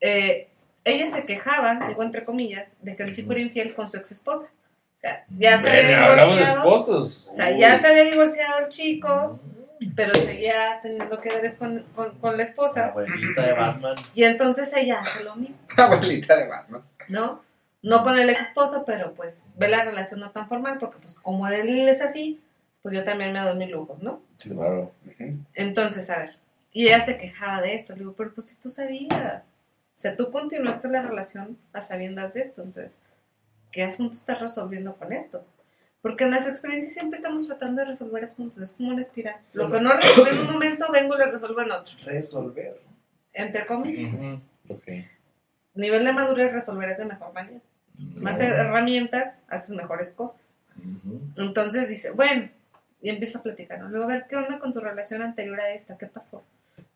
eh, 0.00 0.48
ella 0.84 1.06
se 1.06 1.24
quejaba, 1.24 1.86
digo 1.88 2.02
entre 2.02 2.24
comillas, 2.24 2.76
de 2.80 2.96
que 2.96 3.02
el 3.02 3.14
chico 3.14 3.32
era 3.32 3.40
infiel 3.40 3.74
con 3.74 3.90
su 3.90 3.96
ex 3.96 4.12
esposa. 4.12 4.46
O 4.96 5.00
sea, 5.00 5.24
ya 5.36 5.58
se 5.58 5.68
había 5.68 5.82
de 5.82 5.88
divorciado. 6.24 6.58
esposos. 6.58 7.28
O 7.30 7.34
sea, 7.34 7.50
ya 7.58 7.76
se 7.76 7.86
había 7.88 8.04
divorciado 8.04 8.60
el 8.60 8.68
chico, 8.68 9.38
pero 9.94 10.14
seguía 10.14 10.80
teniendo 10.82 11.20
que 11.20 11.28
ver 11.40 11.50
con, 11.58 11.82
con, 11.94 12.18
con 12.18 12.30
la 12.32 12.38
La 12.38 12.42
esposa. 12.44 12.86
abuelita 12.86 13.42
de 13.46 13.52
Batman. 13.52 13.94
Y 14.14 14.24
entonces 14.24 14.72
ella 14.74 15.00
hace 15.00 15.24
lo 15.24 15.36
mismo, 15.36 15.56
Abuelita 15.76 16.36
de 16.36 16.48
Batman. 16.48 16.82
¿no? 17.08 17.42
No 17.82 18.02
con 18.02 18.18
el 18.18 18.28
ex 18.30 18.40
esposo, 18.48 18.84
pero 18.86 19.12
pues 19.14 19.42
ve 19.56 19.68
la 19.68 19.84
relación 19.84 20.20
no 20.20 20.30
tan 20.30 20.48
formal, 20.48 20.78
porque 20.78 20.98
pues 20.98 21.14
como 21.16 21.46
él 21.48 21.88
es 21.88 22.00
así, 22.02 22.40
pues 22.82 22.94
yo 22.94 23.04
también 23.04 23.32
me 23.32 23.40
doy 23.40 23.56
mis 23.56 23.70
lujos, 23.70 24.02
¿no? 24.02 24.22
Sí, 24.38 24.50
claro. 24.50 24.92
Entonces, 25.54 26.08
a 26.10 26.18
ver, 26.18 26.36
y 26.72 26.86
ella 26.88 27.00
se 27.00 27.16
quejaba 27.18 27.62
de 27.62 27.74
esto. 27.74 27.92
Le 27.94 28.00
digo, 28.00 28.14
pero 28.16 28.34
pues 28.34 28.48
si 28.48 28.56
tú 28.56 28.70
sabías. 28.70 29.42
O 29.42 29.98
sea, 29.98 30.14
tú 30.16 30.30
continuaste 30.30 30.88
la 30.88 31.02
relación 31.02 31.56
a 31.72 31.80
sabiendas 31.80 32.34
de 32.34 32.42
esto. 32.42 32.62
Entonces, 32.62 32.98
¿qué 33.72 33.82
asunto 33.82 34.14
estás 34.16 34.40
resolviendo 34.40 34.94
con 34.96 35.12
esto? 35.12 35.44
Porque 36.06 36.22
en 36.22 36.30
las 36.30 36.46
experiencias 36.46 36.94
siempre 36.94 37.16
estamos 37.16 37.48
tratando 37.48 37.80
de 37.80 37.88
resolver 37.88 38.22
asuntos. 38.22 38.62
Es 38.62 38.70
como 38.70 38.90
una 38.90 39.00
espiral. 39.00 39.38
Lo 39.54 39.68
que 39.72 39.80
no 39.80 39.92
resuelvo 39.92 40.30
en 40.30 40.38
un 40.38 40.52
momento, 40.52 40.86
vengo 40.92 41.16
y 41.16 41.18
lo 41.18 41.32
resuelvo 41.32 41.60
en 41.62 41.72
otro. 41.72 41.92
Resolver. 42.04 42.80
Entre 43.32 43.66
comillas. 43.66 44.14
Nivel 45.74 46.04
de 46.04 46.12
madurez 46.12 46.52
resolverás 46.52 46.98
de 46.98 47.06
mejor 47.06 47.32
manera. 47.32 47.58
Más 48.18 48.40
herramientas, 48.40 49.42
haces 49.48 49.70
mejores 49.70 50.12
cosas. 50.12 50.56
Entonces 51.36 51.88
dice, 51.88 52.12
bueno, 52.12 52.50
Y 53.02 53.10
empieza 53.10 53.40
a 53.40 53.42
platicar, 53.42 53.80
¿no? 53.80 53.88
Luego, 53.88 54.04
a 54.04 54.14
ver, 54.14 54.26
¿qué 54.30 54.36
onda 54.36 54.60
con 54.60 54.72
tu 54.72 54.78
relación 54.78 55.22
anterior 55.22 55.58
a 55.58 55.70
esta? 55.70 55.98
¿Qué 55.98 56.06
pasó? 56.06 56.44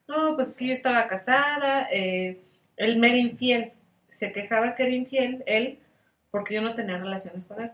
No, 0.07 0.37
pues 0.37 0.55
que 0.55 0.69
yo 0.69 0.73
estaba 0.73 1.09
casada, 1.09 1.89
eh, 1.91 2.39
él 2.77 3.01
me 3.01 3.09
era 3.09 3.17
infiel. 3.17 3.73
Se 4.09 4.31
quejaba 4.31 4.77
que 4.77 4.85
era 4.85 4.93
infiel, 4.93 5.43
él, 5.47 5.81
porque 6.31 6.55
yo 6.55 6.63
no 6.63 6.77
tenía 6.77 6.97
relaciones 6.97 7.47
con 7.47 7.61
él. 7.61 7.73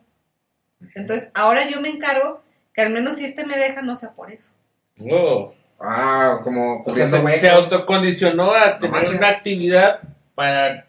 Entonces, 0.94 1.30
ahora 1.34 1.68
yo 1.68 1.80
me 1.80 1.88
encargo 1.88 2.42
que 2.74 2.82
al 2.82 2.90
menos 2.90 3.16
si 3.16 3.24
este 3.24 3.44
me 3.46 3.56
deja, 3.56 3.82
no 3.82 3.96
sea 3.96 4.10
por 4.12 4.30
eso. 4.30 4.50
Wow. 4.98 5.54
Ah, 5.80 6.40
como 6.42 6.82
O 6.84 6.92
sea, 6.92 7.06
se, 7.06 7.48
autocondicionó 7.50 8.52
a 8.54 8.78
tener 8.78 9.08
una 9.10 9.28
actividad 9.28 10.00
para 10.34 10.72
Dice, 10.72 10.86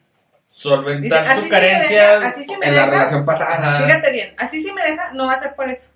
solventar 0.49 1.27
así 1.27 1.41
su 1.43 1.49
carencia. 1.49 2.15
deja, 2.15 2.27
así 2.27 2.43
sí 2.43 2.57
me 2.57 2.67
en 2.67 2.75
la 2.75 2.85
relación 2.85 3.25
pasada. 3.25 3.85
Fíjate 3.85 4.11
bien, 4.11 4.33
así 4.37 4.61
sí 4.61 4.71
me 4.71 4.81
deja, 4.83 5.13
no 5.13 5.25
va 5.27 5.33
a 5.33 5.39
ser 5.39 5.55
por 5.55 5.67
eso. 5.67 5.89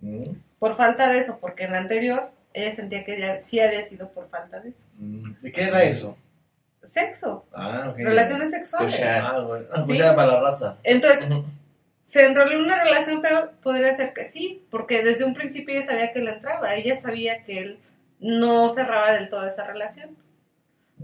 Mm, 0.00 0.30
Por 0.58 0.76
falta 0.76 1.08
de 1.10 1.18
eso, 1.18 1.38
porque 1.40 1.64
en 1.64 1.72
la 1.72 1.78
anterior 1.78 2.30
ella 2.52 2.70
sentía 2.72 3.04
que 3.04 3.18
ya 3.18 3.40
sí 3.40 3.58
había 3.60 3.82
sido 3.82 4.08
por 4.10 4.28
falta 4.28 4.60
de 4.60 4.68
eso. 4.70 4.86
mm. 4.98 5.32
¿De 5.42 5.52
qué 5.52 5.62
era 5.64 5.82
eso? 5.84 6.16
Sexo, 6.82 7.46
Ah, 7.54 7.88
ok. 7.90 7.96
relaciones 7.98 8.50
sexuales. 8.50 8.94
Pues 8.94 9.02
ya. 9.06 9.26
Ah, 9.26 9.40
bueno. 9.40 9.66
Ah, 9.70 9.82
pues 9.86 9.86
Sí. 9.86 10.04
ya 10.04 10.14
para 10.14 10.32
la 10.34 10.40
raza. 10.40 10.76
Entonces. 10.84 11.26
¿Se 12.04 12.24
enroló 12.26 12.52
en 12.52 12.60
una 12.62 12.82
relación 12.84 13.20
peor? 13.22 13.52
Podría 13.62 13.92
ser 13.92 14.12
que 14.12 14.24
sí, 14.24 14.62
porque 14.70 15.02
desde 15.02 15.24
un 15.24 15.34
principio 15.34 15.74
ella 15.74 15.82
sabía 15.86 16.12
que 16.12 16.20
le 16.20 16.32
entraba, 16.32 16.74
ella 16.74 16.94
sabía 16.96 17.42
que 17.44 17.58
él 17.58 17.78
no 18.20 18.70
cerraba 18.70 19.12
del 19.12 19.28
todo 19.28 19.46
esa 19.46 19.66
relación. 19.66 20.16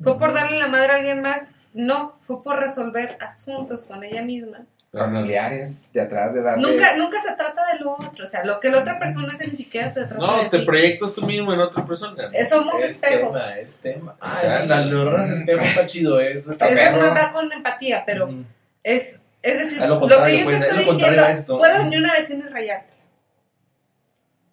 ¿Fue 0.03 0.19
por 0.19 0.33
darle 0.33 0.59
la 0.59 0.69
madre 0.69 0.93
a 0.93 0.95
alguien 0.97 1.21
más? 1.21 1.57
No, 1.75 2.17
fue 2.27 2.43
por 2.43 2.59
resolver 2.59 3.17
asuntos 3.21 3.83
con 3.85 4.03
ella 4.05 4.23
misma. 4.23 4.61
Familiares, 4.93 5.85
de 5.93 6.01
atrás 6.01 6.35
de 6.35 6.43
darle. 6.43 6.69
Nunca, 6.69 6.97
nunca 6.97 7.21
se 7.21 7.33
trata 7.35 7.63
de 7.73 7.79
lo 7.81 7.93
otro, 7.93 8.25
o 8.25 8.27
sea, 8.27 8.45
lo 8.45 8.59
que 8.59 8.71
la 8.71 8.81
otra 8.81 8.99
persona 8.99 9.33
hace 9.35 9.47
ni 9.47 9.57
siquiera 9.57 9.93
se 9.95 10.01
trata 10.05 10.17
No, 10.17 10.43
de 10.43 10.49
te 10.49 10.59
ti. 10.61 10.65
proyectas 10.65 11.13
tú 11.13 11.23
mismo 11.25 11.53
en 11.53 11.61
otra 11.61 11.85
persona. 11.87 12.25
Eh, 12.33 12.45
Somos 12.45 12.79
Es 12.81 12.97
espejos. 12.97 13.33
tema, 13.33 13.59
es 13.59 13.79
tema. 13.79 14.17
Ah, 14.21 14.35
Exacto. 14.35 14.63
es, 14.65 14.69
la 14.69 14.85
neuronas 14.87 15.31
espejo 15.31 15.61
está 15.65 15.87
chido, 15.87 16.21
eso 16.21 16.51
está 16.51 16.69
Eso 16.69 16.81
es 16.83 16.89
perro. 16.89 17.03
mandar 17.03 17.33
con 17.33 17.53
empatía, 17.53 18.03
pero 18.05 18.27
Ujú. 18.27 18.45
es, 18.83 19.21
es 19.43 19.59
decir, 19.59 19.79
lo 19.79 19.87
lo, 19.87 20.01
que 20.01 20.09
yo 20.09 20.25
te 20.25 20.45
pues, 20.45 20.57
es 20.57 20.63
estoy 20.69 20.85
contrario 20.85 21.21
diciendo, 21.21 21.39
esto. 21.41 21.59
puede 21.59 21.79
venir 21.79 21.99
una 22.01 22.13
vecina 22.15 22.45
y 22.47 22.53
rayarte. 22.53 22.95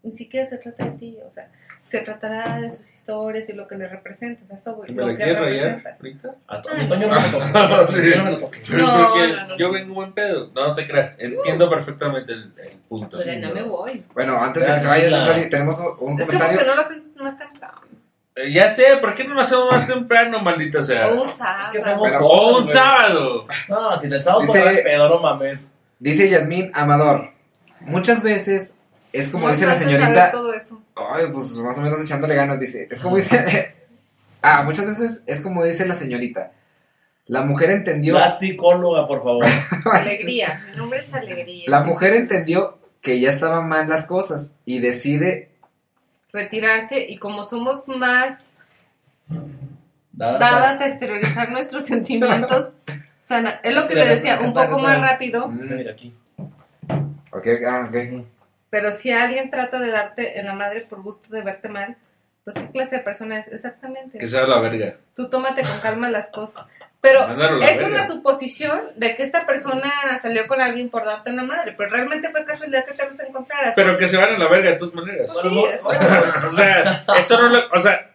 Ni 0.03 0.13
siquiera 0.13 0.47
se 0.47 0.57
trata 0.57 0.85
de 0.85 0.91
ti, 0.91 1.17
o 1.25 1.29
sea, 1.31 1.49
se 1.87 1.99
tratará 1.99 2.59
de 2.61 2.71
sus 2.71 2.89
historias 2.93 3.49
y 3.49 3.53
lo 3.53 3.67
que 3.67 3.75
le 3.75 3.87
representas, 3.89 4.61
eso, 4.61 4.75
güey, 4.75 4.91
¿Me 4.93 5.01
lo 5.01 5.07
que 5.09 5.15
quieres 5.17 5.37
rayar 5.39 5.75
representas. 5.83 5.99
ahorita? 5.99 6.35
A 6.47 6.61
to- 6.61 6.69
a 6.69 6.73
mi 6.75 6.87
Toño 6.87 7.07
no 7.07 7.15
me 7.15 7.21
lo 7.31 7.37
toques. 7.39 8.05
Sí. 8.05 8.13
No 8.17 8.23
me 8.23 8.31
lo 8.31 8.37
toques. 8.37 8.69
No, 8.71 9.09
Porque 9.13 9.27
no, 9.35 9.47
no. 9.47 9.57
yo 9.57 9.71
vengo 9.71 9.93
buen 9.95 10.13
pedo. 10.13 10.51
No, 10.55 10.67
no 10.67 10.73
te 10.75 10.87
creas. 10.87 11.15
Entiendo 11.19 11.69
perfectamente 11.69 12.31
el, 12.33 12.53
el 12.57 12.77
punto. 12.87 13.17
Pero 13.17 13.31
sí, 13.33 13.39
no 13.39 13.49
no. 13.49 13.53
me 13.55 13.61
voy. 13.63 14.05
Bueno, 14.13 14.37
antes 14.37 14.63
de 14.65 14.73
que 14.75 14.79
te 14.81 14.87
vayas, 14.87 15.11
Charlie, 15.11 15.49
tenemos 15.49 15.79
un- 15.79 15.85
Es 15.85 16.27
que 16.27 16.33
porque 16.37 16.37
comentario. 16.37 16.65
no 16.67 16.75
lo 16.75 16.81
hacen 16.81 17.13
más 17.17 17.37
temprano. 17.37 17.76
Eh, 18.43 18.51
ya 18.51 18.69
sé, 18.69 18.83
¿por 19.01 19.15
qué 19.15 19.23
no 19.23 19.33
lo 19.33 19.41
hacemos 19.41 19.65
más 19.71 19.87
temprano, 19.87 20.39
maldita 20.41 20.81
sea? 20.81 21.07
Un 21.09 21.27
sábado. 21.27 21.61
Es 21.63 21.69
que 21.69 21.77
hacemos 21.79 22.07
Pero- 22.07 22.19
cosas, 22.19 22.39
O 22.39 22.47
un 22.57 22.63
güey. 22.63 22.69
sábado. 22.75 23.47
No, 23.69 23.97
si 23.97 24.07
en 24.07 24.13
el 24.13 24.23
sábado 24.23 24.41
Dice- 24.41 24.59
por 24.59 24.67
el 24.71 24.83
pedo, 24.83 25.09
no 25.09 25.19
mames. 25.19 25.69
Dice 25.99 26.29
Yasmín 26.29 26.71
Amador. 26.73 27.31
Muchas 27.81 28.21
veces 28.21 28.73
es 29.13 29.29
como 29.29 29.45
¿Cómo 29.45 29.53
dice 29.55 29.65
la 29.65 29.75
señorita. 29.75 30.31
todo 30.31 30.53
eso? 30.53 30.81
Ay, 30.95 31.25
pues 31.33 31.51
más 31.57 31.77
o 31.77 31.81
menos 31.81 32.03
echándole 32.03 32.35
ganas, 32.35 32.59
dice. 32.59 32.87
Es 32.91 32.99
como 32.99 33.15
dice. 33.15 33.73
ah, 34.41 34.63
muchas 34.63 34.85
veces 34.85 35.23
es 35.25 35.41
como 35.41 35.63
dice 35.63 35.85
la 35.87 35.95
señorita. 35.95 36.51
La 37.25 37.41
mujer 37.41 37.71
entendió. 37.71 38.13
La 38.13 38.31
psicóloga, 38.31 39.07
por 39.07 39.23
favor. 39.23 39.45
Alegría. 39.91 40.63
Mi 40.71 40.77
nombre 40.77 40.99
es 40.99 41.13
Alegría. 41.13 41.63
La 41.67 41.81
Sí. 41.81 41.87
mujer 41.89 42.13
entendió 42.13 42.77
que 43.01 43.19
ya 43.19 43.29
estaban 43.29 43.67
mal 43.67 43.89
las 43.89 44.05
cosas 44.05 44.53
y 44.65 44.79
decide. 44.79 45.51
Retirarse 46.33 46.99
y 47.09 47.17
como 47.17 47.43
somos 47.43 47.87
más 47.87 48.53
Dadas 50.17 50.39
dadas 50.39 50.81
a 50.81 50.87
exteriorizar 50.87 51.51
nuestros 51.51 51.85
sentimientos, 51.85 52.75
sana. 53.27 53.59
Es 53.63 53.75
lo 53.75 53.87
que 53.87 53.93
te 53.93 54.05
decía, 54.05 54.39
un 54.41 54.53
poco 54.53 54.77
está. 54.77 54.81
más 54.81 54.99
rápido, 55.01 55.47
mm, 55.47 55.77
Mira 55.77 55.91
aquí. 55.91 56.13
ok, 57.31 57.47
ah, 57.67 57.87
ok. 57.87 58.25
pero 58.69 58.91
si 58.91 59.11
alguien 59.11 59.49
trata 59.51 59.79
de 59.79 59.91
darte 59.91 60.39
en 60.39 60.47
la 60.47 60.53
madre 60.53 60.81
por 60.81 61.03
gusto 61.03 61.27
de 61.29 61.43
verte 61.43 61.69
mal, 61.69 61.97
pues 62.43 62.57
qué 62.57 62.67
clase 62.71 62.97
de 62.97 63.03
persona 63.03 63.39
es 63.39 63.47
exactamente. 63.53 64.17
Que 64.17 64.27
sea 64.27 64.47
la 64.47 64.59
verga. 64.59 64.97
Tú 65.15 65.29
tómate 65.29 65.61
con 65.61 65.79
calma 65.81 66.09
las 66.09 66.29
cosas. 66.31 66.65
Pero 66.99 67.21
es 67.29 67.37
verga. 67.79 67.89
la 67.89 68.07
suposición 68.07 68.81
de 68.95 69.15
que 69.15 69.23
esta 69.23 69.45
persona 69.45 69.91
salió 70.21 70.47
con 70.47 70.59
alguien 70.59 70.89
por 70.89 71.05
darte 71.05 71.29
en 71.29 71.35
la 71.37 71.43
madre, 71.43 71.73
pero 71.77 71.91
realmente 71.91 72.29
fue 72.29 72.43
casualidad 72.43 72.85
que 72.85 72.93
te 72.93 73.07
los 73.07 73.19
encontraras. 73.19 73.73
Pero 73.75 73.89
Pues, 73.89 73.99
que 73.99 74.07
se 74.07 74.17
van 74.17 74.33
a 74.33 74.37
la 74.37 74.47
verga 74.47 74.71
de 74.71 74.75
todas 74.77 74.93
maneras. 74.95 75.31
pues 75.31 75.53
sí, 75.53 75.65
eso- 75.73 75.87
o 76.47 76.49
sea, 76.49 77.05
eso 77.19 77.41
no 77.41 77.49
lo. 77.49 77.59
O 77.71 77.79
sea, 77.79 78.11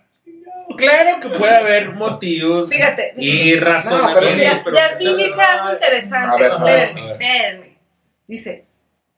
claro 0.76 1.20
que 1.20 1.28
puede 1.30 1.56
haber 1.56 1.90
motivos 1.92 2.68
Fíjate, 2.70 3.14
y 3.16 3.54
No, 3.54 3.64
razonamientos. 3.66 4.20
pero 4.24 4.36
ya, 4.42 4.60
pero 4.64 4.76
ya 4.76 4.88
que 4.90 4.96
sí 4.96 5.04
sea- 5.04 5.14
dice 5.16 5.42
algo 5.42 5.72
interesante. 5.74 6.46
Espérenme, 6.46 7.12
espérenme. 7.12 7.78
Dice, 8.26 8.64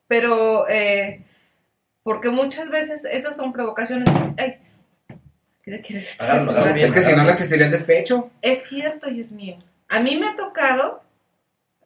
pero 0.06 0.68
eh, 0.68 1.22
porque 2.02 2.28
muchas 2.28 2.68
veces 2.68 3.04
esas 3.06 3.34
son 3.36 3.52
provocaciones. 3.52 4.08
Ay, 4.36 4.58
¿qué 5.64 5.80
quieres 5.80 6.20
Agárralo, 6.20 6.50
agárralo 6.50 6.74
bien. 6.74 6.86
Es 6.86 6.92
que 6.92 7.00
si 7.00 7.16
no, 7.16 7.24
no 7.24 7.30
existiría 7.30 7.66
el 7.66 7.72
despecho. 7.72 8.30
Es 8.42 8.66
cierto, 8.66 9.10
y 9.10 9.20
es 9.20 9.32
mío. 9.32 9.58
A 9.88 10.00
mí 10.00 10.16
me 10.18 10.28
ha 10.28 10.34
tocado, 10.36 11.02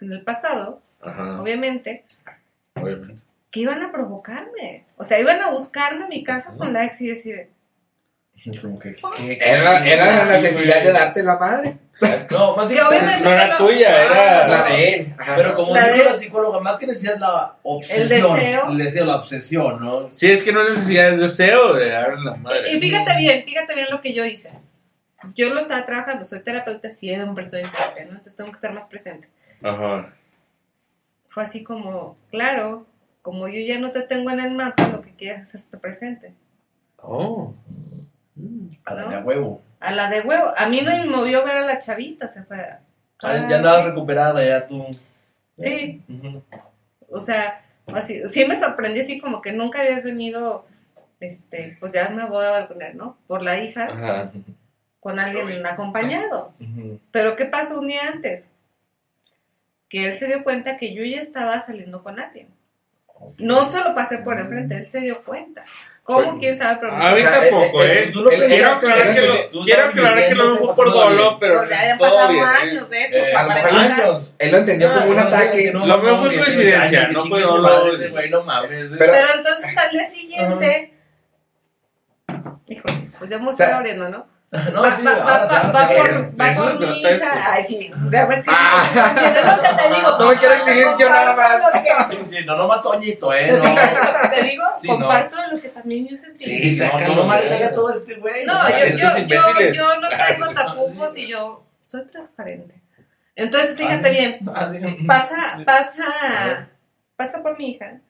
en 0.00 0.12
el 0.12 0.22
pasado, 0.22 0.80
Ajá, 1.00 1.40
obviamente, 1.40 2.04
obviamente. 2.74 3.22
que 3.50 3.60
iban 3.60 3.82
a 3.82 3.92
provocarme. 3.92 4.84
O 4.96 5.04
sea, 5.04 5.20
iban 5.20 5.40
a 5.40 5.50
buscarme 5.50 6.04
a 6.04 6.08
mi 6.08 6.24
casa 6.24 6.54
con 6.56 6.72
la 6.72 6.84
ex 6.84 7.00
y 7.00 7.08
yo 7.08 7.14
así 7.14 7.30
de, 7.32 7.50
Como 8.60 8.78
que- 8.78 8.96
Era, 9.40 9.84
era 9.86 10.06
la 10.24 10.32
necesidad 10.32 10.82
de 10.82 10.92
darte 10.92 11.22
la 11.22 11.38
madre. 11.38 11.76
No, 12.30 12.54
más 12.56 12.68
Que 12.68 12.74
bien. 12.74 12.86
obviamente- 12.86 13.24
No 13.24 13.30
era 13.32 13.46
no. 13.48 13.66
tuya, 13.66 14.04
era. 14.04 14.46
La 14.48 14.64
de 14.64 14.94
él. 14.94 15.14
Ajá. 15.18 15.34
Pero 15.36 15.54
como 15.54 15.74
La 15.74 15.88
dijo 15.88 16.04
de- 16.04 16.10
la 16.10 16.14
psicóloga, 16.16 16.60
más 16.60 16.76
que 16.78 16.86
necesidad 16.86 17.18
la 17.18 17.56
obsesión. 17.62 18.36
deseo. 18.36 18.70
El 18.70 18.78
deseo, 18.78 19.04
la 19.04 19.16
obsesión, 19.16 19.84
¿no? 19.84 20.10
Sí, 20.10 20.30
es 20.30 20.42
que 20.42 20.52
no 20.52 20.60
hay 20.60 20.68
necesidad 20.68 21.10
de 21.10 21.16
deseo 21.16 21.72
de 21.74 21.88
darle 21.88 22.24
la 22.24 22.34
madre. 22.36 22.72
Y 22.72 22.80
fíjate 22.80 23.16
bien, 23.16 23.44
fíjate 23.44 23.74
bien 23.74 23.88
lo 23.90 24.00
que 24.00 24.12
yo 24.14 24.24
hice. 24.24 24.52
Yo 25.34 25.48
lo 25.52 25.58
estaba 25.58 25.84
trabajando, 25.84 26.24
soy 26.24 26.40
terapeuta, 26.40 26.90
siempre 26.92 27.42
estoy 27.44 27.62
en 27.62 27.70
terapia, 27.72 28.04
¿no? 28.04 28.10
Entonces 28.12 28.36
tengo 28.36 28.50
que 28.50 28.56
estar 28.56 28.72
más 28.72 28.86
presente. 28.86 29.28
Ajá. 29.62 30.14
Fue 31.28 31.42
así 31.42 31.64
como, 31.64 32.16
claro, 32.30 32.86
como 33.22 33.48
yo 33.48 33.58
ya 33.60 33.78
no 33.80 33.90
te 33.90 34.02
tengo 34.02 34.30
en 34.30 34.38
el 34.40 34.52
mapa, 34.54 34.86
lo 34.88 35.02
que 35.02 35.10
quieres 35.14 35.42
es 35.48 35.54
hacerte 35.56 35.76
presente. 35.78 36.32
Oh. 37.02 37.52
A 38.84 38.94
la 38.94 39.02
¿No? 39.04 39.10
de 39.10 39.18
huevo. 39.18 39.62
A 39.80 39.92
la 39.92 40.10
de 40.10 40.20
huevo. 40.22 40.52
A 40.56 40.68
mí 40.68 40.80
no 40.82 40.90
me 40.96 41.06
movió 41.06 41.44
ver 41.44 41.56
a 41.58 41.60
la 41.66 41.78
chavita, 41.78 42.28
se 42.28 42.42
fue. 42.44 42.60
a- 42.60 42.80
Ah, 43.22 43.46
ya 43.48 43.56
andabas 43.56 43.84
recuperada, 43.86 44.44
ya 44.46 44.66
tú. 44.66 44.86
Sí, 45.58 46.02
o 47.10 47.20
sea, 47.20 47.64
así, 47.92 48.22
sí 48.26 48.44
me 48.46 48.54
sorprendí 48.54 49.00
así 49.00 49.18
como 49.18 49.42
que 49.42 49.52
nunca 49.52 49.80
habías 49.80 50.04
venido, 50.04 50.66
este, 51.18 51.76
pues 51.80 51.92
ya 51.92 52.08
me 52.10 52.26
voy 52.26 52.44
a 52.44 52.50
vacunar, 52.50 52.94
¿no? 52.94 53.16
Por 53.26 53.42
la 53.42 53.58
hija, 53.58 53.86
Ajá. 53.86 54.30
con 55.00 55.18
alguien 55.18 55.66
acompañado. 55.66 56.52
Pero 57.10 57.34
¿qué 57.34 57.46
pasó 57.46 57.80
un 57.80 57.88
día 57.88 58.02
antes? 58.06 58.50
Que 59.88 60.06
él 60.08 60.14
se 60.14 60.26
dio 60.28 60.44
cuenta 60.44 60.76
que 60.76 60.94
yo 60.94 61.02
ya 61.02 61.20
estaba 61.20 61.60
saliendo 61.62 62.02
con 62.04 62.20
alguien. 62.20 62.48
No 63.38 63.64
se 63.68 63.80
lo 63.82 63.96
pasé 63.96 64.18
por 64.18 64.38
enfrente, 64.38 64.76
él 64.76 64.86
se 64.86 65.00
dio 65.00 65.24
cuenta. 65.24 65.64
¿Cómo? 66.08 66.38
¿Quién 66.38 66.56
sabe? 66.56 66.78
Pero 66.80 66.92
A 66.96 67.10
mí 67.10 67.16
O 67.16 67.18
sea, 67.18 67.38
tampoco, 67.38 67.84
¿eh? 67.84 68.10
Quiero 68.48 68.70
aclarar 68.70 69.14
que 69.14 69.20
lo, 69.20 69.62
quiero 69.62 69.84
aclarar 69.84 70.26
que 70.26 70.34
lo 70.34 70.54
vemos 70.54 70.74
por 70.74 70.90
dolo, 70.90 71.36
pero 71.38 71.58
Pues 71.58 71.68
ya 71.68 71.80
habían 71.80 71.98
pasado 71.98 72.32
bien, 72.32 72.44
años 72.44 72.88
de 72.88 73.02
eso. 73.04 73.14
o 73.14 73.18
Eh, 73.18 73.30
sea, 73.30 73.40
a 73.40 73.42
lo 73.42 73.54
mejor 73.54 73.70
años. 73.78 74.32
Él 74.38 74.50
lo 74.52 74.56
entendió 74.56 74.90
como 74.94 75.10
un 75.10 75.18
ataque. 75.18 75.70
Lo 75.70 75.98
mío 75.98 76.16
fue 76.16 76.34
coincidencia, 76.34 77.08
no 77.08 77.24
fue 77.26 77.42
dolo. 77.42 77.68
Pero- 77.98 78.12
Pero 78.98 79.26
entonces 79.36 79.76
al 79.76 79.90
día 79.90 80.04
siguiente. 80.06 80.94
Híjole, 82.68 83.10
pues 83.18 83.30
ya 83.30 83.38
me 83.38 83.50
estoy 83.50 83.64
O 83.66 83.68
sea, 83.68 83.76
abriendo, 83.76 84.08
¿no? 84.08 84.26
No, 84.72 84.80
va, 84.82 84.90
sí, 84.92 85.04
va- 85.04 85.12
ahora 85.12 85.44
va- 85.46 85.88
por, 85.88 86.40
va 86.40 86.52
por 86.52 86.80
mi 86.80 87.00
hija. 87.02 87.52
Ay, 87.52 87.64
sí, 87.64 87.90
pues 87.90 88.10
me 88.28 88.42
sí, 88.42 88.50
Ah. 88.50 89.10
¿entiendes 89.10 89.44
lo 89.44 89.62
que 89.62 89.68
te 89.68 89.88
digo? 89.94 90.08
No 90.18 90.28
me 90.30 90.36
quiero 90.36 90.54
exhibir 90.54 90.86
yo 90.98 91.10
nada 91.10 91.36
más. 91.36 92.08
Sí, 92.10 92.16
sí, 92.30 92.36
no, 92.46 92.56
nomás 92.56 92.82
Toñito, 92.82 93.34
¿eh? 93.34 93.44
¿Te 93.46 93.52
No. 93.52 93.62
digo 93.62 93.74
lo 93.74 94.20
que 94.30 94.36
te 94.36 94.42
digo? 94.44 94.64
Sí, 94.78 94.88
no. 94.88 94.94
comparto 94.94 95.36
lo 95.52 95.60
que 95.60 95.68
también 95.68 96.08
yo 96.08 96.16
sentí. 96.16 96.44
Sí, 96.46 96.74
sí, 96.76 96.82
no, 96.82 97.08
no, 97.08 97.14
nomás 97.16 97.44
le 97.44 97.68
todo 97.68 97.90
este 97.90 98.14
güey. 98.14 98.46
No, 98.46 98.54
yo, 98.70 98.86
yo, 98.96 99.26
yo, 99.26 99.70
yo 99.72 100.00
no 100.00 100.08
tengo 100.08 100.54
tapujos 100.54 101.16
y 101.18 101.28
yo 101.28 101.64
soy 101.86 102.06
transparente. 102.06 102.74
Entonces, 103.36 103.76
fíjate 103.76 104.08
Ah, 104.08 104.66
sí. 104.66 104.78
bien, 104.78 104.88
Ah, 104.88 104.96
sí. 104.98 105.04
pasa, 105.06 105.36
pasa, 105.66 106.68
pasa 107.16 107.42
por 107.42 107.56
mi 107.58 107.72
hija 107.72 108.00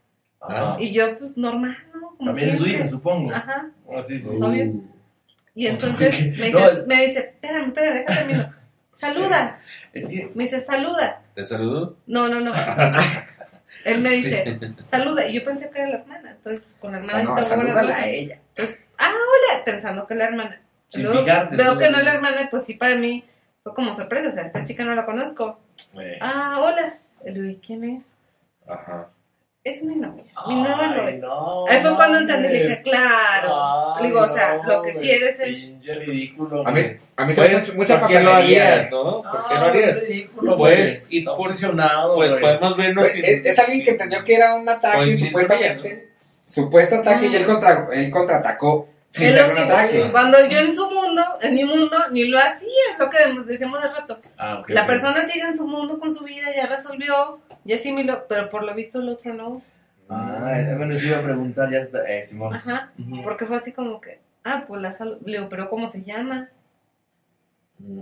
Ajá. 0.41 0.76
y 0.78 0.93
yo 0.93 1.18
pues 1.18 1.36
normal, 1.36 1.76
¿no? 1.93 2.14
Como 2.16 2.30
También 2.30 2.51
es 2.51 2.59
su 2.59 2.66
hija, 2.66 2.86
supongo. 2.86 3.34
Ajá. 3.34 3.66
Ah, 3.93 4.01
sí, 4.03 4.20
sí. 4.20 4.26
Pues, 4.28 4.41
obvio. 4.41 4.72
Y 5.59 5.67
entonces 5.67 6.37
me 6.39 6.51
No, 6.51 6.59
dice, 6.61 6.79
es- 6.79 6.87
me 6.87 7.03
dice, 7.05 7.19
espérame, 7.19 7.67
espérame, 7.67 7.95
déjame 7.95 8.17
termino. 8.17 8.55
Saluda. 8.93 9.59
Es 9.93 10.09
que. 10.09 10.31
Me 10.35 10.45
dice, 10.45 10.61
saluda. 10.61 11.23
¿Te 11.35 11.45
saludo? 11.45 11.97
No, 12.07 12.29
no, 12.29 12.39
no. 12.41 12.53
él 13.85 14.01
me 14.01 14.11
dice, 14.11 14.61
saluda. 14.85 15.27
Y 15.27 15.35
yo 15.35 15.45
pensé 15.45 15.69
que 15.71 15.81
era 15.81 15.89
la 15.91 15.97
hermana. 15.99 16.31
Entonces, 16.31 16.73
con 16.81 16.93
la 16.93 16.99
O 16.99 17.01
hermana 17.01 17.45
sea, 17.45 17.57
no, 17.57 17.93
a 17.93 18.07
ella. 18.07 18.39
Entonces, 18.51 18.79
ah, 18.99 19.11
hola, 19.11 19.65
pensando 19.65 20.07
que 20.07 20.15
es 20.15 20.19
la 20.19 20.27
hermana. 20.29 20.61
Sin 20.91 21.03
Luego 21.03 21.23
fijarte, 21.25 21.57
veo 21.57 21.77
que 21.77 21.91
no 21.91 21.99
es 21.99 22.05
la 22.05 22.15
hermana, 22.15 22.49
pues 22.51 22.65
sí, 22.65 22.75
para 22.75 22.95
mí 22.95 23.25
fue 23.65 23.75
como 23.75 23.95
sorpresa. 23.97 24.29
O 24.29 24.33
sea, 24.33 24.45
esta 24.45 24.65
chica 24.65 24.85
no 24.85 24.95
la 24.95 25.05
conozco. 25.05 25.59
Ah, 26.21 26.61
hola. 26.61 26.99
¿y 27.27 27.57
quién 27.57 27.83
es? 27.83 28.15
Ajá. 28.69 29.09
Es 29.71 29.83
mi 29.83 29.97
novia. 29.97 30.25
Mi 30.47 30.55
nueva 30.55 30.91
Ay, 30.95 30.97
novia. 30.99 31.16
no, 31.21 31.66
Ahí 31.69 31.81
fue 31.81 31.95
cuando 31.97 32.19
entendí, 32.19 32.49
le 32.49 32.62
dije, 32.62 32.83
claro. 32.83 33.95
Ay, 33.97 34.07
digo, 34.07 34.21
o 34.21 34.29
sea, 34.29 34.57
no, 34.57 34.62
lo 34.62 34.83
que 34.83 34.93
güey, 34.93 35.05
quieres 35.05 35.41
es. 35.41 35.57
Pinche 35.59 35.93
ridículo. 35.95 36.66
A 36.66 36.71
mí, 36.71 36.81
a 37.16 37.25
mí 37.27 37.33
se 37.35 37.41
me 37.43 37.49
Pues, 37.49 37.62
hace 37.62 37.73
mucha 37.75 38.01
¿por 38.01 38.09
qué 38.09 38.21
lo 38.21 38.33
harías, 38.33 38.91
no? 38.91 39.23
¿Por 39.23 39.49
qué 39.49 39.55
lo 39.55 39.61
Ah, 39.61 39.69
harías? 39.69 39.97
es 39.97 40.09
ridículo, 40.09 40.57
Pues, 40.57 41.09
Está 41.11 41.31
por- 41.37 41.47
obsesionado, 41.49 42.14
Pues 42.16 42.33
podemos 42.41 42.77
vernos 42.77 43.03
Pues, 43.03 43.12
sin- 43.12 43.25
es, 43.25 43.45
es 43.45 43.59
alguien 43.59 43.85
que 43.85 43.91
entendió 43.91 44.25
que 44.25 44.35
era 44.37 44.55
un 44.55 44.69
ataque 44.69 44.97
Pues, 44.99 45.21
supuestamente 45.21 46.09
supuesto 46.47 46.97
ataque 46.97 47.27
y 47.27 47.37
él, 47.37 47.45
contra, 47.47 47.89
él 47.93 48.11
contraatacó 48.11 48.89
sin 49.11 49.29
Él 49.29 49.33
ser 49.35 49.43
lo 49.45 49.49
un 49.51 49.57
sigue. 49.57 49.73
ataque. 49.73 50.09
Cuando 50.13 50.49
yo 50.49 50.59
en 50.59 50.75
su 50.75 50.91
mundo, 50.91 51.23
en 51.41 51.55
mi 51.55 51.65
mundo, 51.65 51.97
ni 52.13 52.25
lo 52.27 52.39
hacía, 52.39 52.69
es 52.93 52.99
lo 52.99 53.09
que 53.11 53.19
decíamos 53.51 53.83
de 53.83 53.89
rato. 53.89 54.19
Ah, 54.37 54.59
ok, 54.61 54.71
La 54.71 54.87
persona 54.87 55.25
sigue 55.25 55.45
en 55.45 55.57
su 55.57 55.67
mundo 55.67 55.99
con 55.99 56.13
su 56.15 56.25
vida, 56.25 56.47
ya 56.55 56.67
resolvió, 56.67 57.41
ya 57.65 57.75
asimiló, 57.77 58.27
pero 58.29 58.49
por 58.51 58.63
lo 58.65 58.75
visto 58.75 59.01
el 59.01 59.09
otro 59.09 59.35
no. 59.35 59.63
Ah, 60.11 60.53
eh, 60.59 60.75
bueno, 60.77 60.95
eso 60.95 61.07
iba 61.07 61.19
a 61.19 61.23
preguntar 61.23 61.71
ya. 61.71 61.79
está- 61.81 62.09
Eh, 62.11 62.25
Simón. 62.25 62.55
Ajá. 62.55 62.93
Porque 63.25 63.45
fue 63.47 63.57
así 63.57 63.73
como 63.73 64.01
que, 64.01 64.21
ah, 64.45 64.65
pues 64.67 64.81
la 64.81 64.93
salud. 64.93 65.19
Le 65.25 65.37
digo, 65.39 65.49
pero 65.51 65.69
¿cómo 65.69 65.89
se 65.89 66.03
llama? 66.03 66.49
Mm. 67.79 68.01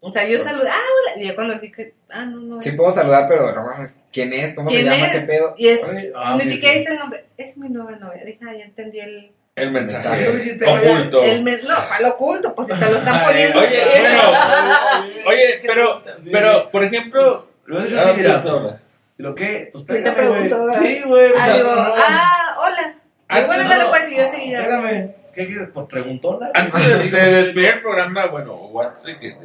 O 0.00 0.10
sea, 0.10 0.26
yo 0.28 0.38
saludé, 0.38 0.68
ah, 0.70 0.76
hola. 0.76 1.22
Y 1.22 1.26
ya 1.26 1.34
cuando 1.34 1.58
dije, 1.58 1.94
ah, 2.08 2.24
no, 2.24 2.38
no. 2.40 2.62
Sí 2.62 2.68
es. 2.70 2.76
puedo 2.76 2.92
saludar, 2.92 3.28
pero 3.28 3.52
no 3.54 3.64
mames, 3.66 3.98
¿quién 4.12 4.32
es? 4.32 4.54
¿Cómo 4.54 4.70
se 4.70 4.76
¿Quién 4.80 4.86
llama? 4.92 5.12
es? 5.12 5.20
¿Qué 5.26 5.32
pedo? 5.32 5.54
Y 5.58 5.68
es, 5.68 5.82
Oye, 5.84 6.12
ah, 6.14 6.36
ni 6.36 6.48
siquiera 6.48 6.74
dice 6.74 6.92
el 6.92 6.98
nombre, 7.00 7.26
es 7.36 7.58
mi 7.58 7.68
nueva 7.68 7.92
novia. 7.96 8.24
Dije, 8.24 8.38
ah, 8.48 8.54
ya 8.56 8.64
entendí 8.64 9.00
el. 9.00 9.32
El 9.58 9.70
mensaje. 9.70 10.08
Mensaje. 10.08 10.24
¿Qué 10.24 10.30
lo 10.32 10.36
hiciste? 10.36 10.64
oculto. 10.66 11.22
el 11.22 11.42
mes, 11.42 11.64
no, 11.64 11.74
para 11.88 12.00
lo 12.00 12.14
oculto, 12.14 12.54
pues 12.54 12.68
si 12.68 12.74
te 12.74 12.90
lo 12.90 12.96
están 12.96 13.14
Ay, 13.16 13.26
poniendo. 13.26 13.58
Oye, 13.60 13.80
bueno, 14.00 14.22
Oye, 15.26 15.60
pero, 15.66 16.02
pero, 16.32 16.70
por 16.70 16.84
ejemplo. 16.84 17.48
Lo 17.66 17.82
hecho 17.84 17.98
ah, 17.98 18.02
así, 18.04 18.16
mira. 18.16 18.80
¿Lo 19.18 19.34
qué? 19.34 19.68
Pues 19.72 19.82
Sí, 19.82 19.86
te 19.88 19.94
pégame, 19.94 20.16
pregunto. 20.16 20.72
Sí, 20.72 21.02
güey. 21.04 21.30
Ah, 21.38 21.56
digo, 21.56 21.68
ah, 21.70 22.56
hola. 22.60 22.94
Ah, 23.28 23.40
Y 23.40 23.44
bueno, 23.46 23.64
no, 23.64 23.68
dale 23.68 23.84
pues, 23.90 24.10
y 24.12 24.16
yo 24.16 24.26
seguía. 24.26 24.62
Pégame. 24.62 25.14
¿Qué 25.34 25.46
quieres? 25.46 25.68
Por 25.68 25.86
preguntona. 25.86 26.50
Antes 26.54 27.10
de, 27.10 27.10
de 27.10 27.32
despedir 27.32 27.68
el 27.68 27.82
programa, 27.82 28.26
bueno, 28.26 28.70
de 29.04 29.18
que, 29.18 29.36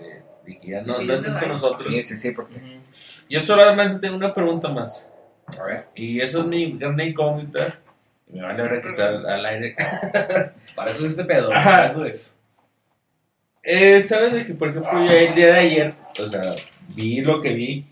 que 0.46 0.68
ya 0.68 0.82
no, 0.82 1.00
no 1.00 1.14
estés 1.14 1.36
con 1.36 1.50
nosotros, 1.50 1.84
Sí, 1.84 2.02
sí, 2.04 2.16
sí, 2.16 2.32
porque. 2.32 2.54
yo 3.30 3.40
solamente 3.40 4.00
tengo 4.00 4.16
una 4.16 4.34
pregunta 4.34 4.70
más. 4.70 5.08
A 5.60 5.64
ver. 5.66 5.88
Y 5.96 6.22
eso 6.22 6.42
es 6.42 6.46
mi 6.46 6.78
gran 6.78 7.00
incógnita. 7.00 7.80
Me 8.34 8.42
vale 8.42 8.62
ahora 8.64 8.82
que 8.82 8.90
sea 8.90 9.08
al, 9.10 9.26
al 9.30 9.46
aire. 9.46 9.76
Para 10.76 10.92
eso 10.92 11.06
es 11.06 11.12
este 11.12 11.24
pedo. 11.24 11.54
Ajá. 11.54 11.70
Para 11.72 11.88
eso 11.88 12.06
es. 12.06 12.34
Eh, 13.64 14.02
¿Sabes 14.02 14.34
de 14.34 14.46
que, 14.46 14.54
por 14.56 14.70
ejemplo, 14.70 15.06
ya 15.06 15.14
el 15.14 15.36
día 15.36 15.48
de 15.54 15.60
ayer, 15.60 15.94
o 16.20 16.28
sea, 16.28 16.42
vi 16.90 17.22
lo 17.22 17.40
que 17.42 17.54
vi? 17.54 17.86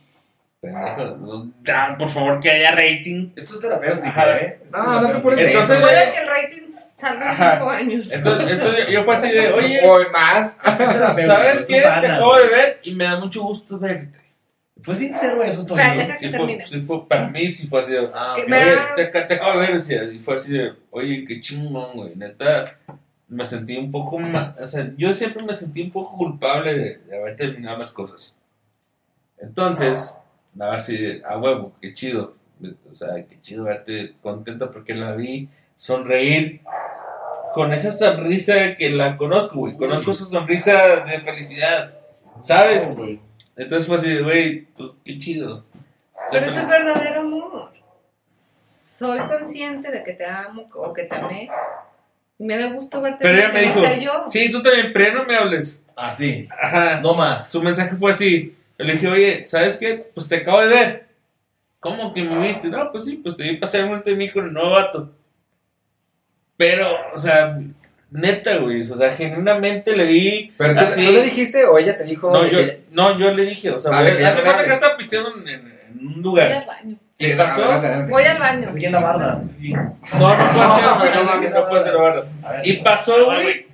No- 0.63 1.51
ah, 1.73 1.95
por 1.97 2.07
favor, 2.09 2.39
que 2.39 2.51
haya 2.51 2.71
rating. 2.71 3.31
Esto 3.35 3.55
es 3.55 3.61
terapéutico, 3.61 4.05
Ajá. 4.07 4.37
¿eh? 4.37 4.59
Esto 4.63 4.77
No, 4.77 4.83
es 4.83 5.01
no 5.01 5.07
te 5.07 5.13
terapéutico. 5.13 5.21
pones 5.23 5.37
de 5.45 5.51
Entonces, 5.51 5.79
Puede 5.81 6.11
que 6.11 6.17
el 6.21 6.27
rating 6.27 6.71
salga 6.71 7.25
en 7.25 7.31
Ajá. 7.31 7.53
5 7.57 7.69
años. 7.69 8.11
Entonces, 8.11 8.51
entonces 8.51 8.87
yo 8.91 9.03
fue 9.03 9.13
así 9.15 9.31
de, 9.31 9.51
oye, 9.53 9.81
Voy 9.83 10.03
más. 10.11 10.55
Esto 10.65 10.83
es 10.83 10.93
terapéutico, 10.93 11.27
¿sabes 11.27 11.65
qué? 11.65 11.73
Te 11.81 11.87
acabo 11.87 12.35
de 12.37 12.47
ver 12.49 12.79
y 12.83 12.95
me 12.95 13.03
da 13.05 13.19
mucho 13.19 13.41
gusto 13.41 13.79
verte. 13.79 14.19
Fue 14.83 14.95
sincero 14.95 15.43
eso, 15.43 15.63
O 15.69 15.75
sea, 15.75 15.89
Toño. 15.93 15.97
deja- 16.07 16.15
Sí 16.17 16.31
que 16.31 16.37
fue, 16.37 16.61
sí 16.65 16.81
fue, 16.81 17.07
para 17.07 17.27
mí 17.29 17.47
sí 17.49 17.67
fue 17.67 17.79
así 17.81 17.93
de, 17.93 18.09
Ah, 18.13 18.33
Que 18.35 18.41
ok. 18.43 18.47
me- 18.49 18.57
Oye, 18.57 18.75
te, 18.95 19.05
te 19.07 19.33
acabo 19.35 19.53
de 19.59 19.67
ver, 19.67 19.75
o 19.75 19.79
sea, 19.79 20.03
y 20.03 20.19
fue 20.19 20.35
así 20.35 20.51
de, 20.53 20.73
oye, 20.89 21.23
qué 21.25 21.39
chingón, 21.41 21.91
güey, 21.93 22.15
neta, 22.15 22.77
me 23.27 23.45
sentí 23.45 23.77
un 23.77 23.91
poco, 23.91 24.17
ma- 24.19 24.55
o 24.59 24.65
sea, 24.65 24.91
yo 24.97 25.13
siempre 25.13 25.43
me 25.43 25.53
sentí 25.53 25.81
un 25.83 25.91
poco 25.91 26.17
culpable 26.17 26.73
de, 26.77 26.97
de 26.97 27.17
haber 27.17 27.35
terminado 27.35 27.77
las 27.77 27.91
cosas. 27.93 28.33
Entonces, 29.39 30.15
nada 30.53 30.75
así 30.75 30.97
de, 30.97 31.23
a 31.25 31.37
huevo, 31.37 31.73
qué 31.81 31.93
chido, 31.93 32.35
o 32.91 32.95
sea, 32.95 33.09
qué 33.27 33.39
chido 33.41 33.63
verte 33.65 34.13
contenta 34.21 34.69
porque 34.69 34.93
la 34.93 35.13
vi 35.13 35.49
sonreír 35.75 36.61
con 37.53 37.73
esa 37.73 37.91
sonrisa 37.91 38.75
que 38.75 38.89
la 38.91 39.17
conozco, 39.17 39.59
güey, 39.59 39.75
conozco 39.75 40.13
su 40.13 40.25
sonrisa 40.25 41.03
de 41.05 41.19
felicidad, 41.21 41.93
¿sabes? 42.41 42.95
güey. 42.97 43.19
Entonces 43.61 43.87
fue 43.87 43.97
así 43.97 44.17
güey, 44.17 44.61
pues 44.75 44.89
qué 45.05 45.19
chido. 45.19 45.63
Pero 46.31 46.47
eso 46.47 46.59
es 46.61 46.67
verdadero 46.67 47.21
amor. 47.21 47.71
Soy 48.27 49.19
consciente 49.19 49.91
de 49.91 50.03
que 50.03 50.13
te 50.13 50.25
amo 50.25 50.67
o 50.73 50.91
que 50.91 51.03
te 51.03 51.15
amé. 51.15 51.47
Y 52.39 52.43
me 52.43 52.57
da 52.57 52.71
gusto 52.71 52.99
verte. 53.01 53.19
Pero 53.21 53.37
ella 53.37 53.51
me 53.53 53.61
dijo, 53.61 53.83
yo. 54.01 54.25
sí, 54.29 54.51
tú 54.51 54.63
también, 54.63 54.91
pero 54.91 55.05
ya 55.05 55.13
no 55.13 55.25
me 55.25 55.35
hables. 55.35 55.83
Ah, 55.95 56.11
sí. 56.11 56.49
Ajá. 56.59 57.01
No 57.01 57.13
más. 57.13 57.51
Su 57.51 57.61
mensaje 57.61 57.95
fue 57.95 58.09
así. 58.09 58.55
Yo 58.79 58.85
le 58.85 58.93
dije, 58.93 59.07
oye, 59.07 59.45
¿sabes 59.45 59.77
qué? 59.77 60.09
Pues 60.11 60.27
te 60.27 60.37
acabo 60.37 60.61
de 60.61 60.67
ver. 60.67 61.05
¿Cómo 61.79 62.11
que 62.11 62.23
me 62.23 62.39
viste? 62.39 62.67
No, 62.67 62.91
pues 62.91 63.05
sí, 63.05 63.17
pues 63.17 63.37
te 63.37 63.43
vi 63.43 63.57
pasar 63.57 63.87
frente 63.87 64.09
de 64.09 64.15
mí 64.15 64.27
con 64.27 64.45
el 64.45 64.53
nuevo 64.53 64.71
vato. 64.71 65.11
Pero, 66.57 66.95
o 67.13 67.17
sea, 67.19 67.59
neta, 68.11 68.57
güey, 68.57 68.81
o 68.81 68.97
sea, 68.97 69.15
genuinamente 69.15 69.95
le 69.95 70.05
vi 70.05 70.53
Pero 70.57 70.75
tú, 70.75 70.79
así. 70.85 71.05
tú 71.05 71.11
le 71.11 71.23
dijiste 71.23 71.65
o 71.65 71.77
ella 71.77 71.97
te 71.97 72.03
dijo. 72.03 72.31
No 72.31 72.45
yo, 72.45 72.57
que- 72.59 72.81
no, 72.91 73.17
yo 73.17 73.31
le 73.31 73.43
dije, 73.45 73.71
o 73.71 73.79
sea, 73.79 74.01
güey, 74.01 74.17
que 74.17 74.25
hace 74.25 74.41
cuenta 74.41 74.63
que 74.63 74.73
estaba 74.73 74.97
pisteando 74.97 75.33
en, 75.37 75.47
en- 75.47 75.79
en 75.99 76.07
un 76.07 76.13
Voy 76.15 76.21
lugar. 76.23 76.51
al 76.51 76.65
baño. 76.65 76.95
¿Qué 77.17 77.31
Sí, 77.31 77.37
pasó? 77.37 77.61
adelante, 77.63 77.87
adelante. 77.87 78.11
Voy 78.11 78.23
al 78.23 78.39
baño. 78.39 78.67
Aquí 78.71 78.85
en 78.85 78.91
la 78.93 78.99
barda. 78.99 79.41
Sí. 79.59 79.73
No, 79.73 79.79
no 80.19 80.35
puede 80.51 80.69
ser, 80.69 80.83
No, 80.83 80.95
güey, 80.97 81.09
no, 81.13 81.23
no, 81.23 81.41
no, 81.41 81.49
no 81.61 81.69
puede 81.69 81.81
ser, 81.83 81.93
la. 81.93 82.25
A 82.43 82.51
ver. 82.53 82.61
Y 82.67 82.73
pasó, 82.77 83.25
güey. 83.25 83.67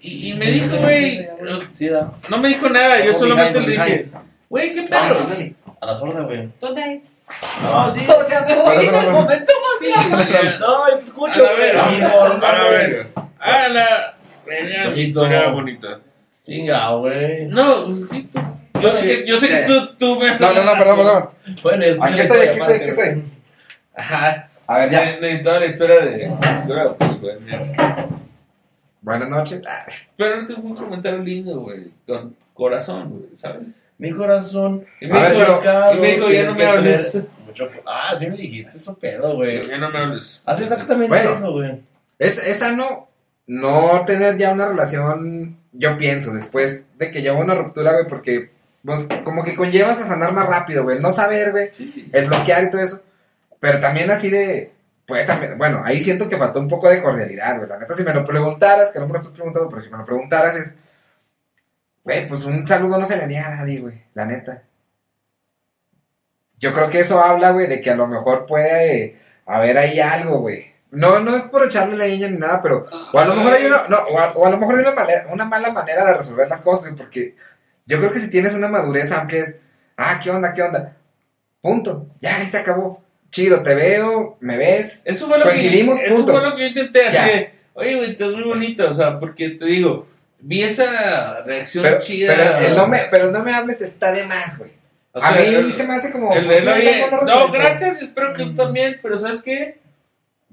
Y, 0.00 0.30
y 0.32 0.34
me 0.36 0.46
dijo, 0.50 0.76
güey, 0.76 1.28
Sí, 1.72 1.88
da. 1.88 2.12
no 2.28 2.38
me 2.38 2.48
dijo 2.48 2.68
nada, 2.68 3.04
yo 3.04 3.12
solamente 3.12 3.60
le 3.60 3.70
dije, 3.72 4.08
güey, 4.48 4.70
¿qué 4.70 4.84
Ah, 4.92 5.08
pedo? 5.10 5.54
A 5.80 5.86
la 5.86 5.94
sorda, 5.94 6.20
güey. 6.22 6.48
¿Dónde 6.60 6.82
hay? 6.82 7.02
No, 7.62 7.90
sí. 7.90 8.06
O 8.06 8.22
sea, 8.22 8.42
me 8.42 8.54
voy 8.54 8.86
en 8.86 8.94
el 8.94 9.10
momento 9.10 9.52
más 9.62 10.18
grave. 10.28 10.58
No, 10.60 10.84
te 10.86 10.94
A 10.94 10.98
escucho, 10.98 11.42
A 11.44 11.48
no, 11.48 11.56
güey. 11.56 11.72
verga. 11.72 13.06
Ah, 13.44 13.68
la. 13.68 14.14
Mi 14.94 15.00
historia 15.02 15.48
bonita. 15.50 16.00
Chinga, 16.46 16.94
güey. 16.96 17.46
No, 17.46 17.86
pues 17.86 18.06
sí, 18.10 18.28
tú- 18.32 18.40
yo 18.80 18.90
sé 18.90 19.06
que, 19.06 19.26
yo 19.26 19.36
sé 19.38 19.48
que 19.48 19.62
tú, 19.66 19.94
tú 19.98 20.18
me 20.20 20.28
has 20.30 20.40
No, 20.40 20.52
no, 20.52 20.64
no, 20.64 20.72
perdón, 20.72 20.96
perdón. 20.96 21.28
Bueno, 21.62 21.84
escucha 21.84 22.10
Aquí 22.12 22.20
estoy, 22.20 22.38
aquí 22.48 22.58
estoy, 22.58 22.74
aquí 22.76 22.84
estoy. 22.88 23.24
Ajá. 23.94 24.48
A 24.66 24.78
ver, 24.78 24.90
ya. 24.90 25.04
Ne- 25.04 25.20
Necesitaba 25.20 25.60
la 25.60 25.66
historia 25.66 25.96
de 26.00 26.32
pues, 26.98 27.20
güey. 27.20 27.36
mira. 27.40 28.06
Buenas 29.02 29.28
noches. 29.28 29.60
Pero 30.16 30.40
no 30.40 30.46
te 30.46 30.54
fue 30.54 30.64
un 30.64 30.76
comentario 30.76 31.18
lindo, 31.20 31.60
güey. 31.60 31.90
Con 32.06 32.34
corazón, 32.54 33.10
güey, 33.10 33.36
¿sabes? 33.36 33.62
Mi 33.98 34.10
corazón. 34.12 34.84
Y 35.00 35.06
me 35.06 35.18
A 35.18 35.22
ver, 35.22 35.32
dijo, 35.34 35.44
pero- 35.46 35.60
Carlos, 35.60 35.98
y 35.98 36.00
me 36.00 36.12
dijo, 36.12 36.30
ya 36.30 36.44
no 36.44 36.54
me 36.54 36.64
hables. 36.64 37.12
tener 37.12 37.26
mucho- 37.46 37.68
Ah, 37.86 38.14
sí 38.18 38.26
me 38.28 38.36
dijiste 38.36 38.76
eso 38.76 38.98
pedo, 38.98 39.36
güey. 39.36 39.62
Ya 39.62 39.78
no 39.78 39.90
me 39.90 39.98
hables. 39.98 40.42
Hace 40.44 40.62
exactamente 40.64 41.08
Bueno. 41.14 41.30
eso, 41.30 41.52
güey. 41.52 41.80
Es, 42.18 42.38
es 42.46 42.58
sano 42.58 43.08
no 43.46 44.02
tener 44.06 44.36
ya 44.38 44.52
una 44.52 44.68
relación, 44.68 45.58
yo 45.72 45.98
pienso, 45.98 46.32
después 46.32 46.84
de 46.98 47.10
que 47.10 47.22
lleva 47.22 47.38
una 47.38 47.54
ruptura, 47.54 47.92
güey, 47.92 48.06
porque 48.08 48.50
pues, 48.84 49.06
como 49.24 49.44
que 49.44 49.56
conllevas 49.56 50.00
a 50.00 50.06
sanar 50.06 50.32
más 50.32 50.46
rápido, 50.46 50.82
güey. 50.82 50.96
El 50.96 51.02
no 51.02 51.10
saber, 51.12 51.52
güey, 51.52 51.70
Sí. 51.72 52.08
el 52.12 52.26
bloquear 52.26 52.64
y 52.64 52.70
todo 52.70 52.82
eso. 52.82 53.00
Pero 53.60 53.80
también 53.80 54.10
así 54.10 54.28
de, 54.30 54.72
pues 55.06 55.24
también, 55.26 55.56
bueno, 55.56 55.82
ahí 55.84 56.00
siento 56.00 56.28
que 56.28 56.36
faltó 56.36 56.60
un 56.60 56.68
poco 56.68 56.88
de 56.88 57.02
cordialidad, 57.02 57.56
güey. 57.56 57.68
La 57.68 57.78
neta, 57.78 57.94
si 57.94 58.04
me 58.04 58.12
lo 58.14 58.24
preguntaras, 58.24 58.92
que 58.92 58.98
no 59.00 59.06
me 59.06 59.12
lo 59.14 59.18
estás 59.18 59.32
preguntando, 59.32 59.68
pero 59.70 59.80
si 59.80 59.90
me 59.90 59.96
lo 59.98 60.04
preguntaras 60.04 60.56
es, 60.56 60.78
güey, 62.04 62.28
pues 62.28 62.44
un 62.44 62.64
saludo 62.66 62.98
no 62.98 63.06
se 63.06 63.16
le 63.16 63.26
niega 63.26 63.46
a 63.46 63.54
nadie, 63.56 63.80
güey, 63.80 64.02
la 64.14 64.26
neta. 64.26 64.62
Yo 66.58 66.72
creo 66.72 66.88
que 66.90 67.00
eso 67.00 67.20
habla, 67.22 67.50
güey, 67.50 67.66
de 67.66 67.80
que 67.80 67.90
a 67.90 67.96
lo 67.96 68.06
mejor 68.06 68.46
puede 68.46 69.04
eh, 69.04 69.18
haber 69.46 69.76
ahí 69.78 69.98
algo, 70.00 70.40
güey. 70.40 70.73
No, 70.94 71.18
no 71.20 71.36
es 71.36 71.42
por 71.44 71.64
echarle 71.64 71.96
la 71.96 72.06
leña 72.06 72.28
ni 72.28 72.38
nada, 72.38 72.60
pero 72.62 72.86
o 73.12 73.18
a 73.18 73.24
lo 73.24 73.34
mejor 73.34 73.52
hay 73.54 73.66
una, 73.66 73.86
no, 73.88 73.98
o 73.98 74.18
a, 74.18 74.32
o 74.32 74.46
a 74.46 74.50
lo 74.50 74.56
mejor 74.58 74.76
hay 74.78 74.84
una, 74.84 74.94
una 75.32 75.44
mala 75.44 75.72
manera 75.72 76.04
de 76.04 76.14
resolver 76.14 76.48
las 76.48 76.62
cosas, 76.62 76.92
porque 76.96 77.34
yo 77.86 77.98
creo 77.98 78.12
que 78.12 78.18
si 78.20 78.30
tienes 78.30 78.54
una 78.54 78.68
madurez 78.68 79.10
amplia 79.12 79.42
es, 79.42 79.60
ah, 79.96 80.20
¿qué 80.22 80.30
onda, 80.30 80.54
qué 80.54 80.62
onda? 80.62 80.96
Punto, 81.60 82.06
ya, 82.20 82.36
ahí 82.36 82.48
se 82.48 82.58
acabó. 82.58 83.02
Chido, 83.30 83.62
te 83.62 83.74
veo, 83.74 84.36
me 84.40 84.56
ves. 84.56 85.02
Eso 85.04 85.26
fue 85.26 85.38
lo 85.38 85.44
que, 85.44 85.50
Coincidimos, 85.50 85.98
eso 86.00 86.16
punto. 86.16 86.32
fue 86.32 86.42
lo 86.42 86.54
que 86.56 86.62
yo 86.62 86.68
intenté 86.68 87.10
de, 87.10 87.50
oye, 87.74 87.96
güey, 87.96 88.10
estás 88.12 88.30
muy 88.32 88.44
bonita, 88.44 88.84
o 88.84 88.92
sea, 88.92 89.18
porque 89.18 89.50
te 89.50 89.64
digo, 89.64 90.06
vi 90.38 90.62
esa 90.62 91.40
reacción 91.40 91.84
Pero, 91.84 91.98
chida. 92.00 92.34
pero 92.36 92.58
el 92.58 92.76
no 92.76 92.86
me, 92.86 92.98
pero 93.10 93.30
no 93.32 93.42
me 93.42 93.52
hables 93.52 93.80
está 93.80 94.12
de 94.12 94.24
más, 94.26 94.58
güey. 94.58 94.70
O 95.12 95.18
a 95.18 95.30
sea, 95.32 95.40
mí 95.40 95.46
el- 95.54 95.72
se 95.72 95.86
me 95.86 95.94
hace 95.94 96.12
como, 96.12 96.32
el- 96.32 96.46
pues, 96.46 96.58
el, 96.58 96.64
no, 97.26 97.48
gracias, 97.50 98.02
espero 98.02 98.34
que 98.34 98.44
tú 98.44 98.54
también, 98.54 98.98
pero 99.02 99.16
¿sabes 99.18 99.42
qué? 99.42 99.78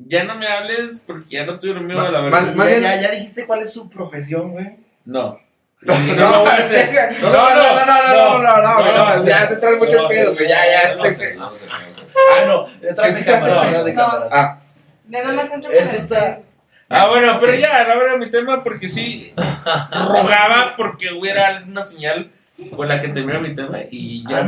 Ya 0.08 0.24
no 0.24 0.36
me 0.36 0.48
hables 0.48 1.04
porque 1.06 1.36
ya 1.36 1.46
no 1.46 1.60
tuvieron 1.60 1.86
miedo 1.86 2.04
de 2.04 2.12
la 2.12 2.22
verdad. 2.22 2.42
Más, 2.42 2.56
más 2.56 2.70
ya, 2.70 2.80
ya, 2.80 3.02
ya, 3.02 3.12
dijiste 3.12 3.46
cuál 3.46 3.62
es 3.62 3.72
su 3.72 3.90
profesión, 3.90 4.52
güey. 4.52 4.78
No. 5.06 5.40
No, 5.82 5.98
no, 5.98 6.16
no, 6.16 6.46
no, 6.46 6.54
no, 7.24 8.40
no, 8.40 8.62
no, 8.62 8.92
no, 8.94 9.26
ya 9.26 9.48
se 9.48 9.56
trae 9.56 9.78
muchos 9.78 10.08
pedos, 10.08 10.38
güey, 10.38 10.48
ya, 10.48 10.60
ya, 10.64 11.08
este... 11.10 11.36
Ah, 11.40 11.52
no, 12.46 12.66
de. 13.84 13.96
Ah. 13.98 14.60
Nada 15.08 15.34
más 15.34 15.52
entro 15.52 15.72
Eso. 15.72 16.08
Ah, 16.88 17.08
bueno, 17.08 17.40
pero 17.40 17.56
ya, 17.56 17.86
no 17.86 18.02
era 18.02 18.18
mi 18.18 18.30
tema 18.30 18.64
porque 18.64 18.90
sí 18.90 19.34
rogaba 20.08 20.76
porque 20.78 21.14
hubiera 21.14 21.64
una 21.66 21.86
señal 21.86 22.32
con 22.76 22.88
la 22.88 23.02
que 23.02 23.10
termina 23.10 23.40
mi 23.40 23.56
tema 23.56 23.80
y 23.90 24.24
ya 24.28 24.38
va. 24.44 24.46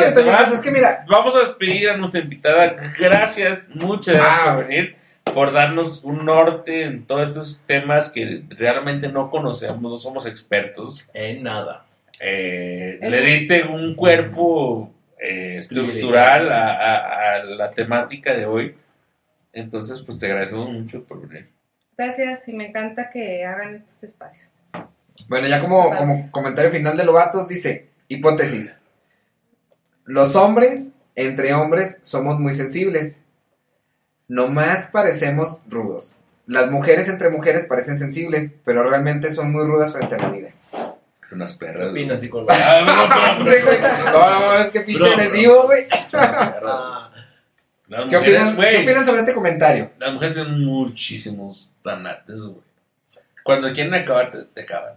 pues 0.00 0.52
es 0.52 0.60
que 0.60 0.70
mira, 0.70 1.04
Vamos 1.08 1.34
a 1.36 1.40
despedir 1.40 1.90
a 1.90 1.96
nuestra 1.96 2.20
invitada. 2.20 2.76
Gracias, 2.98 3.68
muchas 3.74 4.14
gracias 4.16 4.38
Ah, 4.46 4.54
por 4.56 4.66
venir, 4.66 4.96
por 5.34 5.52
darnos 5.52 6.02
un 6.04 6.24
norte 6.24 6.84
en 6.84 7.04
todos 7.06 7.28
estos 7.28 7.62
temas 7.66 8.10
que 8.10 8.42
realmente 8.50 9.08
no 9.08 9.30
conocemos, 9.30 9.80
no 9.80 9.96
somos 9.98 10.26
expertos. 10.26 11.06
En 11.14 11.42
nada. 11.42 11.84
Eh, 12.20 12.98
le 13.02 13.20
diste 13.22 13.64
un 13.64 13.94
cuerpo 13.94 14.90
eh, 15.20 15.56
estructural 15.58 16.50
a, 16.52 16.66
a- 16.72 17.34
a 17.36 17.44
la 17.44 17.70
temática 17.70 18.32
de 18.34 18.46
hoy. 18.46 18.74
Entonces, 19.52 20.00
pues 20.02 20.18
te 20.18 20.26
agradecemos 20.26 20.70
mucho 20.70 21.02
por 21.04 21.26
venir. 21.26 21.48
Gracias 21.96 22.46
y 22.48 22.52
me 22.52 22.66
encanta 22.68 23.08
que 23.10 23.44
hagan 23.44 23.74
estos 23.74 24.02
espacios. 24.04 24.50
Bueno, 25.28 25.48
ya 25.48 25.60
como, 25.60 25.94
como 25.94 26.30
comentario 26.30 26.70
final 26.70 26.96
de 26.96 27.04
Lobatos 27.04 27.48
dice, 27.48 27.88
hipótesis. 28.08 28.78
Los 30.04 30.36
hombres, 30.36 30.92
entre 31.14 31.52
hombres, 31.54 31.98
somos 32.02 32.38
muy 32.38 32.54
sensibles. 32.54 33.18
Nomás 34.28 34.88
parecemos 34.92 35.62
rudos. 35.68 36.16
Las 36.46 36.70
mujeres 36.70 37.08
entre 37.08 37.30
mujeres 37.30 37.66
parecen 37.66 37.98
sensibles, 37.98 38.54
pero 38.64 38.88
realmente 38.88 39.30
son 39.30 39.50
muy 39.50 39.64
rudas 39.64 39.92
frente 39.92 40.14
a 40.14 40.18
la 40.18 40.28
vida. 40.30 40.50
Unas 41.32 41.54
¿Qué 41.54 41.66
perras. 41.66 41.90
opinas, 41.90 42.20
psicólogo? 42.20 42.52
Ah. 42.52 43.36
No, 44.12 44.40
no, 44.40 44.54
es 44.54 44.70
que 44.70 44.80
pinche 44.82 45.08
agresivo, 45.08 45.64
güey. 45.64 45.86
unas 46.12 46.36
perras. 46.36 46.62
Ah, 46.62 47.10
¿Qué 48.08 48.16
opinan, 48.16 48.56
¿Qué 48.56 48.82
opinan 48.82 49.04
sobre 49.04 49.20
este 49.20 49.32
comentario? 49.32 49.90
Las 49.98 50.12
mujeres 50.12 50.36
son 50.36 50.64
muchísimos 50.64 51.72
tanates, 51.82 52.40
güey. 52.40 52.62
Cuando 53.42 53.72
quieren 53.72 53.94
acabar, 53.94 54.30
te, 54.30 54.44
te 54.44 54.62
acaban. 54.62 54.94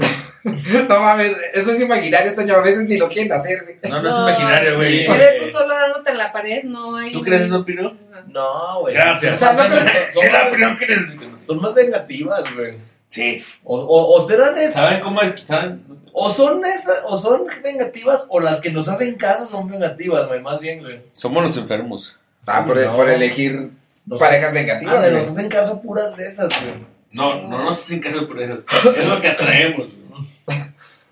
No 0.88 1.00
mames, 1.00 1.36
eso 1.52 1.72
es 1.72 1.80
imaginario, 1.82 2.34
Toño. 2.34 2.54
A 2.54 2.62
veces 2.62 2.86
ni 2.88 2.96
lo 2.96 3.08
quieren 3.08 3.30
hacer, 3.32 3.62
güey. 3.62 3.76
No, 3.92 4.00
no 4.02 4.08
es 4.08 4.14
imaginario, 4.14 4.76
güey. 4.76 5.00
sí. 5.00 5.12
Eres 5.12 5.42
tú 5.52 5.58
solo 5.58 5.74
dándote 5.74 6.10
en 6.12 6.16
la 6.18 6.32
pared, 6.32 6.64
no 6.64 6.96
hay. 6.96 7.12
¿Tú 7.12 7.20
crees 7.20 7.42
eso, 7.42 7.62
Pino? 7.62 7.94
No, 8.28 8.80
güey. 8.80 8.94
Gracias. 8.94 9.34
O 9.34 9.36
sea, 9.36 9.52
no 9.52 9.64
Son, 9.68 9.76
Es 10.24 10.32
la 10.32 10.38
más, 10.38 10.48
opinión 10.48 10.76
que 10.76 10.86
necesito. 10.86 11.26
son 11.42 11.60
más 11.60 11.74
vengativas, 11.74 12.54
güey. 12.54 12.76
Sí. 13.08 13.44
O, 13.64 13.78
o, 13.78 14.14
o 14.22 14.28
serán 14.28 14.56
esas. 14.56 14.72
¿Saben 14.74 15.00
cómo 15.00 15.20
es? 15.20 15.38
¿Saben? 15.40 15.82
O 16.12 16.30
son 16.30 16.64
esas, 16.64 17.02
o 17.06 17.18
son 17.18 17.42
vengativas, 17.62 18.24
o 18.30 18.40
las 18.40 18.60
que 18.60 18.70
nos 18.72 18.88
hacen 18.88 19.16
caso 19.16 19.46
son 19.46 19.68
vengativas, 19.68 20.26
güey. 20.26 20.40
Más 20.40 20.58
bien, 20.58 20.80
güey. 20.80 21.02
Somos 21.12 21.42
los 21.42 21.56
enfermos. 21.58 22.18
Ah, 22.46 22.64
por, 22.64 22.78
No. 22.78 22.96
por 22.96 23.10
elegir 23.10 23.70
Nos, 24.06 24.18
parejas 24.18 24.54
vengativas, 24.54 25.00
güey. 25.00 25.12
nos 25.12 25.28
hacen 25.28 25.48
caso 25.50 25.82
puras 25.82 26.16
de 26.16 26.26
esas, 26.26 26.48
güey. 26.64 26.86
No, 27.12 27.42
no 27.48 27.58
nos 27.64 27.76
hacen 27.78 28.00
caso 28.00 28.26
por 28.26 28.40
eso. 28.40 28.62
Es 28.96 29.06
lo 29.08 29.20
que 29.20 29.28
atraemos, 29.28 29.88
güey. 29.88 30.00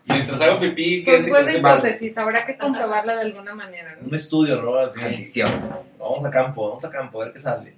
Mientras 0.07 0.40
hago 0.40 0.59
pipí, 0.59 1.03
Pues 1.05 1.16
quédense 1.16 1.30
con 1.30 1.44
buena 1.44 1.59
hipótesis, 1.59 2.16
habrá 2.16 2.46
que 2.46 2.57
comprobarla 2.57 3.14
de 3.16 3.22
alguna 3.22 3.55
manera, 3.55 3.94
¿no? 4.01 4.09
Un 4.09 4.14
estudio, 4.14 4.62
¿no? 4.62 4.76
Así. 4.78 4.99
Maldición. 4.99 5.51
Vamos 5.99 6.24
a 6.24 6.30
campo, 6.30 6.68
vamos 6.70 6.84
a 6.84 6.90
campo, 6.90 7.20
a 7.20 7.24
ver 7.26 7.34
qué 7.34 7.40
sale. 7.40 7.74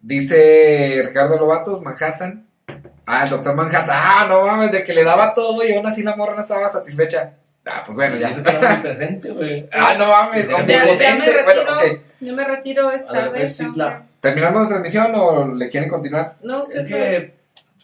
Dice 0.00 1.02
Ricardo 1.06 1.36
Lobatos, 1.38 1.82
Manhattan. 1.82 2.46
Ah, 3.06 3.24
el 3.24 3.30
doctor 3.30 3.54
Manhattan. 3.54 3.90
Ah, 4.00 4.26
no 4.28 4.46
mames, 4.46 4.72
de 4.72 4.82
que 4.84 4.94
le 4.94 5.04
daba 5.04 5.34
todo 5.34 5.62
y 5.66 5.74
aún 5.74 5.86
así 5.86 6.02
la 6.02 6.16
morra 6.16 6.34
no 6.36 6.40
estaba 6.42 6.68
satisfecha. 6.70 7.34
Ah, 7.66 7.82
pues 7.84 7.96
bueno, 7.96 8.16
ya. 8.16 8.28
Ese 8.30 8.40
está 8.40 8.70
muy 8.74 8.82
presente, 8.82 9.30
güey. 9.30 9.68
Ah, 9.72 9.94
no 9.98 10.06
mames, 10.08 10.48
Ya, 10.48 10.66
Ya, 10.66 10.66
ya 10.66 10.84
me 10.84 10.90
omnipotente. 10.92 11.42
retiro, 11.42 11.44
Bueno, 11.74 12.02
yo 12.20 12.34
me 12.34 12.44
retiro, 12.44 12.90
es 12.92 13.02
A 13.08 13.12
ver, 13.12 13.20
tarde. 13.24 13.38
pues, 13.40 13.52
sí, 13.56 13.62
tengo 13.62 13.74
claro. 13.74 13.98
que- 14.00 14.04
¿Terminamos 14.20 14.62
la 14.62 14.68
transmisión 14.68 15.12
o 15.14 15.54
le 15.54 15.68
quieren 15.68 15.90
continuar? 15.90 16.36
No, 16.42 16.64
Es 16.70 16.88
sabe. 16.88 17.00
que, 17.10 17.34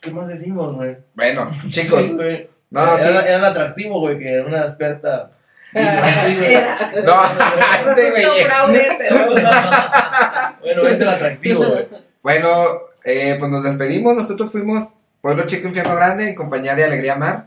¿qué 0.01 0.11
más 0.11 0.29
decimos, 0.29 0.75
güey? 0.77 0.97
Bueno, 1.15 1.51
chicos. 1.69 2.05
Sí, 2.07 2.15
güey. 2.17 2.49
No, 2.71 2.97
sí. 2.97 3.09
era, 3.09 3.23
era 3.23 3.37
el 3.39 3.45
atractivo, 3.45 4.01
güey, 4.01 4.19
que 4.19 4.33
era 4.33 4.47
una 4.47 4.63
experta. 4.65 5.33
Ah, 5.73 6.03
era- 6.27 6.91
No, 7.05 7.95
sí, 7.95 8.01
güey. 8.11 8.45
fraude, 8.45 8.89
pero. 8.99 9.27
Bueno, 10.61 10.83
es 10.89 11.01
el 11.01 11.09
atractivo, 11.09 11.65
güey. 11.69 11.89
Bueno, 12.23 12.65
eh, 13.05 13.37
pues 13.39 13.51
nos 13.51 13.63
despedimos. 13.63 14.17
Nosotros 14.17 14.51
fuimos 14.51 14.95
Pueblo 15.21 15.47
Chico 15.47 15.69
Infierno 15.69 15.95
Grande 15.95 16.29
en 16.29 16.35
compañía 16.35 16.75
de 16.75 16.85
Alegría 16.85 17.15
Mar, 17.17 17.47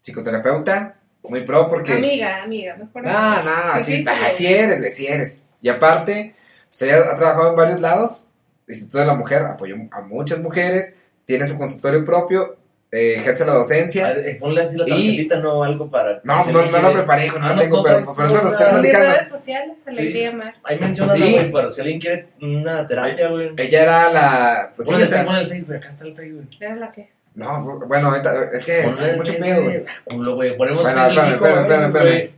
psicoterapeuta, 0.00 0.96
muy 1.22 1.42
pro 1.44 1.68
porque... 1.68 1.94
Amiga, 1.94 2.42
amiga, 2.42 2.76
mejor. 2.76 3.04
No, 3.04 3.42
no, 3.42 3.50
así, 3.74 3.96
Sí, 3.98 4.02
pero- 4.04 4.16
así 4.26 4.46
eres, 4.52 4.78
güey, 4.78 4.88
así 4.90 5.06
eres. 5.06 5.42
Y 5.60 5.68
aparte, 5.68 6.34
pues 6.68 6.82
ella 6.82 6.96
ha 7.12 7.16
trabajado 7.18 7.50
en 7.50 7.56
varios 7.56 7.80
lados. 7.80 8.24
Instituto 8.68 8.98
de 8.98 9.06
la 9.06 9.14
Mujer 9.14 9.42
apoyó 9.42 9.74
a 9.90 10.00
muchas 10.00 10.40
mujeres, 10.40 10.94
tiene 11.30 11.46
su 11.46 11.56
consultorio 11.58 12.04
propio, 12.04 12.56
eh, 12.92 13.14
ejerce 13.18 13.44
la 13.46 13.52
A 13.52 13.56
docencia. 13.56 14.08
ver, 14.12 14.38
ponle 14.38 14.62
así 14.62 14.76
la 14.76 14.84
Y- 14.84 14.90
tarjetita, 14.90 15.38
no 15.38 15.62
algo 15.62 15.88
para. 15.88 16.20
No, 16.24 16.44
no, 16.46 16.66
no 16.66 16.82
lo 16.82 16.92
preparé, 16.92 17.26
hijo, 17.26 17.38
no 17.38 17.46
Ah, 17.46 17.48
lo 17.50 17.54
no, 17.56 17.62
tengo, 17.62 17.76
no 17.78 17.82
pero 17.84 18.04
por 18.14 18.24
eso 18.24 18.42
lo 18.42 18.48
estoy 18.50 18.66
En 18.66 18.72
platicando. 18.72 19.12
redes 19.12 19.28
sociales, 19.28 19.84
Alegría 19.86 20.32
Mar. 20.32 20.54
Ahí 20.64 20.78
menciona 20.80 21.16
Y- 21.16 21.32
güey, 21.32 21.52
pero 21.52 21.72
si 21.72 21.80
alguien 21.80 22.00
quiere 22.00 22.26
una 22.42 22.86
terapia, 22.86 23.28
güey. 23.28 23.50
Ella 23.56 23.82
era 23.82 24.12
la. 24.12 24.72
Pues 24.74 24.88
sí, 24.88 24.94
pon 25.24 25.36
el 25.36 25.48
Facebook, 25.48 25.74
acá 25.76 25.88
está 25.88 26.04
el 26.04 26.16
Facebook. 26.16 26.48
Era 26.60 26.74
la 26.74 26.90
que. 26.92 27.08
No, 27.34 27.78
bueno, 27.86 28.08
ahorita, 28.08 28.50
es 28.52 28.66
que 28.66 28.82
Ponle 28.82 29.04
hay 29.04 29.10
el 29.12 29.16
mucho 29.18 29.32
pedo, 29.38 29.62
güey. 29.62 29.84
Culo, 30.04 30.34
güey. 30.34 30.56
Ponemos 30.56 30.82
Bueno, 30.82 31.06
espérame, 31.06 31.34
espérame, 31.34 31.68
veces, 31.68 31.86
espérame, 31.86 32.30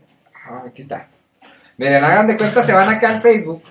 Ah, 0.44 0.64
aquí 0.68 0.82
está. 0.82 1.08
Miren, 1.78 2.04
hagan 2.04 2.26
de 2.26 2.36
cuenta, 2.36 2.60
se 2.62 2.74
van 2.74 2.90
acá 2.90 3.08
al 3.08 3.22
Facebook. 3.22 3.62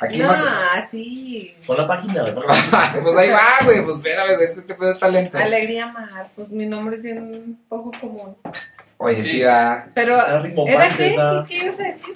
Aquí 0.00 0.18
no, 0.18 0.26
más. 0.28 0.90
sí. 0.90 1.56
Pon 1.66 1.76
la 1.78 1.86
página, 1.88 2.24
pon 2.34 2.44
la 2.46 2.54
página. 2.70 3.02
pues 3.02 3.16
ahí 3.16 3.30
va, 3.30 3.40
güey. 3.64 3.82
Pues 3.82 3.96
espérame, 3.96 4.34
güey. 4.34 4.44
Es 4.44 4.52
que 4.52 4.60
este 4.60 4.74
pedo 4.74 4.90
está 4.90 5.08
lento. 5.08 5.38
Alegría 5.38 5.86
Mar, 5.86 6.28
pues 6.34 6.48
mi 6.50 6.66
nombre 6.66 6.96
es 6.96 7.04
un 7.16 7.64
poco 7.68 7.90
común. 8.00 8.36
Oye, 8.98 9.22
sí, 9.24 9.42
va. 9.42 9.86
Pero, 9.94 10.16
¿era 10.66 10.88
qué? 10.96 11.14
¿Qué, 11.16 11.44
qué 11.48 11.56
ibas 11.64 11.80
a 11.80 11.82
decir? 11.84 12.14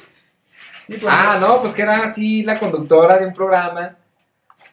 Sí, 0.87 0.97
pues, 1.01 1.05
Ah, 1.07 1.39
no, 1.41 1.61
pues 1.61 1.73
que 1.73 1.83
era 1.83 2.05
así 2.05 2.43
la 2.43 2.59
conductora 2.59 3.19
de 3.19 3.27
un 3.27 3.35
programa 3.35 3.97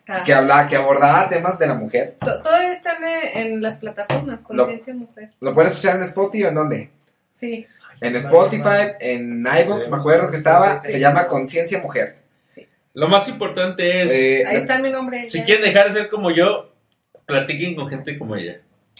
Ah, 0.09 0.23
que 0.23 0.33
hablaba, 0.33 0.67
que 0.69 0.75
abordaba 0.77 1.27
temas 1.27 1.59
de 1.59 1.67
la 1.67 1.73
mujer. 1.73 2.15
to- 2.21 2.41
Todavía 2.41 2.71
están 2.71 3.03
en, 3.03 3.37
en 3.53 3.61
las 3.61 3.77
plataformas, 3.77 4.41
Conciencia 4.43 4.93
Mujer. 4.93 5.31
¿Lo 5.41 5.53
pueden 5.53 5.69
escuchar 5.69 5.97
en 5.97 6.01
Spotify 6.03 6.45
o 6.45 6.47
en 6.49 6.55
dónde? 6.55 6.89
Sí, 7.33 7.67
En 7.99 8.15
Spotify, 8.15 8.93
en 9.01 9.45
iVoox, 9.45 9.89
me 9.89 9.97
acuerdo 9.97 10.29
que 10.29 10.37
estaba. 10.37 10.81
Sí. 10.81 10.93
Se 10.93 10.99
llama 11.01 11.27
Conciencia 11.27 11.79
Mujer. 11.81 12.15
Lo 12.97 13.07
más 13.07 13.29
importante 13.29 14.01
es, 14.01 14.11
Eh, 14.11 14.43
Ahí 14.47 14.57
está 14.57 14.79
mi 14.79 14.89
nombre. 14.91 15.21
si 15.21 15.39
ya. 15.39 15.45
quieren 15.45 15.63
dejar 15.65 15.87
de 15.87 15.93
ser 15.93 16.09
como 16.09 16.31
yo, 16.31 16.73
platiquen 17.25 17.75
con 17.75 17.87
gente 17.89 18.17
como 18.17 18.35
ella. 18.35 18.59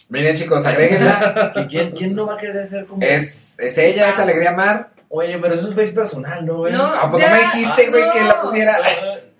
Miren, 0.09 0.35
chicos, 0.35 0.65
agréguenla. 0.65 1.51
¿que 1.55 1.65
¿Quién, 1.67 1.91
¿Quién 1.91 2.13
no 2.13 2.27
va 2.27 2.35
a 2.35 2.37
querer 2.37 2.65
ser 2.67 2.85
como.? 2.85 3.01
es, 3.01 3.57
es 3.59 3.77
ella, 3.77 4.09
es 4.09 4.19
Alegría 4.19 4.51
Mar. 4.51 4.91
Oye, 5.09 5.37
pero 5.39 5.55
eso 5.55 5.69
es 5.69 5.75
face 5.75 5.93
personal, 5.93 6.45
¿no, 6.45 6.57
güey? 6.57 6.73
No, 6.73 6.83
Ah, 6.83 7.07
pues 7.09 7.23
ya, 7.23 7.29
no 7.31 7.35
me 7.37 7.41
dijiste, 7.43 7.89
güey, 7.89 8.05
no. 8.05 8.11
que 8.11 8.23
la 8.25 8.41
pusiera. 8.41 8.75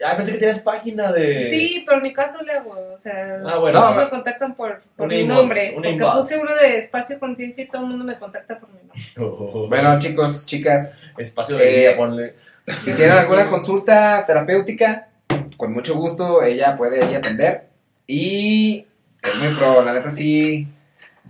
Ah, 0.06 0.14
pensé 0.16 0.32
que 0.32 0.38
tenías 0.38 0.60
página 0.62 1.12
de. 1.12 1.48
Sí, 1.50 1.84
pero 1.86 2.00
ni 2.00 2.14
caso 2.14 2.42
le 2.42 2.54
hago, 2.54 2.72
o 2.96 2.98
sea, 2.98 3.42
Ah, 3.46 3.58
bueno. 3.58 3.80
No, 3.80 3.94
me 3.94 4.10
contactan 4.10 4.56
por, 4.56 4.82
por 4.96 5.08
mi 5.10 5.20
inbox, 5.20 5.38
nombre, 5.40 5.72
porque 5.74 5.90
inbox. 5.90 6.16
puse 6.18 6.38
uno 6.40 6.56
de 6.56 6.78
espacio 6.78 7.20
conciencia 7.20 7.64
y 7.64 7.68
todo 7.68 7.82
el 7.84 7.90
mundo 7.90 8.06
me 8.06 8.18
contacta 8.18 8.60
por 8.60 8.70
mi 8.70 8.80
nombre. 8.80 8.98
Oh, 9.20 9.68
Bueno, 9.68 10.00
chicos, 10.00 10.46
chicas, 10.46 10.98
Espacio 11.18 11.58
de 11.58 11.92
Eh, 11.92 11.96
ponle. 11.98 12.36
Si 12.68 12.94
tienen 12.94 13.18
alguna 13.18 13.48
consulta 13.48 14.26
terapéutica, 14.26 15.10
con 15.56 15.74
mucho 15.74 15.96
gusto 15.96 16.44
ella 16.44 16.78
puede 16.78 17.04
ahí 17.04 17.16
atender. 17.16 17.68
Y 18.06 18.86
es 19.22 19.36
muy 19.36 19.56
pro, 19.56 19.84
la 19.84 19.94
neta 19.94 20.10
sí 20.10 20.68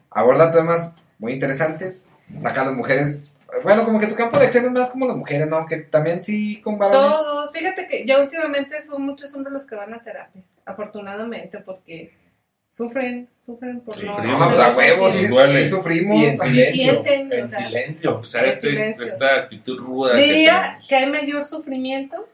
aborda 0.09 0.51
temas 0.51 0.93
muy 1.19 1.33
interesantes, 1.33 2.09
saca 2.39 2.65
las 2.65 2.73
mujeres. 2.73 3.33
Bueno, 3.63 3.85
como 3.85 3.99
que 3.99 4.07
tu 4.07 4.15
campo 4.15 4.37
de 4.37 4.45
acción 4.45 4.65
es 4.65 4.71
más 4.71 4.89
como 4.91 5.07
las 5.07 5.15
mujeres, 5.15 5.47
¿no? 5.47 5.65
Que 5.65 5.77
también 5.77 6.23
sí 6.23 6.59
con 6.61 6.77
varones. 6.77 7.17
Todos, 7.17 7.51
fíjate 7.51 7.87
que 7.87 8.05
ya 8.05 8.21
últimamente 8.21 8.81
son 8.81 9.03
muchos 9.03 9.33
hombres 9.33 9.53
los 9.53 9.65
que 9.65 9.75
van 9.75 9.93
a 9.93 10.03
terapia, 10.03 10.41
afortunadamente, 10.65 11.59
porque 11.59 12.13
sufren, 12.77 13.27
sufren 13.41 13.79
por 13.81 13.95
no... 14.03 14.13
Sufrimos. 14.13 14.39
No, 14.39 14.45
pues 14.47 14.59
a 14.59 14.77
huevos, 14.77 15.11
sí, 15.13 15.27
duele. 15.27 15.53
sí 15.53 15.65
sufrimos. 15.65 16.21
Y 16.21 16.25
en 16.25 16.39
silencio. 16.39 16.73
sienten, 17.03 17.31
o 17.31 17.35
en 17.35 17.47
sea. 17.47 17.59
silencio. 17.59 18.17
O 18.19 18.23
sea, 18.23 18.43
este- 18.45 18.69
silencio. 18.69 19.05
esta 19.05 19.35
actitud 19.35 19.77
ruda. 19.79 20.11
que 20.15 20.21
Diría 20.21 20.61
tenemos. 20.61 20.87
que 20.87 20.95
hay 20.95 21.09
mayor 21.09 21.43
sufrimiento 21.43 22.27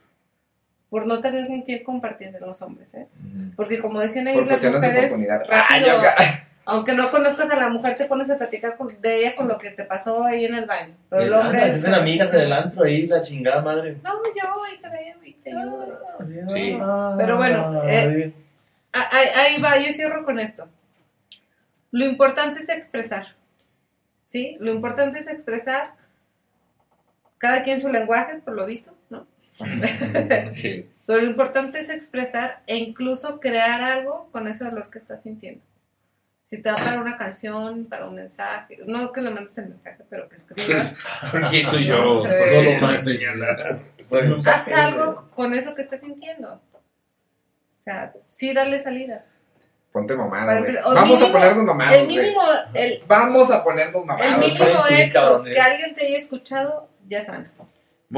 por 0.89 1.07
no 1.07 1.21
tener 1.21 1.47
con 1.47 1.61
quién 1.61 1.83
compartir 1.83 2.31
de 2.31 2.39
los 2.39 2.61
hombres, 2.61 2.93
¿eh? 2.93 3.07
Porque 3.55 3.79
como 3.79 3.99
decían 4.01 4.27
ahí 4.27 4.35
Por 4.35 4.45
las 4.47 4.63
mujeres, 4.63 5.05
oportunidad. 5.05 5.39
rápido, 5.47 5.99
Ay, 6.17 6.25
aunque 6.65 6.93
no 6.93 7.09
conozcas 7.11 7.49
a 7.49 7.55
la 7.55 7.69
mujer, 7.69 7.95
te 7.95 8.05
pones 8.05 8.29
a 8.29 8.37
platicar 8.37 8.77
con- 8.77 8.95
de 9.01 9.19
ella 9.19 9.35
con 9.35 9.47
lo 9.47 9.57
que 9.57 9.71
te 9.71 9.83
pasó 9.85 10.23
ahí 10.23 10.45
en 10.45 10.53
el 10.55 10.65
baño. 10.65 10.93
Pero 11.09 11.23
el 11.23 11.33
hombre... 11.33 11.59
Se 11.61 11.65
hacen 11.77 11.93
amigas 11.95 12.33
en 12.33 12.41
el 12.41 12.53
antro 12.53 12.83
ahí, 12.83 13.05
la 13.07 13.21
chingada 13.21 13.61
madre. 13.61 13.97
No, 14.03 14.11
yo 14.35 14.63
ahí 14.63 14.77
te 14.81 14.89
veo 14.89 15.17
y 15.25 15.33
te 15.33 15.49
ayudo. 15.49 15.99
Sí. 16.53 16.77
Pero 17.17 17.37
bueno, 17.37 17.83
eh, 17.85 18.33
Ah, 18.35 18.42
Ahí, 18.93 19.27
ahí 19.35 19.61
va, 19.61 19.77
yo 19.79 19.91
cierro 19.91 20.23
con 20.23 20.39
esto. 20.39 20.69
Lo 21.91 22.05
importante 22.05 22.59
es 22.59 22.69
expresar. 22.69 23.35
¿sí? 24.33 24.57
Lo 24.59 24.73
importante 24.73 25.19
es 25.19 25.27
expresar 25.27 25.93
cada 27.37 27.63
quien 27.63 27.79
su 27.79 27.87
lenguaje, 27.87 28.39
por 28.43 28.55
lo 28.55 28.65
visto, 28.65 28.91
¿no? 29.11 29.27
Sí. 30.55 30.89
Pero 31.05 31.19
lo 31.21 31.27
importante 31.27 31.79
es 31.79 31.89
expresar 31.89 32.63
e 32.65 32.77
incluso 32.77 33.39
crear 33.39 33.81
algo 33.83 34.29
con 34.31 34.47
ese 34.47 34.65
dolor 34.65 34.89
que 34.89 34.97
estás 34.97 35.21
sintiendo. 35.21 35.61
Si 36.45 36.61
te 36.61 36.69
va 36.69 36.75
para 36.75 37.01
una 37.01 37.17
canción, 37.17 37.85
para 37.85 38.07
un 38.07 38.15
mensaje, 38.15 38.79
no 38.87 39.11
que 39.11 39.21
le 39.21 39.29
mandes 39.29 39.57
el 39.59 39.69
mensaje, 39.69 40.03
pero 40.09 40.27
que 40.29 40.35
escribas, 40.35 40.97
Porque 41.31 41.63
soy 41.65 41.85
yo. 41.85 42.25
Eh. 42.27 42.79
No 42.81 42.91
lo 42.91 42.97
señalar. 42.97 43.57
Estoy 43.97 44.25
en 44.25 44.33
un 44.33 44.47
haz 44.47 44.67
algo 44.71 45.29
con 45.35 45.53
eso 45.53 45.75
que 45.75 45.83
estás 45.83 46.01
sintiendo. 46.01 46.59
O 47.83 47.85
sea, 47.85 48.13
sí 48.29 48.53
darle 48.53 48.79
salida. 48.79 49.25
Ponte 49.91 50.15
mamada, 50.15 50.59
güey. 50.59 50.73
Vamos 50.73 50.97
a 50.97 51.03
mínimo- 51.25 51.31
ponernos 51.33 51.65
mamados, 51.65 51.93
El 51.97 52.07
mínimo, 52.07 52.41
el, 52.73 53.03
Vamos 53.07 53.51
a 53.51 53.61
ponernos 53.63 54.01
el 54.01 54.07
mamados. 54.07 54.37
mínimo 54.39 54.53
ustedes 54.53 54.75
estoy 54.77 55.01
hecho 55.01 55.13
cabrón, 55.13 55.47
eh. 55.47 55.51
que 55.53 55.59
alguien 55.61 55.95
te 55.95 56.05
haya 56.07 56.17
escuchado, 56.17 56.89
ya. 57.09 57.21
Me 57.29 57.49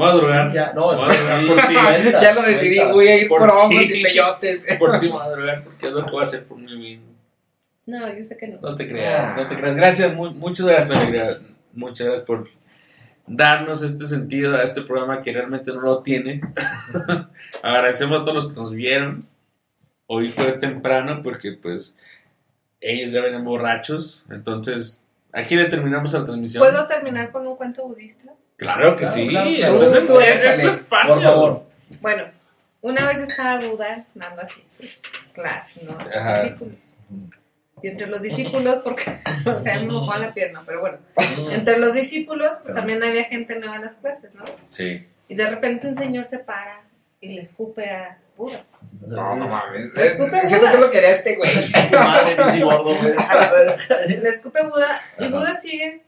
voy 0.02 0.08
a 0.08 0.12
drogar. 0.14 0.52
Ya, 0.52 0.72
no, 0.72 0.84
voy 0.84 0.94
a 0.94 0.96
drogar 1.14 1.40
sí, 1.40 1.46
por 1.48 1.56
ti. 1.66 1.74
ya 2.22 2.32
lo 2.34 2.42
decidí, 2.42 2.78
voy 2.92 3.08
a 3.08 3.16
ir 3.16 3.28
Por 3.28 3.40
por 3.40 3.50
hongos 3.50 3.82
y 3.90 4.02
peyotes. 4.04 4.66
Por 4.78 5.00
ti 5.00 5.08
voy 5.08 5.20
a 5.20 5.28
drogar 5.30 5.64
porque 5.64 5.86
es 5.88 5.92
lo 5.92 6.06
que 6.06 6.12
voy 6.12 6.20
a 6.20 6.22
hacer 6.22 6.44
por 6.44 6.58
mí 6.58 6.76
mismo. 6.78 7.06
No, 7.86 8.14
yo 8.16 8.22
sé 8.24 8.36
que 8.36 8.46
no. 8.48 8.60
No 8.60 8.76
te 8.76 8.86
creas, 8.86 9.36
no 9.36 9.46
te 9.46 9.56
creas. 9.56 9.76
Gracias, 9.76 10.14
mu- 10.14 10.30
muchas 10.32 10.66
gracias, 10.66 10.96
Alegría. 10.98 11.38
Muchas 11.72 12.06
gracias 12.06 12.24
por 12.26 12.48
darnos 13.26 13.82
este 13.82 14.06
sentido 14.06 14.56
a 14.56 14.62
este 14.62 14.82
programa 14.82 15.20
que 15.20 15.32
realmente 15.32 15.72
no 15.72 15.80
lo 15.80 16.02
tiene. 16.02 16.40
Agradecemos 17.62 18.20
a 18.20 18.24
todos 18.24 18.34
los 18.44 18.48
que 18.52 18.58
nos 18.60 18.72
vieron. 18.72 19.26
Hoy 20.06 20.28
fue 20.28 20.52
temprano 20.52 21.22
porque 21.22 21.52
pues 21.52 21.94
ellos 22.80 23.12
ya 23.12 23.20
venían 23.22 23.44
borrachos. 23.44 24.24
Entonces, 24.30 25.02
aquí 25.32 25.56
le 25.56 25.66
terminamos 25.66 26.12
la 26.12 26.24
transmisión. 26.24 26.62
¿Puedo 26.62 26.86
terminar 26.86 27.30
con 27.32 27.46
un 27.46 27.56
cuento 27.56 27.86
budista? 27.86 28.32
Claro 28.56 28.96
que 28.96 29.04
Claro, 29.04 29.16
sí. 29.16 29.28
claro, 29.28 29.48
esto, 29.50 29.68
claro. 29.78 29.84
es, 30.00 30.06
Tú 30.06 30.20
es- 30.20 30.36
échale, 30.36 30.56
es 30.56 30.60
tu 30.62 30.68
espacio. 30.68 31.14
Por 31.14 31.22
favor. 31.22 31.62
Bueno, 32.00 32.24
una 32.82 33.06
vez 33.06 33.18
estaba 33.20 33.60
Buda 33.66 34.06
dando 34.14 34.42
así 34.42 34.62
sus 34.66 34.88
clases, 35.32 35.82
¿no? 35.82 36.00
Sus 36.00 36.14
Ajá. 36.14 36.42
discípulos. 36.42 36.96
Y 37.82 37.88
entre 37.88 38.06
los 38.06 38.22
discípulos, 38.22 38.76
porque, 38.82 39.20
o 39.46 39.60
sea, 39.60 39.78
me 39.80 39.86
mojó 39.92 40.16
la 40.16 40.32
pierna, 40.32 40.62
pero 40.64 40.80
bueno, 40.80 40.98
entre 41.50 41.78
los 41.78 41.92
discípulos, 41.92 42.50
pues 42.62 42.74
también 42.74 43.02
había 43.02 43.24
gente 43.24 43.58
nueva 43.58 43.76
en 43.76 43.82
las 43.82 43.94
clases, 43.96 44.34
¿no? 44.34 44.44
Sí. 44.70 45.04
Y 45.28 45.34
de 45.34 45.50
repente 45.50 45.86
un 45.88 45.96
señor 45.96 46.24
se 46.24 46.38
para 46.38 46.80
y 47.20 47.34
le 47.34 47.42
escupe 47.42 47.90
a 47.90 48.18
Buda. 48.36 48.64
No, 49.00 49.36
no 49.36 49.48
mames. 49.48 49.94
Escupe 49.96 50.46
Siento 50.46 50.70
que 50.70 50.78
lo 50.78 50.90
quería 50.90 51.10
este 51.10 51.36
güey. 51.36 51.50
Madre, 51.92 52.36
pinche 52.36 52.62
gordo, 52.64 52.96
güey. 52.96 53.12
A. 53.16 53.52
Le 54.06 54.28
escupe 54.28 54.60
a 54.60 54.68
Buda 54.68 55.00
y 55.18 55.24
Ajá. 55.24 55.36
Buda 55.36 55.54
sigue 55.54 56.04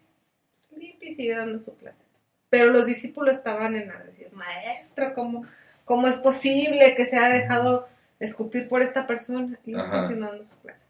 limpio 0.77 1.09
y 1.11 1.15
sigue 1.15 1.37
dando 1.37 1.61
su 1.61 1.77
clase. 1.77 2.05
Pero 2.51 2.67
los 2.67 2.87
discípulos 2.87 3.35
estaban 3.35 3.77
en 3.77 3.89
la 3.89 4.03
decir, 4.05 4.33
maestro, 4.33 5.15
¿cómo, 5.15 5.45
¿cómo 5.85 6.09
es 6.09 6.17
posible 6.17 6.95
que 6.97 7.05
se 7.05 7.19
ha 7.19 7.29
dejado 7.29 7.89
escupir 8.21 8.69
por 8.69 8.81
esta 8.83 9.07
persona? 9.07 9.59
Y 9.67 9.75
Ajá. 9.75 10.01
continuando 10.01 10.45
su 10.45 10.57
clase. 10.61 10.87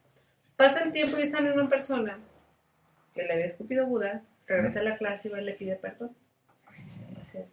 Pasa 0.56 0.80
el 0.82 0.92
tiempo 0.92 1.18
y 1.18 1.22
están 1.22 1.46
en 1.46 1.52
una 1.52 1.68
persona 1.68 2.18
que 3.14 3.22
le 3.22 3.32
había 3.32 3.46
escupido 3.46 3.84
a 3.84 3.86
Buda, 3.86 4.22
regresa 4.46 4.80
a 4.80 4.84
la 4.84 4.96
clase 4.96 5.28
y 5.28 5.30
va 5.30 5.40
y 5.40 5.44
le 5.44 5.52
pide 5.54 5.76
perdón. 5.76 6.14
Dice, 7.18 7.46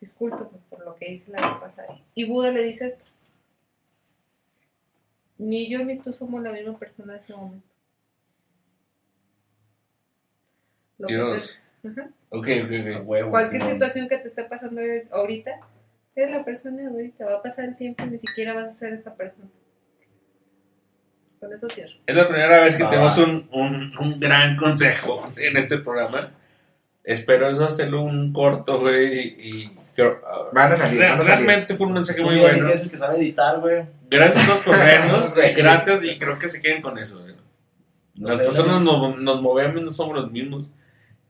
disculpe 0.00 0.44
por 0.68 0.84
lo 0.84 0.96
que 0.96 1.12
hice 1.12 1.30
la 1.30 1.38
vez 1.40 1.60
pasada. 1.60 1.98
Y 2.14 2.24
Buda 2.24 2.50
le 2.50 2.62
dice 2.64 2.88
esto. 2.88 3.04
Ni 5.42 5.68
yo 5.68 5.84
ni 5.84 5.98
tú 5.98 6.12
somos 6.12 6.42
la 6.42 6.52
misma 6.52 6.78
persona 6.78 7.14
de 7.14 7.18
ese 7.20 7.34
momento. 7.34 7.66
Lo 10.98 11.06
que 11.08 11.14
te- 11.14 11.18
Dios. 11.18 11.60
Ajá. 11.84 12.08
Ok, 12.30 12.46
ok, 12.64 12.70
ok. 13.00 13.06
huevo, 13.08 13.30
Cualquier 13.30 13.60
Simón. 13.60 13.74
situación 13.74 14.08
que 14.08 14.18
te 14.18 14.28
esté 14.28 14.44
pasando 14.44 14.80
ahorita, 15.10 15.50
es 16.14 16.30
la 16.30 16.44
persona 16.44 16.76
de 16.82 16.86
ahorita. 16.86 17.24
Va 17.26 17.34
a 17.38 17.42
pasar 17.42 17.66
el 17.66 17.76
tiempo 17.76 18.04
y 18.04 18.10
ni 18.10 18.18
siquiera 18.18 18.54
vas 18.54 18.66
a 18.66 18.70
ser 18.70 18.92
esa 18.92 19.14
persona. 19.16 19.48
Con 21.40 21.52
eso 21.52 21.68
cierro. 21.68 21.94
Es 22.06 22.14
la 22.14 22.28
primera 22.28 22.60
vez 22.60 22.76
que 22.76 22.84
Ah. 22.84 22.90
tenemos 22.90 23.18
un, 23.18 23.48
un, 23.52 23.98
un 23.98 24.20
gran 24.20 24.56
consejo 24.56 25.26
en 25.36 25.56
este 25.56 25.78
programa. 25.78 26.30
Espero 27.02 27.50
eso 27.50 27.64
hacerlo 27.64 28.04
un 28.04 28.32
corto, 28.32 28.78
güey. 28.78 29.34
Y 29.40 29.68
creo- 29.92 30.20
Van 30.52 30.70
a 30.70 30.76
salir, 30.76 31.00
Real- 31.00 31.18
van 31.18 31.20
a 31.20 31.24
salir. 31.24 31.46
realmente 31.46 31.74
fue 31.76 31.88
un 31.88 31.94
mensaje 31.94 32.22
muy 32.22 32.38
bueno. 32.38 32.68
es 32.68 32.82
el 32.82 32.90
que 32.90 32.96
sabe 32.96 33.18
editar, 33.18 33.58
güey. 33.58 33.84
Gracias 34.12 34.44
a 34.44 34.46
todos 34.46 34.60
por 34.64 34.78
vernos. 34.78 35.34
Gracias 35.34 36.04
y 36.04 36.18
creo 36.18 36.38
que 36.38 36.48
se 36.48 36.60
queden 36.60 36.82
con 36.82 36.98
eso. 36.98 37.20
güey. 37.20 37.34
No 38.14 38.28
Las 38.28 38.38
personas 38.40 38.80
nos, 38.82 39.18
nos 39.18 39.42
movemos, 39.42 39.82
no 39.82 39.90
somos 39.90 40.14
los 40.16 40.30
mismos. 40.30 40.72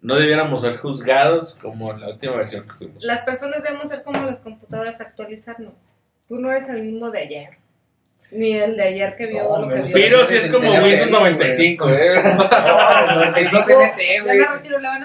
No 0.01 0.17
debiéramos 0.17 0.63
ser 0.63 0.79
juzgados 0.79 1.57
como 1.63 1.93
en 1.93 2.01
la 2.01 2.09
última 2.09 2.37
versión 2.37 2.67
que 2.67 2.75
fuimos. 2.75 3.05
Las 3.05 3.23
personas 3.23 3.63
debemos 3.63 3.89
ser 3.89 4.03
como 4.03 4.21
las 4.23 4.41
computadoras, 4.41 5.01
actualizarnos. 5.01 5.75
Tú 6.29 6.39
no 6.39 6.51
eres 6.51 6.69
el 6.69 6.83
mismo 6.83 7.11
de 7.11 7.21
ayer. 7.21 7.49
Ni 8.33 8.55
el 8.55 8.77
de 8.77 8.83
ayer 8.83 9.15
que 9.17 9.27
vio 9.27 9.45
No, 9.45 9.59
lo 9.67 9.69
que 9.69 9.83
vio. 9.83 9.93
Pero 9.93 10.25
si 10.25 10.37
es 10.37 10.51
como 10.51 10.69
Windows 10.69 10.83
verlo, 10.99 11.21
95, 11.21 11.89
¿eh? 11.91 12.11
No, 12.37 13.15
95 13.15 13.65
CNT, 13.67 14.01
Ya 14.01 14.23
güey. 14.25 14.41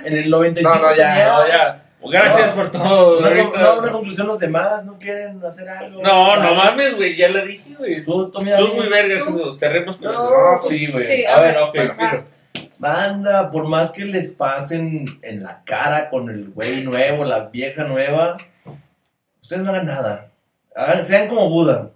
En 0.06 0.18
el 0.18 0.30
95 0.30 0.76
No, 0.76 0.82
no, 0.82 0.96
ya, 0.96 1.28
No, 1.28 1.48
ya. 1.48 1.84
Gracias 2.10 2.52
por 2.54 2.70
todo. 2.72 3.20
Una, 3.20 3.28
ahorita. 3.28 3.60
no, 3.62 3.80
una 3.80 3.92
conclusión 3.92 4.28
los 4.28 4.40
demás, 4.40 4.84
no 4.86 4.98
quieren 4.98 5.44
hacer 5.46 5.68
algo. 5.70 6.02
No, 6.02 6.36
no 6.42 6.56
mames, 6.56 6.96
güey, 6.96 7.16
ya 7.16 7.30
lo 7.30 7.46
dije, 7.46 7.76
güey. 7.78 8.04
Tú, 8.04 8.30
tú, 8.32 8.42
mira, 8.42 8.58
Son 8.58 8.76
muy 8.76 8.88
vergas, 8.90 9.26
Tú. 9.26 9.54
cerremos 9.54 9.98
con 9.98 10.06
No, 10.06 10.12
eso. 10.14 10.30
No, 10.30 10.62
pues, 10.62 10.78
sí, 10.78 10.92
güey. 10.92 11.06
Sí, 11.06 11.26
A 11.26 11.42
ver, 11.42 11.58
ok, 11.58 11.78
Bueno. 11.98 12.24
Banda, 12.80 13.50
por 13.50 13.68
más 13.68 13.92
que 13.92 14.06
les 14.06 14.32
pasen 14.34 15.06
en 15.24 15.44
la 15.44 15.64
cara 15.64 16.10
con 16.10 16.30
el 16.30 16.50
güey 16.50 16.84
nuevo, 16.84 17.24
la 17.26 17.46
vieja 17.48 17.84
nueva, 17.84 18.38
ustedes 19.42 19.64
no 19.64 19.70
hagan 19.72 19.86
nada. 19.88 20.30
Hagan- 20.76 21.04
sean 21.06 21.28
como 21.28 21.50
Buda. 21.50 21.90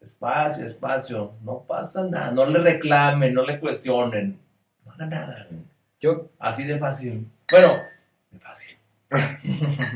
Espacio, 0.00 0.66
espacio. 0.66 1.32
No 1.42 1.64
pasa 1.66 2.04
nada. 2.04 2.30
No 2.30 2.46
le 2.46 2.58
reclamen, 2.58 3.34
no 3.34 3.42
le 3.44 3.58
cuestionen. 3.60 4.38
No 4.84 4.92
hagan 4.92 5.10
nada. 5.10 5.46
güey. 5.50 5.62
Yo, 6.00 6.28
Así 6.38 6.64
de 6.64 6.78
fácil. 6.78 7.26
Bueno. 7.50 7.68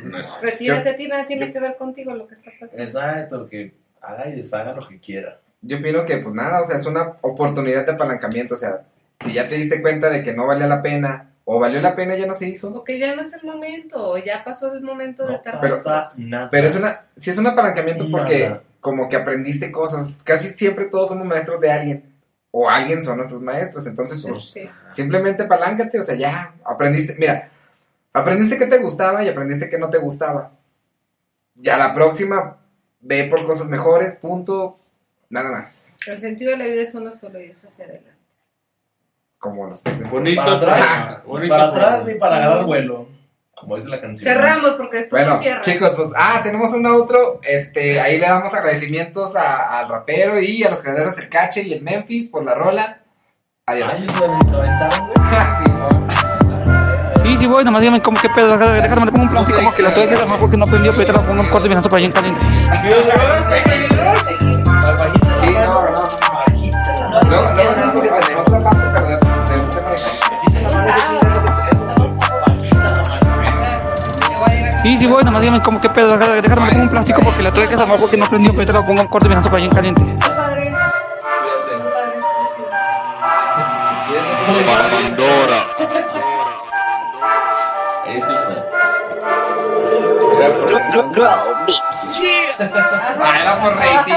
No 0.05 0.19
es- 0.19 0.35
Retírate, 0.43 0.91
a 0.91 0.97
ti 0.97 1.07
nada 1.07 1.27
tiene 1.27 1.53
que 1.53 1.61
ver 1.61 1.77
contigo 1.77 2.15
lo 2.15 2.27
que 2.27 2.35
está 2.35 2.51
pasando. 2.59 2.83
Exacto, 2.83 3.49
que 3.49 3.73
haga 4.01 4.29
y 4.29 4.37
deshaga 4.37 4.73
lo 4.73 4.87
que 4.89 4.99
quiera. 4.99 5.39
yo 5.63 5.79
opino 5.79 6.05
que, 6.05 6.19
pues 6.19 6.35
nada, 6.35 6.61
o 6.61 6.65
sea, 6.65 6.77
es 6.77 6.85
una 6.87 7.15
oportunidad 7.23 7.87
de 7.87 7.93
apalancamiento. 7.93 8.55
O 8.55 8.59
sea, 8.59 8.83
si 9.21 9.33
ya 9.33 9.49
te 9.49 9.55
diste 9.55 9.81
cuenta 9.81 10.11
de 10.11 10.23
que 10.23 10.35
no 10.35 10.47
valía 10.47 10.67
la 10.67 10.83
pena, 10.83 11.31
o 11.47 11.59
valió 11.61 11.81
la 11.81 11.95
pena, 11.97 12.15
ya 12.17 12.27
no 12.27 12.35
se 12.35 12.49
hizo. 12.49 12.69
O 12.69 12.85
que 12.85 12.99
ya 12.99 13.15
no 13.15 13.23
es 13.23 13.33
el 13.35 13.45
momento, 13.45 14.11
o 14.11 14.19
ya 14.19 14.45
pasó 14.45 14.73
el 14.75 14.83
momento 14.83 15.23
de 15.25 15.31
No 15.31 15.35
estar 15.37 15.61
pasa 15.61 16.03
juntos. 16.09 16.19
nada. 16.31 16.51
Pero 16.51 16.67
es 16.67 16.77
una, 16.77 17.07
si 17.17 17.31
es 17.31 17.39
un 17.39 17.47
apalancamiento 17.47 18.07
porque 18.11 18.45
Nada. 18.49 18.63
como 18.81 19.09
que 19.09 19.17
aprendiste 19.17 19.71
cosas. 19.73 20.23
Casi 20.25 20.49
siempre 20.49 20.87
todos 20.87 21.09
somos 21.11 21.27
maestros 21.27 21.61
de 21.61 21.71
alguien. 21.71 22.15
O 22.51 22.69
alguien 22.69 23.03
son 23.03 23.17
nuestros 23.17 23.41
maestros. 23.43 23.87
Entonces, 23.87 24.23
pues, 24.23 24.39
Sí. 24.53 24.69
simplemente 24.91 25.43
apaláncate. 25.45 25.99
O 25.99 26.03
sea, 26.05 26.15
ya 26.15 26.55
aprendiste. 26.65 27.15
Mira, 27.19 27.51
aprendiste 28.15 28.57
que 28.57 28.67
te 28.67 28.79
gustaba 28.79 29.23
y 29.23 29.29
aprendiste 29.29 29.69
que 29.69 29.79
no 29.79 29.91
te 29.91 29.99
gustaba. 29.99 30.53
Ya 31.57 31.77
la 31.77 31.95
próxima, 31.95 32.57
ve 33.01 33.25
por 33.25 33.45
cosas 33.47 33.69
mejores, 33.69 34.17
punto. 34.17 34.79
Nada 35.29 35.51
más. 35.53 35.93
El 36.07 36.19
sentido 36.19 36.53
de 36.53 36.57
la 36.59 36.65
vida 36.65 36.83
es 36.83 36.95
uno 36.95 37.13
solo 37.13 37.41
y 37.41 37.45
es 37.51 37.65
hacia 37.65 37.85
adelante. 37.85 38.11
Como 39.39 39.67
los 39.67 39.81
peces. 39.81 40.11
Bonito 40.11 40.41
Para 40.41 40.53
atrás, 40.57 41.25
bonito 41.27 41.53
para 41.53 41.65
atrás 41.69 42.05
ni 42.05 42.15
para 42.15 42.37
agarrar 42.37 42.65
vuelo. 42.65 43.09
Como 43.55 43.77
dice 43.77 43.89
la 43.89 44.01
canción. 44.01 44.33
Cerramos 44.35 44.73
porque 44.73 44.99
después 44.99 45.23
Bueno, 45.23 45.37
no 45.37 45.43
cierra. 45.43 45.61
chicos, 45.61 45.93
pues, 45.97 46.13
ah, 46.17 46.41
tenemos 46.43 46.73
un 46.73 46.87
outro, 46.87 47.41
este, 47.43 48.01
ahí 48.01 48.19
le 48.19 48.27
damos 48.27 48.53
agradecimientos 48.53 49.37
a- 49.37 49.79
al 49.81 49.89
rapero 49.89 50.39
y 50.41 50.65
a 50.65 50.71
los 50.71 50.83
creadores 50.83 51.17
del 51.17 51.29
Cache 51.29 51.63
y 51.63 51.73
el 51.73 51.83
Memphis 51.83 52.29
por 52.31 52.45
la 52.45 52.55
rola. 52.55 53.01
Ay, 53.67 53.83
Adiós. 53.83 54.07
güey. 54.19 56.01
Sí. 57.35 57.45
Sí, 57.45 57.47
voy, 57.47 57.65
nomás 57.65 57.81
dígame 57.81 58.01
cómo 58.01 58.19
qué 58.21 58.29
pedo, 58.29 58.57
déjame, 58.57 58.81
déjame 58.81 59.07
le 59.07 59.13
pongo 59.13 59.25
un 59.25 59.31
plástico 59.31 59.59
como 59.59 59.75
que 59.75 59.83
la 59.83 59.89
estoy 59.89 60.05
haciendo 60.05 60.39
porque 60.39 60.57
no 60.57 60.67
prendió, 60.67 60.93
pero 60.97 61.13
le 61.13 61.19
pongo 61.19 61.43
un 61.43 61.49
corte 61.49 61.69
me 61.69 61.77
para 61.77 61.97
allá 61.97 62.07
en 62.07 62.13
caliente. 62.13 62.41
Sí, 65.41 65.51
no, 65.53 65.91
no. 65.91 66.01
Bajita 66.49 66.95
la 67.01 67.09
mano. 67.09 67.29
Luego, 67.29 67.53
luego 67.53 68.41
otra 68.41 68.61
parte, 68.61 68.85
pero 68.93 69.07
de, 69.09 69.15
un 69.15 69.71
tema 69.71 69.91
de 69.91 69.99
Sí, 74.83 74.97
sí, 74.97 75.07
voy, 75.07 75.25
nomás 75.25 75.41
dígame 75.41 75.61
cómo 75.61 75.81
qué 75.81 75.89
pedo, 75.89 76.17
déjame, 76.17 76.41
déjame 76.41 76.67
le 76.67 76.73
pongo 76.73 76.83
un 76.85 76.91
plástico 76.91 77.21
porque 77.25 77.43
la 77.43 77.49
estoy 77.49 77.65
haciendo 77.65 77.97
porque 77.97 78.17
no 78.17 78.27
prendió, 78.27 78.55
pero 78.55 78.73
le 78.73 78.87
pongo 78.87 79.03
un 79.03 79.09
corte 79.09 79.29
me 79.29 79.37
para 79.37 79.57
allá 79.57 79.65
en 79.65 79.73
caliente. 79.73 80.03
Padre. 80.21 80.73
Pandora. 84.47 86.24
Grow, 90.95 91.11
grow, 91.11 91.27
Ah, 93.21 93.39
era 93.41 93.59
por 93.59 93.75
rating. 93.75 94.13